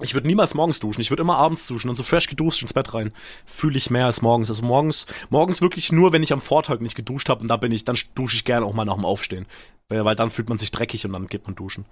ich 0.00 0.14
würde 0.14 0.26
niemals 0.28 0.54
morgens 0.54 0.78
duschen. 0.80 1.00
Ich 1.00 1.10
würde 1.10 1.22
immer 1.22 1.36
abends 1.38 1.66
duschen 1.66 1.88
und 1.88 1.96
so 1.96 2.02
fresh 2.02 2.28
geduscht 2.28 2.62
ins 2.62 2.72
Bett 2.72 2.94
rein. 2.94 3.12
Fühle 3.46 3.76
ich 3.76 3.90
mehr 3.90 4.06
als 4.06 4.22
morgens. 4.22 4.48
Also 4.48 4.62
morgens, 4.62 5.06
morgens 5.30 5.60
wirklich 5.60 5.90
nur, 5.92 6.12
wenn 6.12 6.22
ich 6.22 6.32
am 6.32 6.40
Vortag 6.40 6.80
nicht 6.80 6.94
geduscht 6.94 7.28
habe 7.28 7.40
und 7.40 7.48
da 7.48 7.56
bin 7.56 7.72
ich, 7.72 7.84
dann 7.84 7.96
dusche 8.14 8.36
ich 8.36 8.44
gerne 8.44 8.64
auch 8.64 8.74
mal 8.74 8.84
nach 8.84 8.94
dem 8.94 9.04
Aufstehen. 9.04 9.46
Weil, 9.88 10.04
weil 10.04 10.14
dann 10.14 10.30
fühlt 10.30 10.48
man 10.48 10.58
sich 10.58 10.70
dreckig 10.70 11.04
und 11.06 11.12
dann 11.14 11.26
geht 11.26 11.46
man 11.46 11.54
duschen. 11.56 11.84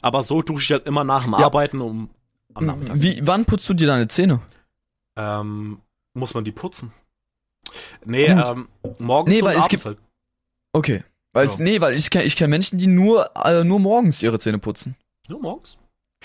Aber 0.00 0.22
so 0.22 0.40
dusche 0.42 0.64
ich 0.64 0.72
halt 0.72 0.86
immer 0.86 1.04
nach 1.04 1.24
dem 1.24 1.32
Ja. 1.32 1.40
Arbeiten 1.40 1.80
um 1.80 2.08
am 2.54 2.66
Nachmittag. 2.66 3.00
Wie, 3.00 3.20
wann 3.24 3.44
putzt 3.44 3.68
du 3.68 3.74
dir 3.74 3.86
deine 3.86 4.08
Zähne? 4.08 4.40
Ähm, 5.16 5.80
muss 6.14 6.34
man 6.34 6.44
die 6.44 6.52
putzen? 6.52 6.92
Nee, 8.04 8.28
Gut. 8.34 8.44
ähm, 8.46 8.68
morgens 8.98 9.34
Nee, 9.34 9.42
weil 9.42 9.50
es 9.52 9.56
abends 9.64 9.68
gibt- 9.68 9.84
halt. 9.84 9.98
Okay. 10.72 11.04
Weil 11.32 11.46
es, 11.46 11.56
Ja. 11.58 11.64
nee, 11.64 11.80
weil 11.80 11.94
ich 11.96 12.10
kenne 12.10 12.24
ich 12.24 12.36
kenn 12.36 12.50
Menschen, 12.50 12.78
die 12.78 12.86
nur, 12.86 13.30
äh, 13.36 13.64
nur 13.64 13.78
morgens 13.80 14.22
ihre 14.22 14.38
Zähne 14.38 14.58
putzen. 14.58 14.96
Nur 15.28 15.40
morgens? 15.40 15.78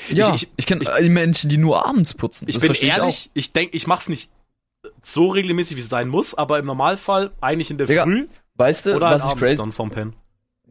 Ja, 0.09 0.33
Ich- 0.33 0.43
ich, 0.43 0.49
ich- 0.57 0.65
kenne 0.67 0.81
ich- 0.83 0.89
äh, 0.89 1.09
Menschen, 1.09 1.49
die 1.49 1.57
nur 1.57 1.85
abends 1.87 2.13
putzen. 2.13 2.45
Ich 2.47 2.55
Das 2.57 2.61
bin 2.61 2.73
ehrlich, 2.89 3.29
ich, 3.33 3.51
denke, 3.53 3.75
ich 3.75 3.87
mach's 3.87 4.09
nicht 4.09 4.29
so 5.01 5.27
regelmäßig, 5.29 5.75
wie 5.77 5.81
es 5.81 5.89
sein 5.89 6.07
muss, 6.07 6.33
aber 6.33 6.59
im 6.59 6.65
Normalfall 6.65 7.31
eigentlich 7.41 7.71
in 7.71 7.77
der 7.77 7.87
Digga, 7.87 8.03
Früh. 8.03 8.27
Weißt 8.55 8.85
du, 8.87 8.95
oder 8.95 9.09
halt 9.09 9.21
was 9.23 9.31
ich 9.33 9.37
crazy 9.39 9.57
dann 9.57 9.71
vom 9.71 9.89
Pen. 9.91 10.13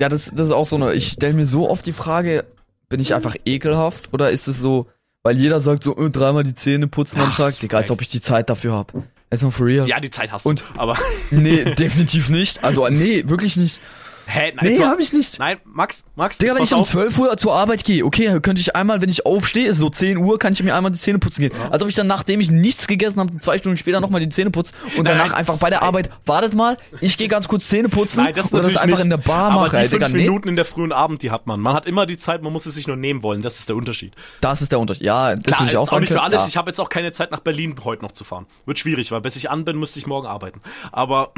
Ja, 0.01 0.09
das, 0.09 0.31
das 0.35 0.47
ist 0.49 0.53
auch 0.53 0.66
so 0.66 0.77
eine. 0.77 0.93
Ich 0.95 1.09
stelle 1.09 1.35
mir 1.35 1.47
so 1.47 1.68
oft 1.68 1.87
die 1.87 1.93
Frage, 1.93 2.45
bin 2.89 3.01
ich 3.01 3.14
einfach 3.14 3.35
ekelhaft 3.45 4.11
oder 4.12 4.31
ist 4.31 4.47
es 4.49 4.59
so, 4.59 4.87
weil 5.22 5.37
jeder 5.39 5.61
sagt 5.61 5.83
so 5.85 5.97
äh, 5.97 6.11
dreimal 6.11 6.43
die 6.45 6.55
Zähne 6.55 6.87
putzen 6.89 7.20
am 7.20 7.35
Tag, 7.35 7.59
Digga, 7.61 7.79
als 7.79 7.91
ob 7.91 8.01
ich 8.03 8.09
die 8.09 8.20
Zeit 8.20 8.49
dafür 8.51 8.74
hab. 8.74 8.93
Jetzt 9.31 9.43
mal 9.43 9.51
for 9.51 9.66
real. 9.66 9.89
Ja, 9.89 9.99
die 10.01 10.11
Zeit 10.11 10.31
hast 10.31 10.47
Und- 10.47 10.61
du. 10.61 10.81
Aber, 10.81 10.97
Nee, 11.31 11.64
definitiv 11.74 12.29
nicht. 12.29 12.62
Also, 12.62 12.87
nee, 12.89 13.24
wirklich 13.29 13.57
nicht. 13.57 13.81
Hä, 14.27 14.53
nein, 14.55 14.66
Nee, 14.66 14.77
du, 14.77 14.85
hab 14.85 14.99
ich 15.01 15.12
nicht. 15.12 15.39
nein, 15.39 15.59
Max, 15.64 16.05
Max, 16.14 16.39
Digga, 16.39 16.55
wenn 16.55 16.62
ich 16.62 16.72
um 16.74 16.81
auf. 16.81 16.91
12 16.91 17.18
Uhr 17.18 17.37
zur 17.37 17.55
Arbeit 17.55 17.85
gehe, 17.85 18.05
okay, 18.05 18.41
könnte 18.41 18.61
ich 18.61 18.77
einmal, 18.77 19.01
wenn 19.01 19.09
ich 19.09 19.24
aufstehe, 19.24 19.68
ist 19.68 19.79
so 19.79 19.89
10 19.89 20.18
Uhr, 20.18 20.39
kann 20.39 20.53
ich 20.53 20.62
mir 20.62 20.74
einmal 20.74 20.93
die 20.93 20.99
Zähne 20.99 21.18
putzen 21.18 21.41
gehen. 21.41 21.53
Als 21.70 21.83
ob 21.83 21.89
ich 21.89 21.95
dann, 21.95 22.07
nachdem 22.07 22.41
ich 22.41 22.51
nichts 22.51 22.87
gegessen 22.87 23.20
habe, 23.20 23.39
zwei 23.39 23.59
Stunden 23.59 23.77
später 23.77 24.01
nochmal 24.01 24.20
die 24.20 24.29
Zähne 24.29 24.51
putze 24.51 24.72
und 24.97 25.05
Nein, 25.05 25.16
danach 25.18 25.33
einfach 25.33 25.59
bei 25.59 25.70
der. 25.70 25.83
Arbeit, 25.83 26.11
wartet 26.24 26.55
mal, 26.55 26.77
ich 27.01 27.16
gehe 27.18 27.29
ganz 27.29 27.47
kurz 27.49 27.68
Zähne 27.68 27.89
putzen 27.89 28.24
Nein, 28.24 28.35
das 28.35 28.47
ist 28.47 28.55
oder 28.55 28.62
das 28.64 28.77
einfach 28.77 28.97
nicht, 28.97 29.05
in 29.05 29.11
der 29.11 29.18
Bar 29.18 29.51
aber 29.53 29.61
mache, 29.62 29.77
die 29.77 29.83
ey, 29.83 29.89
fünf 29.89 30.05
Digga, 30.05 30.09
nee. 30.16 30.24
Minuten 30.24 30.49
in 30.49 30.57
der 30.57 30.64
frühen 30.64 30.91
Abend, 30.93 31.22
die 31.22 31.31
hat 31.31 31.47
man. 31.47 31.61
Man 31.61 31.74
hat 31.74 31.87
immer 31.87 32.07
die 32.07 32.16
Zeit, 32.16 32.43
man 32.43 32.53
muss 32.53 32.66
es 32.66 32.74
sich 32.74 32.87
nur 32.87 32.97
nehmen 32.97 33.22
wollen. 33.22 33.43
Das 33.43 33.59
ist 33.59 33.68
der 33.68 33.77
Unterschied. 33.77 34.14
Das 34.41 34.62
ist 34.62 34.72
der 34.72 34.81
Unterschied. 34.81 35.05
Ja, 35.07 35.35
das 35.35 35.45
Klar, 35.45 35.61
will 35.61 35.68
ich 35.68 35.77
auch 35.77 35.83
auch 35.83 35.89
sagen. 35.91 36.01
nicht 36.01 36.12
für 36.12 36.22
alles. 36.22 36.43
Ja. 36.43 36.49
Ich 36.49 36.57
habe 36.57 36.70
jetzt 36.70 36.81
auch 36.81 36.89
keine 36.89 37.12
Zeit, 37.12 37.31
nach 37.31 37.41
Berlin 37.41 37.74
heute 37.85 38.03
noch 38.03 38.12
zu 38.12 38.24
fahren. 38.24 38.47
Wird 38.64 38.79
schwierig, 38.79 39.12
weil 39.12 39.20
bis 39.20 39.37
ich 39.37 39.51
an 39.51 39.64
bin, 39.64 39.79
müsste 39.79 39.99
ich 39.99 40.07
morgen 40.07 40.27
arbeiten. 40.27 40.61
Aber 40.93 41.33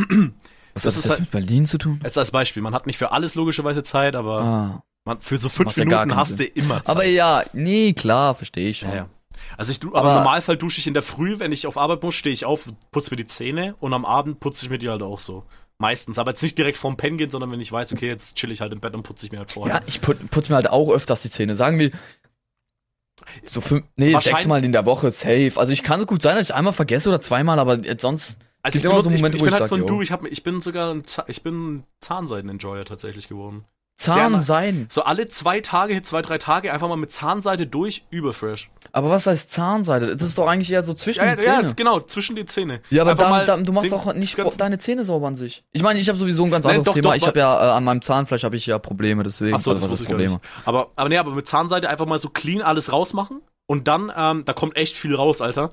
Was 0.85 0.95
das 0.95 0.97
hat 0.97 1.05
das 1.05 1.11
halt- 1.13 1.21
mit 1.21 1.31
Berlin 1.31 1.67
zu 1.67 1.79
tun? 1.79 2.01
jetzt 2.05 2.19
als 2.19 2.31
Beispiel, 2.31 2.63
man 2.63 2.75
hat 2.75 2.87
nicht 2.87 2.99
für 2.99 3.13
alles 3.13 3.35
logischerweise 3.35 3.83
Zeit, 3.83 4.15
aber 4.17 4.41
Ah. 4.43 4.83
man, 5.05 5.21
für 5.21 5.39
so 5.39 5.49
fünf 5.49 5.77
ja 5.77 5.85
Minuten 5.85 6.17
hast 6.17 6.33
du 6.33 6.37
Sinn. 6.45 6.51
immer 6.55 6.77
Zeit. 6.85 6.89
Aber 6.89 7.05
ja, 7.05 7.43
nee, 7.53 7.93
klar, 7.93 8.35
verstehe 8.35 8.69
ich 8.71 8.79
schon. 8.79 8.89
Ja, 8.91 8.95
ja. 8.95 9.09
Also 9.57 9.71
ich, 9.71 9.81
du, 9.81 9.89
aber, 9.91 9.99
Aber- 10.01 10.09
im 10.11 10.25
Normalfall 10.25 10.57
dusche 10.57 10.81
ich 10.81 10.87
in 10.87 10.95
der 10.95 11.03
Früh, 11.03 11.39
wenn 11.39 11.53
ich 11.53 11.67
auf 11.67 11.79
Arbeit 11.79 12.03
muss, 12.03 12.15
stehe 12.15 12.33
ich 12.33 12.45
auf, 12.45 12.69
putze 12.91 13.11
mir 13.11 13.17
die 13.17 13.27
Zähne 13.27 13.75
und 13.81 13.95
am 13.95 14.05
Abend 14.05 14.41
putze 14.41 14.65
ich 14.65 14.71
mir 14.71 14.79
die 14.79 14.89
halt 14.89 15.03
auch 15.03 15.21
so. 15.21 15.45
Meistens. 15.81 16.19
Aber 16.19 16.33
jetzt 16.33 16.43
nicht 16.43 16.59
direkt 16.59 16.77
vorm 16.77 16.97
Pennen 16.97 17.19
gehen, 17.19 17.31
sondern 17.31 17.53
wenn 17.53 17.61
ich 17.61 17.71
weiß, 17.71 17.93
okay, 17.93 18.09
jetzt 18.09 18.35
chill 18.37 18.51
ich 18.51 18.61
halt 18.61 18.73
im 18.73 18.81
Bett 18.81 18.95
und 18.95 19.05
putze 19.05 19.27
ich 19.27 19.33
mir 19.33 19.39
halt 19.39 19.53
vorher. 19.53 19.77
Ja, 19.77 19.81
ich 19.87 20.01
put, 20.01 20.29
putze 20.31 20.49
mir 20.51 20.57
halt 20.57 20.69
auch 20.71 20.91
öfters 20.91 21.23
die 21.23 21.31
Zähne. 21.31 21.55
Sagen 21.55 21.79
wir 21.79 21.93
so 23.45 23.61
fünf, 23.61 23.85
nee, 23.97 24.17
sechsmal 24.19 24.65
in 24.65 24.73
der 24.73 24.87
Woche 24.87 25.11
safe. 25.11 25.53
Also 25.57 25.73
ich 25.73 25.83
kann 25.83 26.01
so 26.01 26.07
gut 26.07 26.23
sein, 26.23 26.37
dass 26.37 26.49
ich 26.51 26.55
einmal 26.55 26.73
vergesse 26.73 27.09
oder 27.09 27.21
zweimal, 27.21 27.59
aber 27.59 27.79
sonst 28.01 28.39
also 28.63 28.77
ich, 28.77 28.83
benutze, 28.83 29.03
so 29.05 29.11
Momente, 29.11 29.37
ich, 29.37 29.43
ich 29.43 29.45
bin 29.45 29.55
halt 29.55 29.67
so 29.67 29.77
sag, 29.77 29.85
ein 29.85 29.89
jo. 29.89 29.95
Du, 29.97 30.03
ich, 30.03 30.13
hab, 30.13 30.25
ich 30.25 30.43
bin 30.43 30.61
sogar 30.61 30.95
ein, 30.95 31.03
ich 31.27 31.43
bin 31.43 31.55
ein 31.55 31.85
Zahnseiden-Enjoyer 32.01 32.85
tatsächlich 32.85 33.29
geworden. 33.29 33.65
Zahnseiden. 33.99 34.87
So 34.91 35.03
alle 35.03 35.27
zwei 35.27 35.61
Tage, 35.61 36.01
zwei, 36.03 36.23
drei 36.23 36.39
Tage 36.39 36.73
einfach 36.73 36.89
mal 36.89 36.97
mit 36.97 37.11
Zahnseide 37.11 37.67
durch, 37.67 38.05
überfresh. 38.11 38.71
Aber 38.93 39.11
was 39.11 39.27
heißt 39.27 39.51
Zahnseide? 39.51 40.17
Das 40.17 40.29
ist 40.29 40.39
doch 40.39 40.47
eigentlich 40.47 40.71
eher 40.71 40.85
so 40.85 40.95
zwischen 40.95 41.25
Ja, 41.25 41.35
die 41.35 41.45
ja, 41.45 41.57
Zähne. 41.57 41.75
genau, 41.75 42.01
zwischen 42.01 42.37
die 42.37 42.47
Zähne. 42.47 42.81
Ja, 42.91 43.03
aber 43.03 43.17
da, 43.17 43.45
da, 43.45 43.57
du 43.57 43.73
machst 43.73 43.91
doch 43.91 44.15
nicht 44.15 44.39
deine 44.59 44.79
Zähne 44.79 45.03
sauber 45.03 45.27
an 45.27 45.35
sich. 45.35 45.65
Ich 45.73 45.83
meine, 45.83 45.99
ich 45.99 46.09
habe 46.09 46.17
sowieso 46.17 46.45
ein 46.45 46.51
ganz 46.53 46.65
Nein, 46.65 46.77
anderes 46.77 46.87
doch, 46.87 46.95
Thema. 46.95 47.09
doch, 47.09 47.17
ich 47.17 47.27
habe 47.27 47.41
ja 47.41 47.61
äh, 47.61 47.77
an 47.77 47.83
meinem 47.83 48.01
Zahnfleisch 48.01 48.45
habe 48.45 48.55
ich 48.55 48.67
ja 48.67 48.79
Probleme, 48.79 49.25
deswegen. 49.25 49.57
Ach 49.57 49.61
so, 49.61 49.73
das 49.73 49.83
also, 49.83 49.91
wusste 49.91 50.05
ich 50.05 50.11
heißt 50.11 50.29
gar 50.29 50.39
nicht. 50.39 50.45
Aber, 50.65 50.91
aber 50.95 51.09
nee, 51.09 51.19
aber 51.19 51.33
mit 51.33 51.49
Zahnseide 51.49 51.89
einfach 51.89 52.07
mal 52.07 52.21
so 52.21 52.29
clean 52.29 52.63
alles 52.63 52.93
rausmachen 52.93 53.41
und 53.67 53.89
dann, 53.89 54.13
ähm, 54.17 54.45
da 54.45 54.53
kommt 54.53 54.77
echt 54.77 54.97
viel 54.97 55.17
raus, 55.17 55.43
Alter. 55.43 55.73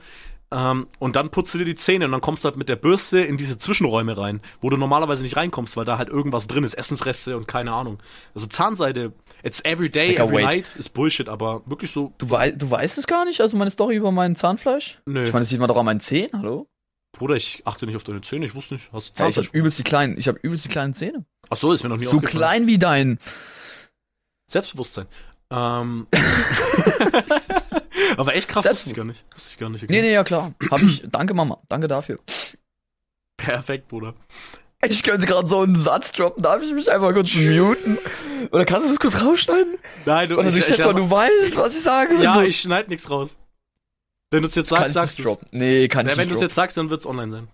Ähm, 0.58 0.88
und 1.00 1.18
dann 1.18 1.32
putzt 1.32 1.54
du 1.54 1.58
dir 1.58 1.66
die 1.66 1.76
Zähne 1.76 2.06
und 2.06 2.14
dann 2.14 2.22
kommst 2.22 2.44
du 2.44 2.48
halt 2.48 2.56
mit 2.56 2.70
der 2.70 2.78
Bürste 2.78 3.20
in 3.20 3.36
diese 3.36 3.58
Zwischenräume 3.58 4.18
rein, 4.18 4.40
wo 4.62 4.70
du 4.70 4.78
normalerweise 4.78 5.22
nicht 5.24 5.36
reinkommst, 5.36 5.76
weil 5.76 5.84
da 5.84 5.98
halt 5.98 6.08
irgendwas 6.08 6.48
drin 6.48 6.64
ist, 6.64 6.76
Essensreste 6.76 7.36
und 7.36 7.46
keine 7.48 7.74
Ahnung. 7.74 8.00
Also 8.34 8.48
Zahnseide, 8.48 9.12
it's 9.44 9.60
every 9.66 9.90
day, 9.90 10.10
Digga, 10.10 10.24
every 10.24 10.36
wait. 10.38 10.44
night, 10.46 10.76
ist 10.78 10.90
Bullshit, 10.94 11.28
aber 11.28 11.62
wirklich 11.66 11.92
so, 11.92 12.14
Du, 12.20 12.30
wei 12.30 12.52
du 12.52 12.72
weißt 12.72 12.98
es 12.98 13.06
gar 13.06 13.26
nicht? 13.26 13.42
Also 13.42 13.58
meine 13.58 13.70
Story 13.72 13.98
über 13.98 14.12
mein 14.14 14.36
Zahnfleisch? 14.38 15.02
nö. 15.06 15.26
Ich 15.26 15.34
meine, 15.34 15.42
das 15.42 15.50
sieht 15.50 15.60
man 15.60 15.68
doch 15.68 15.76
an 15.78 15.86
meinen 15.86 16.00
Zähnen, 16.00 16.30
hallo? 16.34 16.70
Bruder, 17.12 17.36
ich 17.36 17.62
achte 17.66 17.86
nicht 17.86 17.96
auf 17.98 18.04
deine 18.06 18.22
Zähne, 18.22 18.46
ich 18.46 18.56
wusste 18.56 18.76
nicht, 18.76 18.92
hast 18.94 19.18
du 19.20 19.24
Ja, 19.24 19.28
ich 19.30 19.36
Zahnfleisch? 19.36 19.48
habe 19.48 19.58
übelst 19.58 19.78
die 19.80 19.84
kleinen, 19.84 20.18
ich 20.18 20.28
habe 20.30 20.40
übelst 20.42 20.64
die 20.64 20.70
kleinen 20.70 20.94
Zähne. 20.94 21.26
Ach 21.50 21.58
so, 21.58 21.74
ist 21.74 21.84
mir 21.84 21.90
noch 21.90 21.98
nie 21.98 22.06
So 22.06 22.18
aufgefallen. 22.18 22.40
klein 22.40 22.68
wie 22.68 22.78
dein. 22.78 23.20
Selbstbewusstsein. 24.48 25.08
Ähm. 25.52 26.08
aber 28.18 28.36
echt 28.36 28.48
krass, 28.48 28.66
wusste 28.66 28.90
ich 28.90 28.96
gar 28.96 29.06
nicht. 29.06 29.26
Wusste 29.34 29.50
ich 29.52 29.58
gar 29.58 29.70
nicht. 29.70 29.84
okay. 29.84 29.92
Nee, 29.92 30.02
nee, 30.02 30.14
ja 30.14 30.24
klar. 30.24 30.54
Hab 30.70 30.82
ich. 30.82 31.04
Danke, 31.12 31.34
Mama. 31.34 31.58
Danke 31.70 31.88
dafür. 31.88 32.18
Perfekt, 33.38 33.88
Bruder. 33.88 34.14
Ich 34.88 35.04
könnte 35.04 35.26
gerade 35.26 35.48
so 35.48 35.62
einen 35.62 35.76
Satz 35.76 36.12
droppen, 36.12 36.44
darf 36.44 36.62
ich 36.62 36.72
mich 36.74 36.92
einfach 36.92 37.14
kurz 37.14 37.34
muten? 37.36 37.98
Oder 38.52 38.66
kannst 38.66 38.86
du 38.86 38.90
das 38.90 39.00
kurz 39.00 39.22
rausschneiden? 39.22 39.78
Nein, 40.06 40.30
du, 40.30 40.38
Oder 40.38 40.52
du 40.52 40.62
schätzt 40.62 40.80
mal, 40.80 40.94
du 40.94 41.10
weißt, 41.10 41.56
was 41.56 41.76
ich 41.76 41.82
sage? 41.82 42.22
Ja, 42.22 42.36
so. 42.36 42.42
ich 42.42 42.60
schneid 42.62 42.88
nichts 42.90 43.10
raus. 43.10 43.38
Wenn 44.32 44.44
du 44.44 44.50
es 44.50 44.56
jetzt 44.56 44.70
sagst, 44.70 44.88
ich 44.88 44.94
sagst 44.94 45.20
du. 45.20 45.38
Nee, 45.52 45.88
kann 45.88 46.06
Ja, 46.06 46.12
ich 46.12 46.18
wenn 46.18 46.30
du 46.30 46.36
es 46.36 46.42
jetzt 46.42 46.56
sagst, 46.56 46.78
dann 46.78 46.90
wird 46.90 47.00
es 47.00 47.08
online 47.08 47.32
sein. 47.32 47.48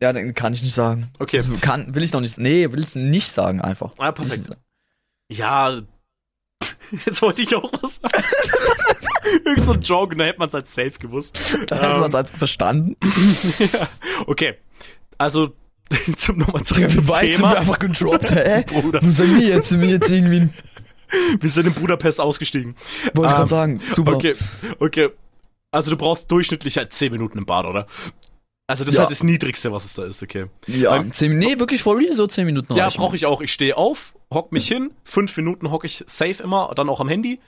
Ja, 0.00 0.12
dann 0.12 0.34
kann 0.34 0.52
ich 0.52 0.62
nicht 0.62 0.74
sagen. 0.74 1.10
Okay. 1.18 1.38
Das 1.38 1.60
kann, 1.60 1.94
will 1.94 2.02
ich 2.02 2.12
noch 2.12 2.20
nicht. 2.20 2.38
Nee, 2.38 2.70
will 2.70 2.80
ich 2.80 2.94
nicht 2.94 3.32
sagen 3.32 3.60
einfach. 3.60 3.92
Ah, 3.98 4.08
ich 4.10 4.14
perfekt. 4.14 4.50
Ja, 5.30 5.80
jetzt 7.06 7.22
wollte 7.22 7.42
ich 7.42 7.54
auch 7.54 7.72
was 7.80 8.00
sagen. 8.00 8.24
Irgend 9.44 9.60
so 9.62 9.72
ein 9.72 9.80
Joke, 9.80 10.12
und 10.12 10.18
da 10.18 10.24
hätte 10.24 10.38
man 10.38 10.48
es 10.48 10.54
als 10.54 10.74
safe 10.74 10.92
gewusst. 10.98 11.58
Da 11.68 11.76
hat 11.76 11.82
man 12.00 12.00
es 12.02 12.06
Ähm, 12.08 12.14
als 12.16 12.30
verstanden. 12.30 12.96
ja. 13.58 13.88
Okay, 14.26 14.54
also 15.18 15.52
zum 16.16 16.38
nochmal 16.38 16.62
zurück 16.62 16.90
zum 16.90 17.06
weit 17.08 17.20
sind 17.34 17.42
wir 17.42 17.48
Thema. 17.50 17.54
einfach 17.56 17.78
gedroppt, 17.78 18.30
hä? 18.34 18.64
Bruder, 18.66 19.00
Wo 19.02 19.10
sind 19.10 19.38
wir 19.38 19.46
jetzt? 19.48 19.68
Sind 19.68 19.80
wir 19.82 19.88
jetzt 19.88 20.10
irgendwie. 20.10 20.48
wir 21.40 21.48
sind 21.50 21.66
in 21.66 21.74
Budapest 21.74 22.20
ausgestiegen. 22.20 22.74
Wollte 23.14 23.20
ich 23.20 23.30
Ähm, 23.32 23.36
gerade 23.36 23.48
sagen. 23.48 23.80
Super. 23.88 24.14
Okay, 24.14 24.34
okay. 24.78 25.10
Also 25.70 25.90
du 25.90 25.96
brauchst 25.96 26.30
durchschnittlich 26.30 26.76
halt 26.78 26.92
10 26.92 27.12
Minuten 27.12 27.38
im 27.38 27.46
Bad, 27.46 27.66
oder? 27.66 27.86
Also 28.66 28.84
das 28.84 28.92
ist 28.92 28.98
Ja. 28.98 29.02
halt 29.04 29.10
das 29.10 29.22
Niedrigste, 29.22 29.72
was 29.72 29.84
es 29.84 29.94
da 29.94 30.04
ist, 30.04 30.22
okay. 30.22 30.46
Ja, 30.66 30.90
Beim- 30.90 31.12
zehn, 31.12 31.36
nee, 31.36 31.58
wirklich 31.58 31.84
real, 31.84 32.14
so 32.14 32.26
10 32.26 32.46
Minuten 32.46 32.74
Ja, 32.74 32.88
brauche 32.90 33.16
ich 33.16 33.26
auch. 33.26 33.40
Ich 33.42 33.52
stehe 33.52 33.76
auf, 33.76 34.14
hock 34.32 34.52
mich 34.52 34.66
hin, 34.68 34.92
fünf 35.04 35.36
Minuten 35.36 35.70
hock 35.70 35.84
ich 35.84 36.04
safe 36.06 36.42
immer, 36.42 36.70
dann 36.74 36.88
auch 36.88 37.00
am 37.00 37.08
Handy. 37.08 37.40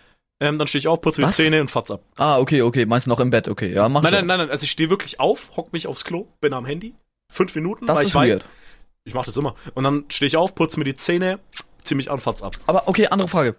Ähm, 0.44 0.58
dann 0.58 0.66
stehe 0.66 0.80
ich 0.80 0.88
auf, 0.88 1.00
putze 1.00 1.20
mir 1.20 1.28
die? 1.28 1.32
Zähne 1.32 1.60
und 1.60 1.70
fatz 1.70 1.90
ab. 1.90 2.02
Ah, 2.16 2.38
okay, 2.38 2.62
okay. 2.62 2.84
Meinst 2.86 3.06
du 3.06 3.10
noch 3.10 3.20
im 3.20 3.30
Bett? 3.30 3.48
Okay, 3.48 3.72
ja, 3.72 3.88
mach 3.88 4.02
Nein, 4.02 4.12
nein, 4.12 4.26
nein, 4.26 4.38
nein. 4.38 4.50
Also 4.50 4.64
ich 4.64 4.70
stehe 4.70 4.90
wirklich 4.90 5.18
auf, 5.20 5.50
hock 5.56 5.72
mich 5.72 5.86
aufs 5.86 6.04
Klo, 6.04 6.26
bin 6.40 6.52
am 6.52 6.66
Handy. 6.66 6.94
Fünf 7.32 7.54
Minuten, 7.54 7.86
Das 7.86 7.96
weil 7.96 8.04
ist 8.04 8.10
ich 8.10 8.14
weird. 8.14 8.44
ich 9.04 9.14
mache 9.14 9.26
das 9.26 9.36
immer. 9.36 9.54
Und 9.74 9.84
dann 9.84 10.04
stehe 10.08 10.26
ich 10.26 10.36
auf, 10.36 10.54
putze 10.54 10.78
mir 10.78 10.84
die 10.84 10.94
Zähne, 10.94 11.38
zieh 11.82 11.94
mich 11.94 12.10
an, 12.10 12.20
fatz 12.20 12.42
ab. 12.42 12.54
Aber 12.66 12.86
okay, 12.88 13.06
andere 13.08 13.28
Frage. 13.28 13.56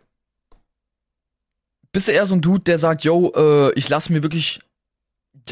Bist 1.91 2.07
du 2.07 2.11
eher 2.11 2.25
so 2.25 2.35
ein 2.35 2.41
Dude, 2.41 2.61
der 2.61 2.77
sagt, 2.77 3.03
yo, 3.05 3.31
äh, 3.35 3.71
ich 3.73 3.87
lasse 3.89 4.11
mir 4.11 4.21
wirklich 4.21 4.59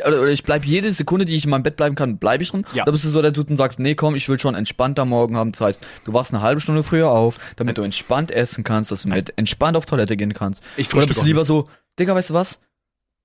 oder 0.05 0.27
ich 0.27 0.43
bleib 0.43 0.65
jede 0.65 0.91
Sekunde, 0.91 1.25
die 1.25 1.35
ich 1.35 1.43
in 1.43 1.49
meinem 1.51 1.63
Bett 1.63 1.75
bleiben 1.75 1.95
kann, 1.95 2.17
bleibe 2.17 2.43
ich 2.43 2.49
drin? 2.51 2.65
Ja. 2.73 2.83
Oder 2.83 2.93
bist 2.93 3.03
du 3.05 3.09
so 3.09 3.21
der 3.21 3.31
Dude 3.31 3.51
und 3.51 3.57
sagst, 3.57 3.79
nee, 3.79 3.95
komm, 3.95 4.15
ich 4.15 4.27
will 4.29 4.39
schon 4.39 4.55
entspannter 4.55 5.05
morgen 5.05 5.37
haben. 5.37 5.51
Das 5.51 5.61
heißt, 5.61 5.85
du 6.05 6.13
wachst 6.13 6.33
eine 6.33 6.41
halbe 6.41 6.61
Stunde 6.61 6.83
früher 6.83 7.09
auf, 7.11 7.37
damit 7.57 7.77
du 7.77 7.81
entspannt 7.83 8.31
essen 8.31 8.63
kannst, 8.63 8.91
dass 8.91 9.03
du 9.03 9.09
mit 9.09 9.33
entspannt 9.37 9.77
auf 9.77 9.85
Toilette 9.85 10.17
gehen 10.17 10.33
kannst. 10.33 10.63
Ich 10.77 10.93
Oder 10.93 11.05
bist 11.05 11.21
du 11.21 11.25
lieber 11.25 11.41
nicht. 11.41 11.47
so, 11.47 11.65
Digga, 11.99 12.15
weißt 12.15 12.31
du 12.31 12.33
was? 12.33 12.59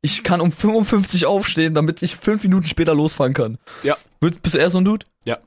Ich 0.02 0.22
kann 0.22 0.40
um 0.40 0.52
55 0.52 1.26
aufstehen, 1.26 1.74
damit 1.74 2.02
ich 2.02 2.14
fünf 2.16 2.42
Minuten 2.44 2.66
später 2.66 2.94
losfahren 2.94 3.34
kann. 3.34 3.58
Ja. 3.82 3.96
Bist 4.20 4.54
du 4.54 4.58
eher 4.58 4.70
so 4.70 4.78
ein 4.78 4.84
Dude? 4.84 5.04
Ja. 5.24 5.38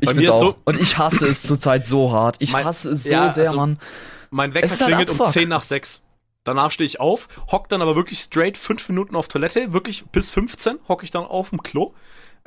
Ich 0.00 0.06
Bei 0.06 0.14
mir 0.14 0.32
auch. 0.32 0.38
so- 0.38 0.56
Und 0.64 0.80
ich 0.80 0.96
hasse 0.98 1.26
es 1.26 1.42
zurzeit 1.42 1.84
so 1.86 2.12
hart. 2.12 2.36
Ich 2.38 2.52
Mein- 2.52 2.64
hasse 2.64 2.90
es 2.90 3.02
so 3.04 3.10
Ja, 3.10 3.30
sehr, 3.30 3.44
also- 3.46 3.56
Mann. 3.56 3.78
Mein 4.30 4.54
Wecker 4.54 4.68
halt 4.68 4.78
klingelt 4.78 5.10
um 5.10 5.16
Abfuck. 5.20 5.32
10 5.32 5.48
nach 5.48 5.62
6. 5.62 6.02
Danach 6.46 6.70
stehe 6.70 6.86
ich 6.86 7.00
auf, 7.00 7.28
hock 7.50 7.68
dann 7.68 7.82
aber 7.82 7.96
wirklich 7.96 8.20
straight 8.20 8.56
fünf 8.56 8.88
Minuten 8.88 9.16
auf 9.16 9.26
Toilette, 9.26 9.72
wirklich 9.72 10.04
bis 10.06 10.30
15 10.30 10.78
hock 10.88 11.02
ich 11.02 11.10
dann 11.10 11.24
auf 11.24 11.50
dem 11.50 11.62
Klo. 11.62 11.92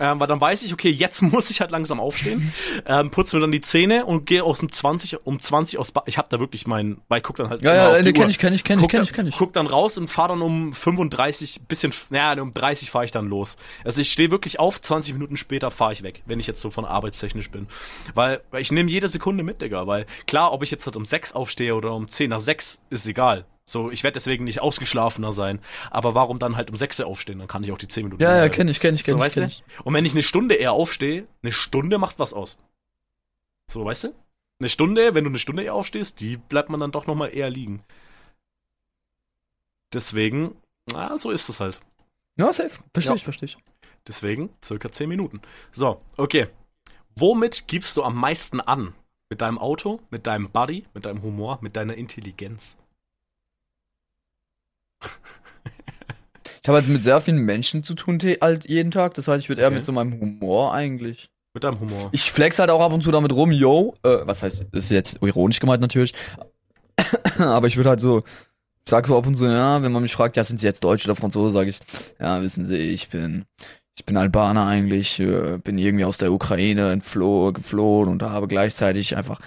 Ähm, 0.02 0.18
weil 0.18 0.28
dann 0.28 0.39
weiß 0.39 0.64
ich, 0.64 0.72
okay, 0.72 0.89
jetzt 0.89 1.22
muss 1.24 1.50
ich 1.50 1.60
halt 1.60 1.72
langsam 1.72 2.00
aufstehen, 2.00 2.54
ähm, 2.86 3.12
putze 3.12 3.36
mir 3.36 3.41
dann 3.41 3.52
die 3.52 3.60
Zähne 3.60 4.06
und 4.06 4.26
gehe 4.26 4.43
aus 4.45 4.60
dem 4.60 4.72
20, 4.72 5.26
um 5.26 5.41
20 5.41 5.78
aus 5.78 5.91
Bad. 5.91 6.06
Ich 6.08 6.18
hab 6.18 6.30
da 6.30 6.39
wirklich 6.39 6.66
meinen, 6.68 7.02
weil 7.10 7.18
ich 7.18 7.24
guck 7.24 7.36
dann 7.36 7.50
halt 7.50 7.62
Ja, 7.62 7.76
ja, 7.76 7.91
nee, 7.91 8.04
die 8.04 8.14
kenn 8.14 8.24
Uhr. 8.24 8.30
ich, 8.30 8.39
kenn 8.39 8.54
ich, 8.54 8.64
kenn 8.64 8.80
ich, 8.80 8.84
guck 8.84 8.91
kenn 8.91 9.00
dann, 9.00 9.04
ich, 9.04 9.14
kenn 9.14 9.28
ich. 9.28 9.38
Guck 9.38 9.52
dann 9.52 9.68
raus 9.68 9.97
und 9.97 10.08
fahr 10.08 10.30
dann 10.30 10.41
um 10.41 10.72
35, 10.72 11.64
bisschen, 11.68 11.93
naja, 12.10 12.41
um 12.41 12.54
30 12.54 12.89
fahre 12.89 13.04
ich 13.04 13.12
dann 13.12 13.28
los. 13.28 13.58
Also 13.84 14.00
ich 14.00 14.10
stehe 14.10 14.32
wirklich 14.32 14.58
auf, 14.58 14.80
20 14.80 15.14
Minuten 15.16 15.36
später 15.36 15.70
fahre 15.70 15.91
ich 15.91 16.02
weg, 16.02 16.24
wenn 16.26 16.39
ich 16.39 16.47
jetzt 16.47 16.62
so 16.62 16.72
von 16.72 16.86
arbeitstechnisch 16.86 17.52
bin. 17.52 17.68
Weil, 18.14 18.39
weil 18.52 18.62
ich 18.62 18.72
nehme 18.72 18.89
jede 18.89 19.10
Sekunde 19.10 19.43
mit, 19.43 19.62
Digga. 19.62 19.86
Weil 19.86 20.06
klar, 20.28 20.54
ob 20.54 20.64
ich 20.64 20.72
jetzt 20.72 20.86
halt 20.86 20.95
um 20.95 21.04
6 21.04 21.34
aufstehe 21.34 21.76
oder 21.76 21.93
um 21.93 22.08
10 22.08 22.30
nach 22.30 22.39
6, 22.39 22.82
ist 22.89 23.06
egal. 23.06 23.45
So, 23.70 23.91
ich 23.91 24.03
werde 24.03 24.13
deswegen 24.15 24.45
nicht 24.45 24.61
ausgeschlafener 24.61 25.32
sein. 25.32 25.59
Aber 25.91 26.15
warum 26.15 26.39
dann 26.39 26.55
halt 26.55 26.72
um 26.72 26.78
6 26.78 27.01
aufstehen? 27.01 27.38
Dann 27.39 27.47
kann 27.47 27.63
ich 27.63 27.72
auch 27.72 27.78
die 27.78 27.88
10 27.88 28.05
Minuten 28.05 28.24
Ja, 28.24 28.32
ja, 28.34 28.39
mehr- 28.41 28.49
kenn 28.49 28.67
ich, 28.67 28.80
kenn 28.80 28.95
ich, 28.95 29.03
kenn 29.03 29.20
so, 29.20 29.24
ich, 29.24 29.34
kenn 29.34 29.47
ich. 29.47 29.63
Und 29.84 29.93
wenn 29.93 30.05
ich 30.05 30.13
eine 30.13 30.24
Stunde 30.24 30.55
eher 30.55 30.72
aufstehe, 30.74 31.28
eine 31.43 31.51
Stunde 31.51 31.99
macht 31.99 32.17
was 32.17 32.34
aus. 32.34 32.57
So, 33.70 33.86
weißt 33.86 34.05
du? 34.05 34.15
Eine 34.59 34.70
Stunde, 34.70 35.13
wenn 35.13 35.24
du 35.24 35.30
eine 35.30 35.38
Stunde 35.39 35.63
eher 35.63 35.76
aufstehst, 35.76 36.20
die 36.20 36.38
bleibt 36.38 36.70
man 36.70 36.80
dann 36.80 36.91
doch 36.91 37.05
nochmal 37.05 37.34
eher 37.34 37.49
liegen. 37.51 37.84
Deswegen, 39.93 40.55
na, 40.91 41.17
so 41.17 41.32
ist 41.32 41.49
es 41.49 41.59
halt. 41.59 41.80
Ja, 42.39 42.51
safe. 42.53 42.80
Versteh 42.93 43.09
Ja. 43.11 43.15
ich, 43.15 43.24
versteh 43.24 43.45
ich. 43.45 43.57
Deswegen 44.07 44.49
circa 44.63 44.91
10 44.91 45.09
Minuten. 45.09 45.41
So, 45.72 46.01
okay. 46.17 46.47
Womit 47.15 47.67
gibst 47.67 47.97
du 47.97 48.03
am 48.03 48.15
meisten 48.15 48.61
an? 48.61 48.93
Mit 49.30 49.41
deinem 49.41 49.59
Auto, 49.59 49.99
mit 50.09 50.26
deinem 50.26 50.49
Body, 50.49 50.88
mit 50.95 51.05
deinem 51.05 51.22
Humor, 51.22 51.59
mit 51.61 51.76
deiner 51.76 51.93
Intelligenz? 51.95 52.78
Ich 56.62 56.68
habe 56.68 56.78
halt 56.78 56.88
mit 56.89 57.04
sehr 57.04 57.22
vielen 57.22 57.39
Menschen 57.39 57.84
zu 57.84 57.93
tun, 57.95 58.20
halt 58.41 58.68
jeden 58.68 58.91
Tag. 58.91 59.14
Das 59.14 59.28
heißt, 59.28 59.43
ich 59.43 59.50
würde 59.50 59.62
eher 59.62 59.68
Okay. 59.68 59.78
mit 59.78 59.86
so 59.86 59.91
meinem 59.91 60.20
Humor 60.20 60.74
eigentlich. 60.74 61.30
Mit 61.54 61.64
deinem 61.64 61.80
Humor. 61.80 62.10
Ich 62.12 62.32
flex 62.32 62.60
halt 62.60 62.70
auch 62.70 62.82
ab 62.82 62.91
und 62.93 63.02
zu 63.02 63.12
damit 63.12 63.32
rum, 63.34 63.52
yo. 63.52 63.93
Äh, 64.04 64.18
was 64.26 64.43
heißt, 64.43 64.66
das 64.72 64.84
ist 64.84 64.91
jetzt 64.91 65.18
ironisch 65.22 65.60
gemeint 65.60 65.82
natürlich. 65.82 66.14
Aber 67.39 67.68
ich 67.68 67.78
würde 67.78 67.89
halt 67.89 68.00
so, 68.00 68.22
sag 68.88 69.08
so 69.08 69.18
ab 69.18 69.26
und 69.26 69.36
zu, 69.36 69.45
ja, 69.45 69.82
wenn 69.82 69.91
man 69.91 70.02
mich 70.04 70.14
fragt, 70.14 70.36
ja, 70.38 70.43
sind 70.43 70.60
Sie 70.60 70.66
jetzt 70.66 70.84
Deutsch 70.84 71.06
oder 71.06 71.16
Franzose, 71.16 71.54
sage 71.54 71.70
ich, 71.70 71.80
ja, 72.20 72.41
wissen 72.41 72.66
Sie, 72.66 72.76
ich 72.78 73.10
bin, 73.10 73.45
ich 73.97 74.06
bin 74.06 74.18
Albaner 74.18 74.68
eigentlich, 74.68 75.20
äh, 75.20 75.58
bin 75.58 75.78
irgendwie 75.78 76.06
aus 76.06 76.18
der 76.18 76.32
Ukraine 76.32 76.91
entfloh, 76.91 77.52
geflohen 77.52 78.10
und 78.10 78.22
habe 78.22 78.47
gleichzeitig 78.47 79.16
einfach 79.18 79.39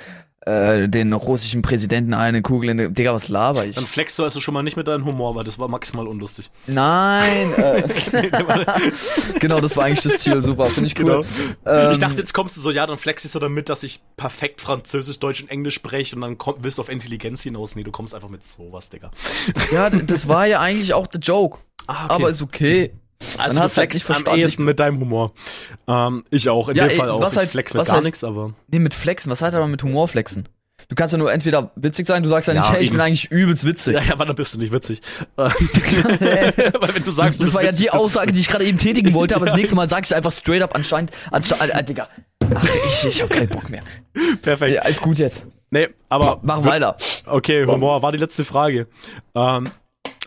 äh, 0.46 0.88
den 0.88 1.12
russischen 1.12 1.62
Präsidenten 1.62 2.14
eine 2.14 2.42
Kugel 2.42 2.70
in 2.70 2.78
den, 2.78 2.94
Digga, 2.94 3.14
was 3.14 3.28
laber 3.28 3.64
ich? 3.64 3.76
Dann 3.76 3.86
flexst 3.86 4.18
du 4.18 4.24
also 4.24 4.40
schon 4.40 4.54
mal 4.54 4.62
nicht 4.62 4.76
mit 4.76 4.88
deinem 4.88 5.04
Humor, 5.04 5.34
weil 5.34 5.44
das 5.44 5.58
war 5.58 5.68
maximal 5.68 6.08
unlustig. 6.08 6.50
Nein, 6.66 7.52
äh, 7.54 7.82
genau, 9.40 9.60
das 9.60 9.76
war 9.76 9.84
eigentlich 9.84 10.02
das 10.02 10.18
Ziel, 10.18 10.40
super, 10.42 10.66
finde 10.66 10.88
ich 10.88 10.98
cool. 10.98 11.24
Genau. 11.64 11.80
Ähm, 11.84 11.92
ich 11.92 11.98
dachte, 11.98 12.18
jetzt 12.18 12.34
kommst 12.34 12.56
du 12.56 12.60
so, 12.60 12.70
ja, 12.70 12.86
dann 12.86 12.98
flexst 12.98 13.32
du 13.34 13.38
damit, 13.38 13.68
dass 13.68 13.82
ich 13.84 14.00
perfekt 14.16 14.60
Französisch, 14.60 15.18
Deutsch 15.20 15.42
und 15.42 15.48
Englisch 15.48 15.74
spreche 15.74 16.16
und 16.16 16.22
dann 16.22 16.38
komm, 16.38 16.56
willst 16.58 16.78
du 16.78 16.82
auf 16.82 16.88
Intelligenz 16.88 17.42
hinaus. 17.42 17.76
Nee, 17.76 17.84
du 17.84 17.92
kommst 17.92 18.14
einfach 18.14 18.28
mit 18.28 18.44
sowas, 18.44 18.90
Digga. 18.90 19.10
Ja, 19.72 19.90
das 19.90 20.26
war 20.26 20.46
ja 20.46 20.60
eigentlich 20.60 20.92
auch 20.94 21.06
der 21.06 21.20
Joke. 21.20 21.58
Ah, 21.86 22.06
Aber 22.08 22.30
ist 22.30 22.42
okay. 22.42 22.92
Also 23.38 23.38
dann 23.38 23.54
du 23.56 23.60
hast 23.62 23.76
du 23.76 23.80
halt 23.80 23.94
nicht 23.94 24.02
am 24.08 24.14
verstanden. 24.14 24.40
ehesten 24.40 24.64
mit 24.64 24.78
deinem 24.80 25.00
Humor. 25.00 25.32
Ähm, 25.88 26.24
ich 26.30 26.48
auch, 26.48 26.68
in 26.68 26.76
Ja, 26.76 26.84
dem 26.84 26.90
ey, 26.90 26.96
Fall 26.96 27.10
auch. 27.10 27.20
was 27.20 27.32
ich 27.34 27.38
halt- 27.40 27.50
flex 27.50 27.74
mit 27.74 27.80
was 27.80 27.88
gar 27.88 27.98
heißt- 28.00 28.04
nichts, 28.04 28.24
aber... 28.24 28.52
Nee, 28.68 28.78
mit 28.78 28.94
Flexen. 28.94 29.30
Was 29.30 29.42
heißt 29.42 29.54
aber 29.54 29.66
mit 29.68 29.82
Humor 29.82 30.08
flexen? 30.08 30.48
Du 30.88 30.96
kannst 30.96 31.12
ja 31.12 31.18
nur 31.18 31.32
entweder 31.32 31.70
witzig 31.76 32.06
sein, 32.06 32.22
du 32.22 32.28
sagst 32.28 32.48
ja 32.48 32.54
nicht, 32.54 32.64
Ja, 32.64 32.72
hey, 32.72 32.80
ich 32.82 32.88
eben. 32.88 32.96
bin 32.96 33.00
eigentlich 33.06 33.30
übelst 33.30 33.64
witzig. 33.64 33.94
Ja, 33.94 34.02
ja, 34.02 34.12
aber 34.12 34.26
dann 34.26 34.34
bist 34.36 34.52
du 34.52 34.58
nicht 34.58 34.72
witzig. 34.72 35.00
Weil 35.36 35.50
wenn 36.94 37.04
du 37.04 37.10
sagst, 37.10 37.34
das 37.34 37.38
du 37.38 37.44
bist 37.44 37.54
war 37.54 37.64
ja 37.64 37.72
die 37.72 37.84
du- 37.86 37.92
Aussage, 37.94 38.32
die 38.32 38.40
ich 38.40 38.48
gerade 38.48 38.64
eben 38.64 38.78
tätigen 38.78 39.14
wollte, 39.14 39.36
aber 39.36 39.46
das 39.46 39.54
nächste 39.56 39.74
Mal 39.74 39.88
sag 39.88 40.04
ich 40.04 40.14
einfach 40.14 40.32
straight 40.32 40.62
up 40.62 40.74
anscheinend. 40.74 41.12
anscheinend 41.30 41.74
äh, 41.74 41.84
Digga. 41.84 42.08
Ach, 42.54 42.64
ich, 42.88 43.06
ich 43.06 43.22
hab 43.22 43.30
keinen 43.30 43.48
Bock 43.48 43.70
mehr. 43.70 43.82
Perfekt. 44.42 44.72
Ja, 44.74 44.82
ist 44.86 45.00
gut 45.00 45.18
jetzt. 45.18 45.46
Nee, 45.70 45.88
aber... 46.10 46.40
Mach 46.42 46.62
weiter. 46.64 46.96
Okay, 47.24 47.64
Humor 47.64 48.02
war 48.02 48.12
die 48.12 48.18
letzte 48.18 48.44
Frage. 48.44 48.86
Ähm, 49.34 49.70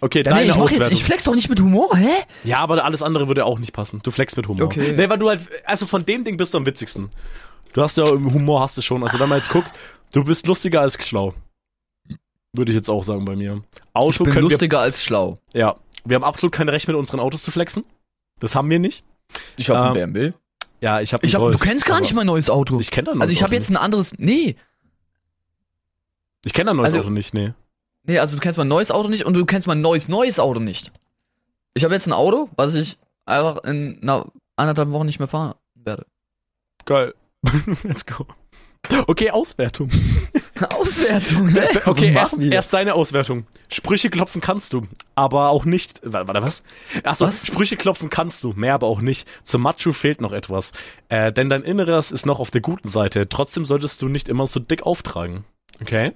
okay, 0.06 0.20
Ja, 0.20 0.24
deine 0.24 0.42
nee, 0.46 0.50
ich 0.52 0.58
mach 0.58 0.70
jetzt, 0.72 0.92
ich 0.92 1.04
flex 1.04 1.24
doch 1.26 1.36
nicht 1.36 1.50
mit 1.50 1.60
Humor, 1.60 1.96
hä? 1.96 2.10
ja, 2.44 2.60
aber 2.60 2.84
alles 2.86 3.02
andere 3.04 3.28
würde 3.28 3.46
auch 3.46 3.60
nicht 3.60 3.74
passen. 3.74 4.00
Du 4.04 4.12
flexst 4.12 4.38
mit 4.38 4.48
Humor. 4.48 4.66
Okay. 4.66 4.94
Nee, 4.96 5.10
weil 5.10 5.18
du 5.20 5.30
halt, 5.30 5.42
also 5.66 5.86
von 5.86 6.06
dem 6.06 6.24
Ding 6.24 6.38
bist 6.38 6.54
du 6.54 6.58
am 6.60 6.66
witzigsten. 6.66 7.10
Du 7.74 7.82
hast 7.82 7.98
ja, 7.98 8.06
Humor 8.06 8.62
hast 8.62 8.78
du 8.78 8.82
schon. 8.82 9.04
Also 9.04 9.20
wenn 9.20 9.28
man 9.30 9.40
jetzt 9.40 9.50
guckt, 9.50 9.70
du 10.14 10.24
bist 10.24 10.48
lustiger 10.48 10.82
als 10.82 10.98
schlau. 11.06 11.34
Würde 12.54 12.72
ich 12.72 12.76
jetzt 12.78 12.90
auch 12.90 13.04
sagen 13.04 13.26
bei 13.26 13.36
mir. 13.36 13.62
Ich 13.76 13.82
Auto 13.94 14.24
bin 14.24 14.34
können 14.34 14.46
wir, 14.48 14.52
lustiger 14.52 14.80
als 14.80 15.04
schlau. 15.04 15.40
ja, 15.54 15.76
wir 16.06 16.16
haben 16.16 16.24
absolut 16.24 16.54
kein 16.54 16.70
Recht 16.70 16.88
mit 16.88 16.96
unseren 16.96 17.20
Autos 17.20 17.44
zu 17.44 17.52
flexen. 17.52 17.84
Das 18.40 18.56
haben 18.56 18.70
wir 18.70 18.80
nicht. 18.80 19.04
Ich 19.58 19.70
habe 19.70 19.80
Ähm, 19.80 19.86
einen 20.04 20.14
BMW. 20.14 20.34
Ja, 20.82 21.02
ich 21.02 21.12
habe 21.14 21.26
Ich 21.26 21.34
hab, 21.36 21.52
du 21.52 21.58
kennst 21.58 21.86
gar 21.86 22.00
nicht 22.00 22.14
mein 22.14 22.28
neues 22.28 22.50
Auto. 22.50 22.80
Ich 22.80 22.92
kenne 22.92 23.06
dein 23.12 23.22
also 23.22 23.32
ich 23.34 23.44
habe 23.44 23.56
jetzt 23.56 23.70
ein 23.70 23.78
anderes. 23.78 24.14
Nee. 24.18 24.56
Ich 26.46 26.54
kenne 26.54 26.68
dein 26.70 26.78
neues 26.78 26.94
also- 26.94 27.00
Auto 27.04 27.10
nicht, 27.10 27.34
nee. 27.34 27.54
Nee, 28.08 28.20
also 28.20 28.36
du 28.36 28.42
kennst 28.42 28.58
mein 28.58 28.68
neues 28.68 28.92
Auto 28.92 29.10
nicht 29.10 29.26
und 29.26 29.34
du 29.34 29.46
kennst 29.46 29.68
mein 29.68 29.82
neues 29.82 30.08
neues 30.08 30.40
Auto 30.40 30.60
nicht. 30.60 30.92
Ich 31.74 31.84
habe 31.84 31.94
jetzt 31.94 32.08
ein 32.08 32.14
Auto, 32.14 32.50
was 32.56 32.74
ich 32.76 32.98
einfach 33.26 33.64
in 33.64 34.00
einer 34.02 34.32
anderthalb 34.56 34.92
Wochen 34.92 35.06
nicht 35.06 35.20
mehr 35.20 35.28
fahren 35.28 35.56
werde. 35.74 36.06
Geil. 36.86 37.14
Let's 37.84 38.06
go. 38.06 38.26
Okay, 39.08 39.32
Auswertung. 39.32 39.90
Auswertung, 40.78 41.48
hä? 41.50 41.68
Okay, 41.86 42.14
erst, 42.14 42.38
erst 42.40 42.74
deine 42.74 42.94
Auswertung. 42.94 43.48
Sprüche 43.68 44.10
klopfen 44.12 44.42
kannst 44.42 44.74
du, 44.74 44.84
aber 45.16 45.50
auch 45.50 45.66
nicht. 45.66 46.02
Warte, 46.04 46.42
was? 46.42 46.64
Achso, 47.04 47.26
Was? 47.26 47.48
Sprüche 47.48 47.78
klopfen 47.78 48.12
kannst 48.12 48.44
du, 48.44 48.54
mehr 48.54 48.76
aber 48.76 48.88
auch 48.88 49.02
nicht. 49.02 49.28
Zum 49.44 49.64
Macho 49.64 49.92
fehlt 49.92 50.22
noch 50.22 50.32
etwas. 50.32 50.72
Äh, 51.10 51.34
denn 51.34 51.50
dein 51.50 51.64
Inneres 51.64 52.12
ist 52.12 52.28
noch 52.28 52.40
auf 52.40 52.52
der 52.52 52.62
guten 52.62 52.88
Seite. 52.88 53.28
Trotzdem 53.28 53.66
solltest 53.66 54.02
du 54.04 54.08
nicht 54.08 54.30
immer 54.30 54.46
so 54.46 54.60
dick 54.60 54.84
auftragen. 54.84 55.46
Okay? 55.82 56.14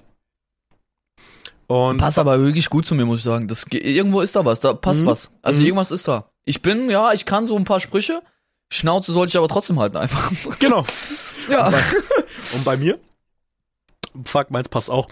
Und 1.70 1.99
Passt 1.99 2.17
aber 2.17 2.39
wirklich 2.41 2.67
gut 2.72 2.88
zu 2.88 2.95
mir, 2.95 3.05
muss 3.05 3.20
ich 3.20 3.24
sagen. 3.26 3.47
Das, 3.47 3.67
ge- 3.67 3.80
irgendwo 3.80 4.22
ist 4.22 4.36
da 4.36 4.43
was, 4.43 4.59
da 4.59 4.74
passt 4.74 5.01
Mhm. 5.01 5.05
was. 5.05 5.30
Also 5.43 5.59
Mhm. 5.61 5.67
irgendwas 5.67 5.91
ist 5.91 6.07
da. 6.07 6.26
Ich 6.43 6.63
bin, 6.63 6.89
ja, 6.89 7.13
ich 7.13 7.26
kann 7.26 7.45
so 7.45 7.55
ein 7.55 7.63
paar 7.63 7.80
Sprüche. 7.80 8.24
Schnauze 8.72 9.13
sollte 9.13 9.30
ich 9.30 9.38
aber 9.38 9.47
trotzdem 9.47 9.80
halten 9.80 9.97
einfach. 9.97 10.32
genau. 10.59 10.84
Ja. 11.47 11.72
Und 12.53 12.65
bei 12.65 12.76
mir? 12.76 12.97
Fuck, 14.26 14.49
meins 14.49 14.67
passt 14.67 14.89
auch. 14.89 15.07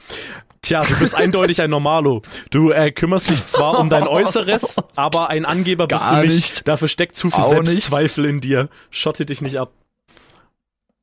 Tja, 0.64 0.84
du 0.84 0.96
bist 0.98 1.14
eindeutig 1.14 1.62
ein 1.62 1.70
Normalo. 1.70 2.24
Du 2.50 2.72
äh, 2.72 2.92
kümmerst 2.92 3.30
dich 3.30 3.46
zwar 3.46 3.78
um 3.80 3.90
dein 3.92 4.08
Äußeres, 4.08 4.78
aber 4.96 5.30
ein 5.30 5.46
Angeber 5.46 5.86
bist 5.88 6.02
Gar 6.02 6.22
du 6.22 6.28
nicht. 6.28 6.36
nicht. 6.36 6.68
Dafür 6.68 6.88
steckt 6.88 7.16
zu 7.16 7.30
viel 7.30 7.40
Auch 7.44 7.50
Selbstzweifel 7.50 8.26
in 8.26 8.42
dir. 8.42 8.68
Schotte 8.90 9.28
dich 9.28 9.42
nicht 9.42 9.60
ab. 9.60 9.72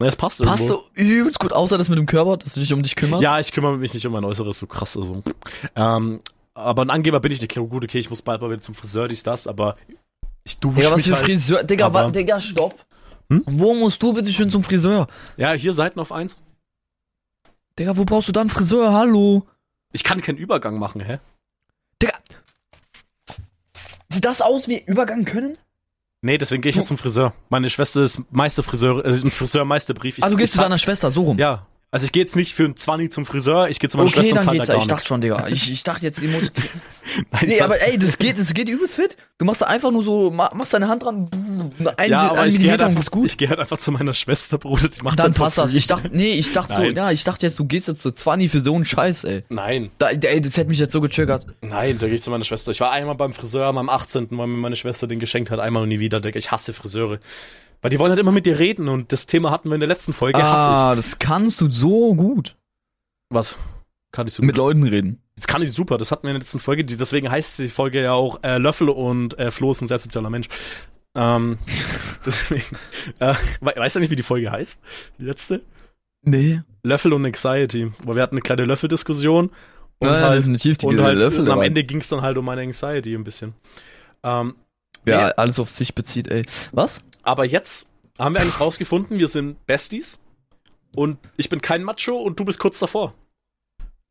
Na, 0.04 0.08
es 0.08 0.16
passt 0.16 0.38
irgendwo. 0.40 0.56
Passt 0.56 0.68
so 0.68 0.84
übelst 0.92 1.38
gut, 1.38 1.54
außer 1.54 1.78
das 1.78 1.88
mit 1.88 1.98
dem 1.98 2.04
Körper, 2.04 2.36
dass 2.36 2.52
du 2.52 2.60
dich 2.60 2.70
um 2.74 2.82
dich 2.82 2.94
kümmerst. 2.94 3.22
Ja, 3.22 3.40
ich 3.40 3.50
kümmere 3.52 3.78
mich 3.78 3.94
nicht 3.94 4.06
um 4.06 4.12
mein 4.12 4.22
Äußeres, 4.24 4.58
so 4.58 4.66
krass. 4.66 4.98
Also. 4.98 5.22
Ähm, 5.74 6.20
aber 6.52 6.82
ein 6.82 6.90
Angeber 6.90 7.20
bin 7.20 7.32
ich 7.32 7.40
nicht. 7.40 7.50
Klar, 7.50 7.64
Gut, 7.64 7.84
okay, 7.84 7.98
ich 8.00 8.10
muss 8.10 8.20
bald 8.20 8.42
mal 8.42 8.50
wieder 8.50 8.60
zum 8.60 8.74
Friseur, 8.74 9.08
dies, 9.08 9.22
das, 9.22 9.46
aber 9.46 9.76
ich 10.44 10.58
dusche 10.58 10.74
Digga, 10.76 10.90
was 10.90 10.96
mich 10.98 11.06
für 11.06 11.14
halt. 11.16 11.24
Friseur. 11.24 11.64
Digga, 11.64 11.86
aber- 11.86 12.10
Digga, 12.10 12.38
stopp. 12.38 12.84
Hm? 13.30 13.42
Wo 13.46 13.74
musst 13.74 14.02
du 14.02 14.12
bitte 14.12 14.30
schön 14.30 14.50
zum 14.50 14.62
Friseur? 14.62 15.06
Ja, 15.38 15.52
hier 15.52 15.72
Seiten 15.72 15.98
auf 15.98 16.12
eins. 16.12 16.42
Digga, 17.78 17.96
wo 17.96 18.04
brauchst 18.04 18.28
du 18.28 18.32
dann 18.32 18.50
Friseur? 18.50 18.92
Hallo? 18.92 19.46
Ich 19.92 20.04
kann 20.04 20.20
keinen 20.20 20.36
Übergang 20.36 20.78
machen, 20.78 21.00
hä? 21.00 21.18
Digga. 22.02 22.12
Sieht 24.10 24.26
das 24.26 24.42
aus 24.42 24.68
wie 24.68 24.84
Übergang 24.84 25.24
können? 25.24 25.56
Nee, 26.24 26.38
deswegen 26.38 26.62
gehe 26.62 26.70
ich 26.70 26.76
jetzt 26.76 26.88
zum 26.88 26.96
Friseur. 26.96 27.34
Meine 27.50 27.68
Schwester 27.68 28.02
ist 28.02 28.22
Meisterfriseur, 28.30 29.04
also 29.04 29.26
ein 29.26 29.30
Friseur-Meisterbrief. 29.30 30.16
Ich- 30.18 30.24
Ah, 30.24 30.28
du 30.28 30.32
ich 30.34 30.38
gehst 30.38 30.52
zu 30.54 30.56
zahl- 30.58 30.64
deiner 30.64 30.78
Schwester, 30.78 31.10
so 31.10 31.22
rum. 31.22 31.38
Ja. 31.38 31.66
Also 31.94 32.06
ich 32.06 32.12
gehe 32.12 32.22
jetzt 32.24 32.34
nicht 32.34 32.54
für 32.54 32.64
einen 32.64 32.76
20 32.76 33.12
zum 33.12 33.24
Friseur, 33.24 33.68
ich 33.68 33.78
gehe 33.78 33.88
zu 33.88 33.96
meiner 33.98 34.08
okay, 34.10 34.18
Schwester 34.18 34.30
und 34.32 34.36
dann 34.38 34.44
zahle 34.44 34.58
da 34.58 34.66
gar 34.66 34.78
Ich 34.82 34.88
dachte 34.88 35.06
schon, 35.06 35.20
Digga. 35.20 35.46
Ich, 35.48 35.70
ich 35.70 35.82
dachte 35.84 36.04
jetzt, 36.04 36.20
ich 36.22 36.28
muss. 36.30 36.50
Nein, 37.30 37.44
Nee, 37.46 37.60
aber 37.60 37.80
ey, 37.80 37.96
das 37.98 38.18
geht, 38.18 38.36
das 38.38 38.52
geht 38.52 38.68
übelst 38.68 38.96
fit. 38.96 39.16
Du 39.38 39.44
machst 39.44 39.62
da 39.62 39.66
einfach 39.66 39.92
nur 39.92 40.02
so, 40.02 40.30
ma- 40.30 40.50
machst 40.54 40.74
deine 40.74 40.88
Hand 40.88 41.04
dran, 41.04 41.30
ein, 41.96 42.10
ja, 42.10 42.30
aber 42.30 42.40
ein 42.40 42.48
ich 42.48 42.58
gehe 42.58 42.70
halt, 42.70 42.80
Millimeter 42.80 42.84
und 42.86 42.90
einfach- 42.90 43.00
ist 43.02 43.10
gut. 43.12 43.26
ich 43.26 43.36
geh 43.38 43.48
halt 43.48 43.60
einfach 43.60 43.78
zu 43.78 43.92
meiner 43.92 44.12
Schwester, 44.12 44.58
Bruder. 44.58 44.88
Die 44.88 45.02
macht's 45.02 45.22
Dann 45.22 45.34
passt 45.34 45.56
das. 45.58 45.72
Ich 45.72 45.86
dachte, 45.86 46.10
nee, 46.12 46.32
ich 46.32 46.52
dachte 46.52 46.74
so, 46.74 46.82
ja, 46.82 47.10
ich 47.12 47.22
dachte 47.22 47.46
jetzt, 47.46 47.58
du 47.60 47.64
gehst 47.64 47.86
jetzt 47.88 48.02
zu 48.02 48.10
20 48.10 48.50
für 48.50 48.58
so 48.60 48.74
einen 48.74 48.84
Scheiß, 48.84 49.22
ey. 49.24 49.44
Nein, 49.48 49.90
Da, 49.98 50.08
ey, 50.08 50.40
das 50.40 50.56
hätte 50.56 50.70
mich 50.70 50.80
jetzt 50.80 50.92
so 50.92 51.00
getriggert. 51.00 51.46
nein, 51.60 51.98
da 51.98 52.06
gehe 52.06 52.16
ich 52.16 52.22
zu 52.22 52.30
meiner 52.30 52.44
Schwester. 52.44 52.72
Ich 52.72 52.80
war 52.80 52.90
einmal 52.90 53.14
beim 53.14 53.32
Friseur 53.32 53.66
am 53.66 53.88
18., 53.88 54.28
weil 54.32 54.48
mir 54.48 54.56
meine 54.58 54.74
Schwester 54.76 55.06
den 55.06 55.20
geschenkt 55.20 55.50
hat, 55.52 55.60
einmal 55.60 55.84
und 55.84 55.90
nie 55.90 56.00
wieder. 56.00 56.20
Digga, 56.20 56.38
Ich 56.38 56.50
hasse 56.50 56.72
Friseure. 56.72 57.20
Weil 57.82 57.90
die 57.90 57.98
wollen 57.98 58.10
halt 58.10 58.20
immer 58.20 58.32
mit 58.32 58.46
dir 58.46 58.58
reden 58.58 58.88
und 58.88 59.12
das 59.12 59.26
Thema 59.26 59.50
hatten 59.50 59.68
wir 59.68 59.74
in 59.74 59.80
der 59.80 59.88
letzten 59.88 60.12
Folge. 60.12 60.42
Ah, 60.42 60.94
das 60.94 61.18
kannst 61.18 61.60
du 61.60 61.68
so 61.70 62.14
gut. 62.14 62.56
Was? 63.30 63.58
Kann 64.12 64.26
ich 64.26 64.32
so 64.34 64.42
Mit 64.42 64.56
Leuten 64.56 64.84
reden. 64.84 65.20
Das 65.36 65.46
kann 65.46 65.60
ich 65.62 65.72
super, 65.72 65.98
das 65.98 66.12
hatten 66.12 66.22
wir 66.22 66.30
in 66.30 66.34
der 66.34 66.40
letzten 66.40 66.60
Folge. 66.60 66.84
Deswegen 66.84 67.30
heißt 67.30 67.58
die 67.58 67.68
Folge 67.68 68.02
ja 68.02 68.12
auch 68.12 68.38
äh, 68.42 68.58
Löffel 68.58 68.88
und 68.88 69.38
äh, 69.38 69.50
Flo 69.50 69.72
ist 69.72 69.82
ein 69.82 69.88
sehr 69.88 69.98
sozialer 69.98 70.30
Mensch. 70.30 70.48
Ähm, 71.16 71.58
deswegen. 72.26 72.64
Äh, 73.18 73.34
we 73.60 73.72
weißt 73.76 73.96
du 73.96 74.00
nicht, 74.00 74.10
wie 74.10 74.16
die 74.16 74.22
Folge 74.22 74.50
heißt? 74.52 74.80
Die 75.18 75.24
letzte? 75.24 75.62
Nee. 76.22 76.62
Löffel 76.84 77.12
und 77.12 77.26
Anxiety. 77.26 77.92
Weil 78.04 78.14
wir 78.16 78.22
hatten 78.22 78.34
eine 78.36 78.42
kleine 78.42 78.64
Löffeldiskussion. 78.64 79.50
Und 79.98 80.08
Ja, 80.08 80.20
halt, 80.20 80.38
definitiv 80.38 80.76
die 80.78 80.86
und 80.86 81.00
halt 81.02 81.18
Löffel. 81.18 81.40
und 81.40 81.50
am 81.50 81.62
Ende 81.62 81.84
ging 81.84 81.98
es 82.00 82.08
dann 82.08 82.22
halt 82.22 82.38
um 82.38 82.44
meine 82.44 82.62
Anxiety 82.62 83.14
ein 83.14 83.24
bisschen. 83.24 83.54
Ähm, 84.22 84.54
Ja, 85.06 85.26
Nee. 85.26 85.32
alles 85.36 85.58
auf 85.58 85.68
sich 85.70 85.94
bezieht, 85.94 86.28
ey. 86.28 86.44
Was? 86.72 87.02
Aber 87.24 87.44
jetzt 87.44 87.86
haben 88.18 88.34
wir 88.34 88.40
eigentlich 88.42 88.60
rausgefunden, 88.60 89.18
wir 89.18 89.28
sind 89.28 89.64
Besties. 89.66 90.20
Und 90.94 91.18
ich 91.36 91.48
bin 91.48 91.60
kein 91.60 91.82
Macho 91.82 92.16
und 92.16 92.38
du 92.38 92.44
bist 92.44 92.58
kurz 92.60 92.78
davor. 92.78 93.14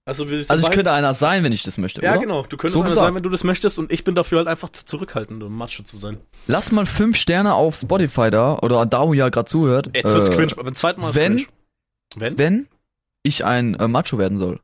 Also, 0.05 0.30
wir 0.30 0.39
sind 0.43 0.51
Also 0.51 0.59
ich 0.64 0.66
beide- 0.68 0.76
könnte 0.76 0.91
einer 0.91 1.14
sein, 1.14 1.45
wenn 1.45 1.53
ich 1.53 1.64
das 1.64 1.78
möchte, 1.78 2.01
Ja, 2.01 2.11
oder? 2.11 2.20
genau. 2.20 2.41
Du 2.43 2.57
könntest 2.57 2.74
So 2.74 2.80
einer 2.82 2.89
gesagt. 2.89 3.05
sein, 3.07 3.16
wenn 3.16 3.24
du 3.24 3.30
das 3.30 3.45
möchtest. 3.45 3.80
Und 3.80 3.89
ich 3.89 4.03
bin 4.03 4.16
dafür 4.16 4.39
halt 4.39 4.49
einfach 4.49 4.68
zu 4.68 4.86
zurückhaltend, 4.86 5.41
um 5.41 5.55
Macho 5.55 5.84
zu 5.84 5.95
sein. 5.95 6.18
Lass 6.47 6.72
mal 6.74 6.86
fünf 6.86 7.16
Sterne 7.16 7.53
auf 7.53 7.78
Spotify 7.78 8.30
da, 8.30 8.57
oder 8.57 8.86
da, 8.86 9.07
wo 9.07 9.14
ihr 9.14 9.30
gerade 9.32 9.49
zuhört. 9.49 9.91
Jetzt 9.95 10.14
wird's 10.14 10.28
äh, 10.28 10.34
cringe, 10.36 10.51
aber 10.53 10.66
beim 10.66 10.76
zweiten 10.76 10.99
Mal 10.99 11.11
ist 11.11 11.16
wenn- 11.16 11.38
cringe. 11.38 11.47
Wenn? 12.18 12.38
Wenn 12.38 12.68
ich 13.24 13.45
ein 13.45 13.76
äh, 13.76 13.88
Macho 13.88 14.18
werden 14.18 14.38
soll. 14.39 14.59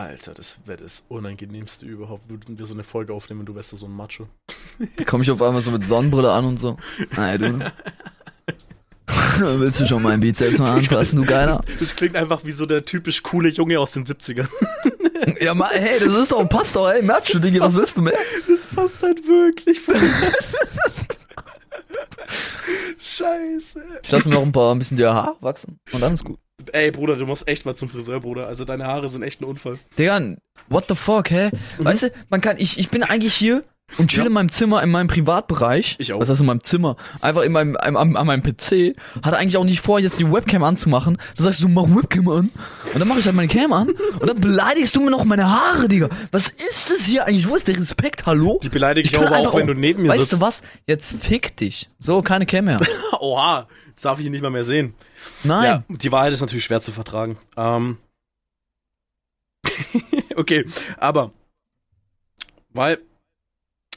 Alter, 0.00 0.32
das 0.32 0.56
wäre 0.64 0.78
das 0.78 1.04
Unangenehmste 1.08 1.84
überhaupt. 1.84 2.30
Würden 2.30 2.58
wir 2.58 2.64
so 2.64 2.72
eine 2.72 2.84
Folge 2.84 3.12
aufnehmen 3.12 3.40
und 3.40 3.46
du 3.46 3.54
wärst 3.54 3.70
so 3.70 3.86
ein 3.86 3.94
Macho. 3.94 4.28
Da 4.96 5.04
komme 5.04 5.22
ich 5.22 5.30
auf 5.30 5.42
einmal 5.42 5.60
so 5.60 5.70
mit 5.70 5.82
Sonnenbrille 5.82 6.32
an 6.32 6.46
und 6.46 6.58
so. 6.58 6.78
Ey, 7.16 7.36
du. 7.36 7.58
Willst 9.38 9.80
du 9.80 9.86
schon 9.86 10.02
meinen 10.02 10.20
Bizeps 10.20 10.58
mal 10.58 10.78
anfassen, 10.78 11.20
du 11.20 11.28
Geiler? 11.28 11.62
Das 11.78 11.94
klingt 11.96 12.16
einfach 12.16 12.44
wie 12.44 12.52
so 12.52 12.64
der 12.64 12.84
typisch 12.84 13.22
coole 13.22 13.50
Junge 13.50 13.78
aus 13.78 13.92
den 13.92 14.04
70ern. 14.04 14.48
Ja, 15.38 15.54
ma, 15.54 15.68
hey, 15.70 15.98
das 15.98 16.14
ist 16.14 16.32
doch, 16.32 16.46
passt 16.48 16.76
doch, 16.76 16.90
ey, 16.90 17.02
Macho, 17.02 17.38
Digga, 17.38 17.60
was 17.60 17.74
willst 17.74 17.96
du 17.96 18.02
mehr? 18.02 18.18
Das 18.48 18.66
passt 18.66 19.02
halt 19.02 19.26
wirklich. 19.26 19.78
Scheiße. 22.98 23.82
Ich 24.02 24.10
lass 24.10 24.24
mir 24.24 24.32
noch 24.32 24.42
ein 24.42 24.52
paar, 24.52 24.74
ein 24.74 24.78
bisschen 24.78 24.96
die 24.96 25.04
Haare 25.04 25.36
wachsen 25.40 25.78
und 25.92 26.00
dann 26.00 26.14
ist 26.14 26.24
gut. 26.24 26.38
Ey, 26.72 26.90
Bruder, 26.90 27.16
du 27.16 27.26
musst 27.26 27.46
echt 27.48 27.66
mal 27.66 27.74
zum 27.74 27.88
Friseur, 27.88 28.20
Bruder. 28.20 28.46
Also 28.46 28.64
deine 28.64 28.86
Haare 28.86 29.08
sind 29.08 29.22
echt 29.22 29.40
ein 29.40 29.44
Unfall. 29.44 29.78
Digga, 29.98 30.36
what 30.68 30.86
the 30.88 30.94
fuck, 30.94 31.30
hä? 31.30 31.50
Weißt 31.78 32.04
du, 32.04 32.12
man 32.28 32.40
kann, 32.40 32.56
ich, 32.58 32.78
ich 32.78 32.90
bin 32.90 33.02
eigentlich 33.02 33.34
hier 33.34 33.64
und 33.98 34.10
chill. 34.10 34.20
Ja. 34.20 34.26
in 34.26 34.32
meinem 34.32 34.50
Zimmer, 34.50 34.82
in 34.82 34.90
meinem 34.90 35.08
Privatbereich. 35.08 35.96
Ich 35.98 36.12
auch. 36.12 36.20
Was 36.20 36.28
heißt 36.28 36.40
in 36.40 36.46
meinem 36.46 36.62
Zimmer? 36.62 36.96
Einfach 37.20 37.42
in 37.42 37.52
meinem, 37.52 37.76
an, 37.76 37.96
an 37.96 38.26
meinem 38.26 38.42
PC. 38.42 38.96
Hatte 39.22 39.36
eigentlich 39.36 39.56
auch 39.56 39.64
nicht 39.64 39.80
vor, 39.80 39.98
jetzt 39.98 40.18
die 40.18 40.30
Webcam 40.30 40.62
anzumachen. 40.62 41.18
Da 41.36 41.44
sagst 41.44 41.62
du, 41.62 41.68
mach 41.68 41.84
Webcam 41.84 42.28
an. 42.28 42.50
Und 42.92 43.00
dann 43.00 43.08
mache 43.08 43.20
ich 43.20 43.26
halt 43.26 43.36
meine 43.36 43.48
Cam 43.48 43.72
an. 43.72 43.88
Und 43.88 44.28
dann 44.28 44.40
beleidigst 44.40 44.94
du 44.94 45.00
mir 45.00 45.10
noch 45.10 45.24
meine 45.24 45.48
Haare, 45.48 45.88
Digga. 45.88 46.08
Was 46.30 46.48
ist 46.48 46.90
das 46.90 47.04
hier 47.06 47.26
eigentlich? 47.26 47.48
Wo 47.48 47.56
ist 47.56 47.68
der 47.68 47.76
Respekt? 47.76 48.26
Hallo? 48.26 48.60
Die 48.62 48.68
beleidige 48.68 49.08
ich, 49.08 49.12
kann 49.12 49.26
aber 49.26 49.38
auch, 49.38 49.54
wenn 49.54 49.66
du 49.66 49.74
neben 49.74 50.02
mir 50.02 50.08
Weißt 50.08 50.20
sitzt. 50.20 50.32
du 50.34 50.40
was? 50.40 50.62
Jetzt 50.86 51.14
fick 51.20 51.56
dich. 51.56 51.88
So, 51.98 52.22
keine 52.22 52.46
Cam 52.46 52.66
mehr. 52.66 52.80
Oha, 53.20 53.66
jetzt 53.88 54.04
darf 54.04 54.18
ich 54.20 54.26
ihn 54.26 54.32
nicht 54.32 54.42
mal 54.42 54.50
mehr 54.50 54.64
sehen. 54.64 54.94
Nein. 55.44 55.64
Ja, 55.64 55.84
die 55.88 56.12
Wahrheit 56.12 56.32
ist 56.32 56.40
natürlich 56.40 56.64
schwer 56.64 56.80
zu 56.80 56.92
vertragen. 56.92 57.38
Ähm. 57.56 57.98
okay, 60.36 60.64
aber 60.96 61.32
weil, 62.72 62.98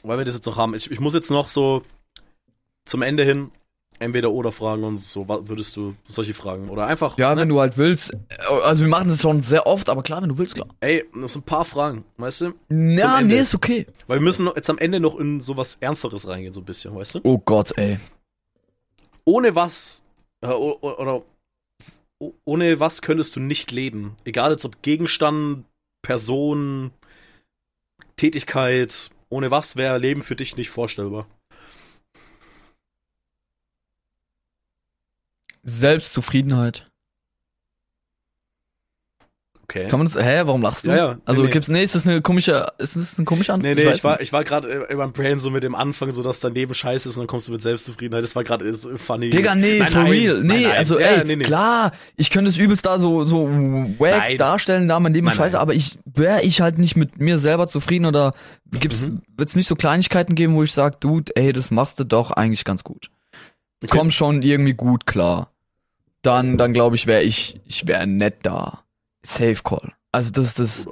weil 0.04 0.18
wir 0.18 0.24
das 0.24 0.34
jetzt 0.36 0.46
noch 0.46 0.56
haben, 0.56 0.74
ich, 0.74 0.90
ich 0.90 1.00
muss 1.00 1.14
jetzt 1.14 1.30
noch 1.30 1.48
so 1.48 1.82
zum 2.84 3.02
Ende 3.02 3.24
hin 3.24 3.50
entweder 4.00 4.32
oder 4.32 4.50
fragen 4.50 4.82
und 4.84 4.96
so, 4.96 5.28
würdest 5.28 5.76
du 5.76 5.94
solche 6.04 6.34
Fragen 6.34 6.68
oder 6.68 6.86
einfach, 6.86 7.16
Ja, 7.16 7.32
ne? 7.34 7.42
wenn 7.42 7.48
du 7.48 7.60
halt 7.60 7.78
willst. 7.78 8.12
Also 8.64 8.82
wir 8.84 8.90
machen 8.90 9.08
das 9.08 9.20
schon 9.22 9.40
sehr 9.40 9.66
oft, 9.68 9.88
aber 9.88 10.02
klar, 10.02 10.20
wenn 10.20 10.28
du 10.30 10.36
willst, 10.38 10.56
klar. 10.56 10.66
ey, 10.80 11.04
das 11.14 11.32
sind 11.34 11.42
ein 11.42 11.46
paar 11.46 11.64
Fragen, 11.64 12.04
weißt 12.18 12.40
du? 12.42 12.52
Ja, 12.70 13.22
nee, 13.22 13.38
ist 13.38 13.54
okay. 13.54 13.86
Weil 14.08 14.18
wir 14.18 14.24
müssen 14.24 14.48
jetzt 14.54 14.68
am 14.68 14.78
Ende 14.78 14.98
noch 14.98 15.16
in 15.18 15.40
sowas 15.40 15.76
Ernsteres 15.80 16.26
reingehen, 16.26 16.52
so 16.52 16.60
ein 16.60 16.64
bisschen, 16.64 16.94
weißt 16.94 17.14
du? 17.16 17.20
Oh 17.22 17.38
Gott, 17.38 17.72
ey. 17.78 17.98
Ohne 19.24 19.54
was, 19.54 20.02
äh, 20.42 20.48
oder 20.48 21.22
o- 22.18 22.34
ohne 22.44 22.80
was 22.80 23.00
könntest 23.00 23.36
du 23.36 23.40
nicht 23.40 23.70
leben? 23.70 24.16
Egal 24.24 24.50
jetzt 24.50 24.64
ob 24.64 24.82
Gegenstand, 24.82 25.64
Person, 26.02 26.90
Tätigkeit, 28.16 29.10
ohne 29.28 29.50
was 29.50 29.76
wäre 29.76 29.98
Leben 29.98 30.22
für 30.22 30.36
dich 30.36 30.56
nicht 30.56 30.70
vorstellbar. 30.70 31.26
Selbstzufriedenheit. 35.62 36.86
Okay. 39.64 39.88
Kann 39.88 39.98
man 39.98 40.06
das, 40.06 40.22
hä, 40.22 40.42
warum 40.44 40.60
lachst 40.60 40.84
du? 40.84 40.90
Ja, 40.90 40.96
ja, 40.96 41.18
Also 41.24 41.42
nee, 41.42 41.48
gibt's, 41.50 41.68
nee, 41.68 41.82
ist 41.82 41.94
das 41.94 42.06
eine 42.06 42.20
komische, 42.20 42.66
ist 42.76 42.96
das 42.96 43.16
eine 43.18 43.24
komische 43.24 43.54
Antwort? 43.54 43.74
Nee, 43.74 43.82
nee, 43.82 43.88
weiß 43.88 43.96
ich 43.96 44.04
war, 44.04 44.20
ich 44.20 44.30
war 44.32 44.44
gerade 44.44 44.90
äh, 44.90 44.94
beim 44.94 45.12
Brain 45.12 45.38
so 45.38 45.50
mit 45.50 45.62
dem 45.62 45.74
Anfang, 45.74 46.10
so 46.10 46.22
dass 46.22 46.40
daneben 46.40 46.74
scheiße 46.74 47.08
ist 47.08 47.16
und 47.16 47.22
dann 47.22 47.26
kommst 47.28 47.48
du 47.48 47.52
mit 47.52 47.62
Selbstzufriedenheit. 47.62 48.22
Das 48.22 48.36
war 48.36 48.44
gerade 48.44 48.72
so 48.74 48.94
funny. 48.98 49.30
Digga, 49.30 49.54
nee, 49.54 49.78
Nein, 49.78 49.90
for 49.90 50.02
nein, 50.02 50.10
real. 50.12 50.42
Nee, 50.42 50.62
nein. 50.64 50.72
also 50.76 51.00
Ja, 51.00 51.06
ey, 51.06 51.24
nee, 51.24 51.36
nee. 51.36 51.44
klar, 51.44 51.92
ich 52.16 52.30
könnte 52.30 52.50
es 52.50 52.58
übelst 52.58 52.84
da 52.84 52.98
so, 52.98 53.24
so 53.24 53.48
wack 53.98 54.36
darstellen, 54.36 54.86
da 54.86 55.00
mein 55.00 55.14
Leben 55.14 55.28
Nein, 55.28 55.36
scheiße, 55.36 55.58
aber 55.58 55.72
ich, 55.72 55.98
wäre 56.04 56.42
ich 56.42 56.60
halt 56.60 56.78
nicht 56.78 56.96
mit 56.96 57.18
mir 57.18 57.38
selber 57.38 57.66
zufrieden 57.66 58.04
oder 58.04 58.32
gibt's, 58.70 59.06
Mhm. 59.06 59.22
wird's 59.36 59.56
nicht 59.56 59.66
so 59.66 59.76
Kleinigkeiten 59.76 60.34
geben, 60.34 60.54
wo 60.54 60.62
ich 60.62 60.72
sag, 60.72 61.00
Dude, 61.00 61.32
ey, 61.36 61.54
das 61.54 61.70
machst 61.70 61.98
du 61.98 62.04
doch 62.04 62.30
eigentlich 62.32 62.64
ganz 62.64 62.84
gut. 62.84 63.10
Okay. 63.82 63.96
Komm 63.98 64.10
schon 64.10 64.42
irgendwie 64.42 64.74
gut 64.74 65.06
klar. 65.06 65.48
Dann, 66.22 66.56
dann 66.56 66.72
glaube 66.72 66.96
ich, 66.96 67.06
wäre 67.06 67.22
ich, 67.22 67.60
ich 67.66 67.86
wäre 67.86 68.06
nett 68.06 68.36
da. 68.44 68.83
Safe 69.24 69.56
Call. 69.62 69.92
Also 70.12 70.30
das 70.30 70.46
ist 70.46 70.58
das. 70.58 70.88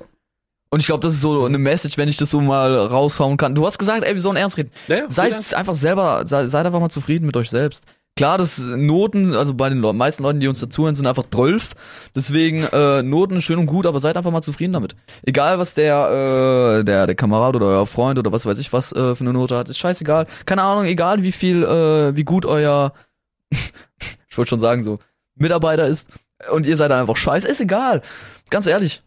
Und 0.71 0.81
ich 0.81 0.87
glaube, 0.87 1.03
das 1.03 1.15
ist 1.15 1.21
so 1.21 1.45
eine 1.45 1.59
Message, 1.59 1.99
wenn 1.99 2.09
ich 2.09 2.17
das 2.17 2.31
so 2.31 2.41
mal 2.41 2.75
raushauen 2.75 3.37
kann. 3.37 3.55
Du 3.55 3.67
hast 3.67 3.79
gesagt, 3.79 4.05
ey, 4.05 4.15
wir 4.15 4.23
sollen 4.23 4.37
ernst 4.37 4.57
reden. 4.57 4.71
Ja, 4.89 4.97
ja, 4.97 5.11
Seid 5.11 5.55
einfach 5.55 5.75
selber, 5.75 6.23
sei, 6.27 6.47
seid 6.47 6.65
einfach 6.65 6.81
mal 6.81 6.89
zufrieden 6.89 7.27
mit 7.27 7.37
euch 7.37 7.51
selbst. 7.51 7.87
Klar, 8.15 8.37
das 8.37 8.59
Noten, 8.59 9.35
also 9.35 9.55
bei 9.55 9.71
den 9.71 9.81
Le 9.81 9.93
meisten 9.95 10.23
Leuten, 10.23 10.41
die 10.41 10.49
uns 10.49 10.61
dazuhören, 10.61 10.95
sind 10.95 11.07
einfach 11.07 11.25
12. 11.31 11.73
Deswegen 12.15 12.65
äh, 12.65 13.03
Noten 13.03 13.41
schön 13.41 13.59
und 13.59 13.67
gut, 13.67 13.87
aber 13.87 14.01
seid 14.01 14.19
einfach 14.19 14.31
mal 14.31 14.43
zufrieden 14.43 14.75
damit. 14.75 14.95
Egal, 15.25 15.59
was 15.59 15.73
der, 15.73 16.81
äh, 16.81 16.85
der, 16.85 17.07
der 17.07 17.15
Kamerad 17.15 17.57
oder 17.57 17.67
euer 17.67 17.87
Freund 17.87 18.19
oder 18.19 18.31
was 18.31 18.45
weiß 18.45 18.59
ich 18.59 18.73
was 18.73 18.93
äh, 18.93 19.15
für 19.15 19.25
eine 19.25 19.33
Note 19.33 19.57
hat, 19.57 19.71
ist 19.71 19.79
scheißegal. 19.79 20.27
Keine 20.45 20.63
Ahnung, 20.63 20.85
egal 20.85 21.23
wie 21.23 21.33
viel, 21.33 21.63
äh, 21.63 22.15
wie 22.15 22.25
gut 22.25 22.45
euer, 22.45 22.93
ich 23.51 24.37
wollte 24.37 24.51
schon 24.51 24.61
sagen 24.61 24.83
so, 24.83 24.99
Mitarbeiter 25.35 25.87
ist 25.87 26.11
und 26.51 26.67
ihr 26.67 26.77
seid 26.77 26.91
einfach 26.91 27.17
scheiße, 27.17 27.47
ist 27.49 27.61
egal. 27.61 28.03
Ganz 28.51 28.67
ehrlich. 28.67 29.03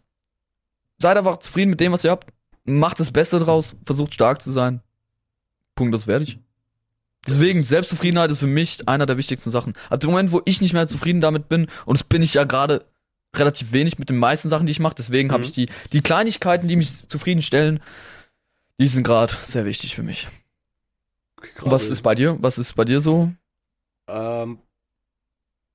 Seid 0.98 1.18
einfach 1.18 1.40
zufrieden 1.40 1.72
mit 1.72 1.80
dem, 1.80 1.92
was 1.92 2.04
ihr 2.04 2.12
habt. 2.12 2.30
Macht 2.64 3.00
das 3.00 3.12
Beste 3.12 3.40
draus, 3.40 3.76
versucht 3.86 4.14
stark 4.14 4.42
zu 4.42 4.52
sein. 4.52 4.82
Punkt, 5.76 5.94
das 5.94 6.08
werde 6.08 6.24
ich. 6.24 6.40
Deswegen, 7.28 7.64
Selbstzufriedenheit 7.64 8.32
ist 8.32 8.40
für 8.40 8.48
mich 8.48 8.88
einer 8.88 9.06
der 9.06 9.18
wichtigsten 9.18 9.52
Sachen. 9.52 9.74
Ab 9.90 10.00
dem 10.00 10.12
Moment, 10.12 10.32
wo 10.32 10.42
ich 10.46 10.62
nicht 10.62 10.74
mehr 10.74 10.88
zufrieden 10.88 11.22
damit 11.22 11.50
bin, 11.50 11.68
und 11.86 12.00
das 12.00 12.04
bin 12.04 12.22
ich 12.22 12.34
ja 12.36 12.44
gerade 12.44 12.86
relativ 13.36 13.74
wenig 13.74 14.00
mit 14.00 14.10
den 14.10 14.18
meisten 14.18 14.48
Sachen, 14.48 14.66
die 14.68 14.72
ich 14.72 14.80
mache, 14.80 14.96
deswegen 14.96 15.32
habe 15.32 15.42
Mhm. 15.42 15.46
ich 15.50 15.52
die, 15.54 15.70
die 15.92 16.02
Kleinigkeiten, 16.02 16.68
die 16.68 16.76
mich 16.76 17.08
zufriedenstellen, 17.08 17.82
die 18.80 18.88
sind 18.88 19.04
gerade 19.04 19.34
sehr 19.44 19.66
wichtig 19.66 19.96
für 19.96 20.04
mich. 20.04 20.28
Und 21.62 21.72
was 21.72 21.90
ist 21.90 22.02
bei 22.02 22.16
dir? 22.16 22.38
Was 22.42 22.58
ist 22.58 22.74
bei 22.74 22.86
dir 22.86 23.02
so? 23.02 23.32
Ähm, 24.08 24.60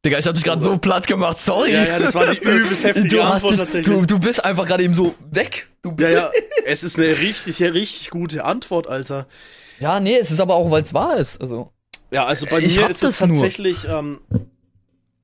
Digga, 0.04 0.18
ich 0.18 0.26
hab 0.26 0.34
dich 0.34 0.44
gerade 0.44 0.62
so 0.62 0.78
platt 0.78 1.06
gemacht, 1.06 1.38
sorry. 1.38 1.72
ja, 1.72 1.84
ja, 1.84 1.98
das 1.98 2.14
war 2.14 2.26
die 2.32 2.38
übelst 2.42 2.84
heftige 2.84 3.08
du 3.08 3.22
Antwort 3.22 3.52
dich, 3.52 3.60
tatsächlich. 3.60 3.96
du, 3.98 4.06
du 4.06 4.18
bist 4.18 4.42
einfach 4.44 4.66
gerade 4.66 4.82
eben 4.82 4.94
so 4.94 5.14
weg. 5.30 5.68
Du 5.82 5.94
ja, 5.98 6.08
ja, 6.08 6.30
es 6.64 6.82
ist 6.82 6.98
eine 6.98 7.08
richtig, 7.08 7.60
richtig 7.62 8.08
gute 8.10 8.44
Antwort, 8.44 8.86
Alter. 8.86 9.26
ja, 9.78 10.00
nee, 10.00 10.16
es 10.16 10.30
ist 10.30 10.40
aber 10.40 10.54
auch, 10.54 10.70
weil 10.70 10.82
es 10.82 10.94
wahr 10.94 11.16
ist. 11.18 11.38
Also. 11.40 11.70
Ja, 12.10 12.24
also 12.26 12.46
bei 12.46 12.60
Ich 12.60 12.76
mir 12.78 12.88
ist 12.88 13.04
es 13.04 13.20
nur. 13.20 13.28
tatsächlich, 13.28 13.86
ähm, 13.86 14.20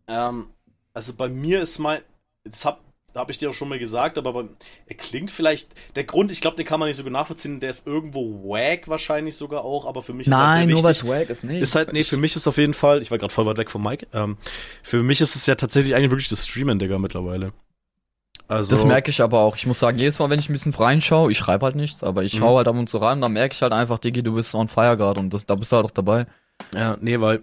ähm, 0.09 0.47
also 0.93 1.15
bei 1.15 1.29
mir 1.29 1.63
ist 1.63 1.79
mein, 1.79 2.01
das 2.45 2.65
hab, 2.67 2.81
habe 3.17 3.33
ich 3.33 3.39
dir 3.39 3.51
auch 3.51 3.55
schon 3.55 3.69
mal 3.69 3.79
gesagt, 3.79 4.19
aber 4.19 4.33
bei, 4.33 4.45
er 4.87 4.97
klingt 4.97 5.31
vielleicht, 5.31 5.69
der 5.95 6.05
Grund, 6.05 6.31
ich 6.31 6.41
glaube, 6.41 6.57
den 6.57 6.67
kann 6.67 6.79
man 6.81 6.89
nicht 6.89 6.97
so 6.97 7.03
nachvollziehen, 7.03 7.61
der 7.61 7.71
ist 7.71 7.87
irgendwo 7.87 8.49
wack 8.49 8.89
wahrscheinlich 8.89 9.37
sogar 9.37 9.65
auch, 9.65 9.87
aber 9.87 10.03
für 10.03 10.13
mich 10.13 10.27
ist 10.27 10.33
halt 10.33 10.41
Nein, 10.51 10.69
sehr 10.69 10.75
nur 10.77 10.83
weil 10.85 11.21
wack 11.21 11.31
ist, 11.31 11.45
nee. 11.45 11.61
ist 11.61 11.75
halt, 11.75 11.93
nee, 11.93 12.05
für 12.05 12.17
mich 12.17 12.37
ist 12.37 12.47
auf 12.47 12.59
jeden 12.59 12.75
Fall, 12.75 13.03
ich 13.03 13.11
war 13.11 13.19
gerade 13.19 13.33
voll 13.33 13.47
weit 13.47 13.57
weg 13.59 13.71
vom 13.71 13.83
Mike, 13.83 14.07
ähm, 14.13 14.37
für 14.83 15.03
mich 15.03 15.21
ist 15.21 15.35
es 15.37 15.47
ja 15.47 15.55
tatsächlich 15.55 15.95
eigentlich 15.95 16.11
wirklich 16.11 16.29
das 16.29 16.47
Streamen, 16.47 16.79
Digga, 16.79 16.99
mittlerweile. 16.99 17.53
Also, 18.49 18.77
Das 18.77 18.85
merke 18.85 19.11
ich 19.11 19.21
aber 19.23 19.41
auch. 19.41 19.57
Ich 19.57 19.67
muss 19.67 19.81
sagen, 19.81 19.99
jedes 19.99 20.21
Mal, 20.21 20.31
wenn 20.31 20.39
ich 20.39 20.49
ein 20.49 20.53
bisschen 20.53 20.73
reinschaue, 20.73 21.33
ich 21.33 21.39
schreibe 21.39 21.67
halt 21.67 21.75
nichts, 21.75 22.05
aber 22.05 22.23
ich 22.23 22.35
Mhm. 22.35 22.39
schaue 22.39 22.57
halt 22.59 22.69
ab 22.69 22.77
und 22.77 22.89
zu 22.89 22.99
rein, 22.99 23.21
dann 23.21 23.33
merke 23.33 23.55
ich 23.55 23.61
halt 23.63 23.73
einfach, 23.73 23.99
Digi, 23.99 24.23
du 24.23 24.35
bist 24.35 24.55
on 24.55 24.69
fire 24.69 24.97
gerade 24.97 25.19
und 25.19 25.35
das, 25.35 25.47
da 25.47 25.57
bist 25.57 25.73
du 25.73 25.77
halt 25.77 25.87
auch 25.87 25.91
dabei. 25.91 26.27
Ja, 26.73 26.97
nee, 27.01 27.21
weil 27.21 27.43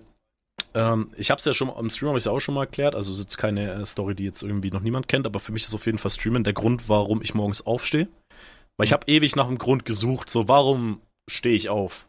ähm, 0.73 1.11
ich 1.17 1.29
habe 1.29 1.39
es 1.39 1.45
ja 1.45 1.53
schon 1.53 1.69
am 1.69 1.89
Stream 1.89 2.09
habe 2.09 2.17
ich 2.17 2.25
ja 2.25 2.31
auch 2.31 2.39
schon 2.39 2.55
mal 2.55 2.61
erklärt, 2.61 2.95
also 2.95 3.11
es 3.11 3.19
ist 3.19 3.25
jetzt 3.25 3.37
keine 3.37 3.71
äh, 3.71 3.85
Story, 3.85 4.15
die 4.15 4.23
jetzt 4.23 4.43
irgendwie 4.43 4.71
noch 4.71 4.81
niemand 4.81 5.07
kennt, 5.07 5.25
aber 5.25 5.39
für 5.39 5.51
mich 5.51 5.63
ist 5.63 5.73
auf 5.73 5.85
jeden 5.85 5.97
Fall 5.97 6.11
Streamen 6.11 6.43
der 6.43 6.53
Grund, 6.53 6.89
warum 6.89 7.21
ich 7.21 7.33
morgens 7.33 7.65
aufstehe. 7.65 8.07
Weil 8.77 8.85
ich 8.85 8.93
habe 8.93 9.07
ewig 9.07 9.35
nach 9.35 9.47
einem 9.47 9.59
Grund 9.59 9.85
gesucht, 9.85 10.29
so 10.29 10.47
warum 10.47 11.01
stehe 11.27 11.55
ich 11.55 11.69
auf? 11.69 12.07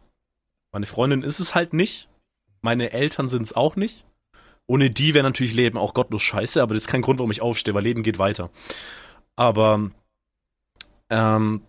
Meine 0.73 0.87
Freundin 0.87 1.23
ist 1.23 1.41
es 1.41 1.55
halt 1.55 1.73
nicht, 1.73 2.09
meine 2.63 2.93
Eltern 2.93 3.29
sind 3.29 3.43
es 3.43 3.53
auch 3.53 3.77
nicht. 3.77 4.05
Ohne 4.67 4.89
die 4.89 5.13
wäre 5.13 5.25
natürlich 5.25 5.55
Leben 5.55 5.77
auch 5.77 5.93
gottlos 5.93 6.23
scheiße, 6.23 6.63
aber 6.63 6.73
das 6.73 6.85
ist 6.85 6.89
kein 6.89 7.03
Grund, 7.03 7.19
warum 7.19 7.31
ich 7.31 7.43
aufstehe, 7.43 7.75
weil 7.75 7.83
Leben 7.83 8.03
geht 8.03 8.19
weiter. 8.19 8.49
Aber 9.37 9.91
ähm, 11.11 11.63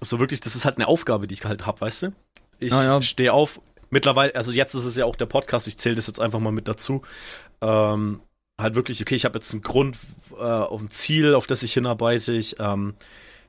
so 0.00 0.20
wirklich, 0.20 0.40
das 0.40 0.54
ist 0.54 0.64
halt 0.64 0.76
eine 0.76 0.86
Aufgabe, 0.86 1.26
die 1.26 1.34
ich 1.34 1.44
halt 1.44 1.66
hab, 1.66 1.80
weißt 1.80 2.02
du? 2.02 2.12
Ich 2.58 2.72
ja. 2.72 3.02
stehe 3.02 3.32
auf. 3.32 3.60
Mittlerweile, 3.90 4.34
also 4.34 4.52
jetzt 4.52 4.74
ist 4.74 4.84
es 4.84 4.96
ja 4.96 5.04
auch 5.04 5.16
der 5.16 5.26
Podcast, 5.26 5.68
ich 5.68 5.78
zähle 5.78 5.94
das 5.94 6.06
jetzt 6.06 6.20
einfach 6.20 6.40
mal 6.40 6.52
mit 6.52 6.68
dazu. 6.68 7.02
Ähm, 7.60 8.20
halt 8.58 8.74
wirklich, 8.74 9.00
okay, 9.00 9.14
ich 9.14 9.24
habe 9.24 9.38
jetzt 9.38 9.52
einen 9.52 9.62
Grund 9.62 9.96
äh, 10.38 10.42
auf 10.42 10.80
ein 10.80 10.90
Ziel, 10.90 11.34
auf 11.34 11.46
das 11.46 11.62
ich 11.62 11.72
hinarbeite. 11.74 12.32
Ich, 12.32 12.56
ähm, 12.58 12.94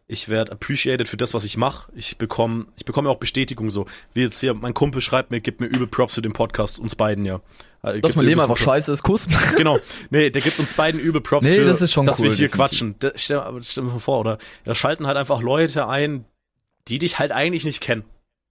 ich 0.07 0.29
werde 0.29 0.53
appreciated 0.53 1.09
für 1.09 1.17
das, 1.17 1.33
was 1.33 1.43
ich 1.43 1.57
mache. 1.57 1.91
Ich 1.95 2.17
bekomme, 2.17 2.67
ich 2.77 2.85
bekomme 2.85 3.09
auch 3.09 3.17
Bestätigung 3.17 3.69
so. 3.69 3.85
Wie 4.13 4.21
jetzt 4.21 4.39
hier, 4.39 4.53
mein 4.53 4.73
Kumpel 4.73 5.01
schreibt 5.01 5.31
mir, 5.31 5.41
gibt 5.41 5.59
mir 5.59 5.67
übel 5.67 5.87
Props 5.87 6.15
für 6.15 6.21
den 6.21 6.33
Podcast, 6.33 6.79
uns 6.79 6.95
beiden 6.95 7.25
ja. 7.25 7.41
Äh, 7.83 7.99
Dass 7.99 8.15
mein 8.15 8.25
mir 8.25 8.29
Leben 8.29 8.41
einfach 8.41 8.57
scheiße 8.57 8.91
ist, 8.91 9.03
Kuss. 9.03 9.27
Genau. 9.57 9.79
Nee, 10.09 10.29
der 10.29 10.41
gibt 10.41 10.59
uns 10.59 10.73
beiden 10.73 10.99
übel 10.99 11.21
Props 11.21 11.47
Nee, 11.47 11.55
für, 11.57 11.65
das 11.65 11.81
ist 11.81 11.91
schon 11.91 12.05
dass 12.05 12.19
cool, 12.19 12.29
wir 12.29 12.33
hier 12.33 12.49
quatschen. 12.49 12.95
Da, 12.99 13.11
stell, 13.15 13.41
stell 13.63 13.83
mal 13.83 13.99
vor, 13.99 14.19
oder 14.19 14.37
da 14.63 14.73
schalten 14.75 15.07
halt 15.07 15.17
einfach 15.17 15.41
Leute 15.41 15.87
ein, 15.87 16.25
die 16.87 16.99
dich 16.99 17.19
halt 17.19 17.31
eigentlich 17.31 17.65
nicht 17.65 17.81
kennen. 17.81 18.05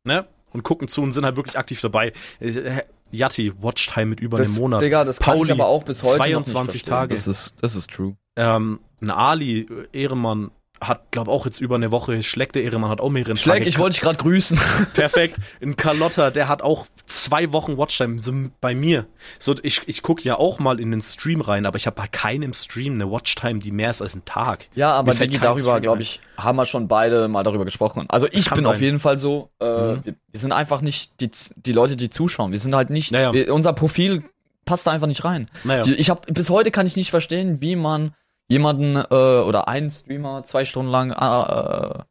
Ne? 0.04 0.26
Und 0.52 0.62
gucken 0.62 0.89
zu 0.89 1.02
und 1.02 1.12
sind 1.12 1.24
halt 1.24 1.36
wirklich 1.36 1.59
aktiv 1.59 1.81
dabei. 1.81 2.12
Äh, 2.40 2.82
Yatti, 3.10 3.52
Watchtime 3.62 4.06
mit 4.06 4.20
über 4.20 4.39
Das, 4.39 4.48
einem 4.48 4.56
Monat. 4.56 4.82
Digga, 4.82 5.05
das 5.05 5.18
kann 5.18 5.35
Pauli, 5.35 5.52
ich 5.52 5.60
aber 5.60 5.66
auch 5.68 5.85
bis 5.85 6.02
heute 6.02 6.16
22 6.16 6.55
noch 6.55 6.62
nicht 6.62 6.70
verstehen. 6.73 6.89
Tage. 6.90 7.14
Das 7.14 7.27
ist, 7.27 7.55
das 7.60 7.77
ist 7.77 7.90
true. 7.90 8.16
Ähm, 8.36 8.81
ein 9.01 9.10
Ali, 9.10 9.60
äh, 9.93 10.02
Ehrenmann, 10.02 10.51
hat, 10.80 11.10
glaube 11.10 11.30
auch 11.30 11.46
jetzt 11.46 11.60
über 11.60 11.76
eine 11.76 11.90
Woche, 11.90 12.22
Schleck 12.22 12.52
der 12.52 12.62
Ehrenmann 12.64 12.90
hat 12.90 13.00
auch 13.00 13.08
mehrere 13.08 13.36
Schleck, 13.36 13.58
Tage. 13.58 13.68
ich 13.68 13.78
wollte 13.78 13.94
dich 13.94 14.02
gerade 14.02 14.18
grüßen. 14.18 14.58
Perfekt. 14.94 15.36
Ein 15.62 15.76
Carlotta, 15.76 16.30
der 16.30 16.48
hat 16.48 16.60
auch 16.62 16.86
zwei 17.06 17.52
Wochen 17.52 17.78
Watchtime 17.78 18.20
so 18.20 18.32
bei 18.60 18.74
mir. 18.74 19.06
So, 19.38 19.54
ich, 19.62 19.82
ich 19.86 20.02
gucke 20.02 20.22
ja 20.22 20.36
auch 20.38 20.58
mal 20.58 20.78
in 20.80 20.90
den 20.90 21.00
Stream 21.00 21.40
rein, 21.40 21.64
aber 21.66 21.76
ich 21.76 21.86
habe 21.86 21.96
bei 21.96 22.06
keinem 22.08 22.52
Stream 22.52 22.94
eine 22.94 23.10
Watchtime, 23.10 23.58
die 23.58 23.70
mehr 23.70 23.90
ist 23.90 24.02
als 24.02 24.14
ein 24.14 24.24
Tag. 24.24 24.68
Ja, 24.74 24.92
aber 24.92 25.14
Digi, 25.14 25.38
darüber, 25.38 25.80
glaube 25.80 26.02
ich, 26.02 26.20
haben 26.36 26.56
wir 26.56 26.66
schon 26.66 26.88
beide 26.88 27.28
mal 27.28 27.42
darüber 27.42 27.64
gesprochen. 27.64 28.04
Also 28.08 28.26
ich 28.30 28.48
bin 28.50 28.66
auf 28.66 28.74
sein. 28.74 28.82
jeden 28.82 29.00
Fall 29.00 29.18
so, 29.18 29.50
äh, 29.60 29.64
Mhm. 29.64 30.00
wir, 30.04 30.14
wir 30.32 30.40
sind 30.40 30.52
einfach 30.52 30.80
nicht 30.82 31.20
die, 31.20 31.30
die 31.56 31.72
Leute, 31.72 31.96
die 31.96 32.10
zuschauen. 32.10 32.52
Wir 32.52 32.58
sind 32.58 32.74
halt 32.74 32.90
nicht, 32.90 33.12
Naja. 33.12 33.32
wir, 33.32 33.52
unser 33.54 33.72
Profil 33.72 34.24
passt 34.66 34.86
da 34.86 34.90
einfach 34.90 35.06
nicht 35.06 35.24
rein. 35.24 35.48
Naja. 35.64 35.82
Die, 35.84 35.94
ich 35.94 36.10
habe 36.10 36.30
bis 36.32 36.50
heute 36.50 36.70
kann 36.70 36.86
ich 36.86 36.96
nicht 36.96 37.10
verstehen, 37.10 37.60
wie 37.60 37.76
man 37.76 38.14
jemanden 38.48 38.97
äh, 38.97 39.02
oder 39.43 39.68
einen 39.68 39.90
Streamer 39.90 40.43
zwei 40.44 40.64
Stunden 40.64 40.90
lang 40.90 41.10
äh, 41.10 41.14
äh, 41.14 42.05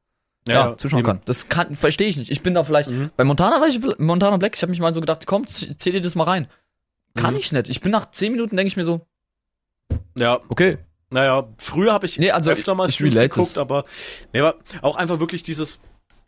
ja, 0.48 0.78
zuschauen 0.78 0.99
eben. 0.99 1.07
kann. 1.07 1.22
Das 1.26 1.49
kann 1.49 1.76
verstehe 1.76 2.07
ich 2.07 2.18
nicht. 2.18 2.30
Ich 2.32 2.44
bin 2.44 2.53
da 2.53 2.64
vielleicht 2.64 2.90
Mhm. 2.90 3.10
bei 3.16 3.24
Montana 3.24 3.60
war 3.62 3.68
ich 3.68 3.80
Montana 3.98 4.38
Black, 4.38 4.56
ich 4.56 4.62
habe 4.62 4.70
mich 4.70 4.80
mal 4.80 4.94
so 4.94 4.99
gedacht, 4.99 5.26
komm, 5.26 5.48
zähl 5.48 5.94
dir 5.94 6.02
das 6.02 6.16
mal 6.16 6.26
rein. 6.26 6.48
Kann 7.16 7.34
Mhm. 7.34 7.40
ich 7.40 7.52
nicht. 7.52 7.70
Ich 7.70 7.82
bin 7.82 7.91
nach 7.91 8.12
zehn 8.12 8.32
Minuten 8.34 8.56
denke 8.57 8.68
ich 8.68 8.78
mir 8.78 8.84
so, 8.84 9.02
Ja, 10.18 10.40
okay, 10.49 10.78
naja, 11.10 11.48
früher 11.57 11.94
habe 11.94 12.06
ich 12.06 12.18
Nee, 12.20 12.32
also 12.32 12.52
öfter 12.52 12.76
mal 12.76 12.90
Streams 12.90 13.16
geguckt, 13.16 13.48
es. 13.52 13.57
aber, 13.57 13.86
nee, 14.34 14.40
aber 14.41 14.56
auch 14.82 14.95
einfach 14.98 15.20
wirklich 15.20 15.44
dieses 15.44 15.82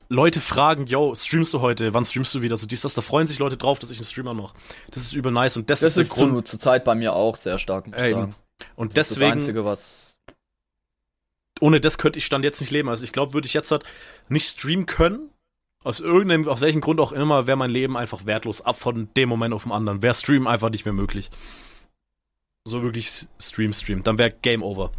Leute 0.09 0.39
fragen, 0.39 0.85
yo, 0.87 1.13
streamst 1.15 1.53
du 1.53 1.59
heute? 1.61 1.93
Wann 1.93 2.05
streamst 2.05 2.33
du 2.33 2.41
wieder? 2.41 2.55
So 2.55 2.65
dies, 2.65 2.81
das, 2.81 2.93
da 2.93 3.01
freuen 3.01 3.27
sich 3.27 3.39
Leute 3.39 3.57
drauf, 3.57 3.77
dass 3.79 3.89
ich 3.91 3.97
einen 3.97 4.05
Streamer 4.05 4.33
mache. 4.33 4.55
Das 4.91 5.03
ist 5.03 5.13
übel 5.13 5.31
nice 5.33 5.57
und 5.57 5.69
das, 5.69 5.81
das 5.81 5.89
ist 5.89 5.95
der 5.97 6.01
ist 6.03 6.09
Grund. 6.11 6.47
zu, 6.47 6.51
zur 6.51 6.59
Zeit 6.59 6.85
bei 6.85 6.95
mir 6.95 7.13
auch 7.13 7.35
sehr 7.35 7.57
stark, 7.59 7.87
muss 7.87 7.97
ich 7.97 8.13
sagen. 8.13 8.33
Und 8.75 8.95
Das 8.97 9.07
ist 9.07 9.11
das 9.11 9.19
deswegen, 9.19 9.31
Einzige, 9.39 9.65
was 9.65 10.15
ohne 11.59 11.79
das 11.81 11.97
könnte 11.97 12.19
ich 12.19 12.25
Stand 12.25 12.45
jetzt 12.45 12.61
nicht 12.61 12.71
leben. 12.71 12.89
Also 12.89 13.03
ich 13.03 13.11
glaube, 13.11 13.33
würde 13.33 13.47
ich 13.47 13.53
jetzt 13.53 13.71
halt 13.71 13.83
nicht 14.29 14.47
streamen 14.47 14.85
können, 14.85 15.29
aus 15.83 15.99
irgendeinem, 15.99 16.47
aus 16.47 16.61
welchem 16.61 16.81
Grund 16.81 16.99
auch 16.99 17.11
immer, 17.11 17.47
wäre 17.47 17.57
mein 17.57 17.71
Leben 17.71 17.97
einfach 17.97 18.25
wertlos. 18.25 18.61
Ab 18.61 18.77
von 18.79 19.09
dem 19.15 19.29
Moment 19.29 19.53
auf 19.53 19.63
den 19.63 19.71
anderen. 19.71 20.03
Wäre 20.03 20.13
Stream 20.13 20.45
einfach 20.47 20.69
nicht 20.69 20.85
mehr 20.85 20.93
möglich. 20.93 21.29
So 22.67 22.83
wirklich 22.83 23.27
Stream, 23.41 23.73
Stream. 23.73 24.03
Dann 24.03 24.17
wäre 24.19 24.31
Game 24.31 24.61
Over. 24.61 24.91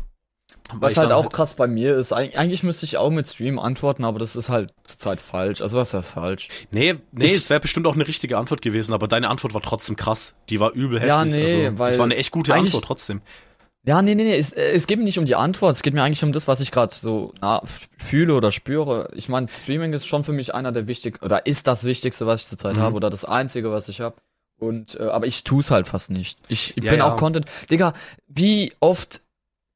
Was 0.72 0.96
halt 0.96 1.12
auch 1.12 1.30
krass 1.30 1.54
bei 1.54 1.66
mir 1.66 1.96
ist, 1.96 2.12
eig- 2.12 2.34
eigentlich 2.36 2.62
müsste 2.62 2.84
ich 2.86 2.96
auch 2.96 3.10
mit 3.10 3.28
Stream 3.28 3.58
antworten, 3.58 4.04
aber 4.04 4.18
das 4.18 4.34
ist 4.36 4.48
halt 4.48 4.72
zurzeit 4.84 5.20
falsch. 5.20 5.60
Also 5.60 5.76
was 5.76 5.92
ist 5.94 6.10
falsch? 6.10 6.48
Nee, 6.70 6.96
nee, 7.12 7.26
Ich- 7.26 7.34
es 7.34 7.50
wäre 7.50 7.60
bestimmt 7.60 7.86
auch 7.86 7.94
eine 7.94 8.08
richtige 8.08 8.36
Antwort 8.38 8.62
gewesen, 8.62 8.92
aber 8.94 9.06
deine 9.08 9.28
Antwort 9.28 9.54
war 9.54 9.62
trotzdem 9.62 9.96
krass. 9.96 10.34
Die 10.48 10.58
war 10.60 10.72
übel 10.72 11.00
heftig. 11.00 11.08
Ja, 11.08 11.24
nee, 11.24 11.42
also, 11.66 11.78
weil 11.78 11.86
das 11.88 11.98
war 11.98 12.04
eine 12.04 12.16
echt 12.16 12.32
gute 12.32 12.54
Antwort 12.54 12.84
trotzdem. 12.84 13.20
Ja, 13.88 14.02
nee, 14.02 14.14
nee, 14.14 14.24
nee, 14.24 14.36
es, 14.36 14.52
äh, 14.52 14.72
es 14.72 14.86
geht 14.86 14.98
mir 14.98 15.04
nicht 15.06 15.18
um 15.18 15.24
die 15.24 15.34
Antwort, 15.34 15.74
es 15.74 15.80
geht 15.80 15.94
mir 15.94 16.02
eigentlich 16.02 16.22
um 16.22 16.32
das, 16.32 16.46
was 16.46 16.60
ich 16.60 16.72
gerade 16.72 16.94
so 16.94 17.32
na, 17.40 17.62
fühle 17.96 18.34
oder 18.34 18.52
spüre. 18.52 19.08
Ich 19.14 19.30
meine, 19.30 19.48
Streaming 19.48 19.94
ist 19.94 20.06
schon 20.06 20.24
für 20.24 20.32
mich 20.34 20.54
einer 20.54 20.72
der 20.72 20.86
wichtigsten, 20.86 21.24
oder 21.24 21.46
ist 21.46 21.66
das 21.66 21.84
Wichtigste, 21.84 22.26
was 22.26 22.42
ich 22.42 22.46
zurzeit 22.48 22.76
Mhm. 22.76 22.80
habe, 22.80 22.96
oder 22.96 23.08
das 23.08 23.24
Einzige, 23.24 23.72
was 23.72 23.88
ich 23.88 24.02
habe. 24.02 24.16
Und, 24.60 25.00
äh, 25.00 25.04
aber 25.04 25.26
ich 25.26 25.42
tu's 25.42 25.70
halt 25.70 25.88
fast 25.88 26.10
nicht. 26.10 26.38
Ich, 26.48 26.76
ich 26.76 26.84
Ja, 26.84 26.90
bin 26.90 26.98
ja. 26.98 27.10
auch 27.10 27.16
Content. 27.16 27.46
Digga, 27.70 27.94
wie 28.26 28.74
oft, 28.80 29.22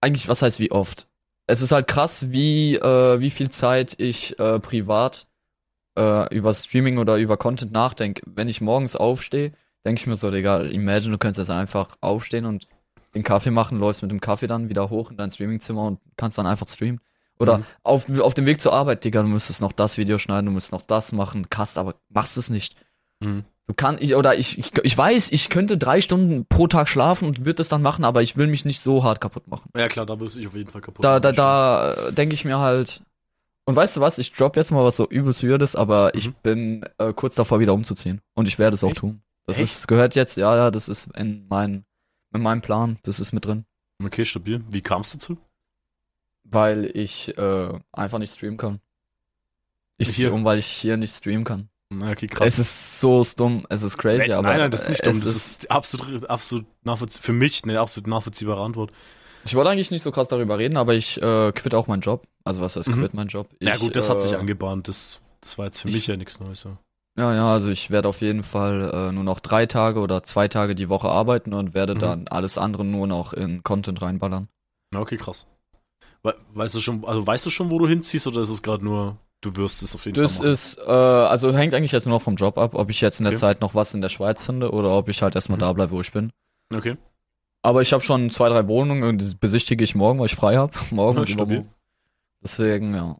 eigentlich, 0.02 0.28
was 0.28 0.42
heißt 0.42 0.60
wie 0.60 0.72
oft? 0.72 1.06
es 1.46 1.62
ist 1.62 1.72
halt 1.72 1.88
krass, 1.88 2.30
wie, 2.30 2.76
äh, 2.76 3.18
wie 3.20 3.30
viel 3.30 3.48
Zeit 3.48 3.94
ich 3.98 4.38
äh, 4.38 4.58
privat 4.60 5.26
äh, 5.98 6.34
über 6.34 6.52
Streaming 6.52 6.98
oder 6.98 7.16
über 7.16 7.38
Content 7.38 7.72
nachdenke. 7.72 8.22
Wenn 8.26 8.48
ich 8.48 8.60
morgens 8.60 8.94
aufstehe, 8.94 9.52
denke 9.86 10.00
ich 10.00 10.06
mir 10.06 10.16
so, 10.16 10.30
Digga, 10.30 10.60
imagine, 10.64 11.12
du 11.12 11.18
könntest 11.18 11.38
jetzt 11.38 11.50
einfach 11.50 11.96
aufstehen 12.02 12.44
und 12.44 12.68
den 13.14 13.22
Kaffee 13.22 13.50
machen, 13.50 13.78
läufst 13.78 14.02
mit 14.02 14.10
dem 14.10 14.20
Kaffee 14.20 14.46
dann 14.46 14.68
wieder 14.68 14.90
hoch 14.90 15.10
in 15.10 15.16
dein 15.16 15.30
Streamingzimmer 15.30 15.82
und 15.84 16.00
kannst 16.16 16.38
dann 16.38 16.46
einfach 16.46 16.66
streamen. 16.68 17.00
Oder 17.38 17.58
Mhm. 17.58 17.64
auf, 17.82 18.20
auf 18.20 18.34
dem 18.34 18.46
Weg 18.46 18.60
zur 18.60 18.72
Arbeit, 18.72 19.04
Digga, 19.04 19.22
du 19.22 19.28
müsstest 19.28 19.60
noch 19.60 19.72
das 19.72 19.98
Video 19.98 20.18
schneiden, 20.18 20.46
du 20.46 20.52
müsstest 20.52 20.72
noch 20.72 20.82
das 20.82 21.12
machen, 21.12 21.48
kannst, 21.50 21.76
aber 21.78 21.94
machst 22.08 22.36
es 22.36 22.50
nicht. 22.50 22.76
Mhm. 23.20 23.44
Du 23.66 23.74
kann 23.74 23.96
ich 24.00 24.16
oder 24.16 24.34
ich, 24.36 24.58
ich 24.58 24.72
ich 24.82 24.98
weiß, 24.98 25.30
ich 25.30 25.48
könnte 25.48 25.78
drei 25.78 26.00
Stunden 26.00 26.46
pro 26.46 26.66
Tag 26.66 26.88
schlafen 26.88 27.28
und 27.28 27.40
würde 27.40 27.54
das 27.54 27.68
dann 27.68 27.80
machen, 27.80 28.04
aber 28.04 28.20
ich 28.22 28.36
will 28.36 28.48
mich 28.48 28.64
nicht 28.64 28.80
so 28.80 29.04
hart 29.04 29.20
kaputt 29.20 29.46
machen. 29.46 29.70
Ja 29.76 29.88
klar, 29.88 30.04
da 30.04 30.18
wirst 30.18 30.34
du 30.34 30.40
dich 30.40 30.48
auf 30.48 30.54
jeden 30.56 30.68
Fall 30.70 30.80
kaputt. 30.80 31.04
Da 31.04 31.20
da 31.20 31.28
machen. 31.28 31.36
da 31.36 31.92
äh, 32.08 32.12
denke 32.12 32.34
ich 32.34 32.44
mir 32.44 32.58
halt 32.58 33.02
und 33.64 33.76
weißt 33.76 33.96
du 33.96 34.00
was, 34.00 34.18
ich 34.18 34.32
drop 34.32 34.56
jetzt 34.56 34.72
mal 34.72 34.82
was 34.84 34.96
so 34.96 35.08
übelst 35.08 35.44
weirdes, 35.44 35.76
aber 35.76 36.14
ich 36.16 36.28
Mhm. 36.28 36.34
bin 36.42 36.84
äh, 36.98 37.12
kurz 37.12 37.36
davor 37.36 37.60
wieder 37.60 37.72
umzuziehen 37.72 38.20
und 38.34 38.48
ich 38.48 38.58
werde 38.58 38.74
es 38.74 38.82
auch 38.82 38.88
Echt? 38.88 38.98
tun. 38.98 39.22
Das 39.46 39.58
Echt? 39.60 39.72
ist 39.72 39.88
gehört 39.88 40.16
jetzt, 40.16 40.36
ja, 40.36 40.54
ja, 40.56 40.70
das 40.72 40.88
ist 40.88 41.08
in 41.16 41.46
mein 41.48 41.84
in 42.32 42.42
meinem 42.42 42.60
Plan, 42.62 42.98
das 43.02 43.20
ist 43.20 43.32
mit 43.32 43.44
drin, 43.44 43.64
Okay, 44.04 44.24
stabil. 44.24 44.62
Wie 44.68 44.80
kam 44.82 45.02
es 45.02 45.12
dazu? 45.12 45.38
weil 46.44 46.90
ich 46.96 47.36
äh, 47.38 47.78
einfach 47.92 48.18
nicht 48.18 48.34
streamen 48.34 48.58
kann. 48.58 48.80
Ich 49.96 50.10
Hier? 50.10 50.32
um, 50.32 50.44
weil 50.44 50.58
ich 50.58 50.66
hier 50.66 50.96
nicht 50.96 51.14
streamen 51.14 51.44
kann. 51.44 51.68
Okay, 51.94 52.26
krass. 52.26 52.48
Es 52.48 52.58
ist 52.58 53.00
so 53.00 53.24
dumm, 53.36 53.66
es 53.68 53.82
ist 53.82 53.96
crazy, 53.98 54.28
nein, 54.28 54.32
aber 54.32 54.48
nein, 54.48 54.58
nein, 54.58 54.70
das 54.70 54.82
ist 54.82 54.88
nicht 54.88 55.06
dumm. 55.06 55.20
Das 55.20 55.36
ist 55.36 55.70
absolut, 55.70 56.28
absolut 56.28 56.66
nachvollziehbar. 56.84 57.24
Für 57.24 57.32
mich 57.32 57.62
eine 57.64 57.78
absolut 57.78 58.08
nachvollziehbare 58.08 58.60
Antwort. 58.62 58.92
Ich 59.44 59.54
wollte 59.54 59.70
eigentlich 59.70 59.90
nicht 59.90 60.02
so 60.02 60.10
krass 60.10 60.28
darüber 60.28 60.58
reden, 60.58 60.76
aber 60.76 60.94
ich 60.94 61.20
äh, 61.22 61.52
quitte 61.52 61.76
auch 61.78 61.86
meinen 61.86 62.00
Job. 62.00 62.26
Also 62.44 62.60
was 62.60 62.76
heißt 62.76 62.88
Mhm. 62.88 62.94
quitt 62.94 63.14
mein 63.14 63.28
Job? 63.28 63.48
Ich, 63.60 63.68
ja 63.68 63.76
gut, 63.76 63.94
das 63.94 64.08
hat 64.08 64.20
sich 64.22 64.32
äh, 64.32 64.36
angebahnt. 64.36 64.88
Das, 64.88 65.20
das 65.40 65.58
war 65.58 65.66
jetzt 65.66 65.78
für 65.80 65.88
ich- 65.88 65.94
mich 65.94 66.06
ja 66.06 66.16
nichts 66.16 66.40
Neues. 66.40 66.64
Ja. 66.64 66.76
Ja, 67.16 67.34
ja, 67.34 67.52
also 67.52 67.68
ich 67.68 67.90
werde 67.90 68.08
auf 68.08 68.22
jeden 68.22 68.42
Fall 68.42 68.90
äh, 68.92 69.12
nur 69.12 69.24
noch 69.24 69.40
drei 69.40 69.66
Tage 69.66 70.00
oder 70.00 70.22
zwei 70.22 70.48
Tage 70.48 70.74
die 70.74 70.88
Woche 70.88 71.08
arbeiten 71.10 71.52
und 71.52 71.74
werde 71.74 71.94
Mhm. 71.94 71.98
dann 72.00 72.28
alles 72.28 72.56
andere 72.56 72.84
nur 72.84 73.06
noch 73.06 73.32
in 73.34 73.62
Content 73.62 74.00
reinballern. 74.00 74.48
Na, 74.92 75.00
okay, 75.00 75.16
krass. 75.18 75.46
We 76.22 76.34
weißt 76.54 76.74
du 76.74 76.80
schon, 76.80 77.04
also 77.04 77.26
weißt 77.26 77.44
du 77.44 77.50
schon, 77.50 77.70
wo 77.70 77.78
du 77.78 77.86
hinziehst 77.86 78.26
oder 78.26 78.40
ist 78.40 78.48
es 78.50 78.62
gerade 78.62 78.84
nur, 78.84 79.18
du 79.42 79.54
wirst 79.56 79.82
es 79.82 79.94
auf 79.94 80.06
jeden 80.06 80.16
Das 80.16 80.36
Fall 80.36 80.44
machen? 80.44 80.52
ist, 80.52 80.78
äh, 80.78 80.90
also 80.90 81.52
hängt 81.52 81.74
eigentlich 81.74 81.92
jetzt 81.92 82.06
nur 82.06 82.14
noch 82.16 82.22
vom 82.22 82.36
Job 82.36 82.56
ab, 82.56 82.74
ob 82.74 82.88
ich 82.88 83.00
jetzt 83.02 83.20
in 83.20 83.24
der 83.24 83.32
Okay. 83.34 83.40
Zeit 83.40 83.60
noch 83.60 83.74
was 83.74 83.92
in 83.92 84.00
der 84.00 84.08
Schweiz 84.08 84.44
finde 84.44 84.70
oder 84.70 84.90
ob 84.96 85.08
ich 85.08 85.20
halt 85.22 85.34
erstmal 85.34 85.56
Mhm. 85.58 85.62
da 85.62 85.72
bleibe, 85.74 85.90
wo 85.92 86.00
ich 86.00 86.12
bin. 86.12 86.32
Okay. 86.72 86.96
Aber 87.62 87.82
ich 87.82 87.92
habe 87.92 88.02
schon 88.02 88.30
zwei, 88.30 88.48
drei 88.48 88.66
Wohnungen 88.68 89.04
und 89.04 89.18
die 89.18 89.34
besichtige 89.34 89.84
ich 89.84 89.94
morgen, 89.94 90.18
weil 90.18 90.26
ich 90.26 90.34
frei 90.34 90.56
habe. 90.56 90.72
Morgen 90.90 91.16
Ja, 91.18 91.22
und 91.22 91.30
übermorgen. 91.30 91.70
Deswegen, 92.42 92.94
ja. 92.94 93.18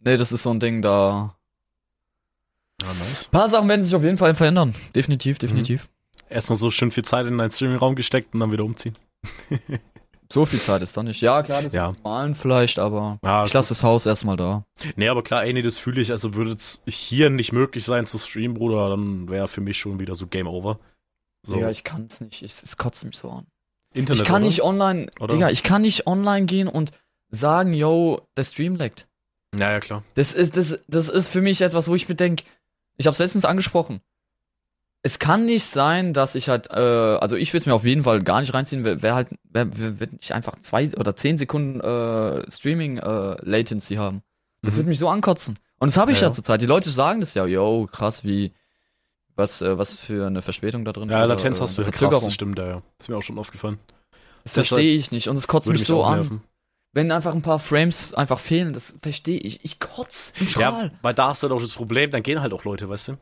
Nee, 0.00 0.16
das 0.16 0.32
ist 0.32 0.42
so 0.44 0.50
ein 0.50 0.60
Ding, 0.60 0.80
da. 0.82 1.36
Ja, 2.82 2.88
nice. 2.88 3.26
Ein 3.26 3.30
paar 3.30 3.48
Sachen 3.50 3.68
werden 3.68 3.84
sich 3.84 3.94
auf 3.94 4.02
jeden 4.02 4.18
Fall 4.18 4.34
verändern. 4.34 4.74
Definitiv, 4.94 5.38
definitiv. 5.38 5.88
Erstmal 6.28 6.56
so 6.56 6.70
schön 6.70 6.90
viel 6.90 7.04
Zeit 7.04 7.26
in 7.26 7.38
deinen 7.38 7.50
Streaming-Raum 7.50 7.94
gesteckt 7.94 8.34
und 8.34 8.40
dann 8.40 8.52
wieder 8.52 8.64
umziehen. 8.64 8.96
So 10.32 10.44
viel 10.44 10.58
Zeit 10.60 10.82
ist 10.82 10.96
da 10.96 11.02
nicht. 11.04 11.20
Ja, 11.20 11.42
klar, 11.42 11.62
das 11.62 11.72
Ja. 11.72 11.94
Malen 12.02 12.34
vielleicht, 12.34 12.78
aber 12.80 13.18
Ja, 13.24 13.44
ich 13.44 13.52
lasse 13.52 13.68
das 13.70 13.82
Haus 13.84 14.06
erstmal 14.06 14.36
da. 14.36 14.64
Nee, 14.96 15.08
aber 15.08 15.22
klar, 15.22 15.44
ey, 15.44 15.52
nee, 15.52 15.62
das 15.62 15.78
fühle 15.78 16.00
ich. 16.00 16.10
Also 16.10 16.34
würde 16.34 16.52
es 16.52 16.82
hier 16.88 17.30
nicht 17.30 17.52
möglich 17.52 17.84
sein 17.84 18.06
zu 18.06 18.18
streamen, 18.18 18.54
Bruder, 18.54 18.90
dann 18.90 19.28
wäre 19.28 19.46
für 19.46 19.60
mich 19.60 19.78
schon 19.78 20.00
wieder 20.00 20.14
so 20.16 20.26
Game 20.26 20.48
Over. 20.48 20.80
So, 21.44 21.54
Digga, 21.54 21.70
ich 21.70 21.84
kann 21.84 22.08
es 22.10 22.20
nicht. 22.20 22.42
Ich, 22.42 22.60
es 22.60 22.76
kotzt 22.76 23.04
mich 23.04 23.16
so 23.16 23.30
an. 23.30 23.46
Internet, 23.94 24.22
ich 24.22 24.26
kann 24.26 24.42
oder? 24.42 24.46
nicht 24.46 24.62
online, 24.62 25.10
Oder? 25.20 25.34
Digga, 25.34 25.50
ich 25.50 25.62
kann 25.62 25.82
nicht 25.82 26.08
online 26.08 26.46
gehen 26.46 26.66
und 26.66 26.90
sagen, 27.30 27.72
yo, 27.72 28.20
der 28.36 28.42
Stream 28.44 28.74
leckt. 28.74 29.06
Ja, 29.56 29.70
ja, 29.70 29.78
klar. 29.80 30.02
Das 30.14 30.34
ist, 30.34 30.56
das, 30.56 30.80
das 30.88 31.08
ist 31.08 31.28
für 31.28 31.40
mich 31.40 31.60
etwas, 31.60 31.88
wo 31.88 31.94
ich 31.94 32.08
mir 32.08 32.16
denke, 32.16 32.42
ich 32.96 33.06
habe 33.06 33.16
letztens 33.18 33.44
angesprochen. 33.44 34.00
Es 35.02 35.18
kann 35.20 35.44
nicht 35.44 35.64
sein, 35.66 36.12
dass 36.12 36.34
ich 36.34 36.48
halt, 36.48 36.68
äh, 36.70 36.74
also 36.74 37.36
ich 37.36 37.52
will 37.52 37.60
es 37.60 37.66
mir 37.66 37.74
auf 37.74 37.84
jeden 37.84 38.02
Fall 38.04 38.22
gar 38.22 38.40
nicht 38.40 38.52
reinziehen, 38.54 38.84
wer, 38.84 39.02
wer 39.02 39.14
halt, 39.14 39.28
wer, 39.44 39.68
wer, 39.78 40.00
wenn 40.00 40.18
ich 40.20 40.34
einfach 40.34 40.58
zwei 40.58 40.90
oder 40.96 41.14
zehn 41.14 41.36
Sekunden 41.36 41.80
äh, 41.80 42.50
Streaming 42.50 42.98
äh, 42.98 43.36
Latency 43.42 43.94
haben. 43.96 44.22
Das 44.62 44.72
Mhm. 44.74 44.78
wird 44.78 44.86
mich 44.88 44.98
so 44.98 45.08
ankotzen. 45.08 45.58
Und 45.78 45.88
das 45.90 45.96
habe 45.96 46.10
ich 46.10 46.18
Ja, 46.18 46.22
ja, 46.22 46.28
ja. 46.30 46.34
zurzeit. 46.34 46.60
Die 46.60 46.66
Leute 46.66 46.90
sagen 46.90 47.20
das 47.20 47.34
ja, 47.34 47.46
yo, 47.46 47.86
krass, 47.90 48.24
wie, 48.24 48.52
was, 49.36 49.62
äh, 49.62 49.78
was 49.78 49.92
für 50.00 50.26
eine 50.26 50.42
Verspätung 50.42 50.84
da 50.84 50.92
drin 50.92 51.08
Ja, 51.08 51.18
oder, 51.18 51.28
Latenz 51.28 51.60
hast 51.60 51.78
du. 51.78 51.82
Krass, 51.82 51.90
Verzögerung. 51.92 52.24
das 52.24 52.34
stimmt, 52.34 52.58
ja, 52.58 52.66
ja. 52.66 52.82
Ist 52.98 53.08
mir 53.08 53.16
auch 53.16 53.22
schon 53.22 53.38
aufgefallen. 53.38 53.78
Das 54.42 54.54
Das 54.54 54.66
verstehe 54.68 54.96
ich 54.96 55.12
nicht 55.12 55.28
und 55.28 55.36
es 55.36 55.46
kotzt 55.46 55.66
Würde 55.68 55.78
mich 55.78 55.86
so 55.86 56.02
an. 56.02 56.14
nerven. 56.16 56.40
Wenn 56.96 57.12
einfach 57.12 57.34
ein 57.34 57.42
paar 57.42 57.58
Frames 57.58 58.14
einfach 58.14 58.40
fehlen, 58.40 58.72
das 58.72 58.94
verstehe 59.02 59.38
ich. 59.38 59.62
Ich 59.64 59.78
kotz 59.80 60.32
im 60.40 60.46
Strahl. 60.48 60.84
Ja, 60.86 60.90
weil 61.02 61.12
da 61.12 61.28
hast 61.28 61.42
du 61.42 61.48
halt 61.48 61.52
auch 61.56 61.60
das 61.60 61.74
Problem, 61.74 62.10
dann 62.10 62.22
gehen 62.22 62.40
halt 62.40 62.54
auch 62.54 62.64
Leute, 62.64 62.88
weißt 62.88 63.08
du? 63.08 63.12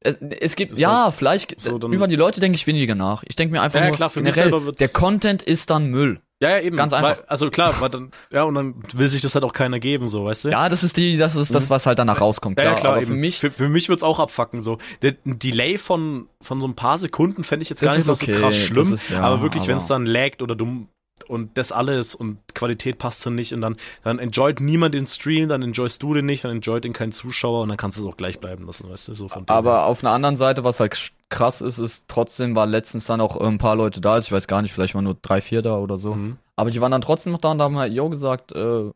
Es, 0.00 0.16
es 0.16 0.56
gibt, 0.56 0.72
Das 0.72 0.78
ist 0.80 0.82
ja, 0.82 1.12
vielleicht, 1.12 1.60
so, 1.60 1.76
über 1.78 2.08
die 2.08 2.16
Leute 2.16 2.40
denke 2.40 2.56
ich 2.56 2.66
weniger 2.66 2.96
nach. 2.96 3.22
Ich 3.26 3.36
denke 3.36 3.52
mir 3.52 3.62
einfach 3.62 3.78
Ja, 3.78 3.84
ja, 3.84 3.90
nur, 3.90 3.96
klar, 3.96 4.10
für 4.10 4.20
mich 4.20 4.34
generell, 4.34 4.50
selber 4.52 4.66
wird's- 4.66 4.78
der 4.78 4.88
Content 4.88 5.42
ist 5.42 5.70
dann 5.70 5.86
Müll. 5.86 6.20
Ja, 6.40 6.50
ja, 6.50 6.60
eben. 6.60 6.76
Ganz 6.76 6.92
einfach. 6.92 7.18
Weil, 7.18 7.24
also 7.26 7.50
klar, 7.50 7.80
weil 7.80 7.88
dann, 7.88 8.10
ja, 8.32 8.42
und 8.42 8.54
dann 8.56 8.74
will 8.94 9.06
sich 9.08 9.20
das 9.22 9.34
halt 9.34 9.44
auch 9.44 9.52
keiner 9.52 9.78
geben, 9.80 10.08
so, 10.08 10.24
weißt 10.24 10.46
du? 10.46 10.48
Ja, 10.50 10.68
das 10.68 10.82
ist 10.84 10.96
die, 10.96 11.16
das 11.16 11.36
ist 11.36 11.54
das, 11.54 11.68
was 11.70 11.86
halt 11.86 11.98
danach 12.00 12.20
rauskommt. 12.20 12.58
Mhm. 12.58 12.64
Ja, 12.64 12.70
Klar, 12.70 12.74
ja, 12.76 12.80
klar, 12.80 12.92
aber 12.94 13.02
eben. 13.02 13.10
für 13.12 13.16
mich, 13.18 13.38
für, 13.38 13.50
für 13.52 13.68
mich 13.68 13.88
wird's 13.88 14.02
auch 14.04 14.18
abfacken, 14.20 14.60
so. 14.62 14.78
Der, 15.02 15.14
ein 15.24 15.38
Delay 15.38 15.78
von, 15.78 16.28
von 16.40 16.60
so 16.60 16.66
ein 16.68 16.74
paar 16.76 16.98
Sekunden 16.98 17.42
fände 17.42 17.62
ich 17.64 17.70
jetzt 17.70 17.80
gar 17.80 17.90
nicht 17.96 18.00
ist 18.06 18.08
okay, 18.08 18.34
so 18.34 18.40
krass 18.40 18.56
schlimm. 18.56 18.92
ist- 18.92 19.10
ja, 19.10 19.20
aber 19.20 19.40
wirklich, 19.42 19.66
wenn 19.68 19.76
es 19.78 19.86
dann 19.88 20.04
laggt 20.06 20.42
oder 20.42 20.54
dumm 20.56 20.88
und 21.24 21.56
das 21.56 21.72
alles 21.72 22.14
und 22.14 22.38
Qualität 22.54 22.98
passt 22.98 23.24
dann 23.24 23.34
nicht 23.34 23.52
und 23.52 23.60
dann, 23.60 23.76
dann 24.02 24.18
enjoyt 24.18 24.60
niemand 24.60 24.94
den 24.94 25.06
Stream, 25.06 25.48
dann 25.48 25.62
enjoyst 25.62 26.02
du 26.02 26.14
den 26.14 26.26
nicht, 26.26 26.44
dann 26.44 26.52
enjoyt 26.52 26.84
den 26.84 26.92
kein 26.92 27.12
Zuschauer 27.12 27.62
und 27.62 27.68
dann 27.68 27.76
kannst 27.76 27.98
du 27.98 28.02
es 28.02 28.08
auch 28.08 28.16
gleich 28.16 28.40
bleiben 28.40 28.66
lassen, 28.66 28.88
weißt 28.88 29.08
du, 29.08 29.14
so 29.14 29.28
von 29.28 29.44
dem 29.44 29.46
her. 29.46 29.56
aber 29.56 29.86
auf 29.86 30.02
einer 30.04 30.12
anderen 30.12 30.36
Seite, 30.36 30.64
was 30.64 30.80
halt 30.80 31.12
krass 31.28 31.60
ist, 31.60 31.78
ist 31.78 32.06
trotzdem 32.08 32.56
war 32.56 32.66
letztens 32.66 33.06
dann 33.06 33.20
auch 33.20 33.36
ein 33.36 33.58
paar 33.58 33.76
Leute 33.76 34.00
da. 34.00 34.18
Ich 34.18 34.32
weiß 34.32 34.46
gar 34.46 34.62
nicht, 34.62 34.72
vielleicht 34.72 34.94
waren 34.94 35.04
nur 35.04 35.16
drei, 35.20 35.40
vier 35.40 35.62
da 35.62 35.78
oder 35.78 35.98
so. 35.98 36.14
Mhm. 36.14 36.38
Aber 36.56 36.70
die 36.70 36.80
waren 36.80 36.92
dann 36.92 37.02
trotzdem 37.02 37.32
noch 37.32 37.40
da 37.40 37.50
und 37.50 37.60
haben 37.60 37.76
halt, 37.76 37.92
yo, 37.92 38.08
gesagt, 38.08 38.52
äh, 38.52 38.90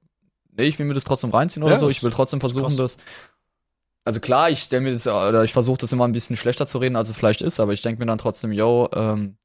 nee, 0.56 0.64
ich 0.64 0.78
will 0.78 0.86
mir 0.86 0.94
das 0.94 1.04
trotzdem 1.04 1.30
reinziehen 1.30 1.62
oder 1.62 1.74
Ja, 1.74 1.78
so. 1.78 1.88
Ich 1.88 2.02
will 2.02 2.10
trotzdem 2.10 2.40
versuchen, 2.40 2.76
das. 2.76 2.96
Also 4.04 4.18
klar, 4.18 4.50
ich 4.50 4.60
stelle 4.60 4.82
mir 4.82 4.92
das, 4.92 5.06
oder 5.06 5.44
ich 5.44 5.52
versuche 5.52 5.78
das 5.78 5.92
immer 5.92 6.08
ein 6.08 6.12
bisschen 6.12 6.36
schlechter 6.36 6.66
zu 6.66 6.78
reden, 6.78 6.96
als 6.96 7.08
es 7.08 7.16
vielleicht 7.16 7.42
ist, 7.42 7.60
aber 7.60 7.72
ich 7.72 7.82
denke 7.82 8.00
mir 8.00 8.06
dann 8.06 8.18
trotzdem, 8.18 8.50
yo, 8.50 8.88
ähm, 8.94 9.36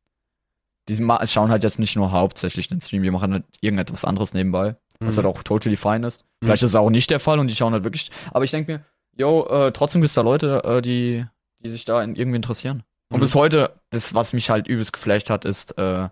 die 0.90 0.96
schauen 1.28 1.50
halt 1.52 1.64
jetzt 1.64 1.80
nicht 1.80 1.96
nur 1.96 2.12
hauptsächlich 2.12 2.68
den 2.68 2.82
Stream, 2.82 3.04
die 3.04 3.12
machen 3.12 3.34
halt 3.34 3.44
irgendetwas 3.62 4.06
anderes 4.06 4.34
nebenbei, 4.34 4.76
was 5.00 5.14
Mhm. 5.14 5.18
halt 5.18 5.28
auch 5.28 5.44
totally 5.44 5.76
fine 5.76 6.08
ist. 6.08 6.24
Mhm. 6.42 6.48
Vielleicht 6.48 6.64
ist 6.64 6.70
es 6.72 6.76
auch 6.76 6.90
nicht 6.90 7.10
der 7.10 7.20
Fall 7.20 7.40
und 7.40 7.48
die 7.48 7.56
schauen 7.56 7.74
halt 7.74 7.84
wirklich, 7.84 8.10
aber 8.32 8.44
ich 8.46 8.52
denke 8.52 8.72
mir, 8.72 8.86
yo, 9.18 9.46
äh, 9.48 9.72
trotzdem 9.72 10.02
gibt's 10.02 10.14
da 10.16 10.22
Leute, 10.22 10.64
äh, 10.64 10.82
die, 10.82 11.26
die 11.60 11.70
sich 11.70 11.86
da 11.86 12.02
in, 12.04 12.16
irgendwie 12.16 12.38
interessieren. 12.38 12.84
Und 13.10 13.18
Mhm. 13.18 13.22
bis 13.22 13.36
heute, 13.36 13.80
das, 13.90 14.14
was 14.14 14.34
mich 14.34 14.50
halt 14.50 14.68
übelst 14.68 14.94
geflasht 14.94 15.30
hat, 15.30 15.46
ist, 15.46 15.78
äh, 15.78 16.10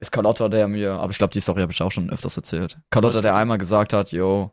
ist 0.00 0.10
Carlotta, 0.12 0.48
der 0.48 0.68
mir, 0.68 0.94
aber 0.94 1.10
ich 1.10 1.18
glaube, 1.18 1.32
die 1.32 1.40
Story 1.40 1.60
habe 1.60 1.72
ich 1.72 1.80
auch 1.82 1.92
schon 1.92 2.10
öfters 2.10 2.36
erzählt. 2.36 2.78
Carlotta, 2.90 3.20
der 3.20 3.34
einmal 3.36 3.58
gesagt 3.58 3.92
hat, 3.92 4.10
yo, 4.12 4.50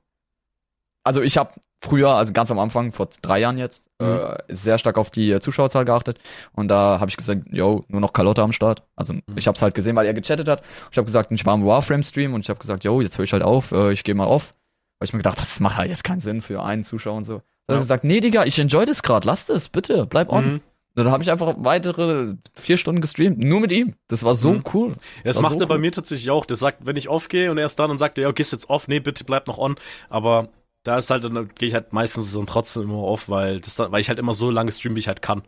also 1.09 1.21
ich 1.23 1.37
habe 1.37 1.51
früher, 1.83 2.09
also 2.11 2.33
ganz 2.33 2.51
am 2.51 2.59
Anfang, 2.59 2.91
vor 2.91 3.09
drei 3.23 3.39
Jahren 3.39 3.57
jetzt, 3.57 3.87
äh, 3.99 4.35
sehr 4.47 4.77
stark 4.77 4.97
auf 4.99 5.09
die 5.09 5.31
äh, 5.31 5.39
Zuschauerzahl 5.39 5.85
geachtet 5.85 6.19
und 6.53 6.67
da 6.67 6.99
habe 6.99 7.09
ich 7.09 7.17
gesagt, 7.17 7.41
yo, 7.51 7.83
nur 7.87 7.99
noch 7.99 8.13
Carlotta 8.13 8.43
am 8.43 8.51
Start. 8.51 8.83
Also 8.95 9.15
ich 9.35 9.47
habe 9.47 9.55
es 9.55 9.61
halt 9.63 9.73
gesehen, 9.73 9.95
weil 9.95 10.05
er 10.05 10.13
gechattet 10.13 10.47
hat. 10.47 10.61
Ich 10.91 10.97
habe 10.97 11.05
gesagt, 11.05 11.31
ich 11.31 11.45
war 11.47 11.55
im 11.55 11.65
Warframe-Stream 11.65 12.33
und 12.35 12.41
ich 12.41 12.49
habe 12.49 12.59
gesagt, 12.59 12.83
yo, 12.83 13.01
jetzt 13.01 13.17
höre 13.17 13.23
ich 13.25 13.33
halt 13.33 13.41
auf, 13.43 13.71
äh, 13.71 13.91
ich 13.91 14.03
gehe 14.03 14.13
mal 14.13 14.25
auf. 14.25 14.51
Weil 14.99 15.07
ich 15.07 15.13
mir 15.13 15.19
gedacht, 15.19 15.39
das 15.39 15.59
macht 15.61 15.77
halt 15.77 15.89
jetzt 15.89 16.03
keinen 16.03 16.19
Sinn 16.19 16.41
für 16.41 16.61
einen 16.61 16.83
Zuschauer 16.83 17.15
und 17.15 17.23
so. 17.23 17.33
Dann 17.33 17.41
hat 17.41 17.71
Ja. 17.71 17.75
er 17.77 17.79
gesagt, 17.79 18.03
nee, 18.03 18.19
Digga, 18.19 18.43
ich 18.45 18.59
enjoy 18.59 18.85
das 18.85 19.01
gerade, 19.01 19.25
lass 19.25 19.45
das, 19.47 19.69
bitte, 19.69 20.05
bleib 20.05 20.31
on. 20.31 20.45
Mhm. 20.55 20.61
Dann 20.95 21.09
habe 21.11 21.23
ich 21.23 21.31
einfach 21.31 21.53
weitere 21.59 22.33
vier 22.59 22.75
Stunden 22.75 22.99
gestreamt, 22.99 23.37
nur 23.39 23.61
mit 23.61 23.71
ihm. 23.71 23.93
Das 24.09 24.23
war 24.25 24.35
so 24.35 24.51
Mhm. 24.51 24.63
cool. 24.73 24.93
Das 25.23 25.37
war 25.37 25.43
macht 25.43 25.53
so 25.53 25.59
er 25.61 25.67
bei 25.67 25.75
cool. 25.75 25.81
mir 25.81 25.91
tatsächlich 25.93 26.29
auch. 26.29 26.45
Der 26.45 26.57
sagt, 26.57 26.85
wenn 26.85 26.97
ich 26.97 27.07
off 27.07 27.29
gehe 27.29 27.49
und 27.51 27.57
er 27.57 27.67
ist 27.67 27.79
dann 27.79 27.89
und 27.89 27.97
sagt, 27.99 28.17
ja, 28.17 28.29
gehst 28.31 28.51
jetzt 28.51 28.69
off, 28.69 28.89
nee, 28.89 28.99
bitte 28.99 29.23
bleib 29.23 29.47
noch 29.47 29.57
on. 29.59 29.75
Aber 30.09 30.49
da 30.89 30.97
ist 30.97 31.09
halt, 31.11 31.23
dann 31.23 31.49
gehe 31.55 31.67
ich 31.69 31.73
halt 31.75 31.93
meistens 31.93 32.33
dann 32.33 32.45
trotzdem 32.47 32.83
immer 32.83 33.03
off, 33.03 33.29
weil 33.29 33.59
das 33.61 33.77
weil 33.77 34.01
ich 34.01 34.09
halt 34.09 34.17
immer 34.19 34.33
so 34.33 34.49
lange 34.49 34.71
stream, 34.71 34.95
wie 34.95 34.99
ich 34.99 35.07
halt 35.07 35.21
kann. 35.21 35.43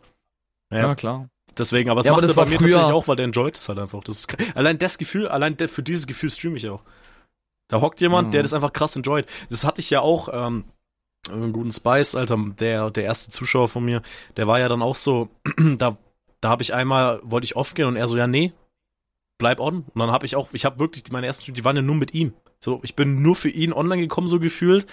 Ja, 0.72 0.78
Ja, 0.78 0.94
klar. 0.94 1.28
deswegen, 1.58 1.90
aber 1.90 2.00
es 2.00 2.06
Ja, 2.06 2.12
macht 2.12 2.20
aber 2.20 2.24
er 2.24 2.34
das 2.34 2.36
bei 2.36 2.44
mir 2.50 2.58
früher- 2.58 2.70
tatsächlich 2.70 2.94
auch, 2.94 3.08
weil 3.08 3.16
der 3.16 3.24
enjoyt 3.26 3.56
es 3.56 3.68
halt 3.68 3.78
einfach. 3.78 4.02
Das 4.04 4.18
ist, 4.20 4.36
allein 4.56 4.78
das 4.78 4.98
Gefühl, 4.98 5.28
allein 5.28 5.56
für 5.58 5.82
dieses 5.82 6.06
Gefühl 6.06 6.30
streame 6.30 6.56
ich 6.56 6.68
auch. 6.70 6.82
Da 7.68 7.80
hockt 7.80 8.00
jemand, 8.00 8.28
Mhm. 8.28 8.32
der 8.32 8.42
das 8.42 8.52
einfach 8.54 8.72
krass 8.72 8.94
enjoyt. 8.96 9.26
Das 9.50 9.64
hatte 9.64 9.80
ich 9.80 9.90
ja 9.90 10.00
auch, 10.00 10.28
ähm, 10.32 10.64
einen 11.30 11.52
guten 11.52 11.70
Spice, 11.72 12.14
Alter, 12.14 12.38
der, 12.58 12.90
der 12.90 13.04
erste 13.04 13.30
Zuschauer 13.30 13.68
von 13.68 13.84
mir, 13.84 14.02
der 14.36 14.46
war 14.46 14.58
ja 14.60 14.68
dann 14.68 14.82
auch 14.82 14.96
so, 14.96 15.28
da, 15.78 15.96
da 16.40 16.48
habe 16.48 16.62
ich 16.62 16.74
einmal, 16.74 17.20
wollte 17.24 17.44
ich 17.44 17.54
off 17.56 17.74
gehen 17.74 17.86
und 17.86 17.96
er 17.96 18.08
so, 18.08 18.16
ja, 18.16 18.26
nee, 18.26 18.52
bleib 19.38 19.60
on. 19.60 19.84
Und 19.92 19.98
dann 19.98 20.10
habe 20.10 20.26
ich 20.26 20.36
auch, 20.36 20.48
ich 20.52 20.64
habe 20.64 20.78
wirklich, 20.80 21.04
meine 21.10 21.26
ersten 21.26 21.42
Streams, 21.42 21.56
die 21.56 21.64
waren 21.64 21.76
ja 21.76 21.82
nur 21.82 21.96
mit 21.96 22.14
ihm. 22.14 22.32
So, 22.60 22.80
ich 22.82 22.94
bin 22.96 23.22
nur 23.22 23.34
für 23.36 23.48
ihn 23.50 23.72
online 23.72 24.02
gekommen, 24.02 24.28
so 24.28 24.38
gefühlt. 24.40 24.86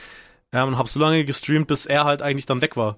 Ähm, 0.51 0.69
und 0.69 0.77
habe 0.77 0.89
so 0.89 0.99
lange 0.99 1.25
gestreamt, 1.25 1.67
bis 1.67 1.85
er 1.85 2.05
halt 2.05 2.21
eigentlich 2.21 2.45
dann 2.45 2.61
weg 2.61 2.75
war. 2.77 2.97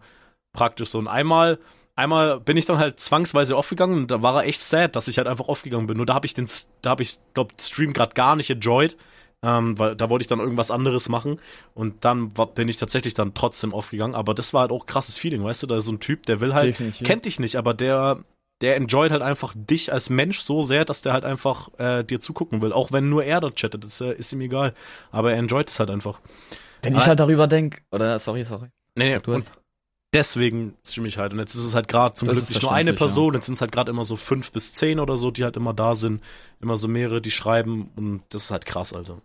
Praktisch 0.53 0.89
so. 0.89 0.99
Und 0.99 1.07
einmal, 1.07 1.59
einmal 1.95 2.39
bin 2.39 2.57
ich 2.57 2.65
dann 2.65 2.77
halt 2.77 2.99
zwangsweise 2.99 3.55
aufgegangen 3.55 3.97
und 3.97 4.11
da 4.11 4.21
war 4.21 4.41
er 4.43 4.47
echt 4.47 4.61
sad, 4.61 4.95
dass 4.95 5.07
ich 5.07 5.17
halt 5.17 5.27
einfach 5.27 5.47
aufgegangen 5.47 5.87
bin. 5.87 5.97
Nur 5.97 6.05
da 6.05 6.13
habe 6.13 6.25
ich 6.25 6.33
den, 6.33 6.47
da 6.81 6.91
habe 6.91 7.03
ich, 7.03 7.17
glaube 7.33 7.53
Stream 7.59 7.93
gerade 7.93 8.13
gar 8.13 8.35
nicht 8.35 8.49
enjoyed, 8.49 8.97
Ähm, 9.43 9.79
weil 9.79 9.95
da 9.95 10.09
wollte 10.11 10.21
ich 10.21 10.27
dann 10.27 10.39
irgendwas 10.39 10.69
anderes 10.69 11.09
machen 11.09 11.39
und 11.73 12.05
dann 12.05 12.37
war, 12.37 12.45
bin 12.45 12.67
ich 12.67 12.77
tatsächlich 12.77 13.15
dann 13.15 13.33
trotzdem 13.33 13.73
aufgegangen. 13.73 14.13
Aber 14.13 14.35
das 14.35 14.53
war 14.53 14.61
halt 14.61 14.71
auch 14.71 14.85
krasses 14.85 15.17
Feeling, 15.17 15.43
weißt 15.43 15.63
du? 15.63 15.67
Da 15.67 15.77
ist 15.77 15.85
so 15.85 15.91
ein 15.93 15.99
Typ, 15.99 16.27
der 16.27 16.41
will 16.41 16.53
halt, 16.53 16.67
Definitiv. 16.67 17.07
kennt 17.07 17.25
dich 17.25 17.39
nicht, 17.39 17.55
aber 17.55 17.73
der, 17.73 18.19
der 18.61 18.75
enjoyt 18.75 19.11
halt 19.11 19.23
einfach 19.23 19.55
dich 19.57 19.91
als 19.91 20.11
Mensch 20.11 20.41
so 20.41 20.61
sehr, 20.61 20.85
dass 20.85 21.01
der 21.01 21.13
halt 21.13 21.25
einfach 21.25 21.69
äh, 21.79 22.03
dir 22.03 22.19
zugucken 22.21 22.61
will. 22.61 22.71
Auch 22.71 22.91
wenn 22.91 23.09
nur 23.09 23.23
er 23.23 23.41
da 23.41 23.49
chattet, 23.49 23.83
ist, 23.83 23.99
ist 24.01 24.31
ihm 24.31 24.41
egal. 24.41 24.75
Aber 25.11 25.31
er 25.31 25.39
enjoyt 25.39 25.69
es 25.71 25.79
halt 25.79 25.89
einfach. 25.89 26.21
Wenn 26.81 26.95
ich 26.95 27.05
halt 27.05 27.19
darüber 27.19 27.47
denke, 27.47 27.81
oder 27.91 28.19
sorry, 28.19 28.43
sorry. 28.43 28.67
Nee, 28.97 29.15
nee, 29.15 29.19
Du 29.21 29.33
hast- 29.33 29.51
deswegen 30.13 30.75
streame 30.85 31.07
ich 31.07 31.17
halt. 31.17 31.33
Und 31.33 31.39
jetzt 31.39 31.55
ist 31.55 31.63
es 31.63 31.75
halt 31.75 31.87
gerade 31.87 32.13
zum 32.15 32.27
Das 32.27 32.35
Glück 32.37 32.43
ist 32.43 32.49
nicht 32.49 32.61
nur 32.63 32.73
eine 32.73 32.93
Person, 32.93 33.33
jetzt 33.33 33.45
sind 33.45 33.53
es 33.55 33.61
halt 33.61 33.71
gerade 33.71 33.89
immer 33.91 34.03
so 34.03 34.15
fünf 34.15 34.51
bis 34.51 34.73
zehn 34.73 34.99
oder 34.99 35.15
so, 35.17 35.31
die 35.31 35.43
halt 35.43 35.55
immer 35.57 35.73
da 35.73 35.95
sind. 35.95 36.21
Immer 36.59 36.77
so 36.77 36.87
mehrere, 36.87 37.21
die 37.21 37.31
schreiben 37.31 37.91
und 37.95 38.23
das 38.29 38.43
ist 38.45 38.51
halt 38.51 38.65
krass, 38.65 38.93
Alter. 38.93 39.21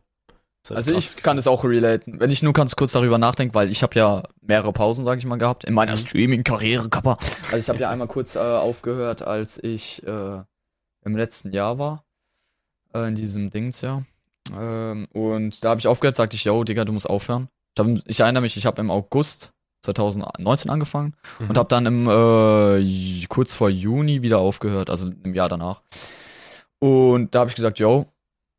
Halt 0.69 0.79
Also 0.79 0.97
ich 0.97 1.17
kann 1.19 1.39
es 1.39 1.47
auch 1.47 1.63
relaten. 1.63 2.19
Wenn 2.19 2.31
ich 2.31 2.43
nur 2.43 2.53
ganz 2.53 2.75
kurz 2.75 2.91
darüber 2.93 3.19
nachdenke, 3.19 3.55
weil 3.55 3.71
ich 3.71 3.85
habe 3.85 3.95
ja 3.97 4.25
mehrere 4.41 4.73
Pausen, 4.73 5.05
sage 5.05 5.19
ich 5.21 5.25
mal, 5.27 5.37
gehabt 5.39 5.63
in 5.65 5.75
meiner 5.75 5.93
Mhm. 5.93 5.99
Streaming-Karriere, 5.99 6.89
Kappa. 6.89 7.19
Also 7.47 7.57
ich 7.59 7.69
habe 7.69 7.79
ja 7.79 7.89
einmal 7.91 8.09
kurz 8.09 8.35
äh, 8.35 8.39
aufgehört, 8.41 9.23
als 9.23 9.63
ich 9.63 10.05
äh, 10.05 10.43
im 11.05 11.17
letzten 11.17 11.53
Jahr 11.53 11.79
war, 11.79 12.05
äh, 12.95 13.07
in 13.07 13.15
diesem 13.15 13.51
Dings 13.51 13.81
ja. 13.81 14.03
Ähm, 14.55 15.07
und 15.13 15.65
da 15.65 15.71
habe 15.71 15.81
ich 15.81 15.89
aufgehört, 15.89 16.17
sagte 16.17 16.37
ich, 16.37 16.45
yo, 16.45 16.63
Digga, 16.65 16.85
du 16.85 16.93
musst 16.93 17.09
aufhören. 17.09 17.49
Ich, 17.77 17.85
hab, 17.85 17.89
ich 18.07 18.21
erinnere 18.21 18.43
mich, 18.43 18.57
ich 18.57 18.67
habe 18.67 18.81
im 18.81 18.91
August 18.91 19.53
2019 19.85 20.71
angefangen 20.71 21.15
Mhm. 21.39 21.51
und 21.51 21.59
habe 21.59 21.69
dann 21.69 21.87
im 21.87 22.09
äh, 22.09 23.27
kurz 23.29 23.55
vor 23.55 23.69
Juni 23.71 24.23
wieder 24.23 24.39
aufgehört, 24.39 24.91
also 24.91 25.09
im 25.23 25.35
Jahr 25.35 25.49
danach. 25.49 25.83
Und 26.79 27.35
da 27.35 27.41
habe 27.41 27.51
ich 27.51 27.57
gesagt, 27.57 27.79
yo, 27.79 28.07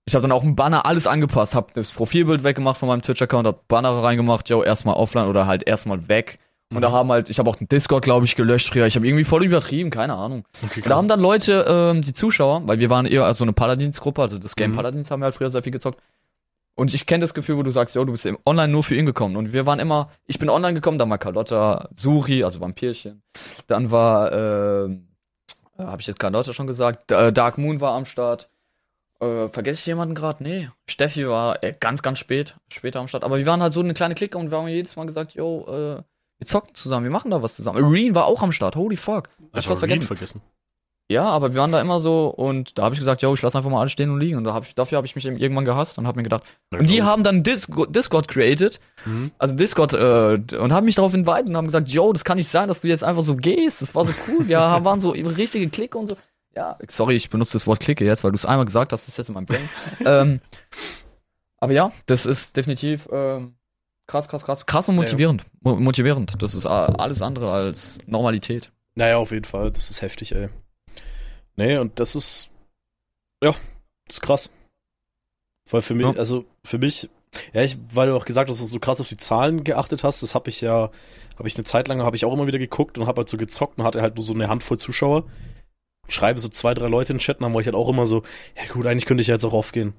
ich 0.06 0.16
habe 0.16 0.22
dann 0.22 0.32
auch 0.32 0.44
ein 0.44 0.56
Banner 0.56 0.86
alles 0.86 1.06
angepasst, 1.06 1.54
habe 1.54 1.68
das 1.74 1.92
Profilbild 1.92 2.44
weggemacht 2.44 2.78
von 2.78 2.88
meinem 2.88 3.02
Twitch-Account, 3.02 3.46
hab 3.48 3.68
Banner 3.68 3.92
reingemacht, 4.04 4.48
yo, 4.50 4.64
erstmal 4.64 4.96
offline 4.96 5.28
oder 5.28 5.48
halt 5.48 5.68
erstmal 5.68 6.08
weg. 6.08 6.40
Und 6.74 6.82
da 6.82 6.90
Mhm. 6.90 6.94
haben 6.94 7.12
halt, 7.12 7.30
ich 7.30 7.40
habe 7.40 7.50
auch 7.50 7.56
den 7.56 7.68
Discord, 7.70 8.04
glaube 8.04 8.26
ich, 8.26 8.36
gelöscht 8.36 8.70
früher. 8.74 8.86
Ich 8.88 8.96
habe 8.96 9.08
irgendwie 9.08 9.24
voll 9.24 9.46
übertrieben, 9.46 9.90
keine 9.90 10.16
Ahnung. 10.16 10.44
Okay, 10.66 10.82
Da 10.86 10.98
haben 10.98 11.08
dann 11.08 11.22
Leute, 11.22 11.66
ähm, 11.68 12.02
die 12.02 12.12
Zuschauer, 12.14 12.62
weil 12.68 12.80
wir 12.80 12.90
waren 12.90 13.06
eher 13.06 13.34
so 13.34 13.46
eine 13.46 13.54
Paladins-Gruppe, 13.54 14.22
also 14.22 14.38
das 14.38 14.56
Game 14.56 14.72
Mhm. 14.72 14.76
Paladins 14.76 15.10
haben 15.10 15.22
wir 15.22 15.26
halt 15.26 15.36
früher 15.36 15.50
sehr 15.50 15.64
viel 15.64 15.72
gezockt. 15.72 16.00
Und 16.76 16.94
ich 16.94 17.06
kenne 17.06 17.22
das 17.22 17.34
Gefühl, 17.34 17.58
wo 17.58 17.64
du 17.64 17.72
sagst, 17.72 17.96
yo, 17.96 18.04
du 18.06 18.12
bist 18.12 18.26
im 18.26 18.38
online 18.46 18.68
nur 18.72 18.84
für 18.84 18.96
ihn 18.96 19.06
gekommen. 19.06 19.36
Und 19.38 19.54
wir 19.54 19.66
waren 19.66 19.80
immer, 19.80 20.12
ich 20.28 20.38
bin 20.40 20.50
online 20.50 20.74
gekommen, 20.76 20.98
dann 21.00 21.10
war 21.10 21.18
Carlotta, 21.18 21.88
Suri, 21.96 22.44
also 22.44 22.60
Vampirchen. 22.60 23.24
Dann 23.68 23.90
war, 23.90 24.32
ähm, 24.34 25.08
äh, 25.80 25.84
habe 25.84 26.02
ich 26.02 26.08
jetzt 26.08 26.20
Carlotta 26.20 26.54
schon 26.54 26.68
gesagt, 26.68 27.10
D- 27.10 27.32
Dark 27.32 27.58
Moon 27.58 27.80
war 27.82 27.94
am 27.94 28.06
Start. 28.06 28.50
Äh, 29.22 29.48
vergesse 29.48 29.80
ich 29.80 29.86
jemanden 29.88 30.14
gerade? 30.14 30.44
Nee. 30.44 30.70
Steffi 30.88 31.28
war 31.28 31.64
äh, 31.64 31.74
ganz, 31.80 32.04
ganz 32.04 32.20
spät, 32.20 32.56
später 32.72 33.00
am 33.00 33.08
Start. 33.08 33.24
Aber 33.24 33.38
wir 33.40 33.46
waren 33.48 33.62
halt 33.64 33.74
so 33.74 33.80
eine 33.80 33.94
kleine 33.96 34.14
Clique 34.14 34.38
und 34.38 34.52
wir 34.52 34.58
haben 34.60 34.68
jedes 34.68 34.96
Mal 34.98 35.06
gesagt, 35.08 35.34
yo, 35.34 35.66
äh, 35.98 36.04
wir 36.40 36.48
zocken 36.48 36.76
zusammen, 36.76 37.04
wir 37.06 37.12
machen 37.12 37.32
da 37.32 37.42
was 37.42 37.56
zusammen. 37.56 37.80
Irene 37.80 38.14
war 38.16 38.26
auch 38.26 38.42
am 38.44 38.52
Start, 38.52 38.76
holy 38.76 38.96
fuck. 38.96 39.30
Hab 39.54 39.60
ich 39.62 39.70
was 39.70 39.80
vergessen? 39.80 40.04
Vergessen. 40.04 40.42
Ja, 41.10 41.24
aber 41.24 41.54
wir 41.54 41.62
waren 41.62 41.72
da 41.72 41.80
immer 41.80 42.02
so 42.02 42.28
und 42.28 42.78
da 42.78 42.84
habe 42.84 42.94
ich 42.94 43.00
gesagt, 43.00 43.22
yo, 43.22 43.34
ich 43.34 43.42
lass 43.42 43.56
einfach 43.56 43.70
mal 43.70 43.80
alles 43.80 43.94
stehen 43.94 44.10
und 44.12 44.20
liegen. 44.20 44.36
Und 44.38 44.44
da 44.44 44.54
hab 44.54 44.66
ich, 44.66 44.76
dafür 44.76 44.98
habe 44.98 45.08
ich 45.08 45.16
mich 45.16 45.26
eben 45.26 45.38
irgendwann 45.38 45.64
gehasst 45.64 45.98
und 45.98 46.06
habe 46.06 46.18
mir 46.18 46.24
gedacht, 46.24 46.44
und 46.70 46.90
die 46.90 47.02
haben 47.02 47.24
dann 47.24 47.44
Discord, 47.44 47.96
Discord 47.96 48.28
created, 48.28 48.82
Mhm. 49.06 49.32
also 49.38 49.56
Discord, 49.56 49.94
äh, 49.94 50.38
und 50.58 50.74
haben 50.74 50.84
mich 50.86 50.96
darauf 50.96 51.14
invited 51.14 51.48
und 51.48 51.56
haben 51.56 51.68
gesagt, 51.68 51.88
yo, 51.88 52.12
das 52.12 52.26
kann 52.26 52.38
nicht 52.38 52.50
sein, 52.50 52.68
dass 52.68 52.82
du 52.82 52.90
jetzt 52.90 53.06
einfach 53.06 53.22
so 53.24 53.38
gehst. 53.38 53.82
Das 53.82 53.96
war 53.96 54.04
so 54.06 54.12
cool. 54.28 54.50
Wir 54.50 54.60
haben- 54.60 54.84
waren 54.84 55.00
so 55.00 55.12
richtige 55.12 55.70
Clique 55.70 55.98
und 55.98 56.08
so. 56.08 56.18
Ja, 56.54 56.78
sorry, 56.90 57.16
ich 57.16 57.30
benutze 57.30 57.54
das 57.54 57.68
Wort 57.68 57.80
Clique 57.80 58.04
jetzt, 58.04 58.26
weil 58.26 58.32
du 58.32 58.36
es 58.36 58.46
einmal 58.46 58.66
gesagt 58.66 58.92
hast, 58.92 59.04
das 59.04 59.10
ist 59.10 59.18
jetzt 59.18 59.30
in 59.30 59.36
meinem 59.36 59.46
Brain. 59.46 59.70
ähm, 60.06 60.42
aber 61.60 61.72
ja, 61.72 61.92
das 62.06 62.26
ist 62.26 62.58
definitiv 62.58 63.08
ähm, 63.14 63.56
krass, 64.08 64.28
krass, 64.28 64.44
krass, 64.46 64.66
krass 64.66 64.90
und 64.90 64.96
Ja, 64.96 65.02
ja. 65.02 65.06
motivierend. 65.06 65.46
Mo 65.62 65.76
motivierend. 65.76 66.42
Das 66.42 66.56
ist 66.56 66.66
alles 66.66 67.22
andere 67.22 67.52
als 67.52 68.00
Normalität. 68.08 68.72
Naja, 68.96 69.18
auf 69.18 69.32
jeden 69.32 69.46
Fall. 69.46 69.72
Das 69.72 69.90
ist 69.92 70.02
heftig, 70.02 70.34
ey. 70.34 70.50
Nee, 71.56 71.78
und 71.78 72.00
das 72.00 72.16
ist. 72.16 72.50
Ja, 73.44 73.52
das 74.08 74.18
ist 74.18 74.22
krass. 74.22 74.50
Weil 75.70 75.82
für 75.82 75.94
mich, 75.96 76.06
Ja. 76.06 76.14
also 76.14 76.46
für 76.64 76.78
mich, 76.78 77.10
ja, 77.54 77.62
ich, 77.62 77.78
weil 77.94 78.08
du 78.08 78.16
auch 78.16 78.26
gesagt 78.26 78.50
hast, 78.50 78.60
dass 78.62 78.68
du 78.68 78.74
so 78.74 78.80
krass 78.80 79.00
auf 79.02 79.10
die 79.10 79.18
Zahlen 79.18 79.64
geachtet 79.64 80.04
hast, 80.04 80.24
das 80.24 80.34
habe 80.34 80.50
ich 80.50 80.62
ja, 80.62 80.90
habe 81.38 81.48
ich 81.48 81.56
eine 81.56 81.66
Zeit 81.66 81.88
lang, 81.88 82.02
habe 82.02 82.16
ich 82.16 82.26
auch 82.26 82.34
immer 82.34 82.48
wieder 82.48 82.58
geguckt 82.60 82.98
und 82.98 83.06
habe 83.06 83.20
halt 83.20 83.30
so 83.30 83.38
gezockt 83.38 83.78
und 83.78 83.84
hatte 83.84 84.02
halt 84.02 84.16
nur 84.16 84.24
so 84.24 84.34
eine 84.34 84.48
Handvoll 84.48 84.78
Zuschauer. 84.80 85.26
Schreibe 86.08 86.40
so 86.40 86.48
zwei, 86.48 86.74
drei 86.74 86.88
Leute 86.88 87.12
in 87.12 87.18
den 87.18 87.22
Chat 87.22 87.38
und 87.40 87.44
dann 87.44 87.54
war 87.54 87.60
ich 87.62 87.68
halt 87.68 87.76
auch 87.76 87.90
immer 87.90 88.06
so, 88.06 88.24
ja 88.56 88.72
gut, 88.72 88.86
eigentlich 88.88 89.06
könnte 89.06 89.22
ich 89.22 89.28
ja 89.28 89.34
jetzt 89.36 89.44
auch 89.44 89.54
aufgehen. 89.54 89.94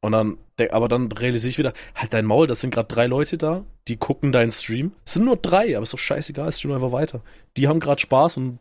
Und 0.00 0.12
dann, 0.12 0.36
aber 0.70 0.86
dann 0.88 1.10
realisiere 1.10 1.50
ich 1.50 1.58
wieder, 1.58 1.72
halt 1.94 2.12
dein 2.14 2.24
Maul, 2.24 2.46
das 2.46 2.60
sind 2.60 2.72
gerade 2.72 2.86
drei 2.86 3.06
Leute 3.08 3.36
da, 3.36 3.64
die 3.88 3.96
gucken 3.96 4.30
deinen 4.30 4.52
Stream. 4.52 4.92
Es 5.04 5.14
sind 5.14 5.24
nur 5.24 5.36
drei, 5.36 5.76
aber 5.76 5.82
ist 5.82 5.92
doch 5.92 5.98
scheißegal, 5.98 6.52
stream 6.52 6.72
einfach 6.72 6.92
weiter. 6.92 7.20
Die 7.56 7.66
haben 7.66 7.80
gerade 7.80 8.00
Spaß 8.00 8.36
und 8.36 8.58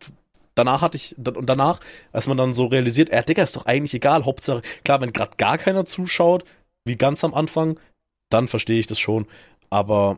danach 0.55 0.81
hatte 0.81 0.97
ich, 0.97 1.15
und 1.17 1.45
danach, 1.47 1.79
als 2.11 2.25
man 2.27 2.37
dann 2.37 2.55
so 2.55 2.65
realisiert, 2.65 3.11
äh, 3.11 3.23
Digga, 3.23 3.43
ist 3.43 3.55
doch 3.55 3.67
eigentlich 3.67 3.93
egal, 3.93 4.25
Hauptsache, 4.25 4.63
klar, 4.83 4.99
wenn 5.01 5.13
gerade 5.13 5.37
gar 5.37 5.59
keiner 5.59 5.85
zuschaut, 5.85 6.43
wie 6.85 6.95
ganz 6.95 7.23
am 7.23 7.35
Anfang, 7.35 7.79
dann 8.29 8.47
verstehe 8.47 8.79
ich 8.79 8.87
das 8.87 8.97
schon. 8.97 9.27
Aber, 9.69 10.17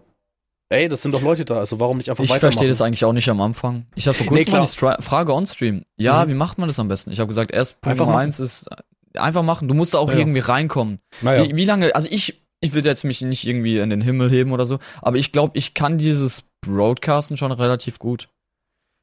ey, 0.70 0.88
das 0.88 1.02
sind 1.02 1.14
doch 1.14 1.22
Leute 1.22 1.44
da, 1.44 1.58
also 1.60 1.82
warum 1.82 1.98
nicht 1.98 2.10
einfach 2.10 2.24
Ich 2.24 2.30
weitermachen? 2.30 2.54
verstehe 2.54 2.70
das 2.70 2.82
eigentlich 2.82 3.04
auch 3.04 3.12
nicht 3.14 3.28
am 3.30 3.42
Anfang. 3.42 3.86
Ich 3.96 4.08
hatte 4.08 4.24
vor 4.24 4.34
Nee, 4.34 4.46
kurzem 4.46 4.52
mal 4.54 4.58
klar. 4.60 4.66
die 4.68 4.72
Stra 4.72 5.02
Frage 5.02 5.34
on 5.34 5.46
Stream. 5.46 5.84
Ja, 5.98 6.24
Mhm. 6.26 6.30
wie 6.30 6.36
macht 6.36 6.58
man 6.60 6.70
das 6.70 6.80
am 6.80 6.88
besten? 6.88 7.12
Ich 7.12 7.20
habe 7.20 7.28
gesagt, 7.28 7.52
erst 7.52 7.74
Punkt 7.82 7.88
Einfach 7.92 8.06
Nummer 8.06 8.14
machen. 8.20 8.26
eins 8.28 8.40
ist 8.40 8.70
einfach 9.16 9.44
machen. 9.44 9.68
Du 9.68 9.74
musst 9.74 9.94
da 9.94 9.98
auch 10.00 10.12
Ja. 10.12 10.18
irgendwie 10.18 10.40
reinkommen. 10.40 11.00
Naja, 11.22 11.44
Wie, 11.48 11.56
wie 11.56 11.66
lange? 11.66 11.94
Also 11.96 12.08
ich, 12.12 12.42
ich 12.62 12.74
würde 12.74 12.90
jetzt 12.90 13.04
mich 13.04 13.22
nicht 13.22 13.46
irgendwie 13.48 13.78
in 13.80 13.90
den 13.90 14.02
Himmel 14.02 14.30
heben 14.30 14.52
oder 14.52 14.66
so, 14.66 14.80
aber 15.02 15.18
ich 15.18 15.32
glaube, 15.32 15.58
ich 15.58 15.74
kann 15.74 15.98
dieses 15.98 16.44
Broadcasten 16.66 17.38
schon 17.38 17.52
relativ 17.52 18.00
gut. 18.00 18.28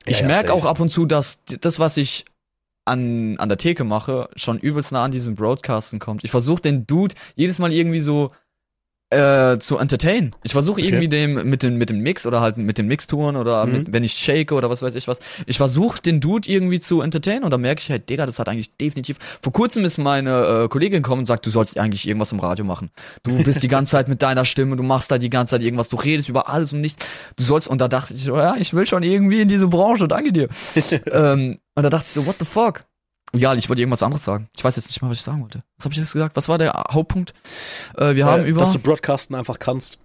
Ich 0.05 0.17
Ja, 0.21 0.23
ja, 0.23 0.29
merke 0.29 0.53
auch 0.53 0.65
ab 0.67 0.79
und 0.81 0.89
zu, 0.91 1.07
dass 1.07 1.43
das, 1.45 1.79
was 1.79 1.97
ich 1.97 2.25
an, 2.85 3.37
an 3.39 3.49
der 3.49 3.59
Theke 3.59 3.83
mache, 3.85 4.29
schon 4.37 4.59
übelst 4.61 4.93
nah 4.93 5.03
an 5.05 5.11
diesem 5.11 5.35
Broadcasten 5.35 5.99
kommt. 5.99 6.23
Ich 6.23 6.31
versuche 6.31 6.63
den 6.63 6.87
Dude 6.87 7.15
jedes 7.35 7.59
Mal 7.59 7.73
irgendwie 7.73 8.01
so 8.01 8.31
äh, 9.11 9.59
zu 9.59 9.79
entertain. 9.79 10.35
Ich 10.43 10.53
versuche 10.53 10.81
Okay. 10.81 10.89
irgendwie 10.89 11.09
dem 11.09 11.49
mit 11.49 11.63
dem 11.63 11.77
mit 11.79 11.91
dem 11.91 12.01
Mix 12.01 12.27
oder 12.27 12.41
halt 12.41 12.57
mit 12.57 12.77
den 12.77 12.89
Mixtouren 12.89 13.37
oder 13.37 13.65
Mhm. 13.65 13.73
mit, 13.73 13.93
wenn 13.93 14.03
ich 14.03 14.15
shake 14.15 14.51
oder 14.51 14.69
was 14.69 14.83
weiß 14.83 14.97
ich 14.97 15.07
was. 15.07 15.21
Ich 15.47 15.59
versuche 15.59 16.03
den 16.03 16.21
Dude 16.21 16.51
irgendwie 16.51 16.81
zu 16.81 17.03
entertainen 17.03 17.45
und 17.45 17.51
dann 17.53 17.61
merke 17.61 17.81
ich 17.81 17.89
halt, 17.91 18.09
Digga, 18.11 18.27
das 18.27 18.41
hat 18.41 18.49
eigentlich 18.49 18.77
definitiv. 18.77 19.17
Vor 19.43 19.53
kurzem 19.53 19.85
ist 19.85 19.97
meine 19.99 20.65
äh, 20.65 20.69
Kollegin 20.69 21.03
gekommen 21.05 21.21
und 21.21 21.27
sagt, 21.27 21.47
du 21.47 21.51
sollst 21.51 21.79
eigentlich 21.79 22.09
irgendwas 22.09 22.33
im 22.33 22.41
Radio 22.41 22.65
machen. 22.65 22.91
Du 23.23 23.43
bist 23.45 23.63
die 23.63 23.69
ganze 23.69 23.93
Zeit 23.93 24.09
mit 24.09 24.23
deiner 24.23 24.45
Stimme, 24.45 24.75
du 24.75 24.83
machst 24.83 25.09
da 25.11 25.19
die 25.19 25.31
ganze 25.31 25.53
Zeit 25.53 25.63
irgendwas, 25.63 25.89
du 25.89 25.97
redest 25.97 26.29
über 26.29 26.49
alles 26.49 26.73
und 26.73 26.81
nichts. 26.81 27.07
Du 27.37 27.45
sollst 27.45 27.69
und 27.69 27.81
da 27.81 27.87
dachte 27.87 28.13
ich, 28.13 28.25
so, 28.25 28.37
ja, 28.37 28.57
ich 28.57 28.75
will 28.75 28.87
schon 28.87 29.05
irgendwie 29.05 29.41
in 29.41 29.47
diese 29.49 29.69
Branche, 29.69 30.09
danke 30.09 30.33
dir. 30.33 30.49
ähm, 31.13 31.59
und 31.77 31.83
da 31.83 31.91
dachte 31.91 32.07
ich 32.09 32.13
so, 32.13 32.27
what 32.27 32.37
the 32.41 32.45
fuck? 32.45 32.85
Ja, 33.39 33.55
ich 33.55 33.69
wollte 33.69 33.83
irgendwas 33.83 34.03
anderes 34.03 34.25
sagen. 34.25 34.49
Ich 34.57 34.65
weiß 34.65 34.77
jetzt 34.77 34.89
nicht 34.89 35.01
mal, 35.03 35.11
was 35.11 35.19
ich 35.19 35.25
sagen 35.25 35.43
wollte. 35.43 35.61
Was 35.79 35.85
habe 35.85 35.93
ich 35.93 35.99
jetzt 35.99 36.13
gesagt? 36.13 36.37
Was 36.37 36.49
war 36.49 36.59
der 36.59 36.73
Hauptpunkt? 36.91 37.35
Äh, 37.97 38.15
wir 38.15 38.27
haben 38.27 38.45
äh, 38.45 38.49
über 38.49 38.61
dass 38.61 38.73
du 38.73 38.79
Broadcasten 38.79 39.35
einfach 39.37 39.59
kannst. 39.59 39.99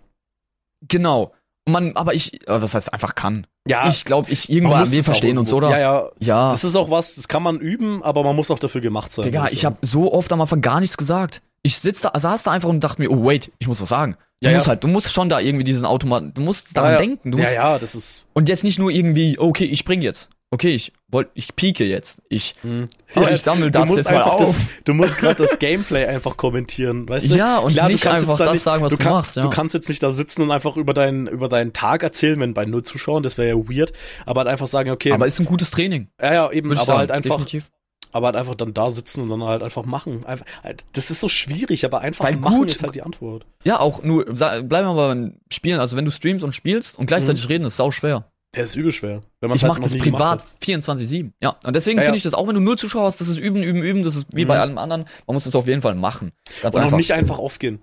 genau. 0.88 1.34
Man, 1.70 1.96
aber 1.96 2.16
ich, 2.16 2.48
äh, 2.48 2.62
was 2.62 2.74
heißt 2.74 2.92
einfach 2.92 3.14
kann? 3.14 3.46
Ja, 3.68 3.88
ich 3.88 4.04
glaube, 4.06 4.32
ich 4.32 4.50
irgendwann 4.50 4.92
wir 4.92 5.04
verstehen 5.04 5.38
uns, 5.38 5.54
oder? 5.54 5.70
Ja, 5.70 5.78
ja. 5.78 6.10
ja. 6.20 6.52
Das 6.52 6.64
ist 6.64 6.76
auch 6.76 6.90
was, 6.90 7.16
das 7.16 7.28
kann 7.28 7.44
man 7.44 7.60
üben, 7.60 8.02
aber 8.02 8.24
man 8.24 8.36
muss 8.36 8.50
auch 8.50 8.58
dafür 8.58 8.82
gemacht 8.82 9.12
sein. 9.12 9.26
Digga, 9.26 9.48
ich 9.52 9.64
habe 9.64 9.78
so 9.84 10.12
oft 10.12 10.32
am 10.34 10.42
Anfang 10.42 10.62
gar 10.62 10.80
nichts 10.80 10.98
gesagt. 10.98 11.44
Ich 11.62 11.78
sitz 11.78 12.02
da, 12.02 12.20
saß 12.20 12.42
da 12.44 12.52
einfach 12.52 12.70
und 12.70 12.80
dachte 12.80 13.00
mir, 13.00 13.12
oh 13.12 13.24
wait, 13.24 13.52
ich 13.60 13.68
muss 13.68 13.80
was 13.80 13.90
sagen. 13.90 14.16
Du 14.42 14.50
Ja, 14.50 14.56
musst 14.56 14.66
ja. 14.66 14.72
halt, 14.72 14.84
du 14.84 14.88
musst 14.88 15.14
schon 15.14 15.30
da 15.30 15.40
irgendwie 15.40 15.64
diesen 15.64 15.86
Automaten, 15.86 16.34
du 16.34 16.42
musst 16.42 16.76
daran 16.76 16.94
ja, 16.94 16.98
denken. 16.98 17.32
Du 17.32 17.38
ja, 17.38 17.44
musst, 17.44 17.56
ja, 17.56 17.78
das 17.78 17.94
ist. 17.94 18.26
Und 18.34 18.50
jetzt 18.50 18.64
nicht 18.64 18.80
nur 18.80 18.90
irgendwie, 18.90 19.38
okay, 19.38 19.66
ich 19.66 19.78
spring 19.78 20.02
jetzt. 20.02 20.30
Okay, 20.54 20.72
ich 20.76 20.92
wollt, 21.08 21.30
ich 21.34 21.56
pieke 21.56 21.86
jetzt. 21.86 22.22
Ich, 22.28 22.56
Hm. 22.62 22.90
oh, 23.16 23.22
ich 23.32 23.42
sammle 23.42 23.72
das 23.72 23.84
du 23.84 23.88
musst 23.88 23.98
jetzt 24.06 24.12
mal 24.14 24.22
auf. 24.24 24.38
das, 24.38 24.58
du 24.84 24.94
musst 24.94 25.18
gerade 25.18 25.36
das 25.36 25.58
Gameplay 25.60 26.06
einfach 26.06 26.36
kommentieren, 26.36 27.08
weißt 27.08 27.32
du? 27.32 27.36
Ja, 27.36 27.60
und 27.60 27.72
Klar, 27.72 27.88
nicht 27.88 28.06
einfach 28.06 28.38
das 28.38 28.52
nicht- 28.52 28.62
sagen, 28.64 28.84
was 28.84 28.92
du, 28.92 28.98
kann- 28.98 29.14
machst. 29.14 29.38
Ja. 29.38 29.44
Du 29.44 29.50
kannst 29.50 29.74
jetzt 29.74 29.88
nicht 29.88 30.04
da 30.04 30.12
sitzen 30.12 30.42
und 30.42 30.52
einfach 30.52 30.76
über 30.76 30.94
deinen 30.94 31.28
über 31.28 31.48
deinen 31.48 31.72
Tag 31.72 32.04
erzählen, 32.04 32.38
wenn 32.42 32.54
bei 32.54 32.66
null 32.66 32.84
Zuschauern, 32.84 33.24
das 33.24 33.38
wäre 33.38 33.48
ja 33.48 33.56
weird, 33.56 33.94
aber 34.26 34.40
halt 34.42 34.50
einfach 34.50 34.68
sagen, 34.68 34.90
okay, 34.92 35.14
aber 35.14 35.26
ist 35.26 35.40
ein 35.40 35.46
gutes 35.46 35.72
Training, 35.72 36.10
ja, 36.22 36.34
ja, 36.34 36.52
eben, 36.52 36.70
aber 36.72 36.84
sagen. 36.84 37.00
halt 37.00 37.12
einfach, 37.12 37.36
definitiv. 37.38 37.72
aber 38.12 38.26
halt 38.28 38.36
einfach 38.36 38.56
dann 38.56 38.74
da 38.74 38.92
sitzen 38.92 39.22
und 39.22 39.30
dann 39.30 39.44
halt 39.46 39.64
einfach 39.64 39.86
machen. 39.86 40.26
Einfach, 40.26 40.46
halt, 40.64 40.84
das 40.92 41.12
ist 41.12 41.22
so 41.22 41.30
schwierig, 41.30 41.86
aber 41.86 42.02
einfach 42.02 42.26
Weil 42.26 42.36
machen 42.36 42.58
gut- 42.58 42.72
ist 42.72 42.84
halt 42.84 42.96
die 42.96 43.04
Antwort. 43.04 43.46
Ja, 43.64 43.80
auch 43.80 44.04
nur, 44.04 44.26
bleiben 44.26 44.68
wir 44.70 44.82
mal 44.94 45.08
beim 45.08 45.36
Spielen. 45.50 45.80
Also 45.80 45.96
wenn 45.96 46.04
du 46.04 46.12
streamst 46.12 46.44
und 46.44 46.54
spielst 46.54 47.00
und 47.00 47.06
gleichzeitig 47.06 47.48
reden, 47.48 47.64
ist 47.64 47.78
sau 47.78 47.90
schwer. 47.92 48.26
Der 48.54 48.66
ist 48.66 48.76
übel 48.76 48.92
schwer, 48.92 49.22
wenn 49.40 49.50
man 49.50 49.56
Ich 49.56 49.64
halt 49.64 49.72
mache 49.74 49.82
das 49.82 49.98
privat 49.98 50.42
gemacht 50.62 50.90
24-7. 50.90 51.32
Ja, 51.42 51.56
und 51.64 51.74
deswegen 51.76 51.98
Ja, 52.00 52.04
ja. 52.04 52.08
finde 52.08 52.18
ich 52.18 52.24
das, 52.24 52.34
auch 52.34 52.48
wenn 52.48 52.56
du 52.56 52.60
null 52.62 52.78
Zuschauer 52.78 53.04
hast, 53.06 53.22
das 53.22 53.30
ist 53.30 53.38
üben, 53.38 53.64
üben, 53.64 53.82
üben, 53.82 54.04
das 54.04 54.18
ist 54.18 54.26
wie 54.34 54.44
bei 54.44 54.56
Mhm. 54.56 54.62
allem 54.62 54.78
anderen. 54.78 55.06
Man 55.26 55.36
muss 55.36 55.46
das 55.46 55.56
auf 55.56 55.68
jeden 55.68 55.82
Fall 55.82 55.96
machen. 55.96 56.34
Ganz 56.62 56.76
Und 56.76 56.84
auch 56.84 56.92
nicht 56.92 57.14
einfach 57.14 57.40
aufgehen. 57.40 57.80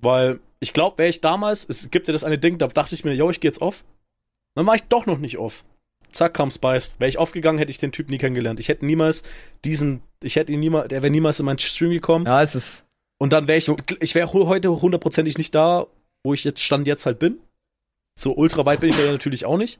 Weil 0.00 0.40
ich 0.60 0.72
glaube, 0.72 0.98
wäre 0.98 1.08
ich 1.08 1.20
damals, 1.20 1.64
es 1.68 1.88
gibt 1.90 2.08
ja 2.08 2.12
das 2.12 2.24
eine 2.24 2.36
Ding, 2.38 2.58
da 2.58 2.66
dachte 2.66 2.94
ich 2.96 3.04
mir, 3.04 3.14
yo, 3.14 3.30
ich 3.30 3.38
gehe 3.40 3.48
jetzt 3.48 3.62
auf. 3.62 3.84
Dann 4.56 4.66
war 4.66 4.74
ich 4.74 4.82
doch 4.84 5.06
noch 5.06 5.18
nicht 5.18 5.38
auf. 5.38 5.64
Zack, 6.10 6.34
kam 6.34 6.50
Spiced. 6.50 6.98
Wäre 6.98 7.08
ich 7.08 7.18
aufgegangen, 7.18 7.58
hätte 7.58 7.70
ich 7.70 7.78
den 7.78 7.92
Typ 7.92 8.08
nie 8.10 8.18
kennengelernt. 8.18 8.58
Ich 8.58 8.66
hätte 8.68 8.84
niemals 8.86 9.22
diesen, 9.64 10.02
ich 10.22 10.34
hätte 10.36 10.50
ihn 10.50 10.58
niemals, 10.60 10.88
der 10.88 11.02
wäre 11.02 11.10
niemals 11.12 11.38
in 11.38 11.46
meinen 11.46 11.58
Stream 11.58 11.90
gekommen. 11.90 12.26
ja, 12.26 12.42
es 12.42 12.56
ist, 12.56 12.86
Und 13.18 13.32
dann 13.32 13.46
wäre 13.46 13.58
ich, 13.58 13.70
ich 14.00 14.14
wäre 14.16 14.32
heute 14.32 14.80
hundertprozentig 14.80 15.38
nicht 15.38 15.54
da, 15.54 15.86
wo 16.24 16.34
ich 16.34 16.42
jetzt 16.42 16.60
stand 16.62 16.88
jetzt 16.88 17.06
halt 17.06 17.18
bin. 17.20 17.38
So 18.18 18.34
ultra 18.34 18.66
weit 18.66 18.80
bin 18.80 18.90
ich 18.90 18.98
ja 18.98 19.12
natürlich 19.12 19.44
auch 19.44 19.58
nicht. 19.58 19.78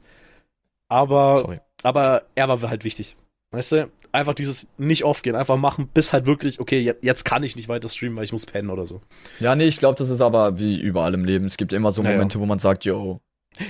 Aber, 0.89 1.37
Sorry. 1.41 1.57
aber 1.83 2.23
er 2.35 2.49
war 2.49 2.61
halt 2.69 2.83
wichtig. 2.83 3.15
Weißt 3.51 3.71
du? 3.71 3.91
Einfach 4.11 4.33
dieses 4.33 4.67
nicht 4.77 5.03
aufgehen, 5.03 5.35
einfach 5.35 5.55
machen, 5.57 5.87
bis 5.93 6.13
halt 6.13 6.25
wirklich, 6.25 6.59
okay, 6.59 6.93
jetzt, 7.01 7.25
kann 7.25 7.43
ich 7.43 7.55
nicht 7.55 7.69
weiter 7.69 7.87
streamen, 7.87 8.17
weil 8.17 8.23
ich 8.23 8.31
muss 8.31 8.45
pennen 8.47 8.69
oder 8.71 8.85
so. 8.87 9.01
Ja, 9.39 9.55
nee, 9.55 9.65
ich 9.67 9.77
glaube, 9.77 9.97
das 9.99 10.09
ist 10.09 10.21
aber 10.21 10.59
wie 10.59 10.79
überall 10.79 11.13
im 11.13 11.25
Leben. 11.25 11.45
Es 11.45 11.57
gibt 11.57 11.73
immer 11.73 11.91
so 11.91 12.01
Ja, 12.01 12.09
ja. 12.09 12.15
Momente, 12.15 12.39
wo 12.39 12.45
man 12.47 12.57
sagt, 12.59 12.85
yo. 12.85 13.21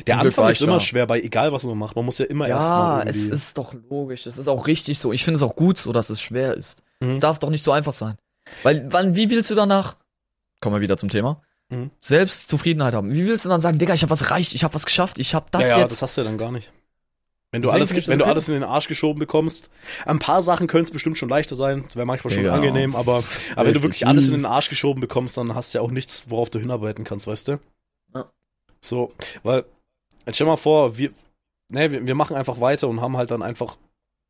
Der 0.07 0.19
Anfang 0.19 0.49
ist 0.49 0.61
immer 0.61 0.73
da. 0.73 0.79
schwer, 0.79 1.07
bei 1.07 1.19
egal 1.21 1.51
was 1.51 1.65
man 1.65 1.77
macht. 1.77 1.95
Man 1.95 2.05
muss 2.05 2.17
ja 2.19 2.25
immer 2.25 2.47
Ja, 2.47 2.55
erstmal 2.55 3.07
es 3.07 3.15
irgendwie. 3.17 3.33
ist 3.35 3.57
doch 3.57 3.73
logisch. 3.89 4.27
Es 4.27 4.37
ist 4.37 4.47
auch 4.47 4.67
richtig 4.67 4.99
so. 4.99 5.11
Ich 5.13 5.23
finde 5.23 5.37
es 5.37 5.43
auch 5.43 5.55
gut 5.55 5.77
so, 5.77 5.91
dass 5.93 6.09
es 6.09 6.21
schwer 6.21 6.53
ist. 6.55 6.83
Mhm. 7.01 7.11
Es 7.11 7.19
darf 7.19 7.39
doch 7.39 7.49
nicht 7.49 7.63
so 7.63 7.71
einfach 7.71 7.93
sein. 7.93 8.15
Weil, 8.63 8.87
wann, 8.91 9.15
wie 9.15 9.29
willst 9.29 9.49
du 9.49 9.55
danach, 9.55 9.97
kommen 10.61 10.75
wir 10.75 10.81
wieder 10.81 10.97
zum 10.97 11.09
Thema, 11.09 11.41
Mhm. 11.71 11.91
Selbstzufriedenheit 11.99 12.93
haben? 12.93 13.11
Wie 13.13 13.25
willst 13.27 13.45
du 13.45 13.49
dann 13.49 13.61
sagen, 13.61 13.77
Digga, 13.77 13.93
ich 13.93 14.01
habe 14.03 14.09
was 14.09 14.21
erreicht, 14.21 14.53
ich 14.53 14.63
habe 14.63 14.73
was 14.73 14.85
geschafft, 14.85 15.19
ich 15.19 15.33
habe 15.35 15.45
das 15.51 15.61
ja, 15.63 15.67
ja, 15.69 15.79
jetzt. 15.79 15.91
das 15.91 16.01
hast 16.01 16.17
du 16.17 16.21
ja 16.21 16.25
dann 16.25 16.37
gar 16.37 16.51
nicht. 16.51 16.71
Wenn 17.51 17.63
du, 17.63 17.69
Deswegen 17.69 17.81
alles, 17.81 17.89
das 17.89 18.07
wenn 18.07 18.19
du 18.19 18.26
alles 18.26 18.47
in 18.47 18.53
den 18.53 18.63
Arsch 18.63 18.88
geschoben 18.88 19.19
bekommst, 19.19 19.71
ein 20.05 20.19
paar 20.19 20.43
Sachen 20.43 20.67
können 20.67 20.84
es 20.84 20.91
bestimmt 20.91 21.17
schon 21.17 21.30
leichter 21.30 21.55
sein, 21.55 21.84
wäre 21.95 22.05
manchmal 22.05 22.31
schon 22.31 22.43
Digga. 22.43 22.53
angenehm, 22.53 22.95
aber, 22.95 23.23
aber 23.55 23.65
wenn 23.65 23.73
du 23.73 23.81
wirklich 23.81 24.05
alles 24.05 24.27
in 24.27 24.35
den 24.35 24.45
Arsch 24.45 24.69
geschoben 24.69 25.01
bekommst, 25.01 25.35
dann 25.35 25.55
hast 25.55 25.73
du 25.73 25.80
ja 25.80 25.84
auch 25.84 25.89
nichts, 25.89 26.26
worauf 26.30 26.51
du 26.51 26.59
hinarbeiten 26.59 27.05
kannst, 27.05 27.26
weißt 27.26 27.47
du? 27.47 27.59
Ja. 28.13 28.30
So, 28.81 29.13
weil, 29.41 29.65
jetzt 30.27 30.35
stell 30.35 30.45
mal 30.45 30.57
vor, 30.57 30.99
wir, 30.99 31.09
ne, 31.71 31.91
wir, 31.91 32.05
wir 32.05 32.13
machen 32.13 32.35
einfach 32.35 32.61
weiter 32.61 32.88
und 32.88 33.01
haben 33.01 33.17
halt 33.17 33.31
dann 33.31 33.41
einfach 33.41 33.77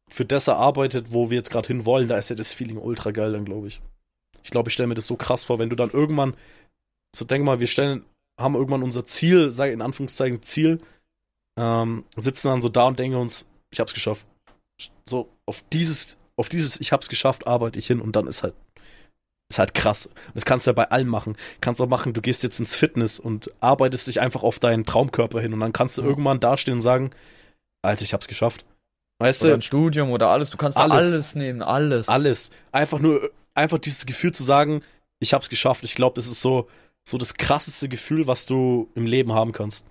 für 0.10 0.24
das 0.24 0.48
erarbeitet, 0.48 1.08
wo 1.12 1.30
wir 1.30 1.38
jetzt 1.38 1.52
gerade 1.52 1.68
hin 1.68 1.86
wollen, 1.86 2.08
da 2.08 2.18
ist 2.18 2.30
ja 2.30 2.38
das 2.38 2.54
Feeling 2.54 2.78
ultra 2.78 3.12
geil 3.12 3.34
dann, 3.34 3.44
glaube 3.44 3.68
ich. 3.68 3.82
Ich 4.44 4.50
glaube, 4.50 4.70
ich 4.70 4.74
stelle 4.74 4.88
mir 4.88 4.96
das 4.96 5.08
so 5.08 5.18
krass 5.18 5.44
vor, 5.44 5.60
wenn 5.60 5.70
du 5.70 5.76
dann 5.76 5.92
irgendwann, 5.92 6.36
so 7.14 7.26
denk 7.26 7.44
mal, 7.44 7.60
wir 7.60 7.68
stellen, 7.68 8.06
haben 8.40 8.56
irgendwann 8.56 8.82
unser 8.82 9.06
Ziel, 9.06 9.50
sage 9.50 9.74
in 9.74 9.82
Anführungszeichen 9.82 10.42
Ziel, 10.42 10.80
ähm, 11.60 12.06
sitzen 12.16 12.48
dann 12.48 12.62
so 12.62 12.70
da 12.70 12.86
und 12.86 12.98
denken 12.98 13.18
uns, 13.18 13.46
ich 13.72 13.80
hab's 13.80 13.94
geschafft. 13.94 14.26
So, 15.08 15.30
auf 15.46 15.64
dieses, 15.74 16.18
auf 16.38 16.48
dieses, 16.50 16.80
ich 16.80 16.92
hab's 16.92 17.10
geschafft, 17.10 17.48
arbeite 17.48 17.78
ich 17.78 17.88
hin 17.88 18.00
und 18.00 18.16
dann 18.16 18.28
ist 18.28 18.44
halt, 18.44 18.56
ist 19.52 19.60
halt 19.60 19.74
krass. 19.74 20.10
Das 20.34 20.46
kannst 20.46 20.66
du 20.66 20.70
ja 20.70 20.74
bei 20.74 20.90
allem 20.90 21.08
machen. 21.08 21.36
Kannst 21.60 21.82
auch 21.82 21.88
machen, 21.88 22.14
du 22.14 22.22
gehst 22.22 22.44
jetzt 22.44 22.60
ins 22.60 22.76
Fitness 22.76 23.20
und 23.20 23.52
arbeitest 23.60 24.08
dich 24.08 24.22
einfach 24.22 24.44
auf 24.44 24.60
deinen 24.60 24.86
Traumkörper 24.86 25.42
hin 25.42 25.54
und 25.54 25.60
dann 25.60 25.74
kannst 25.74 25.98
du 25.98 26.02
Ja. 26.04 26.08
irgendwann 26.08 26.40
dastehen 26.40 26.76
und 26.76 26.82
sagen, 26.82 27.10
Alter, 27.82 28.04
ich 28.04 28.14
hab's 28.14 28.28
geschafft. 28.28 28.66
Weißt 29.22 29.42
oder 29.42 29.52
du, 29.52 29.58
ein 29.58 29.62
Studium 29.62 30.12
oder 30.12 30.30
alles. 30.30 30.50
Du 30.50 30.58
kannst 30.58 30.78
Alles. 30.78 31.04
alles, 31.14 31.36
nehmen, 31.36 31.62
alles. 31.62 32.08
alles. 32.08 32.52
Einfach 32.72 33.00
nur, 33.00 33.30
einfach 33.54 33.80
dieses 33.80 34.06
Gefühl 34.06 34.32
zu 34.34 34.44
sagen, 34.44 34.82
ich 35.20 35.34
hab's 35.34 35.50
geschafft. 35.50 35.84
Ich 35.84 35.96
glaube, 35.96 36.16
das 36.16 36.28
ist 36.28 36.42
so, 36.42 36.70
so 37.08 37.18
das 37.18 37.34
krasseste 37.34 37.90
Gefühl, 37.90 38.28
was 38.28 38.46
du 38.46 38.90
im 38.96 39.06
Leben 39.06 39.34
haben 39.34 39.52
kannst. 39.52 39.86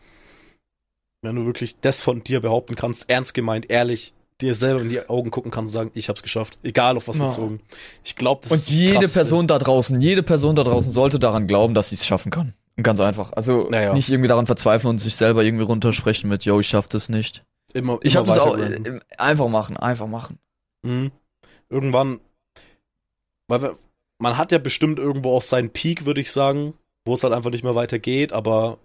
Wenn 1.23 1.37
du 1.37 1.47
wirklich 1.47 1.81
das 1.81 2.01
von 2.01 2.23
dir 2.23 2.41
behaupten 2.41 2.77
kannst, 2.77 3.09
ernst 3.11 3.35
gemeint, 3.35 3.71
ehrlich, 3.71 4.15
dir 4.41 4.55
selber 4.55 4.83
in 4.83 4.89
die 4.89 5.09
Augen 5.09 5.31
gucken 5.33 5.51
kannst 5.51 5.75
und 5.75 5.79
sagen, 5.81 5.91
ich 5.95 6.09
hab's 6.09 6.23
geschafft. 6.23 6.59
Egal 6.63 6.97
auf 6.97 7.09
was 7.09 7.19
Ja. 7.19 7.27
bezogen. 7.27 7.61
Ich 8.05 8.15
glaube, 8.15 8.43
das 8.43 8.53
Und 8.53 8.59
ist 8.59 8.69
das 8.69 8.77
jede 8.77 8.93
Krasseste. 8.95 9.19
Person 9.19 9.47
da 9.49 9.59
draußen, 9.59 10.01
jede 10.01 10.23
Person 10.23 10.55
da 10.55 10.63
draußen 10.63 10.93
sollte 10.93 11.19
daran 11.19 11.49
glauben, 11.49 11.75
dass 11.75 11.89
sie 11.89 11.97
es 11.97 12.07
schaffen 12.07 12.31
kann. 12.31 12.55
Und 12.77 12.85
ganz 12.85 13.01
einfach. 13.01 13.33
Also 13.33 13.69
Naja. 13.69 13.93
nicht 13.95 14.09
irgendwie 14.09 14.29
daran 14.29 14.47
verzweifeln 14.47 14.91
und 14.91 14.99
sich 14.99 15.17
selber 15.17 15.43
irgendwie 15.43 15.65
runtersprechen 15.65 16.29
mit, 16.31 16.45
yo, 16.45 16.61
ich 16.61 16.69
schaff 16.69 16.87
das 16.87 17.09
nicht. 17.09 17.43
immer, 17.75 17.99
Ich 18.03 18.15
immer 18.15 18.21
hab 18.21 18.27
das 18.29 18.39
auch. 18.39 18.57
Äh, 18.57 19.01
einfach 19.19 19.49
machen, 19.49 19.77
einfach 19.77 20.07
machen. 20.07 20.39
Mhm. 20.83 21.11
Irgendwann, 21.69 22.21
weil 23.49 23.63
wir, 23.63 23.77
man 24.19 24.39
hat 24.39 24.53
ja 24.53 24.59
bestimmt 24.59 25.01
irgendwo 25.01 25.33
auch 25.37 25.43
seinen 25.43 25.71
Peak, 25.71 26.07
würde 26.07 26.21
ich 26.21 26.31
sagen, 26.31 26.75
wo 27.05 27.15
es 27.15 27.25
halt 27.25 27.35
einfach 27.35 27.51
nicht 27.51 27.65
mehr 27.65 27.75
weitergeht, 27.75 28.33
aber 28.33 28.79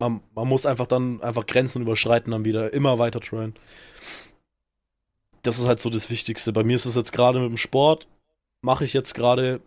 man, 0.00 0.20
man 0.34 0.48
muss 0.48 0.66
einfach 0.66 0.86
dann 0.86 1.22
einfach 1.22 1.46
Grenzen 1.46 1.82
überschreiten, 1.82 2.32
dann 2.32 2.44
wieder 2.44 2.72
immer 2.72 2.98
weiter 2.98 3.20
tryen. 3.20 3.54
Das 5.42 5.58
ist 5.58 5.68
halt 5.68 5.80
so 5.80 5.90
das 5.90 6.10
Wichtigste. 6.10 6.52
Bei 6.52 6.64
mir 6.64 6.76
ist 6.76 6.86
es 6.86 6.96
jetzt 6.96 7.12
gerade 7.12 7.38
mit 7.40 7.50
dem 7.50 7.56
Sport, 7.56 8.08
mache 8.62 8.84
ich 8.84 8.92
jetzt 8.92 9.14
gerade, 9.14 9.60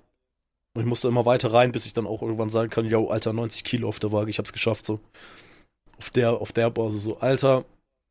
ich 0.78 0.86
muss 0.86 1.02
da 1.02 1.08
immer 1.08 1.26
weiter 1.26 1.54
rein, 1.54 1.72
bis 1.72 1.86
ich 1.86 1.94
dann 1.94 2.08
auch 2.08 2.22
irgendwann 2.22 2.50
sagen 2.50 2.70
kann, 2.70 2.86
yo, 2.86 3.08
Alter, 3.10 3.32
90 3.32 3.64
Kilo 3.64 3.88
auf 3.88 4.00
der 4.00 4.12
Waage, 4.12 4.30
ich 4.30 4.40
hab's 4.40 4.54
geschafft, 4.54 4.86
so. 4.86 5.00
Auf 5.98 6.10
der, 6.10 6.34
auf 6.34 6.52
der 6.52 6.70
Basis, 6.70 7.04
so, 7.04 7.20
Alter, 7.20 7.64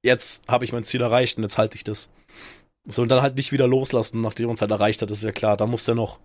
jetzt 0.03 0.43
habe 0.49 0.65
ich 0.65 0.73
mein 0.73 0.85
Ziel 0.85 1.03
erreicht 1.03 1.37
und 1.37 1.43
jetzt 1.43 1.59
halte 1.59 1.77
ich 1.77 1.85
das. 1.85 2.11
So, 2.85 3.03
und 3.03 3.09
dann 3.09 3.23
halt 3.23 3.37
nicht 3.37 3.53
wieder 3.53 3.69
loslassen, 3.69 4.21
nachdem 4.21 4.47
man 4.47 4.55
es 4.55 4.61
halt 4.61 4.71
erreicht 4.71 5.03
hat, 5.03 5.11
das 5.11 5.19
ist 5.19 5.25
ja 5.25 5.33
klar. 5.33 5.57
Da 5.57 5.67
muss 5.67 5.85
der 5.85 5.95
noch. 5.95 6.19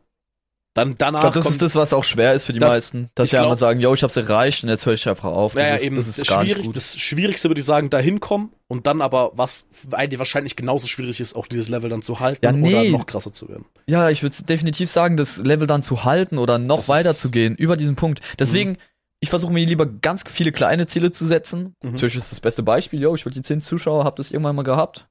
Dann 0.78 0.96
danach 0.98 1.20
Ich 1.20 1.22
glaube, 1.24 1.40
das 1.40 1.50
ist 1.50 1.62
das, 1.62 1.76
was 1.76 1.92
auch 1.92 2.04
schwer 2.04 2.34
ist 2.34 2.44
für 2.44 2.54
die 2.54 2.60
Das- 2.60 2.74
meisten. 2.74 3.10
Dass 3.16 3.32
sie 3.32 3.38
einmal 3.38 3.50
glaub- 3.50 3.60
sagen, 3.60 3.80
yo, 3.80 3.94
ich 3.94 4.04
hab's 4.04 4.16
erreicht 4.16 4.64
und 4.64 4.70
jetzt 4.70 4.86
höre 4.86 4.94
ich 4.94 5.10
einfach 5.10 5.26
auf. 5.32 5.54
Das, 5.54 5.62
ja, 5.64 5.68
ja, 5.70 5.76
ist, 5.76 5.84
eben, 5.84 5.96
das 5.96 6.08
ist 6.08 6.28
gar 6.28 6.42
schwierig, 6.44 6.58
nicht 6.58 6.66
gut. 6.68 6.76
das 6.76 7.00
Schwierigste 7.00 7.50
würde 7.50 7.60
ich 7.60 7.66
sagen, 7.66 7.90
da 7.90 7.98
hinkommen 8.00 8.52
und 8.68 8.88
dann 8.88 9.02
aber, 9.02 9.32
was 9.34 9.68
eigentlich 9.92 10.20
wahrscheinlich 10.20 10.56
genauso 10.56 10.88
schwierig 10.88 11.20
ist, 11.20 11.36
auch 11.36 11.48
dieses 11.48 11.68
Level 11.68 11.90
dann 11.90 12.02
zu 12.02 12.20
halten 12.20 12.46
Ja, 12.46 12.52
oder 12.52 12.60
nee. 12.60 12.90
noch 12.92 13.06
krasser 13.06 13.34
zu 13.34 13.50
werden. 13.50 13.66
Ja, 13.90 14.10
ich 14.10 14.22
würde 14.24 14.36
definitiv 14.44 14.92
sagen, 14.92 15.18
das 15.18 15.38
Level 15.38 15.68
dann 15.68 15.82
zu 15.84 16.04
halten 16.04 16.38
oder 16.38 16.58
noch 16.60 16.78
Das 16.78 16.90
weiter 16.90 17.14
zu 17.16 17.32
gehen 17.32 17.56
über 17.56 17.76
diesen 17.76 17.96
Punkt. 17.96 18.22
Deswegen, 18.40 18.78
ich 19.20 19.32
versuche 19.32 19.52
mir 19.52 19.66
lieber 19.66 19.88
ganz 19.88 20.24
viele 20.32 20.52
kleine 20.52 20.86
Ziele 20.86 21.12
zu 21.12 21.26
setzen. 21.26 21.74
Mhm. 21.84 21.96
Twitch 21.96 22.16
ist 22.16 22.32
das 22.32 22.40
beste 22.40 22.62
Beispiel. 22.62 23.02
Yo, 23.02 23.16
ich 23.16 23.26
will 23.26 23.34
die 23.34 23.42
10 23.42 23.62
Zuschauer, 23.62 24.04
hab 24.06 24.16
das 24.18 24.30
irgendwann 24.30 24.56
mal 24.56 24.62
gehabt. 24.64 25.08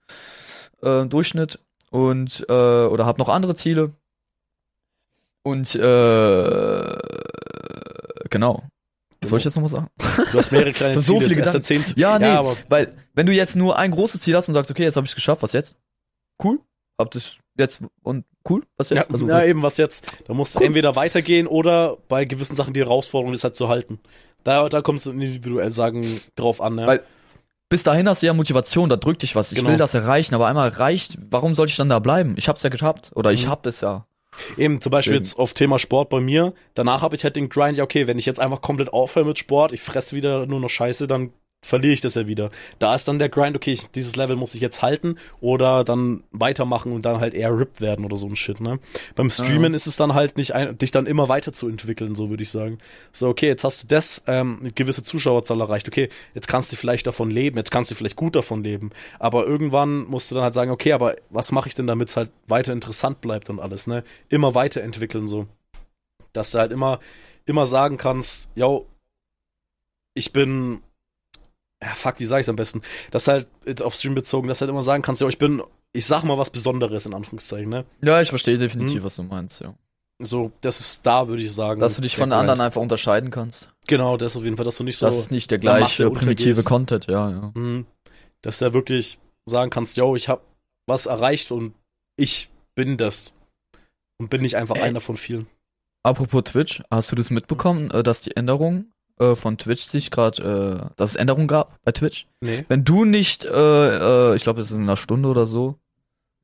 Äh, 0.83 1.07
Durchschnitt. 1.07 1.59
Und, 1.91 2.45
äh, 2.49 2.53
oder 2.53 3.07
hab 3.07 3.19
noch 3.19 3.29
andere 3.29 3.55
Ziele. 3.55 3.93
Und, 5.47 5.77
äh, 5.77 6.97
genau. 8.31 8.65
Was 9.21 9.31
soll 9.31 9.39
ich 9.39 9.45
jetzt 9.45 9.55
nochmal 9.55 9.71
sagen? 9.71 9.89
Du 10.33 10.39
hast 10.39 10.51
mehrere 10.53 10.73
kleine 10.73 10.95
So 11.03 11.15
Ziele, 11.15 11.21
viele 11.29 11.37
jetzt 11.37 11.47
erst 11.47 11.55
erzählt. 11.55 11.95
Ja, 11.97 12.19
nee, 12.19 12.27
aber 12.27 12.57
weil, 12.69 12.91
wenn 13.15 13.27
du 13.27 13.33
jetzt 13.33 13.55
nur 13.57 13.79
ein 13.79 13.91
großes 13.93 14.21
Ziel 14.21 14.35
hast 14.37 14.49
und 14.49 14.55
sagst, 14.55 14.71
okay, 14.71 14.83
jetzt 14.83 14.97
habe 14.97 15.05
ich 15.07 15.13
es 15.13 15.15
geschafft, 15.15 15.43
was 15.43 15.53
jetzt? 15.53 15.77
Cool. 16.43 16.59
Hab 17.01 17.11
das 17.13 17.37
jetzt 17.59 17.81
und 18.03 18.25
cool, 18.49 18.63
was 18.77 18.91
jetzt? 18.91 18.99
ja, 19.09 19.13
Also, 19.13 19.29
ja, 19.29 19.45
eben, 19.45 19.63
was 19.63 19.77
jetzt? 19.77 20.05
Da 20.27 20.35
musst 20.35 20.55
du 20.55 20.59
Cool. 20.61 20.67
entweder 20.67 20.97
weitergehen 20.97 21.47
oder 21.47 21.97
bei 22.09 22.25
gewissen 22.25 22.57
Sachen 22.57 22.75
die 22.75 22.81
Herausforderung 22.81 23.33
ist 23.35 23.45
halt 23.45 23.55
zu 23.55 23.69
halten. 23.69 24.01
Da, 24.45 24.69
da 24.69 24.83
kommst 24.83 25.07
du 25.07 25.13
individuell 25.13 25.73
sagen 25.73 26.21
drauf 26.37 26.61
an, 26.61 26.79
ja. 26.79 26.87
Weil- 26.87 27.03
bis 27.69 27.83
dahin 27.83 28.09
hast 28.09 28.23
du 28.23 28.27
ja 28.27 28.33
Motivation, 28.33 28.89
da 28.89 28.97
drückt 28.97 29.23
dich 29.23 29.35
was. 29.35 29.51
Ich 29.53 29.59
Genau. 29.59 29.71
will 29.71 29.77
das 29.77 29.93
erreichen, 29.95 30.35
aber 30.35 30.47
einmal 30.47 30.69
reicht, 30.69 31.19
warum 31.31 31.55
soll 31.55 31.67
ich 31.67 31.77
dann 31.77 31.89
da 31.89 31.99
bleiben? 31.99 32.35
Ich 32.37 32.49
hab's 32.49 32.63
ja 32.63 32.69
gehabt. 32.71 33.11
Oder 33.15 33.33
ich 33.33 33.47
Mhm. 33.47 33.51
hab 33.51 33.67
es 33.67 33.81
ja. 33.81 34.07
Eben, 34.57 34.81
zum 34.81 34.91
Beispiel 34.91 35.15
Deswegen. 35.15 35.25
jetzt 35.25 35.39
auf 35.39 35.55
Thema 35.55 35.79
Sport 35.79 36.09
bei 36.09 36.21
mir. 36.21 36.55
Danach 36.75 37.03
habe 37.03 37.17
ich 37.17 37.25
halt 37.25 37.37
den 37.37 37.49
Grind, 37.49 37.79
ja, 37.79 37.85
okay, 37.85 38.07
wenn 38.07 38.19
ich 38.19 38.27
jetzt 38.27 38.41
einfach 38.41 38.61
komplett 38.61 38.93
aufhöre 38.93 39.27
mit 39.27 39.39
Sport, 39.39 39.73
ich 39.73 39.81
fresse 39.81 40.17
wieder 40.17 40.47
nur 40.47 40.61
noch 40.61 40.71
Scheiße, 40.71 41.07
dann 41.07 41.33
verliere 41.67 41.93
ich 41.93 42.01
das 42.01 42.15
ja 42.15 42.27
wieder. 42.27 42.51
Da 42.79 42.95
ist 42.95 43.09
dann 43.09 43.19
der 43.19 43.29
Grind, 43.29 43.57
okay, 43.57 43.73
ich, 43.73 43.89
dieses 43.89 44.17
Level 44.17 44.37
muss 44.37 44.55
ich 44.55 44.61
jetzt 44.61 44.83
halten 44.83 45.17
oder 45.41 45.85
dann 45.85 46.23
weitermachen 46.31 46.93
und 46.93 47.03
dann 47.05 47.21
halt 47.21 47.35
eher 47.35 47.57
ripped 47.57 47.81
werden 47.81 48.05
oder 48.05 48.17
so 48.17 48.27
ein 48.27 48.37
Shit, 48.37 48.61
ne? 48.61 48.79
Beim 49.15 49.31
Streamen 49.31 49.75
ist 49.75 49.87
es 49.87 49.97
dann 49.97 50.15
halt 50.15 50.37
nicht, 50.37 50.55
ein, 50.55 50.79
dich 50.79 50.91
dann 50.91 51.07
immer 51.07 51.29
weiterzuentwickeln, 51.29 52.15
so 52.15 52.31
würde 52.31 52.43
ich 52.43 52.51
sagen. 52.51 52.79
So, 53.13 53.29
okay, 53.29 53.49
jetzt 53.49 53.65
hast 53.65 53.83
du 53.83 53.87
das, 53.89 54.23
ähm, 54.27 54.59
eine 54.61 54.73
gewisse 54.73 55.03
Zuschauerzahl 55.03 55.61
erreicht, 55.61 55.89
okay, 55.89 56.09
jetzt 56.35 56.49
kannst 56.49 56.71
du 56.73 56.77
vielleicht 56.77 57.07
davon 57.07 57.31
leben, 57.31 57.57
jetzt 57.57 57.71
kannst 57.71 57.91
du 57.91 57.95
vielleicht 57.95 58.17
gut 58.17 58.37
davon 58.37 58.63
leben, 58.63 58.91
aber 59.19 59.47
irgendwann 59.47 60.05
musst 60.05 60.31
du 60.31 60.37
dann 60.37 60.45
halt 60.45 60.55
sagen, 60.55 60.71
okay, 60.71 60.93
aber 60.93 61.17
was 61.31 61.53
mache 61.53 61.69
ich 61.69 61.75
denn, 61.75 61.87
damit 61.87 62.09
es 62.09 62.17
halt 62.17 62.31
weiter 62.47 62.73
interessant 62.73 63.21
bleibt 63.21 63.51
und 63.51 63.61
alles, 63.61 63.87
ne? 63.87 64.05
Immer 64.29 64.55
weiterentwickeln, 64.55 65.27
so. 65.27 65.47
Dass 66.33 66.53
du 66.53 66.59
halt 66.59 66.71
immer, 66.71 67.01
immer 67.45 67.67
sagen 67.67 67.97
kannst, 67.97 68.49
yo, 68.55 68.87
ich 70.15 70.33
bin, 70.33 70.81
ja, 71.87 71.95
fuck, 71.95 72.19
wie 72.19 72.27
sag 72.27 72.41
ich's 72.41 72.49
am 72.49 72.57
besten? 72.57 72.83
Dass 73.11 73.29
halt 73.29 73.49
äh, 73.65 73.81
auf 73.83 73.95
Stream 73.95 74.15
bezogen, 74.15 74.49
dass 74.49 74.59
du 74.59 74.63
halt 74.63 74.71
immer 74.71 74.83
sagen 74.83 75.03
kannst, 75.03 75.21
yo, 75.21 75.29
ich 75.29 75.39
bin, 75.39 75.63
ich 75.93 76.07
sag 76.07 76.23
mal 76.25 76.37
was 76.39 76.51
Besonderes, 76.51 77.07
in 77.07 77.15
Anführungszeichen, 77.15 77.69
ne? 77.69 77.85
Ja, 78.03 78.21
ich 78.21 78.29
verstehe 78.29 78.59
definitiv, 78.59 79.01
Mhm. 79.01 79.05
was 79.05 79.17
du 79.17 79.23
meinst, 79.23 79.61
ja. 79.61 79.75
So, 80.19 80.51
das 80.63 80.81
ist 80.81 81.05
da, 81.07 81.29
würde 81.29 81.43
ich 81.43 81.53
sagen. 81.53 81.81
Dass 81.81 81.95
du 81.97 82.01
dich 82.03 82.17
von 82.17 82.33
anderen 82.33 82.61
einfach 82.61 82.81
unterscheiden 82.81 83.31
kannst. 83.31 83.69
Genau, 83.87 84.17
das 84.17 84.35
auf 84.37 84.45
jeden 84.45 84.57
Fall, 84.57 84.65
dass 84.65 84.79
du 84.79 84.85
nicht 84.85 84.97
so. 84.97 85.07
das 85.07 85.17
ist 85.17 85.31
nicht 85.31 85.51
der 85.51 85.59
gleiche 85.59 86.11
primitive. 86.11 86.63
Content, 86.63 87.07
ja, 87.07 87.31
ja. 87.31 87.53
Mhm. 87.55 87.87
Dass 88.43 88.59
du 88.59 88.65
ja 88.65 88.75
wirklich 88.75 89.19
sagen 89.45 89.71
kannst, 89.71 89.97
yo, 89.99 90.17
ich 90.17 90.29
hab 90.29 90.43
was 90.87 91.07
erreicht 91.07 91.53
und 91.53 91.75
ich 92.17 92.49
bin 92.75 92.97
das. 92.97 93.35
Und 94.19 94.31
bin 94.31 94.41
nicht 94.41 94.57
einfach 94.57 94.77
Ey. 94.77 94.83
einer 94.83 95.01
von 95.01 95.19
vielen. 95.19 95.47
Apropos 96.03 96.45
Twitch, 96.45 96.83
hast 96.91 97.13
du 97.13 97.17
das 97.17 97.29
mitbekommen, 97.29 97.91
äh, 97.91 98.03
dass 98.03 98.23
die 98.23 98.35
Änderung 98.37 98.87
äh, 99.19 99.35
von 99.35 99.59
Twitch 99.59 99.85
sich 99.85 100.11
gerade, 100.11 100.89
äh, 100.89 100.95
dass 100.97 101.11
es 101.11 101.17
Änderungen 101.17 101.49
gab 101.49 101.83
bei 101.85 101.93
Twitch? 101.93 102.27
Nee. 102.41 102.65
Wenn 102.69 102.85
du 102.85 103.05
nicht, 103.05 103.45
äh, 103.45 103.51
äh, 104.33 104.37
ich 104.37 104.43
glaube, 104.43 104.61
es 104.61 104.71
ist 104.71 104.77
in 104.77 104.83
einer 104.83 104.97
Stunde 104.97 105.29
oder 105.29 105.47
so, 105.47 105.77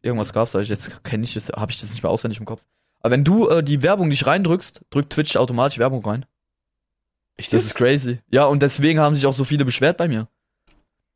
irgendwas 0.02 0.32
gab's, 0.32 0.54
aber 0.54 0.62
ich 0.62 0.68
jetzt 0.68 0.90
kenne 1.04 1.24
ich 1.24 1.34
das, 1.34 1.48
habe 1.48 1.70
ich 1.70 1.80
das 1.80 1.90
nicht 1.90 2.02
mehr 2.02 2.10
auswendig 2.10 2.38
im 2.38 2.46
Kopf. 2.46 2.64
Aber 3.00 3.12
wenn 3.12 3.24
du 3.24 3.48
äh, 3.48 3.62
die 3.62 3.82
Werbung 3.82 4.08
nicht 4.08 4.26
reindrückst, 4.26 4.82
drückt 4.90 5.12
Twitch 5.12 5.36
automatisch 5.36 5.78
Werbung 5.78 6.04
rein. 6.04 6.24
Ich 7.36 7.48
Das 7.48 7.62
ist 7.64 7.74
crazy. 7.74 8.20
Ja, 8.30 8.44
und 8.44 8.62
deswegen 8.62 9.00
haben 9.00 9.14
sich 9.14 9.26
auch 9.26 9.32
so 9.32 9.44
viele 9.44 9.64
beschwert 9.64 9.96
bei 9.96 10.06
mir. 10.06 10.28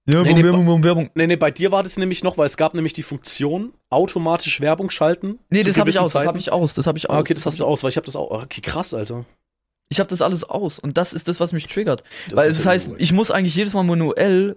Ja, 0.08 0.22
Nee, 0.22 0.34
nee, 0.34 0.44
Werbung, 0.44 0.66
warum 0.66 0.84
Werbung. 0.84 1.10
Nee, 1.14 1.26
nee, 1.26 1.36
bei 1.36 1.50
dir 1.50 1.72
war 1.72 1.82
das 1.82 1.96
nämlich 1.96 2.22
noch, 2.22 2.38
weil 2.38 2.46
es 2.46 2.56
gab 2.56 2.74
nämlich 2.74 2.92
die 2.92 3.02
Funktion, 3.02 3.72
automatisch 3.90 4.60
Werbung 4.60 4.90
schalten. 4.90 5.40
Nee, 5.50 5.64
das 5.64 5.78
habe 5.78 5.90
ich 5.90 5.98
aus, 5.98 6.12
das 6.12 6.20
Zeiten. 6.20 6.28
habe 6.28 6.38
ich 6.38 6.52
aus, 6.52 6.74
das 6.74 6.86
habe 6.86 6.96
ich 6.96 7.10
aus. 7.10 7.16
Ah, 7.16 7.18
okay, 7.18 7.34
das 7.34 7.44
hast 7.44 7.58
du 7.58 7.64
aus, 7.64 7.82
weil 7.82 7.90
ich 7.90 7.96
habe 7.96 8.06
das 8.06 8.14
auch. 8.14 8.30
Okay, 8.30 8.60
krass, 8.60 8.94
Alter. 8.94 9.24
Ich 9.88 10.00
habe 10.00 10.08
das 10.10 10.20
alles 10.22 10.44
aus 10.44 10.78
und 10.78 10.96
das 10.96 11.12
ist 11.12 11.28
das, 11.28 11.38
was 11.40 11.52
mich 11.52 11.66
triggert. 11.66 12.02
Das 12.28 12.36
Weil 12.38 12.48
ist 12.50 12.58
das 12.58 12.66
heißt, 12.66 12.90
ich 12.98 13.12
muss 13.12 13.30
eigentlich 13.30 13.54
jedes 13.54 13.72
Mal 13.72 13.84
manuell 13.84 14.56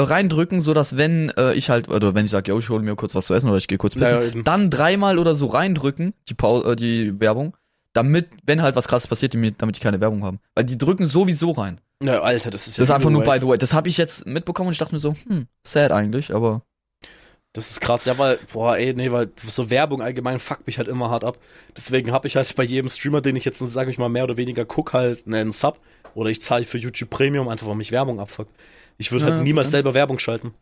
reindrücken, 0.00 0.60
so 0.60 0.74
dass 0.74 0.96
wenn 0.96 1.30
äh, 1.36 1.54
ich 1.54 1.70
halt 1.70 1.88
oder 1.88 2.14
wenn 2.14 2.24
ich 2.26 2.30
sage, 2.30 2.50
yo, 2.50 2.58
ich 2.58 2.68
hole 2.68 2.82
mir 2.82 2.96
kurz 2.96 3.14
was 3.14 3.26
zu 3.26 3.34
essen 3.34 3.48
oder 3.48 3.58
ich 3.58 3.68
gehe 3.68 3.78
kurz 3.78 3.94
pissen, 3.94 4.08
Ja, 4.08 4.20
ja, 4.20 4.26
eben. 4.28 4.44
dann 4.44 4.68
dreimal 4.70 5.18
oder 5.18 5.34
so 5.34 5.46
reindrücken 5.46 6.12
die 6.28 6.34
Pau 6.34 6.62
äh, 6.64 6.76
die 6.76 7.18
Werbung, 7.20 7.56
damit 7.92 8.28
wenn 8.44 8.60
halt 8.60 8.76
was 8.76 8.88
krasses 8.88 9.08
passiert, 9.08 9.32
die 9.32 9.54
damit 9.56 9.76
die 9.76 9.80
keine 9.80 10.00
Werbung 10.00 10.22
haben, 10.22 10.40
weil 10.54 10.64
die 10.64 10.76
drücken 10.76 11.06
sowieso 11.06 11.52
rein. 11.52 11.80
Ja, 12.02 12.20
Alter, 12.20 12.50
das 12.50 12.66
ist 12.66 12.76
ja. 12.76 12.82
Das 12.82 12.90
ist 12.90 12.94
einfach 12.94 13.08
nur 13.08 13.22
by 13.24 13.38
the 13.40 13.46
way. 13.46 13.56
Das 13.56 13.72
habe 13.72 13.88
ich 13.88 13.96
jetzt 13.96 14.26
mitbekommen 14.26 14.68
und 14.68 14.72
ich 14.72 14.78
dachte 14.78 14.94
mir 14.94 15.00
so, 15.00 15.14
hm, 15.28 15.46
sad 15.66 15.92
eigentlich, 15.92 16.34
aber 16.34 16.62
Das 17.56 17.70
ist 17.70 17.80
krass, 17.80 18.04
ja, 18.04 18.18
weil, 18.18 18.38
boah, 18.52 18.76
ey, 18.76 18.92
nee, 18.92 19.10
weil 19.10 19.30
so 19.42 19.70
Werbung 19.70 20.02
allgemein 20.02 20.38
fuckt 20.38 20.66
mich 20.66 20.76
halt 20.76 20.88
immer 20.88 21.08
hart 21.08 21.24
ab. 21.24 21.38
Deswegen 21.74 22.12
habe 22.12 22.26
ich 22.26 22.36
halt 22.36 22.54
bei 22.54 22.62
jedem 22.62 22.90
Streamer, 22.90 23.22
den 23.22 23.34
ich 23.34 23.46
jetzt, 23.46 23.60
sage 23.60 23.90
ich 23.90 23.96
mal, 23.96 24.10
mehr 24.10 24.24
oder 24.24 24.36
weniger 24.36 24.66
guck, 24.66 24.92
halt 24.92 25.26
einen 25.26 25.52
Sub. 25.52 25.80
Oder 26.14 26.28
ich 26.28 26.42
zahle 26.42 26.64
für 26.64 26.76
YouTube 26.76 27.08
Premium, 27.08 27.48
einfach 27.48 27.66
weil 27.66 27.76
mich 27.76 27.92
Werbung 27.92 28.20
abfuckt. 28.20 28.54
Ich 28.98 29.10
würde 29.10 29.24
Ja, 29.24 29.32
halt 29.32 29.42
niemals 29.42 29.70
selber 29.70 29.94
Werbung 29.94 30.18
schalten. 30.18 30.52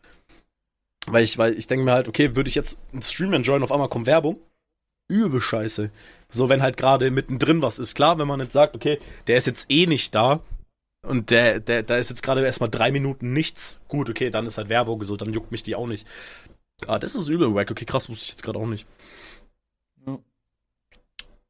Weil 1.08 1.24
ich, 1.24 1.36
weil 1.36 1.58
ich 1.58 1.66
denke 1.66 1.84
mir 1.84 1.90
halt, 1.90 2.06
okay, 2.06 2.36
würde 2.36 2.48
ich 2.48 2.54
jetzt 2.54 2.78
einen 2.92 3.02
Stream 3.02 3.32
enjoyen, 3.32 3.64
auf 3.64 3.72
einmal 3.72 3.88
kommt 3.88 4.06
Werbung. 4.06 4.38
Übel 5.08 5.40
scheiße. 5.40 5.90
So, 6.30 6.48
wenn 6.48 6.62
halt 6.62 6.76
gerade 6.76 7.10
mittendrin 7.10 7.60
was 7.60 7.80
ist. 7.80 7.96
Klar, 7.96 8.20
wenn 8.20 8.28
man 8.28 8.38
jetzt 8.38 8.52
sagt, 8.52 8.76
okay, 8.76 9.00
der 9.26 9.36
ist 9.36 9.48
jetzt 9.48 9.68
eh 9.68 9.86
nicht 9.86 10.14
da. 10.14 10.42
Und 11.04 11.30
der, 11.30 11.60
der, 11.60 11.82
da 11.82 11.98
ist 11.98 12.08
jetzt 12.08 12.22
gerade 12.22 12.44
erstmal 12.44 12.70
drei 12.70 12.90
Minuten 12.90 13.32
nichts. 13.32 13.80
Gut, 13.88 14.08
okay, 14.08 14.30
dann 14.30 14.46
ist 14.46 14.56
halt 14.56 14.70
Werbung 14.70 15.02
so, 15.04 15.16
dann 15.16 15.32
juckt 15.32 15.52
mich 15.52 15.62
die 15.62 15.74
auch 15.74 15.86
nicht. 15.86 16.06
Ah, 16.86 16.98
das 16.98 17.14
ist 17.14 17.28
übel 17.28 17.54
wack. 17.54 17.70
Okay, 17.70 17.84
krass, 17.84 18.08
wusste 18.08 18.24
ich 18.24 18.30
jetzt 18.30 18.42
gerade 18.42 18.58
auch 18.58 18.66
nicht. 18.66 18.86
Ja. 20.06 20.18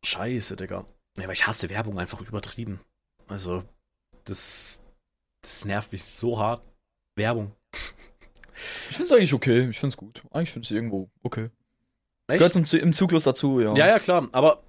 Scheiße, 0.04 0.56
Digga. 0.56 0.84
Ja, 1.16 1.24
aber 1.24 1.32
ich 1.32 1.46
hasse 1.46 1.70
Werbung 1.70 1.98
einfach 1.98 2.20
übertrieben. 2.20 2.80
Also, 3.28 3.64
das, 4.24 4.80
das 5.42 5.64
nervt 5.64 5.92
mich 5.92 6.04
so 6.04 6.38
hart. 6.38 6.62
Werbung. 7.16 7.52
ich 8.90 8.96
finde 8.96 9.04
es 9.04 9.12
eigentlich 9.12 9.34
okay. 9.34 9.68
Ich 9.70 9.78
finde 9.78 9.92
es 9.94 9.96
gut. 9.96 10.22
Eigentlich 10.30 10.50
finde 10.52 10.64
ich 10.66 10.70
es 10.70 10.74
irgendwo 10.76 11.08
okay. 11.22 11.50
Echt? 12.28 12.38
Gehört 12.38 12.52
zum, 12.54 12.64
Zy- 12.64 12.78
im 12.78 12.92
Zyklus 12.92 13.24
dazu, 13.24 13.60
ja. 13.60 13.74
Ja, 13.74 13.86
ja, 13.86 13.98
klar. 13.98 14.28
Aber 14.32 14.62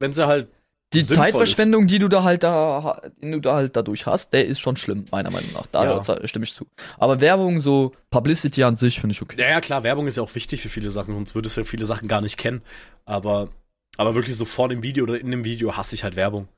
wenn 0.00 0.12
sie 0.12 0.26
halt. 0.26 0.48
Die 0.94 1.00
sinnvoll 1.00 1.24
Zeitverschwendung, 1.26 1.86
die 1.86 1.98
du 1.98 2.08
da 2.08 2.22
halt 2.22 2.42
da, 2.42 3.00
die 3.22 3.30
du 3.30 3.40
da 3.40 3.54
halt 3.54 3.76
dadurch 3.76 4.06
hast, 4.06 4.32
der 4.32 4.46
ist 4.46 4.60
schon 4.60 4.76
schlimm, 4.76 5.04
meiner 5.10 5.30
Meinung 5.30 5.50
nach. 5.52 5.66
Da 5.66 5.84
Ja. 6.00 6.26
stimme 6.26 6.44
ich 6.44 6.54
zu. 6.54 6.66
Aber 6.98 7.20
Werbung, 7.20 7.60
so 7.60 7.92
Publicity 8.10 8.64
an 8.64 8.76
sich, 8.76 9.00
finde 9.00 9.12
ich 9.12 9.22
okay. 9.22 9.36
Ja, 9.40 9.48
ja, 9.48 9.60
klar, 9.60 9.82
Werbung 9.82 10.06
ist 10.06 10.16
ja 10.16 10.22
auch 10.22 10.34
wichtig 10.34 10.62
für 10.62 10.68
viele 10.68 10.90
Sachen, 10.90 11.14
sonst 11.14 11.34
würdest 11.34 11.56
du 11.56 11.60
ja 11.62 11.64
viele 11.66 11.84
Sachen 11.84 12.08
gar 12.08 12.20
nicht 12.20 12.36
kennen. 12.38 12.62
Aber, 13.04 13.48
aber 13.96 14.14
wirklich 14.14 14.36
so 14.36 14.44
vor 14.44 14.68
dem 14.68 14.82
Video 14.82 15.04
oder 15.04 15.20
in 15.20 15.30
dem 15.30 15.44
Video 15.44 15.76
hasse 15.76 15.94
ich 15.94 16.04
halt 16.04 16.16
Werbung. 16.16 16.48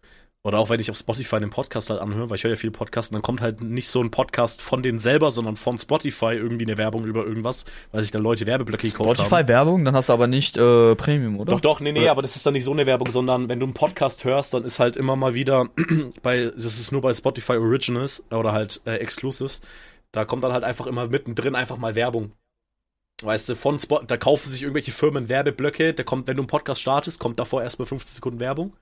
Oder 0.46 0.60
auch 0.60 0.70
wenn 0.70 0.78
ich 0.78 0.88
auf 0.92 0.96
Spotify 0.96 1.36
einen 1.36 1.50
Podcast 1.50 1.90
halt 1.90 2.00
anhöre, 2.00 2.30
weil 2.30 2.36
ich 2.36 2.44
höre 2.44 2.52
ja 2.52 2.56
viele 2.56 2.70
Podcasts, 2.70 3.10
dann 3.10 3.20
kommt 3.20 3.40
halt 3.40 3.62
nicht 3.62 3.88
so 3.88 4.00
ein 4.00 4.12
Podcast 4.12 4.62
von 4.62 4.80
denen 4.80 5.00
selber, 5.00 5.32
sondern 5.32 5.56
von 5.56 5.76
Spotify 5.76 6.34
irgendwie 6.34 6.66
eine 6.66 6.78
Werbung 6.78 7.04
über 7.04 7.26
irgendwas, 7.26 7.64
weil 7.90 8.02
sich 8.02 8.12
da 8.12 8.20
Leute 8.20 8.46
Werbeblöcke 8.46 8.86
gekauft 8.86 9.18
haben. 9.18 9.26
Spotify 9.26 9.48
Werbung, 9.48 9.84
dann 9.84 9.96
hast 9.96 10.08
du 10.08 10.12
aber 10.12 10.28
nicht 10.28 10.56
äh, 10.56 10.94
Premium, 10.94 11.40
oder? 11.40 11.50
Doch, 11.50 11.60
doch, 11.60 11.80
nee, 11.80 11.90
nee, 11.90 12.02
Oder? 12.02 12.12
aber 12.12 12.22
das 12.22 12.36
ist 12.36 12.46
dann 12.46 12.52
nicht 12.52 12.62
so 12.62 12.70
eine 12.70 12.86
Werbung, 12.86 13.10
sondern 13.10 13.48
wenn 13.48 13.58
du 13.58 13.66
einen 13.66 13.74
Podcast 13.74 14.24
hörst, 14.24 14.54
dann 14.54 14.62
ist 14.62 14.78
halt 14.78 14.96
immer 14.96 15.16
mal 15.16 15.34
wieder 15.34 15.68
bei, 16.22 16.44
das 16.44 16.64
ist 16.64 16.92
nur 16.92 17.00
bei 17.00 17.12
Spotify 17.12 17.54
Originals 17.54 18.22
oder 18.30 18.52
halt 18.52 18.80
äh, 18.84 18.98
Exclusives, 18.98 19.62
da 20.12 20.24
kommt 20.24 20.44
dann 20.44 20.52
halt 20.52 20.62
einfach 20.62 20.86
immer 20.86 21.08
mittendrin 21.08 21.56
einfach 21.56 21.76
mal 21.76 21.96
Werbung. 21.96 22.30
Weißt 23.20 23.48
du, 23.48 23.56
von 23.56 23.80
Spot, 23.80 24.04
da 24.06 24.16
kaufen 24.16 24.48
sich 24.48 24.62
irgendwelche 24.62 24.92
Firmen 24.92 25.28
Werbeblöcke, 25.28 25.92
da 25.92 26.04
kommt, 26.04 26.28
wenn 26.28 26.36
du 26.36 26.42
einen 26.42 26.48
Podcast 26.48 26.82
startest, 26.82 27.18
kommt 27.18 27.40
davor 27.40 27.64
erstmal 27.64 27.86
15 27.86 28.14
Sekunden 28.14 28.38
Werbung 28.38 28.74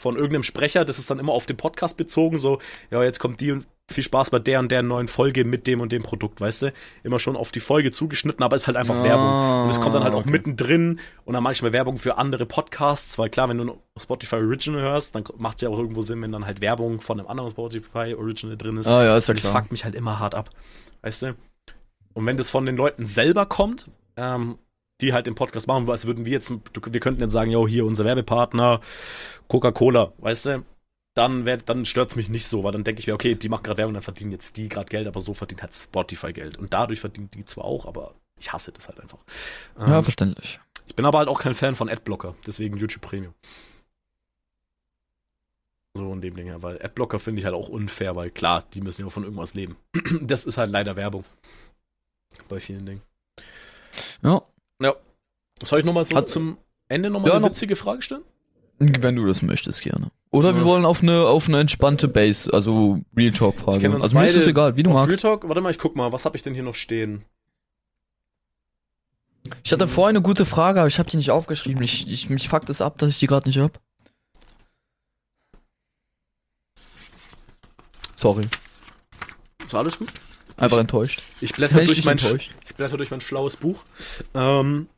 von 0.00 0.16
irgendeinem 0.16 0.42
Sprecher, 0.42 0.84
das 0.84 0.98
ist 0.98 1.10
dann 1.10 1.18
immer 1.18 1.32
auf 1.32 1.46
den 1.46 1.56
Podcast 1.56 1.96
bezogen, 1.96 2.38
so, 2.38 2.58
ja, 2.90 3.02
jetzt 3.02 3.20
kommt 3.20 3.40
die 3.40 3.52
und 3.52 3.66
viel 3.90 4.04
Spaß 4.04 4.30
bei 4.30 4.38
der 4.38 4.60
und 4.60 4.70
der 4.70 4.82
neuen 4.82 5.08
Folge 5.08 5.44
mit 5.44 5.66
dem 5.66 5.80
und 5.80 5.92
dem 5.92 6.02
Produkt, 6.02 6.40
weißt 6.40 6.62
du? 6.62 6.72
Immer 7.02 7.18
schon 7.18 7.36
auf 7.36 7.52
die 7.52 7.60
Folge 7.60 7.90
zugeschnitten, 7.90 8.42
aber 8.42 8.56
ist 8.56 8.66
halt 8.66 8.76
einfach 8.76 8.96
Ah, 8.96 9.04
Werbung. 9.04 9.64
Und 9.64 9.70
es 9.70 9.80
kommt 9.80 9.94
dann 9.94 10.04
halt 10.04 10.14
auch 10.14 10.20
okay. 10.20 10.30
mittendrin 10.30 11.00
und 11.24 11.34
dann 11.34 11.42
manchmal 11.42 11.72
Werbung 11.72 11.98
für 11.98 12.16
andere 12.16 12.46
Podcasts, 12.46 13.18
weil 13.18 13.28
klar, 13.28 13.48
wenn 13.48 13.58
du 13.58 13.78
Spotify 14.00 14.36
Original 14.36 14.80
hörst, 14.80 15.14
dann 15.14 15.24
macht 15.36 15.56
es 15.56 15.62
ja 15.62 15.68
auch 15.68 15.78
irgendwo 15.78 16.00
Sinn, 16.02 16.22
wenn 16.22 16.32
dann 16.32 16.46
halt 16.46 16.60
Werbung 16.60 17.00
von 17.00 17.18
einem 17.18 17.28
anderen 17.28 17.50
Spotify 17.50 18.14
Original 18.14 18.56
drin 18.56 18.78
ist. 18.78 18.86
Ah 18.86 19.04
ja, 19.04 19.16
ist 19.16 19.28
ja 19.28 19.34
das 19.34 19.46
fuckt 19.46 19.72
mich 19.72 19.84
halt 19.84 19.94
immer 19.94 20.18
hart 20.18 20.34
ab. 20.34 20.50
Weißt 21.02 21.22
du? 21.22 21.34
Und 22.14 22.26
wenn 22.26 22.36
das 22.36 22.50
von 22.50 22.66
den 22.66 22.76
Leuten 22.76 23.04
selber 23.04 23.46
kommt, 23.46 23.90
ähm, 24.16 24.58
die 25.02 25.12
halt 25.12 25.26
den 25.26 25.34
Podcast 25.34 25.66
machen, 25.66 25.88
als 25.90 26.06
würden 26.06 26.24
wir 26.24 26.32
jetzt, 26.32 26.50
wir 26.50 27.00
könnten 27.00 27.20
jetzt 27.20 27.32
sagen, 27.32 27.50
jo, 27.50 27.66
hier 27.68 27.84
unser 27.84 28.04
Werbepartner, 28.04 28.80
Coca-Cola, 29.48 30.12
weißt 30.18 30.46
du? 30.46 30.64
Dann, 31.14 31.44
wär- 31.44 31.58
dann 31.58 31.84
stört's 31.84 32.16
mich 32.16 32.30
nicht 32.30 32.46
so, 32.46 32.64
weil 32.64 32.72
dann 32.72 32.84
denke 32.84 33.00
ich 33.00 33.06
mir, 33.06 33.12
okay, 33.12 33.34
die 33.34 33.50
macht 33.50 33.64
gerade 33.64 33.76
Werbung, 33.78 33.92
dann 33.94 34.02
verdienen 34.02 34.32
jetzt 34.32 34.56
die 34.56 34.68
gerade 34.70 34.88
Geld, 34.88 35.06
aber 35.06 35.20
so 35.20 35.34
verdient 35.34 35.60
halt 35.60 35.74
Spotify 35.74 36.32
Geld. 36.32 36.56
Und 36.56 36.72
dadurch 36.72 37.00
verdienen 37.00 37.30
die 37.34 37.44
zwar 37.44 37.64
auch, 37.64 37.84
aber 37.84 38.14
ich 38.40 38.50
hasse 38.52 38.72
das 38.72 38.88
halt 38.88 38.98
einfach. 39.00 39.18
Ähm, 39.78 39.88
Ja, 39.90 40.02
verständlich. 40.02 40.58
ich 40.86 40.94
bin 40.96 41.04
aber 41.04 41.18
halt 41.18 41.28
auch 41.28 41.38
kein 41.40 41.52
Fan 41.54 41.74
von 41.74 41.90
Adblocker, 41.90 42.34
deswegen 42.46 42.78
YouTube 42.78 43.02
Premium. 43.02 43.34
So 45.94 46.10
in 46.14 46.22
dem 46.22 46.34
Ding 46.34 46.46
her, 46.46 46.62
weil 46.62 46.80
Adblocker 46.82 47.18
finde 47.18 47.40
ich 47.40 47.44
halt 47.44 47.54
auch 47.54 47.68
unfair, 47.68 48.16
weil 48.16 48.30
klar, 48.30 48.64
die 48.72 48.80
müssen 48.80 49.02
ja 49.02 49.10
von 49.10 49.24
irgendwas 49.24 49.52
leben. 49.54 49.76
Das 50.22 50.44
ist 50.44 50.56
halt 50.56 50.70
leider 50.70 50.96
Werbung. 50.96 51.24
Bei 52.48 52.58
vielen 52.60 52.86
Dingen. 52.86 53.02
Ja. 54.22 54.42
Soll 55.62 55.78
ich 55.80 55.84
nochmal 55.84 56.04
so 56.04 56.16
Hat- 56.16 56.28
zum 56.28 56.58
Ende 56.88 57.08
nochmal 57.10 57.28
Ja, 57.30 57.36
eine 57.36 57.42
noch- 57.42 57.50
witzige 57.50 57.76
Frage 57.76 58.02
stellen? 58.02 58.22
Wenn 58.78 59.14
du 59.14 59.26
das 59.26 59.42
möchtest, 59.42 59.80
gerne. 59.82 60.10
Oder 60.30 60.52
So, 60.52 60.56
wir 60.56 60.64
wollen 60.64 60.84
auf 60.84 61.02
eine, 61.02 61.26
auf 61.26 61.46
eine 61.46 61.60
entspannte 61.60 62.08
Base, 62.08 62.52
also 62.52 63.00
Real 63.16 63.32
Talk 63.32 63.56
Frage. 63.60 63.92
Also 63.94 64.16
mir 64.18 64.24
ist 64.26 64.34
es 64.34 64.46
egal, 64.46 64.76
wie 64.76 64.82
du 64.82 64.90
Auf 64.90 64.96
Real 64.96 65.06
magst. 65.08 65.22
Talk? 65.22 65.46
Warte 65.46 65.60
mal, 65.60 65.70
ich 65.70 65.78
guck 65.78 65.94
mal, 65.94 66.10
was 66.10 66.24
habe 66.24 66.36
ich 66.36 66.42
denn 66.42 66.54
hier 66.54 66.64
noch 66.64 66.74
stehen? 66.74 67.24
Ich 69.62 69.72
hatte 69.72 69.86
vorher 69.86 70.08
eine 70.10 70.22
gute 70.22 70.44
Frage, 70.44 70.80
aber 70.80 70.88
ich 70.88 70.98
habe 70.98 71.08
die 71.10 71.16
nicht 71.16 71.30
aufgeschrieben. 71.30 71.82
Ich, 71.82 72.08
ich, 72.08 72.28
mich 72.30 72.48
fuckt 72.48 72.70
es 72.70 72.80
ab, 72.80 72.98
dass 72.98 73.10
ich 73.10 73.18
die 73.20 73.26
gerade 73.26 73.48
nicht 73.48 73.58
hab. 73.58 73.78
Sorry, 78.16 78.46
Ist 79.64 79.74
alles 79.74 79.98
gut? 79.98 80.08
Einfach 80.56 80.78
enttäuscht. 80.78 81.22
Ich 81.40 81.52
blätter, 81.54 81.74
Bin 81.76 81.84
ich 81.84 81.88
durch 81.92 82.04
mein, 82.04 82.18
Sch- 82.18 82.24
enttäuscht? 82.26 82.52
ich 82.66 82.74
blätter 82.74 82.96
durch 82.96 83.10
mein 83.10 83.20
schlaues 83.20 83.56
Buch. 83.56 83.82
Ähm, 84.34 84.88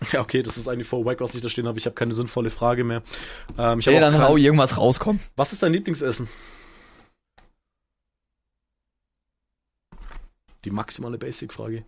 ja, 0.12 0.20
okay, 0.20 0.42
das 0.42 0.56
ist 0.56 0.68
eigentlich 0.68 0.86
voll 0.88 1.04
wack, 1.04 1.20
was 1.20 1.34
ich 1.34 1.42
da 1.42 1.48
stehen 1.48 1.66
habe. 1.66 1.78
Ich 1.78 1.86
habe 1.86 1.94
keine 1.94 2.14
sinnvolle 2.14 2.50
Frage 2.50 2.84
mehr. 2.84 3.02
Ähm, 3.58 3.80
ich 3.80 3.86
hab 3.86 3.92
Ey, 3.94 3.98
auch 3.98 4.02
dann 4.02 4.12
kein- 4.14 4.22
hau 4.22 4.36
irgendwas 4.36 4.76
rauskommen. 4.76 5.20
Was 5.36 5.52
ist 5.52 5.62
dein 5.62 5.72
Lieblingsessen? 5.72 6.28
Die 10.64 10.70
maximale 10.70 11.18
Basic-Frage. 11.18 11.84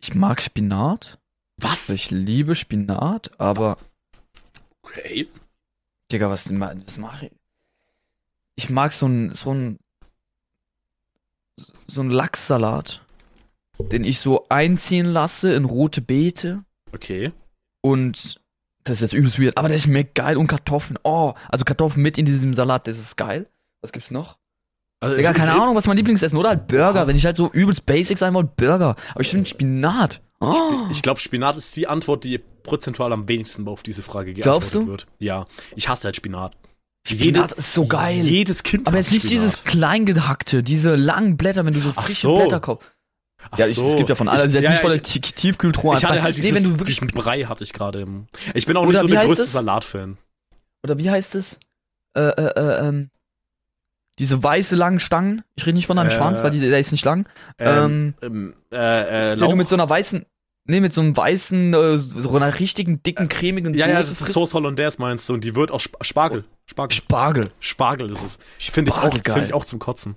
Ich 0.00 0.14
mag 0.14 0.42
Spinat. 0.42 1.18
Was? 1.60 1.88
Ich 1.90 2.10
liebe 2.10 2.54
Spinat, 2.56 3.30
aber 3.40 3.78
Okay. 4.84 5.28
Digga, 6.10 6.28
was 6.28 6.50
was 6.50 6.96
mache 6.96 7.26
ich? 7.26 7.32
Ich 8.62 8.70
mag 8.70 8.92
so 8.92 9.06
ein, 9.06 9.32
so 9.32 9.52
ein, 9.52 9.78
so 11.88 12.00
ein 12.00 12.10
Lachssalat, 12.10 13.02
den 13.90 14.04
ich 14.04 14.20
so 14.20 14.46
einziehen 14.50 15.06
lasse 15.06 15.52
in 15.52 15.64
rote 15.64 16.00
Beete 16.00 16.64
Okay. 16.94 17.32
und 17.80 18.40
das 18.84 18.98
ist 18.98 19.00
jetzt 19.00 19.14
übelst 19.14 19.40
weird, 19.40 19.58
aber 19.58 19.68
der 19.68 19.78
schmeckt 19.78 20.14
geil 20.14 20.36
und 20.36 20.46
Kartoffeln, 20.46 20.96
oh, 21.02 21.34
also 21.48 21.64
Kartoffeln 21.64 22.02
mit 22.02 22.18
in 22.18 22.24
diesem 22.26 22.54
Salat, 22.54 22.86
das 22.86 22.98
ist 22.98 23.16
geil. 23.16 23.48
Was 23.80 23.90
gibt's 23.90 24.10
noch? 24.12 24.38
Also 25.00 25.16
Digga, 25.16 25.32
keine 25.32 25.52
Ahnung, 25.60 25.74
was 25.74 25.86
mein 25.88 25.96
Lieblingsessen, 25.96 26.38
oder 26.38 26.50
halt 26.50 26.68
Burger, 26.68 27.08
wenn 27.08 27.16
ich 27.16 27.24
halt 27.24 27.36
so 27.36 27.50
übelst 27.50 27.84
basic 27.84 28.18
sein 28.18 28.32
wollte, 28.34 28.52
Burger. 28.56 28.94
Aber 29.10 29.20
ich 29.22 29.28
finde 29.30 29.48
Spinat. 29.48 30.20
Oh. 30.40 30.82
Ich 30.90 31.02
glaube, 31.02 31.18
Spinat 31.18 31.56
ist 31.56 31.74
die 31.74 31.88
Antwort, 31.88 32.22
die 32.22 32.38
prozentual 32.38 33.12
am 33.12 33.28
wenigsten 33.28 33.66
auf 33.66 33.82
diese 33.82 34.02
Frage 34.02 34.34
Glaubst 34.34 34.72
geantwortet 34.72 34.82
du? 34.86 34.90
wird. 34.90 35.06
Ja. 35.18 35.46
Ich 35.74 35.88
hasse 35.88 36.04
halt 36.04 36.14
Spinat. 36.14 36.56
Spinat 37.06 37.52
ist 37.52 37.74
so 37.74 37.86
geil. 37.86 38.24
Jedes 38.24 38.62
Kind 38.62 38.86
Aber 38.86 38.96
jetzt 38.96 39.10
nicht 39.12 39.24
Spinat. 39.26 39.32
dieses 39.44 39.64
kleingehackte, 39.64 40.62
diese 40.62 40.94
langen 40.94 41.36
Blätter, 41.36 41.64
wenn 41.64 41.74
du 41.74 41.80
so 41.80 41.92
frische 41.92 42.20
so. 42.22 42.36
Blätter 42.38 42.60
kaufst. 42.60 42.90
Ach 43.50 43.58
Ja, 43.58 43.66
ich, 43.66 43.74
so. 43.76 43.86
es 43.88 43.96
gibt 43.96 44.08
ja 44.08 44.14
von 44.14 44.28
allen. 44.28 44.38
Ich- 44.38 44.42
Also 44.44 44.56
jetzt 44.58 44.64
ja, 44.64 44.70
nicht 44.70 44.82
ja, 44.82 44.88
voll 44.88 44.98
der 44.98 45.02
Tiefkühltruhe. 45.34 45.96
Ich 45.98 46.04
hatte 46.04 46.22
halt 46.22 46.36
dieses, 46.38 46.50
nee, 46.52 46.56
wenn 46.56 46.62
du 46.64 46.78
wirklich, 46.78 47.00
diesen 47.00 47.08
Brei 47.08 47.42
hatte 47.42 47.64
ich 47.64 47.72
gerade 47.72 48.02
im. 48.02 48.26
Ich 48.54 48.66
bin 48.66 48.76
auch 48.76 48.86
nicht 48.86 49.00
so 49.00 49.06
der 49.08 49.24
größte? 49.26 49.46
Salatfan. 49.46 50.16
oder 50.84 50.96
wie 50.98 51.10
heißt 51.10 51.34
es? 51.34 51.58
Äh, 52.16 52.20
äh, 52.22 52.52
äh, 52.56 52.88
ähm, 52.88 53.10
diese 54.20 54.40
weiße 54.42 54.76
langen 54.76 55.00
Stangen. 55.00 55.42
Ich 55.56 55.66
rede 55.66 55.74
nicht 55.74 55.86
von 55.88 55.98
einem 55.98 56.10
Äh, 56.10 56.12
Schwanz, 56.14 56.42
weil 56.42 56.50
die, 56.52 56.60
der 56.60 56.78
ist 56.78 56.92
nicht 56.92 57.04
lang. 57.04 57.26
Ähm, 57.58 58.14
Ähm, 58.22 58.22
ähm, 58.22 58.54
äh, 58.70 58.76
äh, 58.76 59.30
den 59.32 59.38
du 59.40 59.44
Lauch. 59.46 59.54
mit 59.56 59.66
so 59.68 59.74
einer 59.74 59.88
weißen, 59.88 60.24
Nee, 60.64 60.80
mit 60.80 60.92
so 60.92 61.00
einem 61.00 61.16
weißen, 61.16 61.74
äh, 61.74 61.98
so 61.98 62.36
einer 62.36 62.60
richtigen, 62.60 63.02
dicken, 63.02 63.28
cremigen 63.28 63.74
Ja, 63.74 63.88
ja, 63.88 64.02
Soße 64.02 64.20
das 64.20 64.28
ist. 64.28 64.32
Sauce 64.34 64.54
Hollandaise 64.54 64.96
meinst 65.00 65.28
du 65.28 65.34
und 65.34 65.42
die 65.42 65.56
wird 65.56 65.72
auch 65.72 65.80
Sp 65.82 65.98
Spargel. 66.02 66.44
Spargel. 66.66 66.94
Spargel. 66.96 67.50
Spargel 67.58 68.10
ist 68.10 68.22
es. 68.22 68.38
Finde 68.58 68.90
ich 68.90 68.96
auch, 68.96 69.02
Spargel, 69.02 69.22
finde 69.32 69.48
ich 69.48 69.54
auch 69.54 69.64
zum 69.64 69.80
Kotzen. 69.80 70.14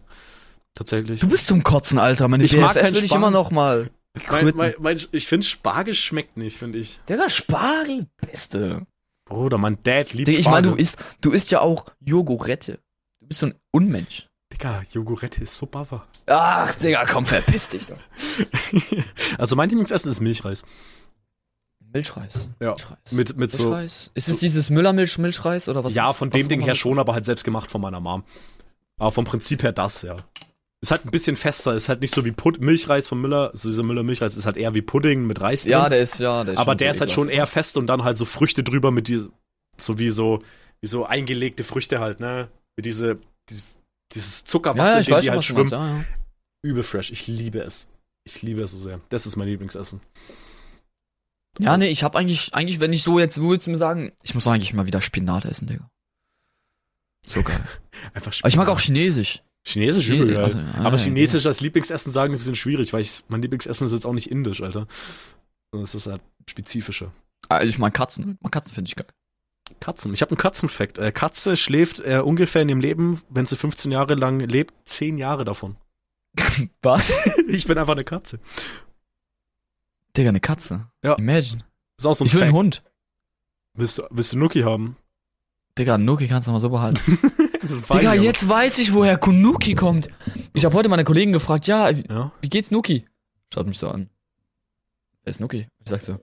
Tatsächlich. 0.76 1.22
Du 1.22 1.27
bist 1.27 1.47
zum 1.47 1.63
Kotzen, 1.63 1.97
Alter. 1.97 2.27
Meine 2.27 2.43
Ich 2.43 2.55
mag 2.57 2.73
BFF 2.73 2.81
keinen 2.81 2.93
würde 2.95 3.05
ich 3.05 3.11
Spargel. 3.11 3.27
immer 3.27 3.31
noch 3.31 3.49
mal. 3.51 3.89
Mein, 4.30 4.53
mein, 4.55 4.73
mein, 4.80 5.01
ich 5.11 5.27
finde 5.27 5.45
Spargel 5.45 5.93
schmeckt 5.95 6.38
nicht, 6.38 6.57
finde 6.57 6.77
ich. 6.77 6.99
Digga, 7.09 7.30
Spargel, 7.30 8.07
beste. 8.22 8.85
Bruder, 9.27 9.57
mein 9.57 9.77
Dad 9.84 10.13
liebt 10.13 10.27
Digga, 10.27 10.39
ich 10.39 10.45
meine, 10.45 10.67
Spargel. 10.67 10.72
du 10.72 10.77
isst, 10.77 10.97
du 11.22 11.31
isst 11.31 11.51
ja 11.51 11.61
auch 11.61 11.85
Jogurette. 11.99 12.80
Du 13.19 13.27
bist 13.27 13.39
so 13.39 13.47
ein 13.47 13.55
Unmensch. 13.72 14.27
Digga, 14.53 14.84
Jogurette 14.91 15.43
ist 15.43 15.57
so 15.57 15.65
bava. 15.65 16.05
Ach, 16.27 16.73
Digga, 16.76 17.05
komm, 17.05 17.26
verpiss 17.26 17.69
dich 17.69 17.88
doch. 17.88 17.97
Also 19.38 19.55
mein 19.55 19.69
Lieblingsessen 19.69 20.09
ist 20.09 20.22
Milchreis. 20.22 20.63
Milchreis. 21.93 22.49
Ja, 22.59 22.69
Milchreis. 22.69 23.11
Mit, 23.11 23.38
mit 23.38 23.51
so, 23.51 23.63
Milchreis. 23.63 24.11
Ist 24.13 24.30
es 24.30 24.38
dieses 24.39 24.69
Müllermilch, 24.69 25.17
Milchreis 25.17 25.67
oder 25.69 25.84
was? 25.84 25.93
ja, 25.95 26.11
ist, 26.11 26.17
von 26.17 26.31
was 26.31 26.39
dem 26.39 26.47
Ding 26.49 26.61
her 26.61 26.76
so- 26.76 26.80
schon, 26.81 26.99
aber 26.99 27.13
halt 27.13 27.26
selbst 27.26 27.43
gemacht 27.43 27.69
von 27.72 27.81
meiner 27.81 27.99
Mom. 27.99 28.23
Aber 28.97 29.11
vom 29.11 29.26
Prinzip 29.26 29.63
her 29.63 29.72
das, 29.72 30.03
ja. 30.03 30.15
Ist 30.81 30.91
halt 30.91 31.05
ein 31.05 31.11
bisschen 31.11 31.35
fester, 31.35 31.73
ist 31.73 31.89
halt 31.89 32.01
nicht 32.01 32.13
so 32.13 32.23
wie 32.26 32.31
Pud 32.31 32.59
Milchreis 32.61 33.07
von 33.07 33.19
Müller, 33.19 33.49
also 33.51 33.69
dieser 33.69 33.84
Müller-Milchreis 33.84 34.35
ist 34.38 34.45
halt 34.45 34.55
eher 34.57 34.76
wie 34.76 34.81
Pudding 34.81 35.26
mit 35.26 35.41
Reis 35.41 35.65
Ja, 35.65 35.81
drin. 35.81 35.91
der 35.91 35.99
ist, 36.01 36.19
ja, 36.19 36.43
der 36.43 36.53
ist 36.53 36.59
aber 36.59 36.76
der 36.76 36.89
so 36.93 36.95
ist 36.95 37.01
halt 37.01 37.11
schon 37.11 37.30
eher 37.30 37.47
fest 37.47 37.77
und 37.77 37.88
dann 37.88 38.03
halt 38.03 38.17
so 38.17 38.26
Früchte 38.26 38.63
drüber 38.63 38.91
mit 38.91 39.07
die, 39.07 39.26
so 39.77 39.97
wie 39.99 40.09
so, 40.09 40.43
wie 40.81 40.88
so 40.88 41.05
eingelegte 41.05 41.63
Früchte 41.63 41.99
halt, 41.99 42.19
ne? 42.19 42.49
Mit 42.77 42.85
diese, 42.85 43.17
diese 43.49 43.63
dieses 44.15 44.39
Ja, 44.39 44.45
Zuckerwasser, 44.45 44.91
ja, 44.91 44.95
in 44.95 45.01
ich 45.01 45.05
dem 45.07 45.13
weiß 45.15 45.23
die 45.23 45.31
halt 45.31 45.45
schwimmen. 45.45 45.69
ja, 45.69 45.87
ja. 45.99 46.05
Übel 46.63 46.83
fresh. 46.83 47.11
Ich 47.11 47.27
liebe 47.27 47.59
es. 47.59 47.87
Ich 48.23 48.41
liebe 48.41 48.61
es 48.63 48.71
so 48.71 48.79
sehr. 48.79 48.99
Das 49.09 49.27
ist 49.27 49.35
mein 49.35 49.47
Lieblingsessen. 49.47 50.01
Ja, 51.59 51.77
nee, 51.77 51.87
ich 51.89 52.03
hab 52.03 52.15
eigentlich, 52.15 52.53
eigentlich, 52.53 52.79
wenn 52.79 52.91
ich 52.91 53.03
so 53.03 53.19
jetzt, 53.19 53.39
willst 53.41 53.67
du 53.67 53.71
mir 53.71 53.77
sagen, 53.77 54.11
ich 54.23 54.33
muss 54.35 54.47
eigentlich 54.47 54.73
mal 54.73 54.87
wieder 54.87 55.01
Spinat 55.01 55.45
essen, 55.45 55.67
Digga. 55.67 55.89
So 57.25 57.43
geil. 57.43 57.63
Einfach 58.13 58.33
Aber 58.39 58.47
ich 58.49 58.57
mag 58.57 58.67
auch 58.67 58.79
Chinesisch. 58.79 59.41
Chinesisch 59.67 60.05
Chine- 60.07 60.23
übel 60.25 60.37
also, 60.37 60.59
ja, 60.59 60.73
Aber 60.75 60.97
ja, 60.97 61.03
Chinesisch 61.03 61.45
als 61.45 61.61
Lieblingsessen 61.61 62.11
sagen 62.11 62.33
ist 62.33 62.37
ein 62.37 62.39
bisschen 62.39 62.55
schwierig, 62.55 62.93
weil 62.93 63.01
ich, 63.01 63.23
mein 63.29 63.41
Lieblingsessen 63.41 63.87
ist 63.87 63.93
jetzt 63.93 64.05
auch 64.05 64.13
nicht 64.13 64.29
indisch, 64.29 64.61
Alter. 64.61 64.85
Sondern 65.71 65.83
es 65.85 65.95
ist 65.95 66.07
halt 66.07 66.21
spezifischer. 66.49 67.13
Also 67.49 67.67
ich 67.67 67.77
mag 67.79 67.93
Katzen. 67.93 68.37
Mag 68.41 68.51
Katzen 68.51 68.73
finde 68.73 68.89
ich 68.89 68.95
geil. 68.95 69.07
Katzen. 69.79 70.13
Ich 70.13 70.21
habe 70.21 70.31
einen 70.31 70.37
Katzenfakt. 70.37 70.97
Äh, 70.97 71.11
Katze 71.11 71.57
schläft 71.57 71.99
äh, 71.99 72.19
ungefähr 72.19 72.61
in 72.61 72.67
dem 72.67 72.79
Leben, 72.79 73.21
wenn 73.29 73.45
sie 73.45 73.55
15 73.55 73.91
Jahre 73.91 74.15
lang 74.15 74.39
lebt, 74.39 74.73
10 74.85 75.17
Jahre 75.17 75.45
davon. 75.45 75.75
Was? 76.81 77.25
ich 77.47 77.65
bin 77.67 77.77
einfach 77.77 77.93
eine 77.93 78.03
Katze. 78.03 78.39
Digga, 80.15 80.29
eine 80.29 80.39
Katze. 80.39 80.87
Ja. 81.03 81.13
Imagine. 81.15 81.65
Ist 81.97 82.05
auch 82.05 82.13
so 82.13 82.23
ein 82.23 82.27
ich 82.27 82.33
will 82.33 82.43
einen 82.43 82.51
Fact. 82.51 82.57
Hund. 82.57 82.83
Willst 83.73 83.97
du, 83.97 84.03
willst 84.09 84.33
du 84.33 84.37
Nuki 84.37 84.61
haben? 84.61 84.97
Digga, 85.77 85.97
Nuki 85.97 86.27
kannst 86.27 86.47
du 86.47 86.51
mal 86.51 86.59
so 86.59 86.69
behalten. 86.69 87.17
Digga, 87.61 87.81
Feini, 87.81 88.23
jetzt 88.23 88.47
weiß 88.47 88.77
ich, 88.77 88.93
woher 88.93 89.17
Kunuki 89.17 89.75
kommt. 89.75 90.07
Ich 90.53 90.63
habe 90.63 90.75
heute 90.75 90.87
meine 90.87 91.03
Kollegen 91.03 91.31
gefragt, 91.33 91.67
ja, 91.67 91.89
Ja. 91.89 92.31
wie 92.41 92.49
geht's 92.49 92.71
Nuki? 92.71 93.05
Schaut 93.53 93.67
mich 93.67 93.79
so 93.79 93.89
an. 93.89 94.09
Wer 95.23 95.31
ist 95.31 95.39
Nuki? 95.39 95.67
Ich 95.83 95.89
sag 95.89 96.01
so, 96.01 96.19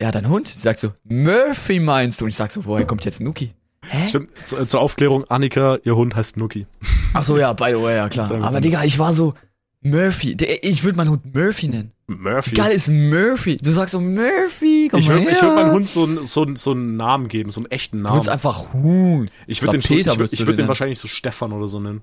ja, 0.00 0.10
dein 0.10 0.28
Hund? 0.28 0.48
Sie 0.48 0.58
sagt 0.58 0.80
so, 0.80 0.92
Murphy 1.04 1.80
meinst 1.80 2.20
du? 2.20 2.24
Und 2.24 2.30
ich 2.30 2.36
sag 2.36 2.52
so, 2.52 2.64
woher 2.64 2.86
kommt 2.86 3.04
jetzt 3.04 3.20
Nuki? 3.20 3.52
Hä? 3.86 4.06
Stimmt, 4.08 4.30
zu, 4.46 4.64
zur 4.66 4.80
Aufklärung, 4.80 5.24
Annika, 5.28 5.78
ihr 5.84 5.96
Hund 5.96 6.14
heißt 6.14 6.36
Nuki. 6.36 6.66
Ach 7.12 7.24
so, 7.24 7.38
ja, 7.38 7.52
by 7.52 7.72
the 7.74 7.82
way, 7.82 7.96
ja 7.96 8.08
klar. 8.08 8.30
Aber 8.42 8.60
Digga, 8.60 8.84
ich 8.84 8.98
war 8.98 9.12
so, 9.14 9.34
Murphy. 9.82 10.36
Ich 10.62 10.84
würde 10.84 10.96
meinen 10.98 11.10
Hund 11.10 11.34
Murphy 11.34 11.68
nennen. 11.68 11.92
Murphy. 12.06 12.54
Geil 12.54 12.72
ist 12.72 12.88
Murphy? 12.88 13.56
Du 13.56 13.70
sagst 13.72 13.92
so, 13.92 14.00
Murphy, 14.00 14.88
komm 14.90 15.00
Ich 15.00 15.08
würde 15.08 15.24
würd 15.26 15.54
meinem 15.54 15.70
Hund 15.72 15.88
so, 15.88 16.04
einen- 16.04 16.24
so, 16.24 16.42
einen- 16.42 16.56
so 16.56 16.72
einen 16.72 16.96
Namen 16.96 17.28
geben, 17.28 17.50
so 17.50 17.60
einen 17.60 17.70
echten 17.70 17.98
Du 17.98 18.02
Namen. 18.02 18.14
würdest 18.16 18.28
einfach 18.28 18.72
Huhn. 18.74 19.30
Ich 19.46 19.62
würde 19.62 19.78
den, 19.78 19.82
schon- 19.82 19.96
Peter 19.96 20.12
ich 20.12 20.18
würd, 20.18 20.32
ich 20.32 20.38
du 20.40 20.46
würd 20.46 20.58
den 20.58 20.64
den 20.64 20.68
wahrscheinlich 20.68 20.98
so 20.98 21.08
Stefan 21.08 21.52
oder 21.52 21.68
so 21.68 21.80
nennen. 21.80 22.02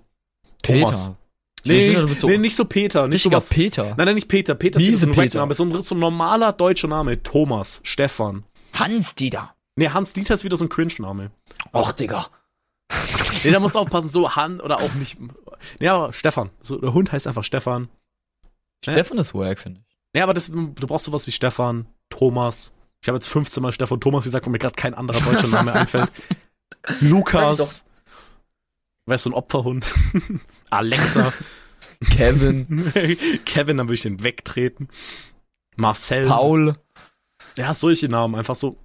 Peter. 0.64 0.80
Thomas. 0.82 1.12
Nee, 1.64 1.90
nicht, 1.90 2.20
so- 2.20 2.28
nee, 2.30 2.38
nicht 2.38 2.56
so 2.56 2.66
Peter, 2.66 3.08
nicht 3.08 3.24
sowas. 3.24 3.50
Peter. 3.50 3.94
Nein, 3.98 4.06
nein, 4.06 4.16
nicht 4.16 4.28
Peter. 4.28 4.56
Peter 4.56 4.80
ist 4.80 4.86
Diese 4.86 5.00
so 5.00 5.08
ein 5.08 5.12
Peter. 5.12 5.40
Wackname, 5.42 5.54
so 5.54 5.64
ein, 5.66 5.82
so 5.82 5.96
ein 5.96 6.00
normaler 6.00 6.54
deutscher 6.54 6.88
Name. 6.88 7.22
Thomas, 7.24 7.82
Stefan. 7.84 8.44
Hans 8.74 9.16
Dieter. 9.16 9.54
Nee, 9.76 9.90
Hans 9.90 10.14
Dieter 10.14 10.34
ist 10.36 10.44
wieder 10.44 10.56
so 10.58 10.66
ein 10.66 10.70
Cringe-Name. 10.70 11.32
Och, 11.74 11.92
Digga. 11.94 12.28
Nee, 13.44 13.52
da 13.52 13.60
musst 13.60 13.76
du 13.76 13.80
aufpassen, 13.80 14.10
so 14.10 14.36
Han 14.36 14.60
oder 14.60 14.78
auch 14.80 14.94
nicht. 14.96 15.18
Nee, 15.80 15.88
aber 15.90 16.12
Stefan. 16.12 16.50
So, 16.62 16.78
der 16.80 16.94
Hund 16.94 17.12
heißt 17.12 17.28
einfach 17.28 17.44
Stefan. 17.44 17.88
Ja. 18.84 18.94
Stefan 18.94 19.18
ist 19.20 19.34
wack, 19.36 19.60
finde 19.60 19.82
ich. 19.88 19.98
Nee, 20.14 20.22
aber 20.22 20.34
das, 20.34 20.48
du 20.48 20.74
brauchst 20.74 21.06
sowas 21.06 21.28
wie 21.28 21.32
Stefan, 21.32 21.86
Thomas. 22.10 22.72
Ich 23.02 23.08
habe 23.08 23.18
jetzt 23.18 23.28
15 23.28 23.62
Mal 23.62 23.72
Stefan 23.72 24.00
Thomas 24.00 24.24
gesagt, 24.24 24.46
wo 24.46 24.50
mir 24.50 24.58
gerade 24.58 24.76
kein 24.76 24.94
anderer 24.96 25.20
deutscher 25.22 25.48
Name 25.50 25.72
einfällt. 25.74 26.10
Lukas. 27.02 27.86
Weißt 29.06 29.26
du, 29.26 29.30
ein 29.30 29.34
Opferhund. 29.34 29.86
Alexa. 30.70 31.34
Kevin, 32.12 32.92
Kevin, 33.46 33.78
dann 33.78 33.88
würde 33.88 33.96
ich 33.96 34.02
den 34.04 34.24
wegtreten. 34.24 34.88
Marcel. 35.76 36.28
Paul. 36.28 36.76
Ja, 37.58 37.74
solche 37.74 38.08
Namen. 38.08 38.36
Einfach 38.36 38.56
so, 38.56 38.78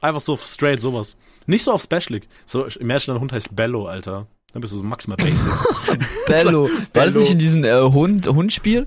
einfach 0.00 0.20
so 0.20 0.36
straight 0.36 0.80
sowas. 0.80 1.16
Nicht 1.46 1.64
so 1.64 1.72
auf 1.72 1.82
Special 1.82 2.10
League. 2.10 2.28
So, 2.46 2.66
imagine, 2.66 3.14
dein 3.14 3.20
Hund 3.20 3.32
heißt 3.32 3.54
Bello, 3.56 3.86
Alter. 3.86 4.26
Dann 4.52 4.60
bist 4.60 4.72
du 4.74 4.78
so 4.78 4.84
maximal 4.84 5.16
basic. 5.16 5.52
Bello. 6.26 6.68
War 6.68 6.70
das 6.70 6.88
Bello. 6.92 7.20
nicht 7.20 7.32
in 7.32 7.38
diesem 7.38 7.64
äh, 7.64 7.80
Hund, 7.80 8.26
Hundspiel? 8.26 8.86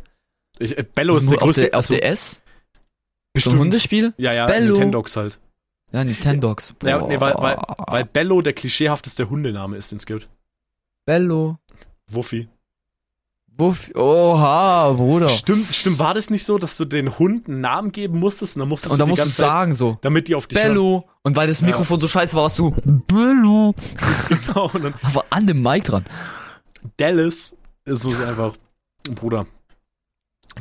Ich, 0.59 0.77
äh, 0.77 0.83
Bello 0.83 1.17
ist 1.17 1.29
der 1.29 1.41
auf 1.41 1.43
größte. 1.43 1.61
der, 1.61 1.69
auf 1.71 1.75
also, 1.75 1.93
der 1.95 2.05
S? 2.05 2.31
So 2.31 2.39
bestimmt. 3.33 3.55
ein 3.55 3.59
Hundespiel? 3.59 4.13
Ja, 4.17 4.31
ja, 4.31 4.45
Bello. 4.45 4.73
Nintendogs 4.73 5.17
halt. 5.17 5.39
Ja, 5.91 6.03
Nintendogs. 6.03 6.73
Ja, 6.83 6.99
Boah. 6.99 7.07
nee, 7.07 7.19
weil, 7.19 7.33
weil, 7.37 7.57
weil 7.87 8.05
Bello 8.05 8.41
der 8.41 8.53
klischeehafteste 8.53 9.29
Hundename 9.29 9.75
ist, 9.75 9.91
den 9.91 9.97
es 9.97 10.05
gibt. 10.05 10.29
Bello. 11.05 11.57
Wuffi. 12.07 12.47
Wuff. 13.57 13.89
Oha, 13.95 14.91
Bruder. 14.91 15.29
Stimmt, 15.29 15.73
stimmt, 15.73 15.97
war 15.97 16.13
das 16.13 16.29
nicht 16.29 16.43
so, 16.45 16.57
dass 16.57 16.75
du 16.75 16.83
den 16.83 17.17
Hund 17.17 17.47
einen 17.47 17.61
Namen 17.61 17.91
geben 17.93 18.19
musstest 18.19 18.57
und 18.57 18.59
dann 18.61 18.69
musstest 18.69 18.91
Und 18.93 18.99
du 18.99 19.03
da 19.03 19.05
die 19.05 19.11
musst 19.11 19.21
du 19.21 19.23
ganze 19.25 19.37
Zeit, 19.37 19.45
sagen 19.47 19.73
so. 19.73 19.97
damit 20.01 20.27
die 20.27 20.35
auf 20.35 20.47
dich 20.47 20.59
Bello. 20.59 21.05
Und 21.23 21.37
weil 21.37 21.47
das 21.47 21.61
Mikrofon 21.61 21.99
so 22.01 22.07
scheiße 22.07 22.35
war, 22.35 22.43
warst 22.43 22.59
du 22.59 22.71
Bello. 22.71 23.73
hören. 23.73 23.75
Genau, 24.47 24.69
und 24.73 24.83
dann 24.83 24.93
Aber 25.03 25.23
an 25.29 25.47
dem 25.47 25.61
Mic 25.61 25.85
dran. 25.85 26.05
Dallas 26.97 27.55
ist 27.85 28.01
so 28.01 28.09
einfach, 28.11 28.55
Bruder. 29.03 29.47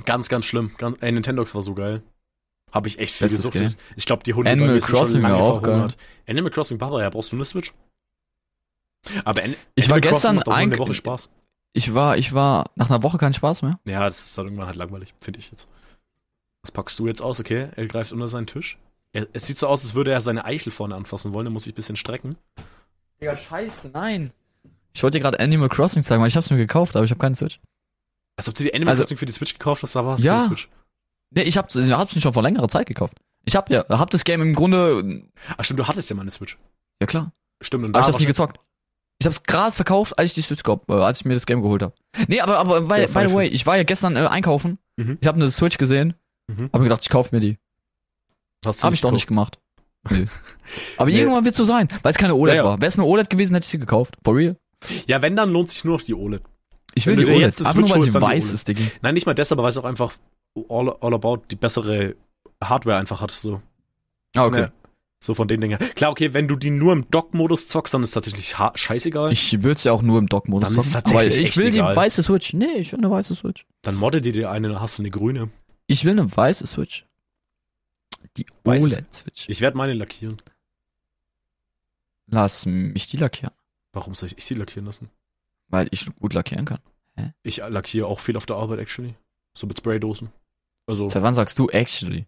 Ganz, 0.04 0.28
ganz 0.28 0.44
schlimm. 0.44 0.70
Ganz, 0.78 0.96
ey, 1.00 1.10
Nintendogs 1.10 1.54
war 1.54 1.62
so 1.62 1.74
geil. 1.74 2.02
Habe 2.72 2.88
ich 2.88 2.98
echt 2.98 3.14
viel 3.14 3.26
Bestes 3.28 3.50
gesuchtet. 3.50 3.76
Ich 3.96 4.04
glaube, 4.06 4.22
die 4.24 4.34
Hunde 4.34 4.50
Animal 4.50 4.68
bei 4.68 4.74
mir 4.74 4.80
sind 4.80 4.94
Crossing 4.94 5.12
schon 5.14 5.22
lange 5.22 5.36
auch 5.36 5.60
verhungert. 5.60 5.96
Animal 6.28 6.50
Crossing 6.50 6.78
Baba, 6.78 7.00
ja, 7.02 7.10
brauchst 7.10 7.32
du 7.32 7.36
eine 7.36 7.44
Switch? 7.44 7.72
Aber 9.24 9.42
An 9.42 9.54
Ich 9.74 9.88
war 9.88 9.96
Animal 9.96 10.10
Crossing 10.12 10.36
gestern 10.36 10.52
ein- 10.54 10.78
Woche 10.78 10.94
Spaß. 10.94 11.30
Ich 11.76 11.92
war, 11.92 12.16
ich 12.16 12.32
war 12.32 12.70
nach 12.76 12.88
einer 12.88 13.02
Woche 13.02 13.18
kein 13.18 13.34
Spaß 13.34 13.62
mehr. 13.62 13.78
Ja, 13.88 14.04
das 14.06 14.26
ist 14.26 14.38
dann 14.38 14.46
irgendwann 14.46 14.66
halt 14.68 14.76
langweilig, 14.76 15.12
finde 15.20 15.40
ich 15.40 15.50
jetzt. 15.50 15.68
Was 16.62 16.70
packst 16.70 16.98
du 16.98 17.06
jetzt 17.06 17.20
aus? 17.20 17.40
Okay, 17.40 17.68
er 17.74 17.86
greift 17.86 18.12
unter 18.12 18.28
seinen 18.28 18.46
Tisch. 18.46 18.78
Er, 19.12 19.26
es 19.32 19.46
sieht 19.46 19.58
so 19.58 19.66
aus, 19.66 19.82
als 19.82 19.94
würde 19.94 20.12
er 20.12 20.20
seine 20.20 20.44
Eichel 20.44 20.70
vorne 20.72 20.94
anfassen 20.94 21.32
wollen. 21.32 21.46
Er 21.46 21.50
muss 21.50 21.64
sich 21.64 21.72
ein 21.72 21.76
bisschen 21.76 21.96
strecken. 21.96 22.36
Digga, 23.20 23.36
scheiße, 23.36 23.90
nein. 23.92 24.32
Ich 24.94 25.02
wollte 25.02 25.18
dir 25.18 25.22
gerade 25.22 25.40
Animal 25.40 25.68
Crossing 25.68 26.02
zeigen, 26.04 26.20
weil 26.22 26.28
ich 26.28 26.36
hab's 26.36 26.50
mir 26.50 26.56
gekauft, 26.56 26.94
aber 26.96 27.04
ich 27.04 27.10
habe 27.10 27.20
keine 27.20 27.34
Switch. 27.34 27.60
Als 28.36 28.48
ob 28.48 28.54
du 28.54 28.62
die 28.62 28.72
Animal 28.74 28.92
Also- 28.92 29.02
Crossing 29.02 29.18
für 29.18 29.26
die 29.26 29.32
Switch 29.32 29.52
gekauft 29.54 29.82
hast, 29.82 29.94
da 29.96 30.04
war 30.06 30.16
es 30.16 30.22
Ja. 30.22 30.38
für 30.38 30.42
die 30.44 30.48
Switch. 30.48 30.68
Nee, 31.30 31.42
ich 31.42 31.56
hab's, 31.56 31.74
ich 31.74 31.90
hab's 31.90 32.14
mir 32.14 32.20
schon 32.20 32.32
vor 32.32 32.42
längerer 32.44 32.68
Zeit 32.68 32.86
gekauft. 32.86 33.14
Ich 33.44 33.56
hab 33.56 33.68
ja, 33.68 33.84
hab 33.88 34.10
das 34.10 34.24
Game 34.24 34.40
im 34.40 34.54
Grunde, 34.54 35.22
Ach 35.56 35.64
stimmt, 35.64 35.80
du 35.80 35.88
hattest 35.88 36.08
ja 36.08 36.16
mal 36.16 36.22
eine 36.22 36.30
Switch. 36.30 36.56
ja 37.00 37.06
klar. 37.06 37.32
Stimmt, 37.60 37.84
und 37.84 37.90
Aber 37.94 38.00
ich 38.00 38.06
da 38.06 38.12
hab's 38.12 38.20
nie 38.20 38.24
war 38.26 38.28
gezockt. 38.28 38.60
Ich 39.20 39.26
hab's 39.26 39.42
gerade 39.44 39.74
verkauft, 39.74 40.18
als 40.18 40.30
ich 40.30 40.34
die 40.34 40.42
Switch 40.42 40.62
gehabt, 40.62 40.88
äh, 40.88 40.92
als 40.94 41.18
ich 41.18 41.24
mir 41.24 41.34
das 41.34 41.46
Game 41.46 41.62
geholt 41.62 41.82
habe. 41.82 41.94
Nee, 42.28 42.40
aber, 42.40 42.58
aber 42.58 42.80
by, 42.82 42.96
Der 42.96 43.06
by 43.08 43.28
the 43.28 43.34
way, 43.34 43.46
ich 43.48 43.64
war 43.66 43.76
ja 43.76 43.84
gestern 43.84 44.16
äh, 44.16 44.20
einkaufen. 44.26 44.78
Mhm. 44.96 45.18
Ich 45.20 45.26
habe 45.28 45.36
eine 45.40 45.50
Switch 45.50 45.78
gesehen, 45.78 46.14
Mhm. 46.48 46.64
hab 46.72 46.80
mir 46.80 46.84
gedacht, 46.84 47.02
ich 47.02 47.08
kauf 47.10 47.32
mir 47.32 47.40
die. 47.40 47.58
hast 48.66 48.82
du 48.82 48.86
Hab 48.86 48.92
ich 48.94 49.00
doch 49.00 49.12
nicht 49.12 49.26
gemacht. 49.26 49.58
Nee. 50.10 50.26
Aber 50.98 51.08
Nee. 51.08 51.18
irgendwann 51.20 51.44
wird's 51.46 51.56
so 51.56 51.64
sein, 51.64 51.88
weil 52.02 52.10
es 52.12 52.18
keine 52.18 52.34
OLED 52.34 52.56
Ja, 52.56 52.62
ja. 52.62 52.68
war. 52.68 52.78
Wäre 52.80 52.88
es 52.88 52.98
eine 52.98 53.06
OLED 53.06 53.30
gewesen, 53.30 53.54
hätte 53.54 53.64
ich 53.64 53.70
sie 53.70 53.78
gekauft. 53.78 54.16
For 54.22 54.34
real. 54.36 54.56
Ja, 55.06 55.22
wenn, 55.22 55.34
dann 55.34 55.50
lohnt 55.50 55.70
sich 55.70 55.82
nur 55.84 55.96
noch 55.96 56.04
die 56.04 56.14
OLED. 56.14 56.42
Ich 56.94 57.06
will 57.06 57.16
Wenn 57.16 57.24
die 57.24 57.30
OLED. 57.30 57.40
jetzt 57.40 57.64
Einfach 57.64 57.80
nur, 57.80 57.88
weil 57.90 58.02
sie 58.02 58.12
weiß 58.20 58.44
OLED. 58.44 58.54
ist, 58.54 58.68
Diggi. 58.68 58.90
Nein, 59.00 59.14
nicht 59.14 59.24
mal 59.24 59.32
deshalb, 59.34 59.58
weil 59.62 59.70
es 59.70 59.78
auch 59.78 59.84
einfach 59.86 60.12
all, 60.68 60.94
all 61.00 61.14
about 61.14 61.44
die 61.50 61.56
bessere 61.56 62.16
Hardware 62.62 62.98
einfach 62.98 63.22
hat. 63.22 63.30
So. 63.30 63.62
Ah, 64.36 64.44
okay. 64.44 64.60
Ja. 64.62 64.68
So 65.24 65.32
von 65.32 65.48
den 65.48 65.62
Dingen. 65.62 65.78
Klar, 65.94 66.10
okay, 66.10 66.34
wenn 66.34 66.48
du 66.48 66.54
die 66.54 66.68
nur 66.68 66.92
im 66.92 67.10
Dock-Modus 67.10 67.66
zockst, 67.68 67.94
dann 67.94 68.02
ist 68.02 68.10
tatsächlich 68.10 68.54
scheißegal. 68.74 69.32
Ich 69.32 69.62
würde 69.62 69.80
ja 69.80 69.92
auch 69.92 70.02
nur 70.02 70.18
im 70.18 70.28
Dock-Modus 70.28 70.68
Dann 70.68 70.78
ist 70.78 70.92
zocken, 70.92 71.04
tatsächlich 71.12 71.48
ich 71.48 71.56
will 71.56 71.68
egal. 71.68 71.92
die 71.94 71.96
weiße 71.96 72.22
Switch. 72.22 72.52
Nee, 72.52 72.74
ich 72.74 72.92
will 72.92 72.98
eine 72.98 73.10
weiße 73.10 73.34
Switch. 73.34 73.64
Dann 73.80 73.94
modde 73.94 74.20
dir 74.20 74.32
die 74.32 74.44
eine, 74.44 74.68
dann 74.68 74.80
hast 74.80 74.98
du 74.98 75.02
eine 75.02 75.10
grüne. 75.10 75.50
Ich 75.86 76.04
will 76.04 76.12
eine 76.12 76.36
weiße 76.36 76.66
Switch. 76.66 77.06
Die 78.36 78.44
OLED-Switch. 78.64 79.48
Ich 79.48 79.62
werde 79.62 79.78
meine 79.78 79.94
lackieren. 79.94 80.36
Lass 82.26 82.66
mich 82.66 83.06
die 83.06 83.16
lackieren. 83.16 83.54
Warum 83.94 84.14
soll 84.14 84.28
ich 84.36 84.44
die 84.44 84.54
lackieren 84.54 84.84
lassen? 84.84 85.08
Weil 85.68 85.88
ich 85.90 86.06
gut 86.16 86.34
lackieren 86.34 86.66
kann. 86.66 86.80
Ich 87.42 87.56
lackiere 87.58 88.08
auch 88.08 88.20
viel 88.20 88.36
auf 88.36 88.44
der 88.44 88.56
Arbeit, 88.56 88.80
actually. 88.80 89.14
So 89.56 89.66
mit 89.66 89.78
Spraydosen. 89.78 90.30
Also, 90.86 91.08
Seit 91.08 91.22
wann 91.22 91.32
sagst 91.32 91.58
du 91.58 91.70
actually? 91.70 92.26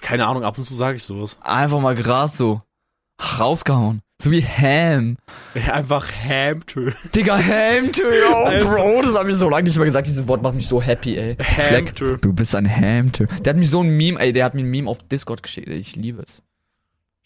Keine 0.00 0.26
Ahnung, 0.26 0.44
ab 0.44 0.56
und 0.58 0.64
zu 0.64 0.74
sage 0.74 0.96
ich 0.96 1.02
sowas. 1.04 1.38
Einfach 1.42 1.80
mal 1.80 1.94
gerade 1.94 2.30
so 2.32 2.62
rausgehauen. 3.38 4.02
So 4.20 4.30
wie 4.30 4.42
Ham. 4.42 5.18
Einfach 5.70 6.10
Ham-Tö. 6.10 6.92
Digga, 7.14 7.36
Ham, 7.36 7.90
oh, 8.32 8.64
Bro, 8.64 9.02
das 9.02 9.14
hab 9.14 9.26
ich 9.28 9.34
so 9.34 9.50
lange 9.50 9.64
nicht 9.64 9.76
mehr 9.76 9.84
gesagt. 9.84 10.06
Dieses 10.06 10.26
Wort 10.26 10.42
macht 10.42 10.54
mich 10.54 10.68
so 10.68 10.80
happy, 10.80 11.16
ey. 11.18 11.36
Ham-Tö. 11.36 12.16
Du 12.18 12.32
bist 12.32 12.54
ein 12.54 12.66
Ham, 12.70 13.12
Der 13.12 13.50
hat 13.52 13.56
mich 13.58 13.68
so 13.68 13.82
ein 13.82 13.90
Meme, 13.90 14.18
ey, 14.18 14.32
der 14.32 14.44
hat 14.46 14.54
mir 14.54 14.62
ein 14.62 14.70
Meme 14.70 14.88
auf 14.88 14.98
Discord 14.98 15.42
geschickt. 15.42 15.68
Ich 15.68 15.96
liebe 15.96 16.22
es. 16.22 16.40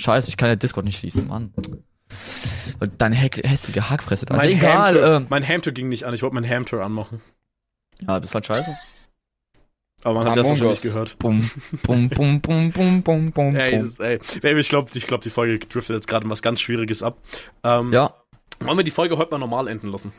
Scheiße, 0.01 0.31
ich 0.31 0.37
kann 0.37 0.49
ja 0.49 0.57
Discord 0.57 0.85
nicht 0.85 0.99
schließen, 0.99 1.29
Mann. 1.29 1.53
Deine 2.99 3.15
hässliche 3.15 3.89
Hackfresse. 3.89 4.27
Ist 4.27 4.33
Mein 4.33 4.49
egal, 4.49 4.95
Ham-Tö- 4.97 5.17
ähm. 5.19 5.27
Mein 5.29 5.47
Ham-Tö 5.47 5.71
ging 5.73 5.89
nicht 5.89 6.05
an. 6.05 6.15
Ich 6.15 6.23
wollte 6.23 6.35
mein 6.35 6.49
Ham-Tö 6.49 6.83
anmachen. 6.83 7.21
Ja, 8.01 8.19
das 8.19 8.31
ist 8.31 8.35
halt 8.35 8.47
scheiße. 8.47 8.77
Aber 10.05 10.15
man 10.15 10.29
hat 10.29 10.37
das 10.37 10.47
Among 10.47 10.51
wahrscheinlich 10.61 10.79
Us. 10.79 10.83
gehört. 10.83 11.19
Bum, 11.19 11.51
bum, 11.83 12.09
bum, 12.09 12.41
bum, 12.41 12.73
bum, 12.73 13.03
bum, 13.03 13.31
bum, 13.33 13.57
Ey, 13.57 13.79
das, 13.83 13.99
ey. 14.01 14.19
Ich 14.59 14.69
glaube, 14.71 14.91
ich 14.95 15.07
glaub, 15.07 15.21
die 15.21 15.31
Folge 15.31 15.59
driftet 15.67 15.97
jetzt 15.97 16.09
gerade 16.09 16.29
was 16.31 16.41
ganz 16.43 16.61
Schwieriges 16.61 17.03
ab. 17.03 17.19
Ähm, 17.65 17.93
Ja, 17.93 18.15
Wollen 18.61 18.77
wir 18.79 18.85
die 18.85 18.91
Folge 18.91 19.17
heute 19.19 19.31
mal 19.31 19.39
normal 19.39 19.69
enden 19.69 19.91
lassen? 19.91 20.13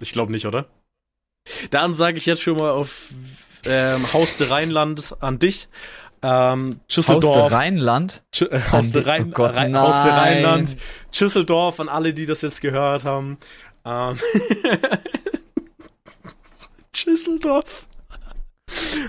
Ich 0.00 0.12
glaube 0.12 0.32
nicht, 0.32 0.46
oder? 0.46 0.66
Dann 1.70 1.94
sage 1.94 2.18
ich 2.18 2.26
jetzt 2.26 2.42
schon 2.42 2.56
mal 2.58 2.70
auf 2.70 3.10
ähm, 3.64 4.12
Haus 4.12 4.36
de 4.36 4.48
Rheinland 4.48 5.14
an 5.20 5.38
dich. 5.38 5.68
Ähm, 6.22 6.80
Haus 6.90 7.06
der. 7.06 7.52
Rheinland. 7.52 8.22
Sch- 8.34 8.50
äh, 8.50 8.60
Haus 8.72 8.92
de 8.92 9.02
Oh 9.02 9.06
Rhein, 9.06 9.30
Gott, 9.30 9.54
Rhein, 9.54 9.78
Haus 9.78 10.02
de 10.02 10.10
nein. 10.10 10.20
Rheinland. 10.44 10.76
Schüsseldorf 11.12 11.80
an 11.80 11.88
alle, 11.88 12.14
die 12.14 12.26
das 12.26 12.40
jetzt 12.42 12.60
gehört 12.62 13.04
haben. 13.04 13.36
Ähm, 13.84 14.18
Schüsseldorf. 17.04 17.86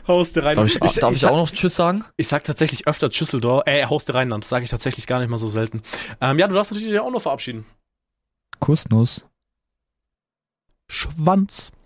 Haus 0.07 0.33
de 0.33 0.43
Darf 0.43 0.49
Rheinland. 0.57 0.69
ich, 0.71 0.79
darf 0.99 1.13
ich, 1.13 1.19
sag- 1.21 1.31
auch 1.31 1.37
noch 1.37 1.49
Tschüss 1.49 1.75
sagen? 1.75 2.03
ich 2.17 2.27
sag 2.27 2.43
tatsächlich 2.43 2.87
öfter 2.87 3.09
Schüsseldorf, 3.11 3.63
äh, 3.65 3.85
Haus 3.85 4.03
der 4.05 4.15
Rheinland, 4.15 4.45
sage 4.45 4.65
ich 4.65 4.69
tatsächlich 4.69 5.07
gar 5.07 5.19
nicht 5.19 5.29
mal 5.29 5.37
so 5.37 5.47
selten. 5.47 5.81
Ähm, 6.19 6.37
ja, 6.37 6.47
du 6.47 6.55
darfst 6.55 6.73
natürlich 6.73 6.99
auch 6.99 7.09
noch 7.09 7.21
verabschieden. 7.21 7.65
Kussnuss. 8.59 9.23
Schwanz. 10.91 11.71